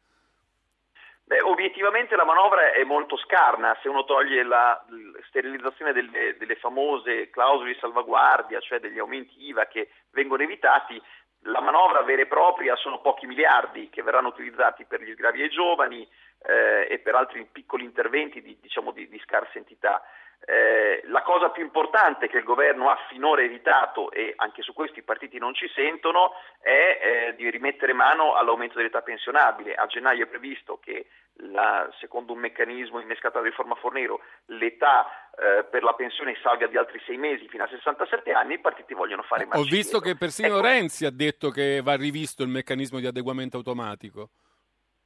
Beh, 1.27 1.41
obiettivamente 1.41 2.17
la 2.17 2.25
manovra 2.25 2.73
è 2.73 2.85
molto 2.85 3.17
scarna 3.17 3.77
se 3.81 3.89
uno 3.89 4.05
toglie 4.05 4.43
la 4.43 4.85
sterilizzazione 5.29 5.93
delle, 5.93 6.37
delle, 6.37 6.57
famose 6.57 7.31
clausole 7.31 7.73
di 7.73 7.79
salvaguardia, 7.81 8.61
cioè 8.61 8.79
degli 8.79 8.99
aumenti 8.99 9.47
IVA 9.47 9.67
che 9.67 9.89
vengono 10.11 10.43
evitati, 10.43 11.01
la 11.47 11.61
manovra 11.61 12.03
vera 12.03 12.23
e 12.23 12.27
propria 12.27 12.77
sono 12.77 13.01
pochi 13.01 13.27
miliardi 13.27 13.89
che 13.89 14.03
verranno 14.03 14.29
utilizzati 14.29 14.85
per 14.85 15.03
gli 15.03 15.13
sgravi 15.13 15.43
ai 15.43 15.51
giovani 15.51 16.07
eh, 16.47 16.87
e 16.91 16.99
per 16.99 17.15
altri 17.15 17.47
piccoli 17.51 17.85
interventi 17.85 18.43
di, 18.43 18.59
diciamo, 18.61 18.93
di, 18.93 19.09
di 19.09 19.21
scarsa 19.25 19.59
entità. 19.59 20.03
Eh, 20.47 21.01
la 21.07 21.23
cosa 21.23 21.49
più 21.49 21.63
importante 21.63 22.29
che 22.29 22.37
il 22.37 22.45
governo 22.45 22.91
ha 22.91 22.99
finora 23.09 23.41
evitato, 23.41 24.11
e 24.11 24.35
anche 24.37 24.61
su 24.61 24.75
questo 24.75 24.99
i 24.99 25.03
partiti 25.03 25.39
non 25.39 25.55
ci 25.55 25.67
sentono, 25.75 26.33
è 26.61 26.99
eh, 27.31 27.35
di 27.37 27.49
rimettere 27.49 27.95
mano 27.95 28.35
all'aumento 28.35 28.77
dell'età 28.77 29.01
pensionabile. 29.01 29.75
A 29.75 29.87
gennaio 29.87 30.25
è 30.25 30.27
previsto 30.27 30.79
che, 30.83 31.07
la, 31.37 31.89
secondo 31.99 32.35
un 32.35 32.41
meccanismo 32.41 33.01
innescato 33.01 33.39
dalla 33.39 33.49
riforma 33.49 33.75
Fornero, 33.77 34.21
l'età 34.47 35.31
eh, 35.39 35.65
per 35.65 35.83
la 35.83 35.95
pensione 35.95 36.37
salga 36.43 36.67
di 36.67 36.77
altri 36.77 37.01
sei 37.07 37.17
mesi 37.17 37.49
fino 37.49 37.65
a 37.65 37.69
67 37.69 38.31
anni, 38.33 38.55
i 38.55 38.61
partiti 38.61 38.93
vogliono 38.93 39.23
fare 39.23 39.47
marcia 39.47 39.61
Ho 39.61 39.65
visto 39.65 39.99
che 39.99 40.15
persino 40.15 40.59
ecco. 40.59 40.67
Renzi 40.67 41.07
ha 41.07 41.11
detto 41.11 41.49
che 41.49 41.81
va 41.83 41.97
rivisto 41.97 42.43
il 42.43 42.51
meccanismo 42.51 42.99
di 42.99 43.07
adeguamento 43.07 43.57
automatico. 43.57 44.29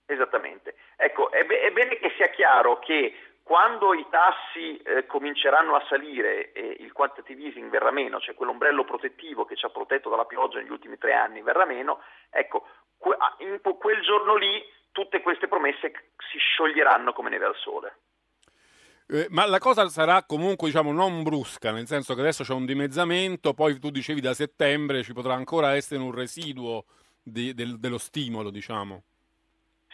Esattamente. 0.04 0.74
Ecco, 0.96 1.27
è, 1.48 1.48
be- 1.48 1.60
è 1.62 1.70
bene 1.72 1.98
che 1.98 2.12
sia 2.16 2.28
chiaro 2.28 2.78
che 2.78 3.14
quando 3.42 3.94
i 3.94 4.06
tassi 4.10 4.76
eh, 4.76 5.06
cominceranno 5.06 5.74
a 5.74 5.84
salire 5.88 6.52
e 6.52 6.76
il 6.80 6.92
quantitative 6.92 7.44
easing 7.44 7.70
verrà 7.70 7.90
meno, 7.90 8.20
cioè 8.20 8.34
quell'ombrello 8.34 8.84
protettivo 8.84 9.46
che 9.46 9.56
ci 9.56 9.64
ha 9.64 9.70
protetto 9.70 10.10
dalla 10.10 10.26
pioggia 10.26 10.58
negli 10.58 10.70
ultimi 10.70 10.98
tre 10.98 11.14
anni 11.14 11.40
verrà 11.40 11.64
meno, 11.64 12.02
ecco, 12.28 12.66
que- 12.98 13.16
in 13.38 13.58
quel 13.62 14.02
giorno 14.02 14.36
lì 14.36 14.62
tutte 14.92 15.22
queste 15.22 15.48
promesse 15.48 15.92
si 16.30 16.38
scioglieranno 16.38 17.12
come 17.14 17.30
neve 17.30 17.46
al 17.46 17.56
sole. 17.56 17.96
Eh, 19.10 19.26
ma 19.30 19.46
la 19.46 19.58
cosa 19.58 19.88
sarà 19.88 20.24
comunque 20.24 20.66
diciamo, 20.68 20.92
non 20.92 21.22
brusca, 21.22 21.72
nel 21.72 21.86
senso 21.86 22.14
che 22.14 22.20
adesso 22.20 22.44
c'è 22.44 22.52
un 22.52 22.66
dimezzamento, 22.66 23.54
poi 23.54 23.78
tu 23.78 23.88
dicevi 23.88 24.20
da 24.20 24.34
settembre 24.34 25.02
ci 25.02 25.14
potrà 25.14 25.32
ancora 25.32 25.74
essere 25.74 26.02
un 26.02 26.12
residuo 26.12 26.84
di, 27.22 27.54
del, 27.54 27.78
dello 27.78 27.96
stimolo, 27.96 28.50
diciamo. 28.50 29.04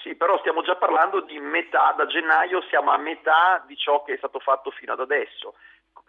Sì, 0.05 0.17
però 0.17 0.39
stiamo 0.41 0.61
già 0.61 0.77
parlando 0.77 1.21
di 1.21 1.41
metà, 1.41 1.95
da 1.97 2.05
gennaio 2.05 2.61
siamo 2.69 2.91
a 2.91 2.99
metà 2.99 3.65
di 3.67 3.75
ciò 3.75 4.03
che 4.03 4.13
è 4.13 4.17
stato 4.19 4.39
fatto 4.39 4.71
fino 4.71 4.93
ad 4.93 5.01
adesso. 5.01 5.55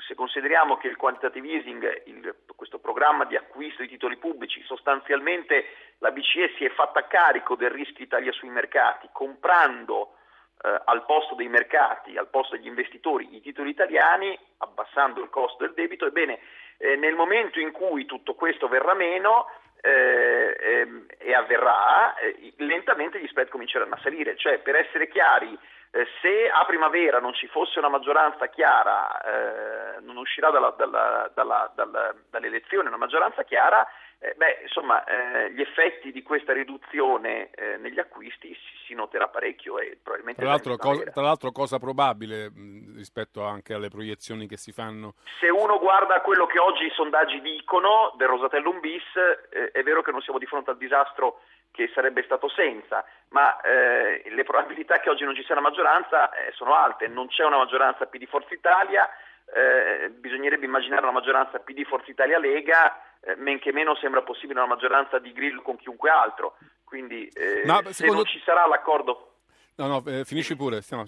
Se 0.05 0.15
consideriamo 0.15 0.75
che 0.75 0.89
il 0.89 0.97
quantitative 0.97 1.47
easing, 1.47 2.01
il, 2.07 2.35
questo 2.57 2.79
programma 2.79 3.23
di 3.23 3.37
acquisto 3.37 3.83
di 3.83 3.87
titoli 3.87 4.17
pubblici, 4.17 4.61
sostanzialmente 4.63 5.63
la 5.99 6.11
BCE 6.11 6.55
si 6.57 6.65
è 6.65 6.69
fatta 6.71 7.07
carico 7.07 7.55
del 7.55 7.69
rischio 7.69 8.03
Italia 8.03 8.33
sui 8.33 8.49
mercati, 8.49 9.07
comprando 9.13 10.15
eh, 10.61 10.81
al 10.83 11.05
posto 11.05 11.33
dei 11.33 11.47
mercati, 11.47 12.17
al 12.17 12.27
posto 12.27 12.57
degli 12.57 12.67
investitori, 12.67 13.33
i 13.33 13.39
titoli 13.39 13.69
italiani, 13.69 14.37
abbassando 14.57 15.21
il 15.21 15.29
costo 15.29 15.63
del 15.63 15.73
debito, 15.73 16.05
ebbene 16.05 16.39
eh, 16.79 16.97
nel 16.97 17.15
momento 17.15 17.61
in 17.61 17.71
cui 17.71 18.03
tutto 18.03 18.33
questo 18.33 18.67
verrà 18.67 18.93
meno, 18.93 19.45
eh, 19.81 20.57
ehm, 20.59 21.05
e 21.17 21.33
avverrà, 21.33 22.15
eh, 22.17 22.53
lentamente 22.57 23.19
gli 23.19 23.27
spread 23.27 23.49
cominceranno 23.49 23.95
a 23.95 23.99
salire. 24.01 24.35
Cioè, 24.35 24.59
per 24.59 24.75
essere 24.75 25.07
chiari, 25.07 25.57
eh, 25.91 26.07
se 26.21 26.49
a 26.49 26.65
primavera 26.65 27.19
non 27.19 27.33
ci 27.33 27.47
fosse 27.47 27.79
una 27.79 27.89
maggioranza 27.89 28.47
chiara, 28.47 29.21
eh, 29.21 29.99
non 30.01 30.17
uscirà 30.17 30.49
dalla, 30.49 30.73
dalla, 30.77 31.31
dalla, 31.33 32.13
dall'elezione 32.29 32.87
una 32.89 32.97
maggioranza 32.97 33.43
chiara, 33.43 33.87
eh, 34.19 34.33
beh, 34.35 34.59
insomma, 34.63 35.03
eh, 35.03 35.51
gli 35.51 35.61
effetti 35.61 36.11
di 36.11 36.23
questa 36.23 36.53
riduzione 36.53 37.49
eh, 37.51 37.77
negli 37.77 37.99
acquisti 37.99 38.53
si, 38.53 38.85
si, 38.87 38.93
noterà 38.93 39.27
parecchio 39.27 39.77
e 39.77 39.97
probabilmente... 40.01 40.41
Tra 40.41 40.49
l'altro, 40.49 40.77
cosa, 40.77 41.03
tra 41.11 41.21
l'altro 41.21 41.51
cosa 41.51 41.79
probabile 41.79 42.49
mh, 42.49 42.95
rispetto 42.95 43.43
anche 43.43 43.73
alle 43.73 43.89
proiezioni 43.89 44.47
che 44.47 44.57
si 44.57 44.71
fanno? 44.71 45.15
Se 45.39 45.49
uno 45.49 45.79
guarda 45.79 46.21
quello 46.21 46.45
che 46.45 46.59
oggi 46.59 46.85
i 46.85 46.91
sondaggi 46.91 47.41
dicono 47.41 48.13
del 48.17 48.27
Rosatellum 48.27 48.79
bis, 48.79 49.03
eh, 49.49 49.71
è 49.71 49.83
vero 49.83 50.01
che 50.01 50.11
non 50.11 50.21
siamo 50.21 50.39
di 50.39 50.45
fronte 50.45 50.71
al 50.71 50.77
disastro 50.77 51.41
che 51.75 51.91
sarebbe 51.93 52.23
stato 52.23 52.47
senza, 52.47 53.03
ma 53.29 53.59
eh, 53.59 54.23
le 54.29 54.43
probabilità 54.43 54.99
che 55.01 55.09
oggi 55.09 55.25
non 55.25 55.35
ci 55.35 55.43
sia 55.43 55.55
una 55.55 55.67
maggioranza 55.67 56.31
eh, 56.31 56.53
sono 56.53 56.73
alte, 56.73 57.07
non 57.07 57.27
c'è 57.27 57.43
una 57.43 57.57
maggioranza 57.57 58.05
PD 58.05 58.25
Forza 58.27 58.53
Italia, 58.53 59.09
eh, 59.53 60.09
bisognerebbe 60.09 60.65
immaginare 60.65 61.03
una 61.03 61.11
maggioranza 61.11 61.59
PD 61.59 61.83
Forza 61.85 62.11
Italia 62.11 62.39
Lega, 62.39 62.99
eh, 63.21 63.35
men 63.35 63.59
che 63.59 63.71
meno 63.71 63.95
sembra 63.95 64.21
possibile 64.21 64.59
una 64.59 64.73
maggioranza 64.73 65.19
di 65.19 65.31
Grillo 65.31 65.61
con 65.61 65.77
chiunque 65.77 66.09
altro. 66.09 66.57
Quindi 66.83 67.27
eh, 67.27 67.63
Ma, 67.65 67.81
se 67.91 68.07
non 68.07 68.25
ci 68.25 68.41
sarà 68.43 68.65
l'accordo. 68.67 69.33
No, 69.75 69.87
no, 69.87 70.03
eh, 70.07 70.25
finisci 70.25 70.55
pure. 70.55 70.81
Stiamo... 70.81 71.05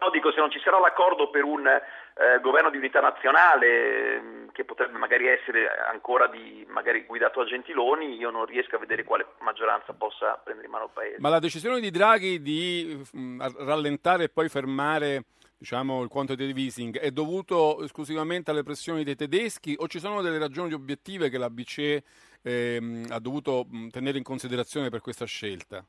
No, 0.00 0.10
dico, 0.10 0.32
se 0.32 0.40
non 0.40 0.50
ci 0.50 0.60
sarà 0.60 0.78
l'accordo 0.78 1.28
per 1.30 1.44
un 1.44 1.66
eh, 1.66 2.40
governo 2.40 2.70
di 2.70 2.78
unità 2.78 3.00
nazionale, 3.00 4.20
mm, 4.20 4.48
che 4.52 4.64
potrebbe 4.64 4.96
magari 4.96 5.26
essere 5.26 5.68
ancora 5.90 6.26
di, 6.26 6.66
magari 6.68 7.04
guidato 7.04 7.40
a 7.40 7.44
Gentiloni, 7.44 8.16
io 8.16 8.30
non 8.30 8.46
riesco 8.46 8.76
a 8.76 8.78
vedere 8.78 9.04
quale 9.04 9.26
maggioranza 9.40 9.92
possa 9.92 10.40
prendere 10.42 10.66
in 10.66 10.72
mano 10.72 10.84
il 10.84 10.90
Paese. 10.92 11.16
Ma 11.18 11.28
la 11.28 11.38
decisione 11.38 11.80
di 11.80 11.90
Draghi 11.90 12.40
di 12.40 13.02
mh, 13.12 13.20
mm, 13.20 13.40
rallentare 13.58 14.24
e 14.24 14.28
poi 14.28 14.48
fermare 14.48 15.24
diciamo, 15.60 16.02
il 16.02 16.08
quantitative 16.08 16.58
easing 16.58 16.98
è 16.98 17.10
dovuto 17.10 17.82
esclusivamente 17.82 18.50
alle 18.50 18.62
pressioni 18.62 19.04
dei 19.04 19.14
tedeschi 19.14 19.76
o 19.78 19.88
ci 19.88 19.98
sono 19.98 20.22
delle 20.22 20.38
ragioni 20.38 20.72
obiettive 20.72 21.28
che 21.28 21.36
la 21.36 21.50
BCE 21.50 22.02
ehm, 22.42 23.08
ha 23.10 23.20
dovuto 23.20 23.66
tenere 23.90 24.16
in 24.16 24.24
considerazione 24.24 24.88
per 24.88 25.02
questa 25.02 25.26
scelta? 25.26 25.84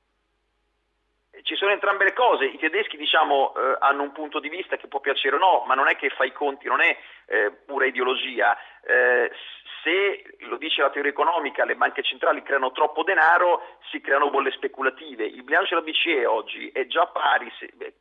Ci 1.43 1.55
sono 1.55 1.72
entrambe 1.72 2.03
le 2.03 2.13
cose, 2.13 2.45
i 2.45 2.57
tedeschi 2.57 2.97
diciamo, 2.97 3.53
eh, 3.55 3.78
hanno 3.80 4.03
un 4.03 4.11
punto 4.11 4.41
di 4.41 4.49
vista 4.49 4.76
che 4.76 4.88
può 4.88 4.99
piacere 4.99 5.38
o 5.38 5.39
no, 5.39 5.63
ma 5.65 5.74
non 5.74 5.88
è 5.88 5.95
che 5.95 6.09
fa 6.09 6.26
i 6.26 6.34
conti, 6.34 6.67
non 6.67 6.82
è 6.82 6.97
eh, 7.28 7.51
pura 7.65 7.86
ideologia. 7.86 8.55
Eh, 8.84 9.32
se, 9.84 10.36
lo 10.40 10.58
dice 10.58 10.82
la 10.82 10.90
teoria 10.90 11.12
economica, 11.12 11.66
le 11.66 11.76
banche 11.76 12.04
centrali 12.04 12.42
creano 12.44 12.72
troppo 12.72 13.04
denaro, 13.04 13.78
si 13.90 14.02
creano 14.02 14.30
bolle 14.30 14.52
speculative. 14.52 15.26
Il 15.26 15.44
bilancio 15.44 15.76
della 15.76 15.90
BCE 15.90 16.26
oggi 16.26 16.70
è 16.70 16.86
già 16.88 17.08
pari, 17.08 17.52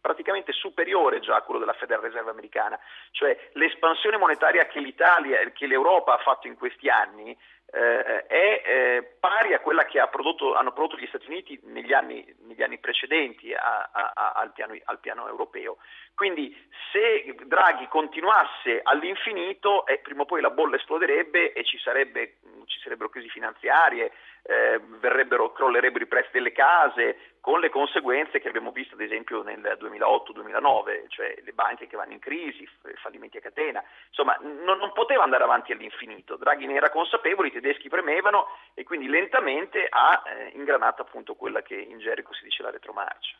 praticamente 0.00 0.52
superiore 0.52 1.20
già 1.20 1.36
a 1.36 1.42
quello 1.42 1.60
della 1.60 1.72
Federal 1.74 2.02
Reserve 2.02 2.30
americana. 2.30 2.78
Cioè 3.12 3.50
l'espansione 3.52 4.16
monetaria 4.16 4.66
che 4.66 4.80
l'Italia, 4.80 5.38
che 5.50 5.66
l'Europa 5.66 6.14
ha 6.14 6.22
fatto 6.22 6.46
in 6.46 6.56
questi 6.56 6.88
anni 6.88 7.36
eh, 7.72 8.26
è 8.26 8.62
eh, 8.64 9.16
pari 9.20 9.54
a 9.54 9.60
quella 9.60 9.84
che 9.84 10.00
ha 10.00 10.08
prodotto, 10.08 10.54
hanno 10.54 10.72
prodotto 10.72 10.96
gli 10.96 11.06
Stati 11.06 11.26
Uniti 11.28 11.58
negli 11.64 11.92
anni, 11.92 12.24
negli 12.40 12.62
anni 12.62 12.78
precedenti 12.78 13.54
a, 13.54 13.88
a, 13.92 14.12
a, 14.12 14.32
al, 14.32 14.52
piano, 14.52 14.76
al, 14.84 14.98
piano, 14.98 15.28
europeo. 15.28 15.78
Quindi 16.20 16.54
se 16.92 17.34
Draghi 17.46 17.88
continuasse 17.88 18.80
all'infinito, 18.82 19.86
eh, 19.86 20.00
prima 20.00 20.20
o 20.20 20.26
poi 20.26 20.42
la 20.42 20.50
bolla 20.50 20.76
esploderebbe 20.76 21.54
e 21.54 21.64
ci, 21.64 21.78
sarebbe, 21.78 22.40
ci 22.66 22.78
sarebbero 22.80 23.08
crisi 23.08 23.30
finanziarie, 23.30 24.12
eh, 24.42 24.82
crollerebbero 25.54 26.04
i 26.04 26.06
prezzi 26.06 26.28
delle 26.32 26.52
case, 26.52 27.38
con 27.40 27.58
le 27.58 27.70
conseguenze 27.70 28.38
che 28.38 28.48
abbiamo 28.48 28.70
visto 28.70 28.96
ad 28.96 29.00
esempio 29.00 29.42
nel 29.42 29.78
2008-2009, 29.80 31.08
cioè 31.08 31.34
le 31.42 31.52
banche 31.54 31.86
che 31.86 31.96
vanno 31.96 32.12
in 32.12 32.18
crisi, 32.18 32.68
fallimenti 32.96 33.38
a 33.38 33.40
catena, 33.40 33.82
insomma 34.08 34.36
non, 34.42 34.76
non, 34.76 34.92
poteva 34.92 35.22
andare 35.22 35.44
avanti 35.44 35.72
all'infinito, 35.72 36.36
Draghi 36.36 36.66
ne 36.66 36.74
era 36.74 36.90
consapevole, 36.90 37.48
i 37.48 37.52
tedeschi 37.52 37.88
premevano 37.88 38.46
e 38.74 38.82
quindi 38.82 39.08
lentamente 39.08 39.86
ha 39.88 40.22
eh, 40.26 40.50
ingranato 40.52 41.00
appunto 41.00 41.34
quella 41.34 41.62
che 41.62 41.76
in 41.76 41.98
Gerico 41.98 42.34
si 42.34 42.44
dice 42.44 42.62
la 42.62 42.70
retromarcia. 42.70 43.36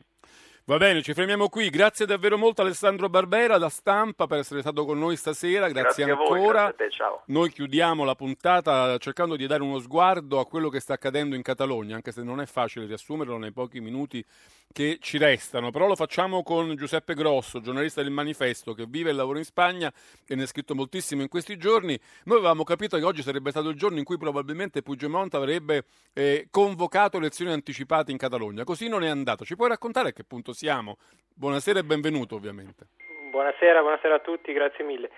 Va 0.65 0.77
bene, 0.77 1.01
ci 1.01 1.15
fermiamo 1.15 1.49
qui. 1.49 1.71
Grazie 1.71 2.05
davvero 2.05 2.37
molto 2.37 2.61
Alessandro 2.61 3.09
Barbera 3.09 3.57
da 3.57 3.67
Stampa 3.67 4.27
per 4.27 4.37
essere 4.37 4.61
stato 4.61 4.85
con 4.85 4.99
noi 4.99 5.17
stasera. 5.17 5.67
Grazie, 5.67 6.05
grazie 6.05 6.23
ancora. 6.23 6.37
Voi, 6.65 6.73
grazie 6.77 6.87
te, 6.87 7.21
noi 7.25 7.51
chiudiamo 7.51 8.03
la 8.03 8.13
puntata 8.13 8.95
cercando 8.99 9.35
di 9.35 9.47
dare 9.47 9.63
uno 9.63 9.79
sguardo 9.79 10.39
a 10.39 10.45
quello 10.45 10.69
che 10.69 10.79
sta 10.79 10.93
accadendo 10.93 11.35
in 11.35 11.41
Catalogna, 11.41 11.95
anche 11.95 12.11
se 12.11 12.21
non 12.21 12.39
è 12.41 12.45
facile 12.45 12.85
riassumerlo 12.85 13.37
nei 13.37 13.51
pochi 13.51 13.79
minuti 13.79 14.23
che 14.71 14.99
ci 15.01 15.17
restano. 15.17 15.71
Però 15.71 15.87
lo 15.87 15.95
facciamo 15.95 16.43
con 16.43 16.75
Giuseppe 16.75 17.15
Grosso, 17.15 17.59
giornalista 17.59 18.03
del 18.03 18.11
Manifesto, 18.11 18.73
che 18.73 18.85
vive 18.87 19.09
e 19.09 19.13
lavora 19.13 19.39
in 19.39 19.45
Spagna 19.45 19.91
e 20.27 20.35
ne 20.35 20.43
ha 20.43 20.47
scritto 20.47 20.75
moltissimo 20.75 21.23
in 21.23 21.27
questi 21.27 21.57
giorni. 21.57 21.99
Noi 22.25 22.37
avevamo 22.37 22.63
capito 22.63 22.97
che 22.97 23.03
oggi 23.03 23.23
sarebbe 23.23 23.49
stato 23.49 23.69
il 23.69 23.75
giorno 23.75 23.97
in 23.97 24.03
cui 24.03 24.17
probabilmente 24.17 24.83
Puigdemont 24.83 25.33
avrebbe 25.33 25.85
eh, 26.13 26.47
convocato 26.51 27.17
elezioni 27.17 27.51
anticipate 27.51 28.11
in 28.11 28.17
Catalogna. 28.17 28.63
Così 28.63 28.87
non 28.87 29.03
è 29.03 29.09
andato. 29.09 29.43
Ci 29.43 29.55
puoi 29.55 29.69
raccontare 29.69 30.09
a 30.09 30.11
che 30.13 30.23
punto 30.23 30.50
siamo? 30.53 30.97
Buonasera 31.33 31.79
e 31.79 31.83
benvenuto 31.83 32.35
ovviamente. 32.35 32.87
Buonasera, 33.31 33.81
buonasera 33.81 34.15
a 34.15 34.19
tutti, 34.19 34.53
grazie 34.53 34.83
mille. 34.83 35.09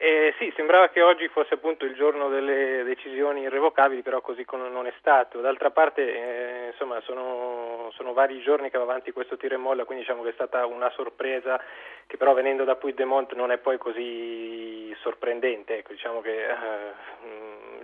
Eh, 0.00 0.32
sì, 0.38 0.52
sembrava 0.54 0.90
che 0.90 1.02
oggi 1.02 1.26
fosse 1.26 1.54
appunto 1.54 1.84
il 1.84 1.96
giorno 1.96 2.28
delle 2.28 2.84
decisioni 2.84 3.40
irrevocabili, 3.40 4.02
però 4.02 4.20
così 4.20 4.46
non 4.52 4.86
è 4.86 4.92
stato. 5.00 5.40
D'altra 5.40 5.70
parte, 5.70 6.02
eh, 6.02 6.66
insomma, 6.68 7.00
sono, 7.00 7.90
sono, 7.94 8.12
vari 8.12 8.40
giorni 8.40 8.70
che 8.70 8.78
va 8.78 8.84
avanti 8.84 9.10
questo 9.10 9.36
tiro 9.36 9.56
e 9.56 9.58
molla, 9.58 9.84
quindi 9.84 10.04
diciamo 10.04 10.22
che 10.22 10.30
è 10.30 10.34
stata 10.34 10.64
una 10.66 10.88
sorpresa 10.90 11.60
che 12.06 12.16
però 12.16 12.32
venendo 12.32 12.62
da 12.62 12.76
Puigdemont 12.76 13.34
non 13.34 13.50
è 13.50 13.58
poi 13.58 13.76
così 13.76 14.94
sorprendente. 15.00 15.78
Ecco, 15.78 15.92
diciamo 15.92 16.20
che 16.20 16.46
eh, 16.46 16.54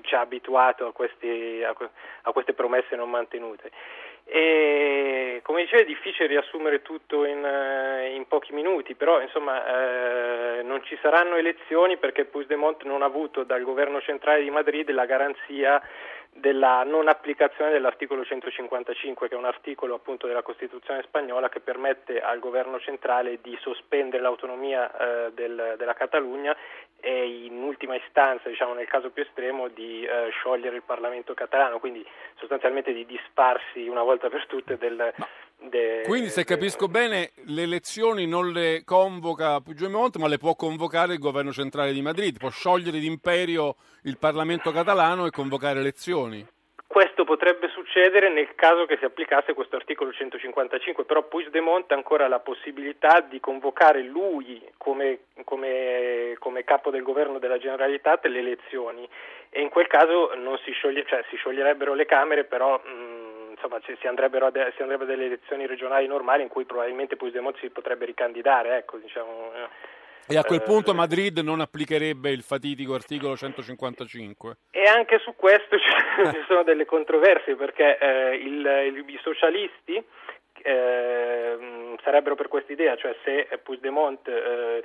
ci 0.02 0.14
ha 0.14 0.20
abituato 0.20 0.86
a, 0.86 0.92
questi, 0.92 1.64
a, 1.64 1.74
a 2.22 2.32
queste 2.32 2.52
promesse 2.52 2.94
non 2.94 3.10
mantenute. 3.10 3.72
E 4.26 5.40
come 5.42 5.62
dicevo 5.62 5.82
è 5.82 5.86
difficile 5.86 6.26
riassumere 6.26 6.80
tutto 6.82 7.24
in, 7.24 7.44
eh, 7.44 8.14
in 8.14 8.26
pochi 8.26 8.52
minuti, 8.52 8.94
però 8.94 9.20
insomma 9.20 10.58
eh, 10.58 10.62
non 10.62 10.82
ci 10.84 10.98
saranno 11.02 11.36
elezioni 11.36 11.98
perché 11.98 12.24
Puigdemont 12.24 12.82
non 12.84 13.02
ha 13.02 13.06
avuto 13.06 13.44
dal 13.44 13.62
governo 13.62 14.00
centrale 14.00 14.42
di 14.42 14.50
Madrid 14.50 14.90
la 14.90 15.04
garanzia 15.04 15.80
della 16.36 16.82
non 16.82 17.06
applicazione 17.06 17.70
dell'articolo 17.70 18.24
155, 18.24 19.28
che 19.28 19.34
è 19.34 19.38
un 19.38 19.44
articolo 19.44 19.94
appunto 19.94 20.26
della 20.26 20.42
Costituzione 20.42 21.02
spagnola 21.02 21.48
che 21.48 21.60
permette 21.60 22.20
al 22.20 22.40
governo 22.40 22.80
centrale 22.80 23.38
di 23.40 23.56
sospendere 23.60 24.20
l'autonomia 24.20 24.90
eh, 25.26 25.32
del, 25.32 25.74
della 25.78 25.94
Catalogna 25.94 26.54
e 27.00 27.44
in 27.44 27.62
ultima 27.62 27.94
istanza, 27.94 28.48
diciamo 28.48 28.74
nel 28.74 28.88
caso 28.88 29.10
più 29.10 29.22
estremo, 29.22 29.68
di 29.68 30.04
eh, 30.04 30.30
sciogliere 30.30 30.76
il 30.76 30.82
Parlamento 30.82 31.34
catalano, 31.34 31.78
quindi 31.78 32.04
sostanzialmente 32.36 32.92
di 32.92 33.06
disparsi 33.06 33.86
una 33.86 34.02
volta 34.02 34.28
per 34.28 34.46
tutte 34.46 34.76
del, 34.76 35.14
De, 35.68 36.02
Quindi, 36.06 36.28
se 36.28 36.44
capisco 36.44 36.88
bene, 36.88 37.32
le 37.46 37.62
elezioni 37.62 38.26
non 38.26 38.50
le 38.52 38.82
convoca 38.84 39.60
Puigdemont, 39.60 40.16
ma 40.16 40.28
le 40.28 40.38
può 40.38 40.54
convocare 40.54 41.14
il 41.14 41.18
governo 41.18 41.52
centrale 41.52 41.92
di 41.92 42.02
Madrid, 42.02 42.38
può 42.38 42.50
sciogliere 42.50 42.98
d'imperio 42.98 43.76
il 44.02 44.18
Parlamento 44.18 44.70
catalano 44.72 45.26
e 45.26 45.30
convocare 45.30 45.80
elezioni. 45.80 46.46
Questo 46.86 47.24
potrebbe 47.24 47.68
succedere 47.70 48.30
nel 48.30 48.54
caso 48.54 48.86
che 48.86 48.96
si 48.98 49.04
applicasse 49.04 49.52
questo 49.52 49.74
articolo 49.74 50.12
155, 50.12 51.04
però 51.04 51.24
Puigdemont 51.24 51.90
ha 51.90 51.96
ancora 51.96 52.28
la 52.28 52.38
possibilità 52.38 53.20
di 53.20 53.40
convocare 53.40 54.00
lui 54.00 54.62
come, 54.76 55.20
come, 55.42 56.36
come 56.38 56.62
capo 56.62 56.90
del 56.90 57.02
governo 57.02 57.40
della 57.40 57.58
Generalitat 57.58 58.26
le 58.26 58.38
elezioni 58.38 59.08
e 59.50 59.60
in 59.60 59.70
quel 59.70 59.88
caso 59.88 60.30
si, 60.64 60.72
scioglie, 60.72 61.04
cioè, 61.06 61.24
si, 61.30 61.36
scioglierebbero 61.36 61.94
le 61.94 62.06
Camere, 62.06 62.44
però 62.44 62.76
mh, 62.76 63.23
insomma, 63.64 63.80
ci, 63.80 63.96
si, 64.00 64.06
andrebbero 64.06 64.50
de, 64.50 64.72
si 64.76 64.82
andrebbe 64.82 65.06
delle 65.06 65.24
elezioni 65.24 65.66
regionali 65.66 66.06
normali 66.06 66.42
in 66.42 66.48
cui 66.48 66.64
probabilmente 66.64 67.16
Puigdemont 67.16 67.56
si 67.58 67.70
potrebbe 67.70 68.04
ricandidare. 68.04 68.76
Ecco, 68.76 68.98
diciamo, 68.98 69.52
eh. 69.54 69.92
E 70.26 70.38
a 70.38 70.42
quel 70.42 70.60
eh, 70.60 70.64
punto 70.64 70.94
Madrid 70.94 71.38
non 71.38 71.60
applicherebbe 71.60 72.30
il 72.30 72.42
fatidico 72.42 72.94
articolo 72.94 73.36
155? 73.36 74.56
E 74.70 74.84
anche 74.84 75.18
su 75.18 75.34
questo 75.36 75.76
ci 76.32 76.44
sono 76.46 76.62
delle 76.62 76.86
controversie 76.86 77.56
perché 77.56 77.98
eh, 77.98 78.36
il, 78.36 78.64
il, 78.86 79.04
i 79.06 79.18
socialisti 79.22 80.02
eh, 80.62 81.96
sarebbero 82.02 82.34
per 82.36 82.48
questa 82.48 82.72
idea, 82.72 82.96
cioè 82.96 83.14
se 83.22 83.48
Puigdemont 83.62 84.26
eh, 84.28 84.82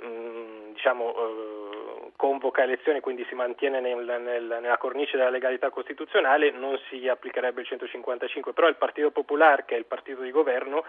mh, 0.00 0.72
diciamo, 0.72 1.14
eh, 1.14 2.10
convoca 2.16 2.62
elezioni, 2.62 3.00
quindi 3.00 3.24
si 3.28 3.34
mantiene 3.34 3.80
nel, 3.80 4.04
nel, 4.20 4.58
nella 4.60 4.78
cornice 4.78 5.16
della 5.16 5.30
legalità 5.30 5.70
costituzionale, 5.70 6.50
non 6.50 6.78
si 6.88 7.08
applicherebbe 7.08 7.60
il 7.60 7.66
155, 7.66 8.52
però 8.52 8.68
il 8.68 8.76
Partito 8.76 9.10
Popolare, 9.10 9.64
che 9.66 9.74
è 9.74 9.78
il 9.78 9.86
partito 9.86 10.22
di 10.22 10.30
governo, 10.30 10.84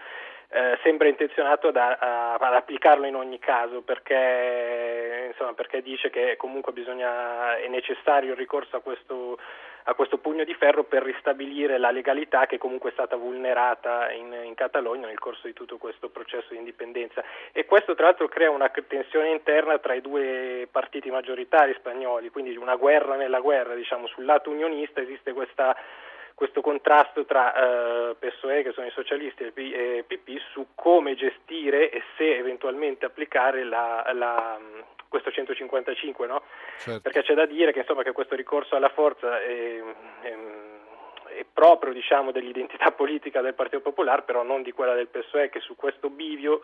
eh, 0.48 0.78
sembra 0.82 1.08
intenzionato 1.08 1.68
ad, 1.68 1.76
ad, 1.76 2.40
applicarlo 2.40 3.06
in 3.06 3.16
ogni 3.16 3.38
caso 3.38 3.82
perché, 3.82 5.26
insomma, 5.28 5.54
perché 5.54 5.82
dice 5.82 6.10
che 6.10 6.36
comunque 6.36 6.72
bisogna, 6.72 7.56
è 7.56 7.68
necessario 7.68 8.32
il 8.32 8.38
ricorso 8.38 8.76
a 8.76 8.80
questo 8.80 9.38
a 9.88 9.94
questo 9.94 10.18
pugno 10.18 10.44
di 10.44 10.54
ferro 10.54 10.84
per 10.84 11.02
ristabilire 11.02 11.78
la 11.78 11.90
legalità 11.90 12.46
che 12.46 12.58
comunque 12.58 12.90
è 12.90 12.92
stata 12.92 13.14
vulnerata 13.16 14.10
in, 14.10 14.34
in 14.44 14.54
Catalogna 14.54 15.06
nel 15.06 15.18
corso 15.18 15.46
di 15.46 15.52
tutto 15.52 15.78
questo 15.78 16.08
processo 16.08 16.48
di 16.50 16.56
indipendenza. 16.56 17.22
E 17.52 17.66
questo 17.66 17.94
tra 17.94 18.06
l'altro 18.06 18.26
crea 18.26 18.50
una 18.50 18.70
tensione 18.88 19.30
interna 19.30 19.78
tra 19.78 19.94
i 19.94 20.00
due 20.00 20.66
partiti 20.70 21.08
maggioritari 21.10 21.72
spagnoli, 21.74 22.30
quindi 22.30 22.56
una 22.56 22.74
guerra 22.74 23.14
nella 23.14 23.40
guerra, 23.40 23.74
diciamo 23.74 24.08
sul 24.08 24.24
lato 24.24 24.50
unionista 24.50 25.00
esiste 25.00 25.32
questa 25.32 25.76
questo 26.36 26.60
contrasto 26.60 27.24
tra 27.24 27.54
eh, 28.10 28.14
PSOE, 28.16 28.62
che 28.62 28.72
sono 28.72 28.86
i 28.86 28.90
socialisti, 28.90 29.50
e 29.54 30.04
PP 30.06 30.36
su 30.52 30.66
come 30.74 31.14
gestire 31.14 31.88
e 31.90 32.02
se 32.18 32.36
eventualmente 32.36 33.06
applicare 33.06 33.64
la, 33.64 34.06
la, 34.12 34.60
questo 35.08 35.30
155, 35.30 36.26
no? 36.26 36.42
certo. 36.76 37.00
perché 37.00 37.22
c'è 37.22 37.32
da 37.32 37.46
dire 37.46 37.72
che, 37.72 37.78
insomma, 37.78 38.02
che 38.02 38.12
questo 38.12 38.34
ricorso 38.34 38.76
alla 38.76 38.90
forza 38.90 39.40
è, 39.40 39.82
è, 40.20 40.36
è 41.36 41.44
proprio 41.52 41.92
diciamo, 41.92 42.32
dell'identità 42.32 42.90
politica 42.92 43.42
del 43.42 43.54
Partito 43.54 43.82
Popolare, 43.82 44.22
però 44.22 44.42
non 44.42 44.62
di 44.62 44.72
quella 44.72 44.94
del 44.94 45.08
PSOE, 45.08 45.50
che 45.50 45.60
su 45.60 45.76
questo 45.76 46.08
bivio 46.08 46.62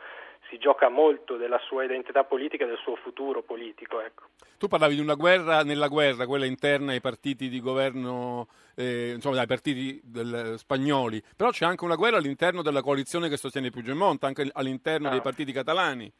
si 0.48 0.56
gioca 0.58 0.88
molto 0.88 1.36
della 1.36 1.58
sua 1.58 1.84
identità 1.84 2.24
politica 2.24 2.64
e 2.64 2.68
del 2.68 2.78
suo 2.78 2.96
futuro 2.96 3.42
politico. 3.42 4.00
Ecco. 4.00 4.24
Tu 4.58 4.68
parlavi 4.68 4.94
di 4.94 5.00
una 5.00 5.14
guerra 5.14 5.62
nella 5.62 5.88
guerra, 5.88 6.26
quella 6.26 6.46
interna 6.46 6.92
ai 6.92 7.00
partiti 7.00 7.48
di 7.48 7.60
governo, 7.60 8.48
eh, 8.74 9.12
insomma, 9.14 9.40
ai 9.40 9.46
partiti 9.46 10.00
del, 10.02 10.54
spagnoli, 10.56 11.22
però 11.36 11.50
c'è 11.50 11.66
anche 11.66 11.84
una 11.84 11.96
guerra 11.96 12.16
all'interno 12.16 12.62
della 12.62 12.80
coalizione 12.80 13.28
che 13.28 13.36
sostiene 13.36 13.70
Puigdemont, 13.70 14.24
anche 14.24 14.48
all'interno 14.52 15.08
ah. 15.08 15.10
dei 15.10 15.20
partiti 15.20 15.52
catalani. 15.52 16.10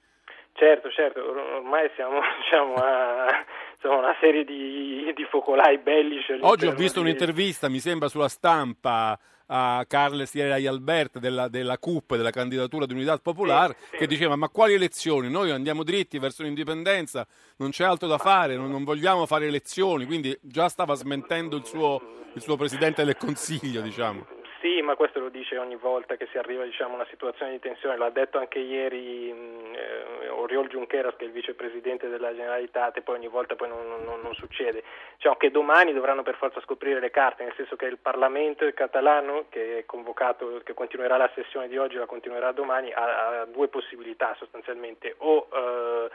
Certo, 0.55 0.91
certo, 0.91 1.27
ormai 1.57 1.91
siamo 1.95 2.21
diciamo, 2.43 2.75
a 2.75 3.45
insomma, 3.83 3.99
una 3.99 4.17
serie 4.21 4.45
di, 4.45 5.13
di 5.15 5.25
focolai 5.25 5.79
bellici. 5.79 6.37
Oggi 6.41 6.67
ho 6.67 6.75
visto 6.75 7.01
di... 7.01 7.07
un'intervista, 7.07 7.69
mi 7.69 7.81
sembra, 7.81 8.09
sulla 8.09 8.29
stampa 8.29 9.19
a 9.55 9.85
Carles 9.87 10.33
y 10.35 10.67
Albert 10.67 11.19
della, 11.19 11.49
della 11.49 11.77
CUP, 11.77 12.17
della 12.17 12.31
candidatura 12.31 12.87
di 12.87 12.95
Unità 12.95 13.19
Popolare, 13.19 13.77
sì, 13.79 13.89
sì. 13.91 13.97
che 13.99 14.07
diceva 14.07 14.35
ma 14.35 14.49
quali 14.49 14.73
elezioni? 14.73 15.29
Noi 15.29 15.51
andiamo 15.51 15.83
dritti 15.83 16.19
verso 16.19 16.43
l'indipendenza, 16.43 17.27
non 17.57 17.71
c'è 17.71 17.85
altro 17.85 18.09
da 18.09 18.17
fare, 18.17 18.57
non, 18.57 18.71
non 18.71 18.85
vogliamo 18.85 19.27
fare 19.27 19.47
elezioni, 19.47 20.07
quindi 20.07 20.35
già 20.41 20.69
stava 20.69 20.95
smentendo 20.95 21.57
il 21.57 21.67
suo, 21.67 22.01
il 22.33 22.41
suo 22.41 22.57
Presidente 22.57 23.05
del 23.05 23.17
Consiglio, 23.17 23.83
diciamo. 23.83 24.27
Sì, 24.63 24.81
ma 24.81 24.95
questo 24.95 25.19
lo 25.19 25.29
dice 25.29 25.59
ogni 25.59 25.75
volta 25.75 26.15
che 26.15 26.29
si 26.31 26.39
arriva 26.39 26.63
diciamo, 26.63 26.93
a 26.93 26.95
una 26.95 27.07
situazione 27.11 27.51
di 27.51 27.59
tensione, 27.59 27.97
l'ha 27.97 28.11
detto 28.11 28.39
anche 28.39 28.61
ieri 28.61 29.29
eh, 29.29 30.29
Oriol 30.29 30.69
Junqueras 30.69 31.17
che 31.17 31.25
è 31.25 31.27
il 31.27 31.33
vicepresidente 31.33 32.09
della 32.09 32.33
Generalitat 32.33 32.97
e 32.97 33.03
poi 33.03 33.17
ogni 33.17 33.27
volta 33.27 33.57
poi 33.57 33.67
non, 33.67 33.85
non, 34.05 34.21
non 34.21 34.35
succede. 34.35 34.85
Diciamo 35.17 35.35
che 35.35 35.51
domani 35.51 35.93
dovranno 35.93 36.23
per 36.23 36.37
forza 36.37 36.61
scoprire 36.61 37.01
le 37.01 37.11
carte, 37.11 37.43
nel 37.43 37.55
senso 37.57 37.75
che 37.75 37.87
il 37.87 37.99
Parlamento 37.99 38.71
catalano 38.73 39.47
che 39.49 39.79
è 39.79 39.85
convocato, 39.85 40.61
che 40.63 40.75
continuerà 40.75 41.17
la 41.17 41.31
sessione 41.35 41.67
di 41.67 41.77
oggi, 41.77 41.97
la 41.97 42.07
continuerà 42.07 42.53
domani, 42.53 42.93
ha, 42.93 43.41
ha 43.41 43.45
due 43.47 43.67
possibilità 43.67 44.37
sostanzialmente, 44.39 45.17
o 45.19 45.49
eh, 45.53 46.09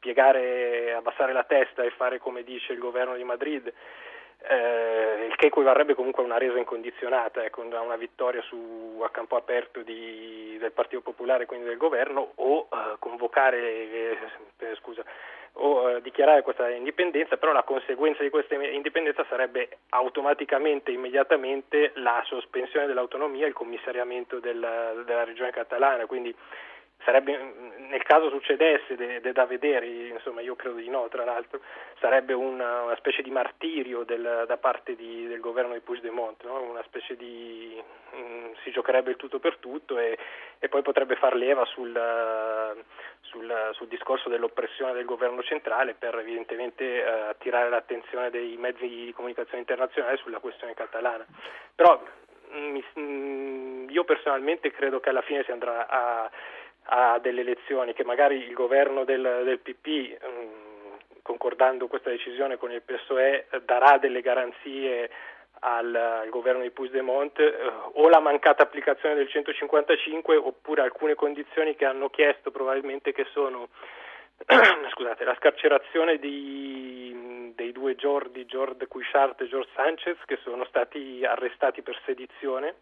piegare, 0.00 0.94
abbassare 0.94 1.32
la 1.32 1.44
testa 1.44 1.84
e 1.84 1.90
fare 1.90 2.18
come 2.18 2.42
dice 2.42 2.72
il 2.72 2.80
governo 2.80 3.14
di 3.14 3.22
Madrid 3.22 3.72
eh, 4.48 5.26
il 5.26 5.36
che 5.36 5.46
equivarrebbe 5.46 5.94
comunque 5.94 6.22
a 6.22 6.26
una 6.26 6.38
resa 6.38 6.58
incondizionata, 6.58 7.44
ecco, 7.44 7.62
a 7.62 7.80
una 7.80 7.96
vittoria 7.96 8.42
su, 8.42 9.00
a 9.04 9.10
campo 9.10 9.36
aperto 9.36 9.80
di, 9.80 10.56
del 10.58 10.72
Partito 10.72 11.00
Popolare, 11.00 11.46
quindi 11.46 11.66
del 11.66 11.76
governo, 11.76 12.32
o 12.36 12.68
eh, 12.70 12.96
convocare, 12.98 13.58
eh, 13.58 14.18
scusa, 14.80 15.02
o 15.54 15.90
eh, 15.90 16.02
dichiarare 16.02 16.42
questa 16.42 16.68
indipendenza, 16.68 17.36
però 17.36 17.52
la 17.52 17.62
conseguenza 17.62 18.22
di 18.22 18.30
questa 18.30 18.54
indipendenza 18.54 19.24
sarebbe 19.28 19.78
automaticamente, 19.90 20.90
immediatamente, 20.90 21.92
la 21.94 22.22
sospensione 22.26 22.86
dell'autonomia 22.86 23.46
e 23.46 23.48
il 23.48 23.54
commissariamento 23.54 24.40
della, 24.40 24.92
della 25.04 25.24
regione 25.24 25.50
catalana, 25.50 26.06
quindi 26.06 26.34
sarebbe, 27.02 27.36
nel 27.88 28.02
caso 28.02 28.30
succedesse, 28.30 28.94
ed 28.94 29.26
è 29.26 29.32
da 29.32 29.46
vedere, 29.46 29.86
insomma 29.86 30.40
io 30.40 30.56
credo 30.56 30.76
di 30.76 30.88
no 30.88 31.08
tra 31.08 31.24
l'altro, 31.24 31.60
sarebbe 32.00 32.32
una, 32.32 32.82
una 32.82 32.96
specie 32.96 33.22
di 33.22 33.30
martirio 33.30 34.04
del, 34.04 34.44
da 34.46 34.56
parte 34.56 34.94
di, 34.94 35.26
del 35.26 35.40
governo 35.40 35.74
di 35.74 35.80
Puigdemont, 35.80 36.44
no? 36.44 36.62
una 36.62 36.82
specie 36.84 37.16
di, 37.16 37.82
mh, 38.12 38.16
mm, 38.16 38.52
si 38.62 38.70
giocherebbe 38.70 39.10
il 39.10 39.16
tutto 39.16 39.38
per 39.38 39.56
tutto 39.58 39.98
e, 39.98 40.18
e 40.58 40.68
poi 40.68 40.82
potrebbe 40.82 41.16
far 41.16 41.34
leva 41.34 41.64
sul, 41.66 41.92
sul, 43.20 43.70
sul, 43.72 43.88
discorso 43.88 44.28
dell'oppressione 44.28 44.92
del 44.92 45.04
governo 45.04 45.42
centrale 45.42 45.94
per 45.94 46.18
evidentemente 46.18 46.84
eh, 46.84 47.08
attirare 47.08 47.68
l'attenzione 47.68 48.30
dei 48.30 48.56
mezzi 48.56 48.88
di 48.88 49.12
comunicazione 49.14 49.60
internazionale 49.60 50.16
sulla 50.16 50.38
questione 50.38 50.74
catalana. 50.74 51.26
Però 51.74 52.02
mh, 52.50 52.78
mm, 52.98 53.88
io 53.90 54.04
personalmente 54.04 54.70
credo 54.70 55.00
che 55.00 55.10
alla 55.10 55.22
fine 55.22 55.44
si 55.44 55.50
andrà 55.50 55.86
a 55.86 56.30
a 56.84 57.18
delle 57.18 57.40
elezioni, 57.40 57.92
che 57.92 58.04
magari 58.04 58.36
il 58.36 58.52
governo 58.52 59.04
del, 59.04 59.42
del 59.44 59.58
PP, 59.58 59.86
mh, 59.86 60.26
mm, 60.26 60.64
concordando 61.22 61.86
questa 61.86 62.10
decisione 62.10 62.56
con 62.56 62.70
il 62.70 62.82
PSOE, 62.82 63.46
darà 63.64 63.98
delle 63.98 64.20
garanzie 64.20 65.10
al, 65.60 65.94
al 65.94 66.28
governo 66.28 66.62
di 66.62 66.70
Puigdemont 66.70 67.38
eh, 67.38 67.54
o 67.94 68.08
la 68.08 68.20
mancata 68.20 68.62
applicazione 68.62 69.14
del 69.14 69.28
155 69.28 70.36
oppure 70.36 70.82
alcune 70.82 71.14
condizioni 71.14 71.74
che 71.74 71.86
hanno 71.86 72.10
chiesto 72.10 72.50
probabilmente 72.50 73.12
che 73.12 73.26
sono 73.32 73.68
scusate, 74.90 75.24
la 75.24 75.36
scarcerazione 75.36 76.18
di, 76.18 77.52
dei 77.54 77.72
due 77.72 77.94
Jordi, 77.94 78.44
Jord 78.46 78.86
Cuixart 78.86 79.40
e 79.40 79.48
George 79.48 79.70
Sanchez 79.74 80.18
che 80.26 80.38
sono 80.42 80.64
stati 80.66 81.24
arrestati 81.24 81.82
per 81.82 81.98
sedizione 82.04 82.74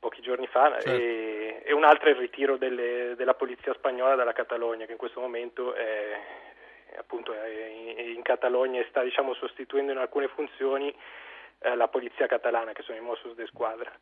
pochi 0.00 0.22
giorni 0.22 0.46
fa 0.48 0.72
certo. 0.80 0.90
e, 0.90 1.62
e 1.64 1.72
un'altra 1.72 2.08
è 2.08 2.12
il 2.12 2.18
ritiro 2.18 2.56
delle, 2.56 3.14
della 3.16 3.34
polizia 3.34 3.72
spagnola 3.74 4.16
dalla 4.16 4.32
Catalogna 4.32 4.86
che 4.86 4.92
in 4.92 4.98
questo 4.98 5.20
momento 5.20 5.74
è, 5.74 6.18
appunto 6.98 7.32
è 7.32 7.66
in, 7.68 8.16
in 8.16 8.22
Catalogna 8.22 8.80
e 8.80 8.86
sta 8.88 9.02
diciamo, 9.02 9.34
sostituendo 9.34 9.92
in 9.92 9.98
alcune 9.98 10.28
funzioni 10.28 10.92
eh, 11.60 11.76
la 11.76 11.88
polizia 11.88 12.26
catalana 12.26 12.72
che 12.72 12.82
sono 12.82 12.98
i 12.98 13.02
Mossos 13.02 13.34
de 13.34 13.46
Squadra. 13.46 13.92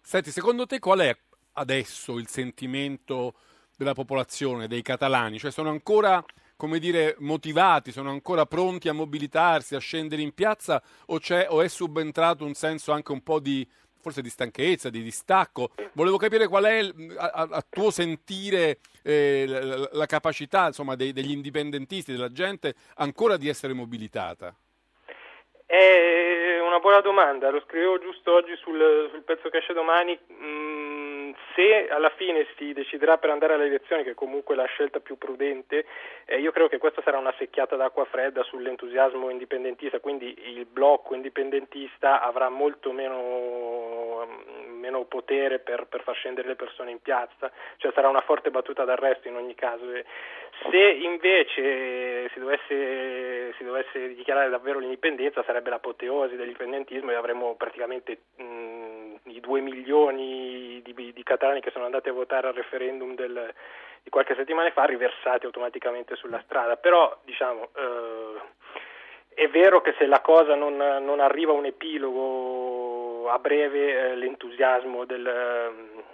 Senti, 0.00 0.30
secondo 0.30 0.66
te 0.66 0.78
qual 0.78 1.00
è 1.00 1.16
adesso 1.54 2.18
il 2.18 2.26
sentimento 2.26 3.34
della 3.76 3.92
popolazione, 3.92 4.66
dei 4.66 4.82
catalani? 4.82 5.38
Cioè 5.38 5.50
sono 5.50 5.68
ancora 5.68 6.24
come 6.56 6.78
dire, 6.78 7.16
motivati, 7.18 7.92
sono 7.92 8.08
ancora 8.08 8.46
pronti 8.46 8.88
a 8.88 8.94
mobilitarsi, 8.94 9.74
a 9.74 9.78
scendere 9.78 10.22
in 10.22 10.32
piazza 10.32 10.82
o, 11.06 11.18
o 11.48 11.60
è 11.60 11.68
subentrato 11.68 12.46
un 12.46 12.54
senso 12.54 12.92
anche 12.92 13.12
un 13.12 13.22
po' 13.22 13.40
di 13.40 13.68
forse 14.06 14.22
di 14.22 14.30
stanchezza, 14.30 14.88
di 14.88 15.02
distacco. 15.02 15.70
Volevo 15.94 16.16
capire 16.16 16.46
qual 16.46 16.64
è, 16.64 16.78
a, 17.16 17.48
a 17.50 17.64
tuo 17.68 17.90
sentire, 17.90 18.78
eh, 19.02 19.44
la, 19.48 19.88
la, 19.90 20.06
capacità 20.06 20.66
insomma, 20.66 20.94
dei, 20.94 21.12
degli 21.12 21.32
indipendentisti, 21.32 22.12
della 22.12 22.30
gente, 22.30 22.74
ancora 22.96 23.36
di 23.36 23.48
essere 23.48 23.72
mobilitata. 23.72 24.54
È 25.66 26.60
una 26.64 26.78
buona 26.78 27.00
domanda, 27.00 27.50
lo 27.50 27.60
scrivevo 27.66 27.98
giusto 27.98 28.32
oggi 28.32 28.54
sul, 28.56 29.08
sul 29.10 29.24
pezzo 29.24 29.48
che 29.48 29.58
esce 29.58 29.72
domani. 29.72 30.16
Mm, 30.32 31.32
se 31.56 31.88
alla 31.88 32.10
fine 32.10 32.46
si 32.56 32.72
deciderà 32.74 33.16
per 33.16 33.30
andare 33.30 33.54
alle 33.54 33.66
elezioni, 33.66 34.04
che 34.04 34.14
comunque 34.14 34.54
è 34.54 34.58
la 34.58 34.66
scelta 34.66 35.00
più 35.00 35.16
prudente, 35.16 35.86
eh, 36.26 36.38
io 36.38 36.52
credo 36.52 36.68
che 36.68 36.78
questa 36.78 37.02
sarà 37.02 37.18
una 37.18 37.34
secchiata 37.38 37.76
d'acqua 37.76 38.04
fredda 38.04 38.42
sull'entusiasmo 38.44 39.30
indipendentista, 39.30 39.98
quindi 39.98 40.36
il 40.50 40.66
blocco 40.66 41.14
indipendentista 41.14 42.20
avrà 42.20 42.50
molto 42.50 42.92
meno, 42.92 43.16
meno 44.86 45.04
potere 45.04 45.58
per, 45.58 45.86
per, 45.86 46.02
far 46.02 46.14
scendere 46.14 46.48
le 46.48 46.54
persone 46.54 46.90
in 46.90 47.00
piazza, 47.00 47.50
cioè 47.76 47.92
sarà 47.92 48.08
una 48.08 48.20
forte 48.20 48.50
battuta 48.50 48.84
d'arresto 48.84 49.28
in 49.28 49.36
ogni 49.36 49.54
caso. 49.54 49.84
Se 50.70 50.76
invece 50.76 52.28
si 52.30 52.38
dovesse, 52.38 53.52
si 53.56 53.64
dovesse 53.64 54.14
dichiarare 54.14 54.48
davvero 54.48 54.78
l'indipendenza 54.78 55.42
sarebbe 55.44 55.70
l'apoteosi 55.70 56.36
dell'indipendentismo 56.36 57.10
e 57.10 57.14
avremmo 57.14 57.54
praticamente 57.56 58.20
mh, 58.36 59.14
i 59.24 59.40
due 59.40 59.60
milioni 59.60 60.80
di, 60.82 61.12
di, 61.12 61.22
catalani 61.22 61.60
che 61.60 61.70
sono 61.70 61.84
andati 61.84 62.08
a 62.08 62.12
votare 62.12 62.48
al 62.48 62.54
referendum 62.54 63.14
del, 63.14 63.52
di 64.02 64.10
qualche 64.10 64.34
settimana 64.34 64.70
fa 64.70 64.84
riversati 64.84 65.46
automaticamente 65.46 66.14
sulla 66.16 66.40
strada. 66.44 66.76
Però 66.76 67.18
diciamo, 67.24 67.70
eh, 67.74 68.40
è 69.34 69.48
vero 69.48 69.82
che 69.82 69.94
se 69.98 70.06
la 70.06 70.20
cosa 70.20 70.54
non, 70.54 70.76
non 70.76 71.20
arriva 71.20 71.52
a 71.52 71.56
un 71.56 71.66
epilogo 71.66 72.85
a 73.28 73.38
breve 73.38 74.10
eh, 74.10 74.16
l'entusiasmo 74.16 75.04
del, 75.04 75.72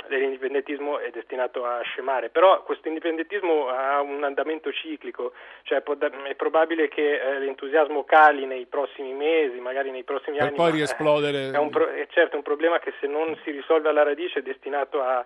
dell'indipendentismo 0.09 0.99
è 0.99 1.11
destinato 1.11 1.65
a 1.65 1.81
scemare, 1.83 2.31
però 2.31 2.63
questo 2.63 2.89
indipendentismo 2.89 3.69
ha 3.69 4.01
un 4.01 4.25
andamento 4.25 4.73
ciclico, 4.73 5.33
cioè 5.63 5.83
è 5.83 6.35
probabile 6.35 6.89
che 6.89 7.21
eh, 7.21 7.39
l'entusiasmo 7.39 8.05
cali 8.05 8.47
nei 8.47 8.67
prossimi 8.67 9.13
mesi, 9.13 9.59
magari 9.61 9.91
nei 9.91 10.05
prossimi 10.05 10.37
per 10.37 10.47
anni. 10.47 10.57
Per 10.57 10.65
poi 10.65 10.77
riesplodere. 10.77 11.51
È, 11.51 11.59
un 11.59 11.71
pro- 11.71 11.89
è 11.89 12.07
certo 12.11 12.37
un 12.37 12.43
problema 12.43 12.79
che 12.79 12.93
se 13.01 13.07
non 13.07 13.37
si 13.45 13.51
risolve 13.51 13.89
alla 13.89 14.03
radice 14.03 14.41
è 14.41 14.43
destinato 14.43 15.03
a, 15.03 15.25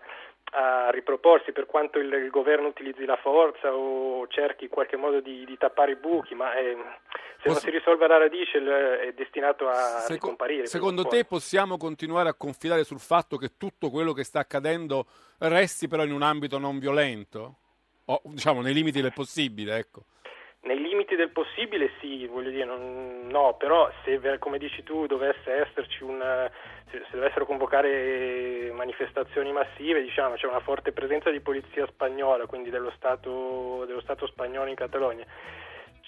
a 0.52 0.90
riproporsi 0.90 1.52
per 1.52 1.66
quanto 1.66 1.98
il, 1.98 2.12
il, 2.12 2.30
governo 2.30 2.68
utilizzi 2.68 3.04
la 3.04 3.16
forza 3.16 3.74
o 3.74 4.26
cerchi 4.28 4.64
in 4.64 4.70
qualche 4.70 4.96
modo 4.96 5.20
di, 5.20 5.44
di 5.44 5.56
tappare 5.58 5.92
i 5.92 5.96
buchi, 5.96 6.34
ma 6.34 6.54
è, 6.54 6.62
se 6.62 7.48
Posso... 7.48 7.48
non 7.48 7.56
si 7.58 7.70
risolve 7.70 8.04
alla 8.04 8.18
radice 8.18 8.58
è 9.00 9.12
destinato 9.12 9.68
a 9.68 10.00
Seco... 10.00 10.26
scomparire. 10.26 10.66
Secondo 10.66 11.04
te 11.04 11.24
possiamo 11.24 11.76
continuare 11.76 12.28
a 12.28 12.34
confidare 12.34 12.84
sul 12.84 13.00
fatto 13.00 13.36
che 13.36 13.56
tutto 13.56 13.90
quello 13.90 14.12
che 14.12 14.24
sta 14.24 14.40
accadendo 14.40 15.06
resti 15.38 15.88
però 15.88 16.04
in 16.04 16.12
un 16.12 16.22
ambito 16.22 16.58
non 16.58 16.78
violento? 16.78 17.56
O 18.06 18.20
diciamo 18.24 18.60
nei 18.60 18.72
limiti 18.72 19.00
del 19.00 19.12
possibile, 19.12 19.76
ecco. 19.76 20.04
Nei 20.66 20.80
limiti 20.80 21.14
del 21.14 21.30
possibile 21.30 21.92
sì, 22.00 22.26
voglio 22.26 22.50
dire, 22.50 22.64
non, 22.64 23.28
no, 23.28 23.54
però 23.54 23.88
se 24.04 24.20
come 24.40 24.58
dici 24.58 24.82
tu 24.82 25.06
dovesse 25.06 25.60
esserci 25.60 26.02
un, 26.02 26.50
se, 26.90 27.02
se 27.08 27.16
dovessero 27.16 27.46
convocare 27.46 28.72
manifestazioni 28.72 29.52
massive, 29.52 30.02
diciamo 30.02 30.34
c'è 30.34 30.46
una 30.46 30.58
forte 30.58 30.90
presenza 30.90 31.30
di 31.30 31.38
polizia 31.38 31.86
spagnola, 31.86 32.46
quindi 32.46 32.70
dello 32.70 32.90
Stato, 32.96 33.84
dello 33.86 34.00
stato 34.00 34.26
spagnolo 34.26 34.68
in 34.68 34.74
Catalogna 34.74 35.24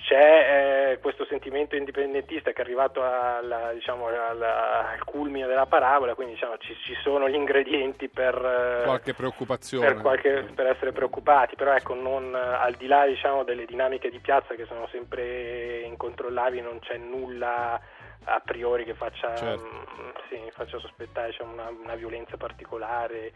c'è 0.03 0.93
eh, 0.93 0.99
questo 1.01 1.27
sentimento 1.27 1.77
indipendentista 1.77 2.53
che 2.53 2.59
è 2.59 2.65
arrivato 2.65 3.03
alla, 3.03 3.73
diciamo, 3.73 4.07
alla, 4.07 4.91
al 4.91 5.05
culmine 5.05 5.47
della 5.47 5.67
parabola, 5.67 6.15
quindi 6.15 6.35
diciamo, 6.35 6.57
ci, 6.59 6.75
ci, 6.85 6.95
sono 7.03 7.29
gli 7.29 7.35
ingredienti 7.35 8.09
per, 8.09 8.35
eh, 8.35 8.85
qualche 8.85 9.15
preoccupazione. 9.15 9.87
Per, 9.87 10.01
qualche, 10.01 10.45
per, 10.55 10.67
essere 10.67 10.93
preoccupati, 10.93 11.57
però 11.57 11.75
ecco, 11.75 11.95
non, 11.95 12.35
al 12.35 12.75
di 12.75 12.87
là 12.87 13.07
diciamo, 13.07 13.45
delle 13.45 13.67
dinamiche 13.67 14.11
di 14.11 14.19
piazza 14.19 14.55
che 14.55 14.67
sono 14.67 14.87
sempre 14.91 15.81
incontrollabili, 15.81 16.63
non 16.63 16.79
c'è 16.79 16.97
nulla 16.97 17.81
a 18.25 18.41
priori 18.45 18.85
che 18.85 18.95
faccia, 18.95 19.35
certo. 19.35 19.65
mh, 19.65 20.03
mm, 20.03 20.11
sì, 20.29 20.51
faccia 20.53 20.79
sospettare 20.79 21.31
diciamo, 21.31 21.53
una, 21.53 21.69
una, 21.69 21.95
violenza 21.95 22.37
particolare. 22.37 23.33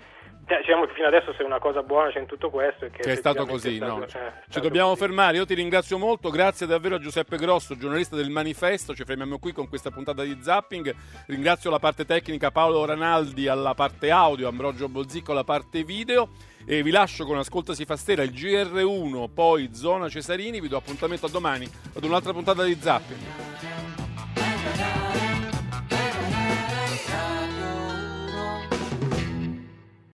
Cioè, 0.47 0.59
diciamo 0.59 0.87
che 0.87 0.95
fino 0.95 1.07
adesso 1.07 1.33
se 1.33 1.43
una 1.43 1.59
cosa 1.59 1.83
buona 1.83 2.11
c'è 2.11 2.19
in 2.19 2.27
tutto 2.27 2.51
questo 2.51 2.87
è 2.87 2.91
che, 2.91 3.03
che 3.03 3.13
è 3.13 3.15
stato 3.15 3.47
così. 3.47 3.75
È 3.75 3.77
stato, 3.77 3.97
no? 3.97 4.05
eh, 4.05 4.33
Ci 4.49 4.61
dobbiamo 4.61 4.91
così. 4.91 5.01
fermare, 5.01 5.37
io 5.37 5.47
ti 5.47 5.55
ringrazio 5.55 5.99
molto, 5.99 6.31
grazie 6.31 6.67
davvero 6.67 6.97
a 6.97 6.99
Giuseppe 6.99 7.37
Grosso, 7.37 7.77
giornalista 7.77 8.17
del 8.17 8.31
Manifesto, 8.31 8.95
ci 8.95 9.05
fermiamo 9.05 9.39
qui 9.39 9.53
con 9.53 9.69
questa 9.69 9.91
puntata 9.91 10.23
di 10.23 10.37
Zapping, 10.41 10.95
ringrazio 11.27 11.71
la 11.71 11.79
parte 11.79 12.05
tecnica 12.05 12.51
Paolo 12.51 12.85
Ranaldi 12.85 13.49
alla 13.49 13.75
parte 13.75 14.11
audio, 14.11 14.49
Ambrogio 14.49 14.89
Bolzicco 14.89 15.33
alla 15.33 15.45
parte 15.45 15.85
video 15.85 16.31
e 16.65 16.83
vi 16.83 16.91
lascio 16.91 17.25
con 17.25 17.39
Ascolta 17.39 17.75
si 17.75 17.85
fa 17.85 17.97
stera 17.97 18.23
il 18.23 18.33
GR1, 18.33 19.33
poi 19.33 19.71
Zona 19.73 20.09
Cesarini, 20.09 20.61
vi 20.61 20.69
do 20.69 20.77
appuntamento 20.77 21.27
a 21.27 21.31
domani 21.31 21.69
ad 21.95 22.05
un'altra 22.05 22.33
puntata 22.33 22.63
di 22.63 22.77
Zapping. 22.79 23.82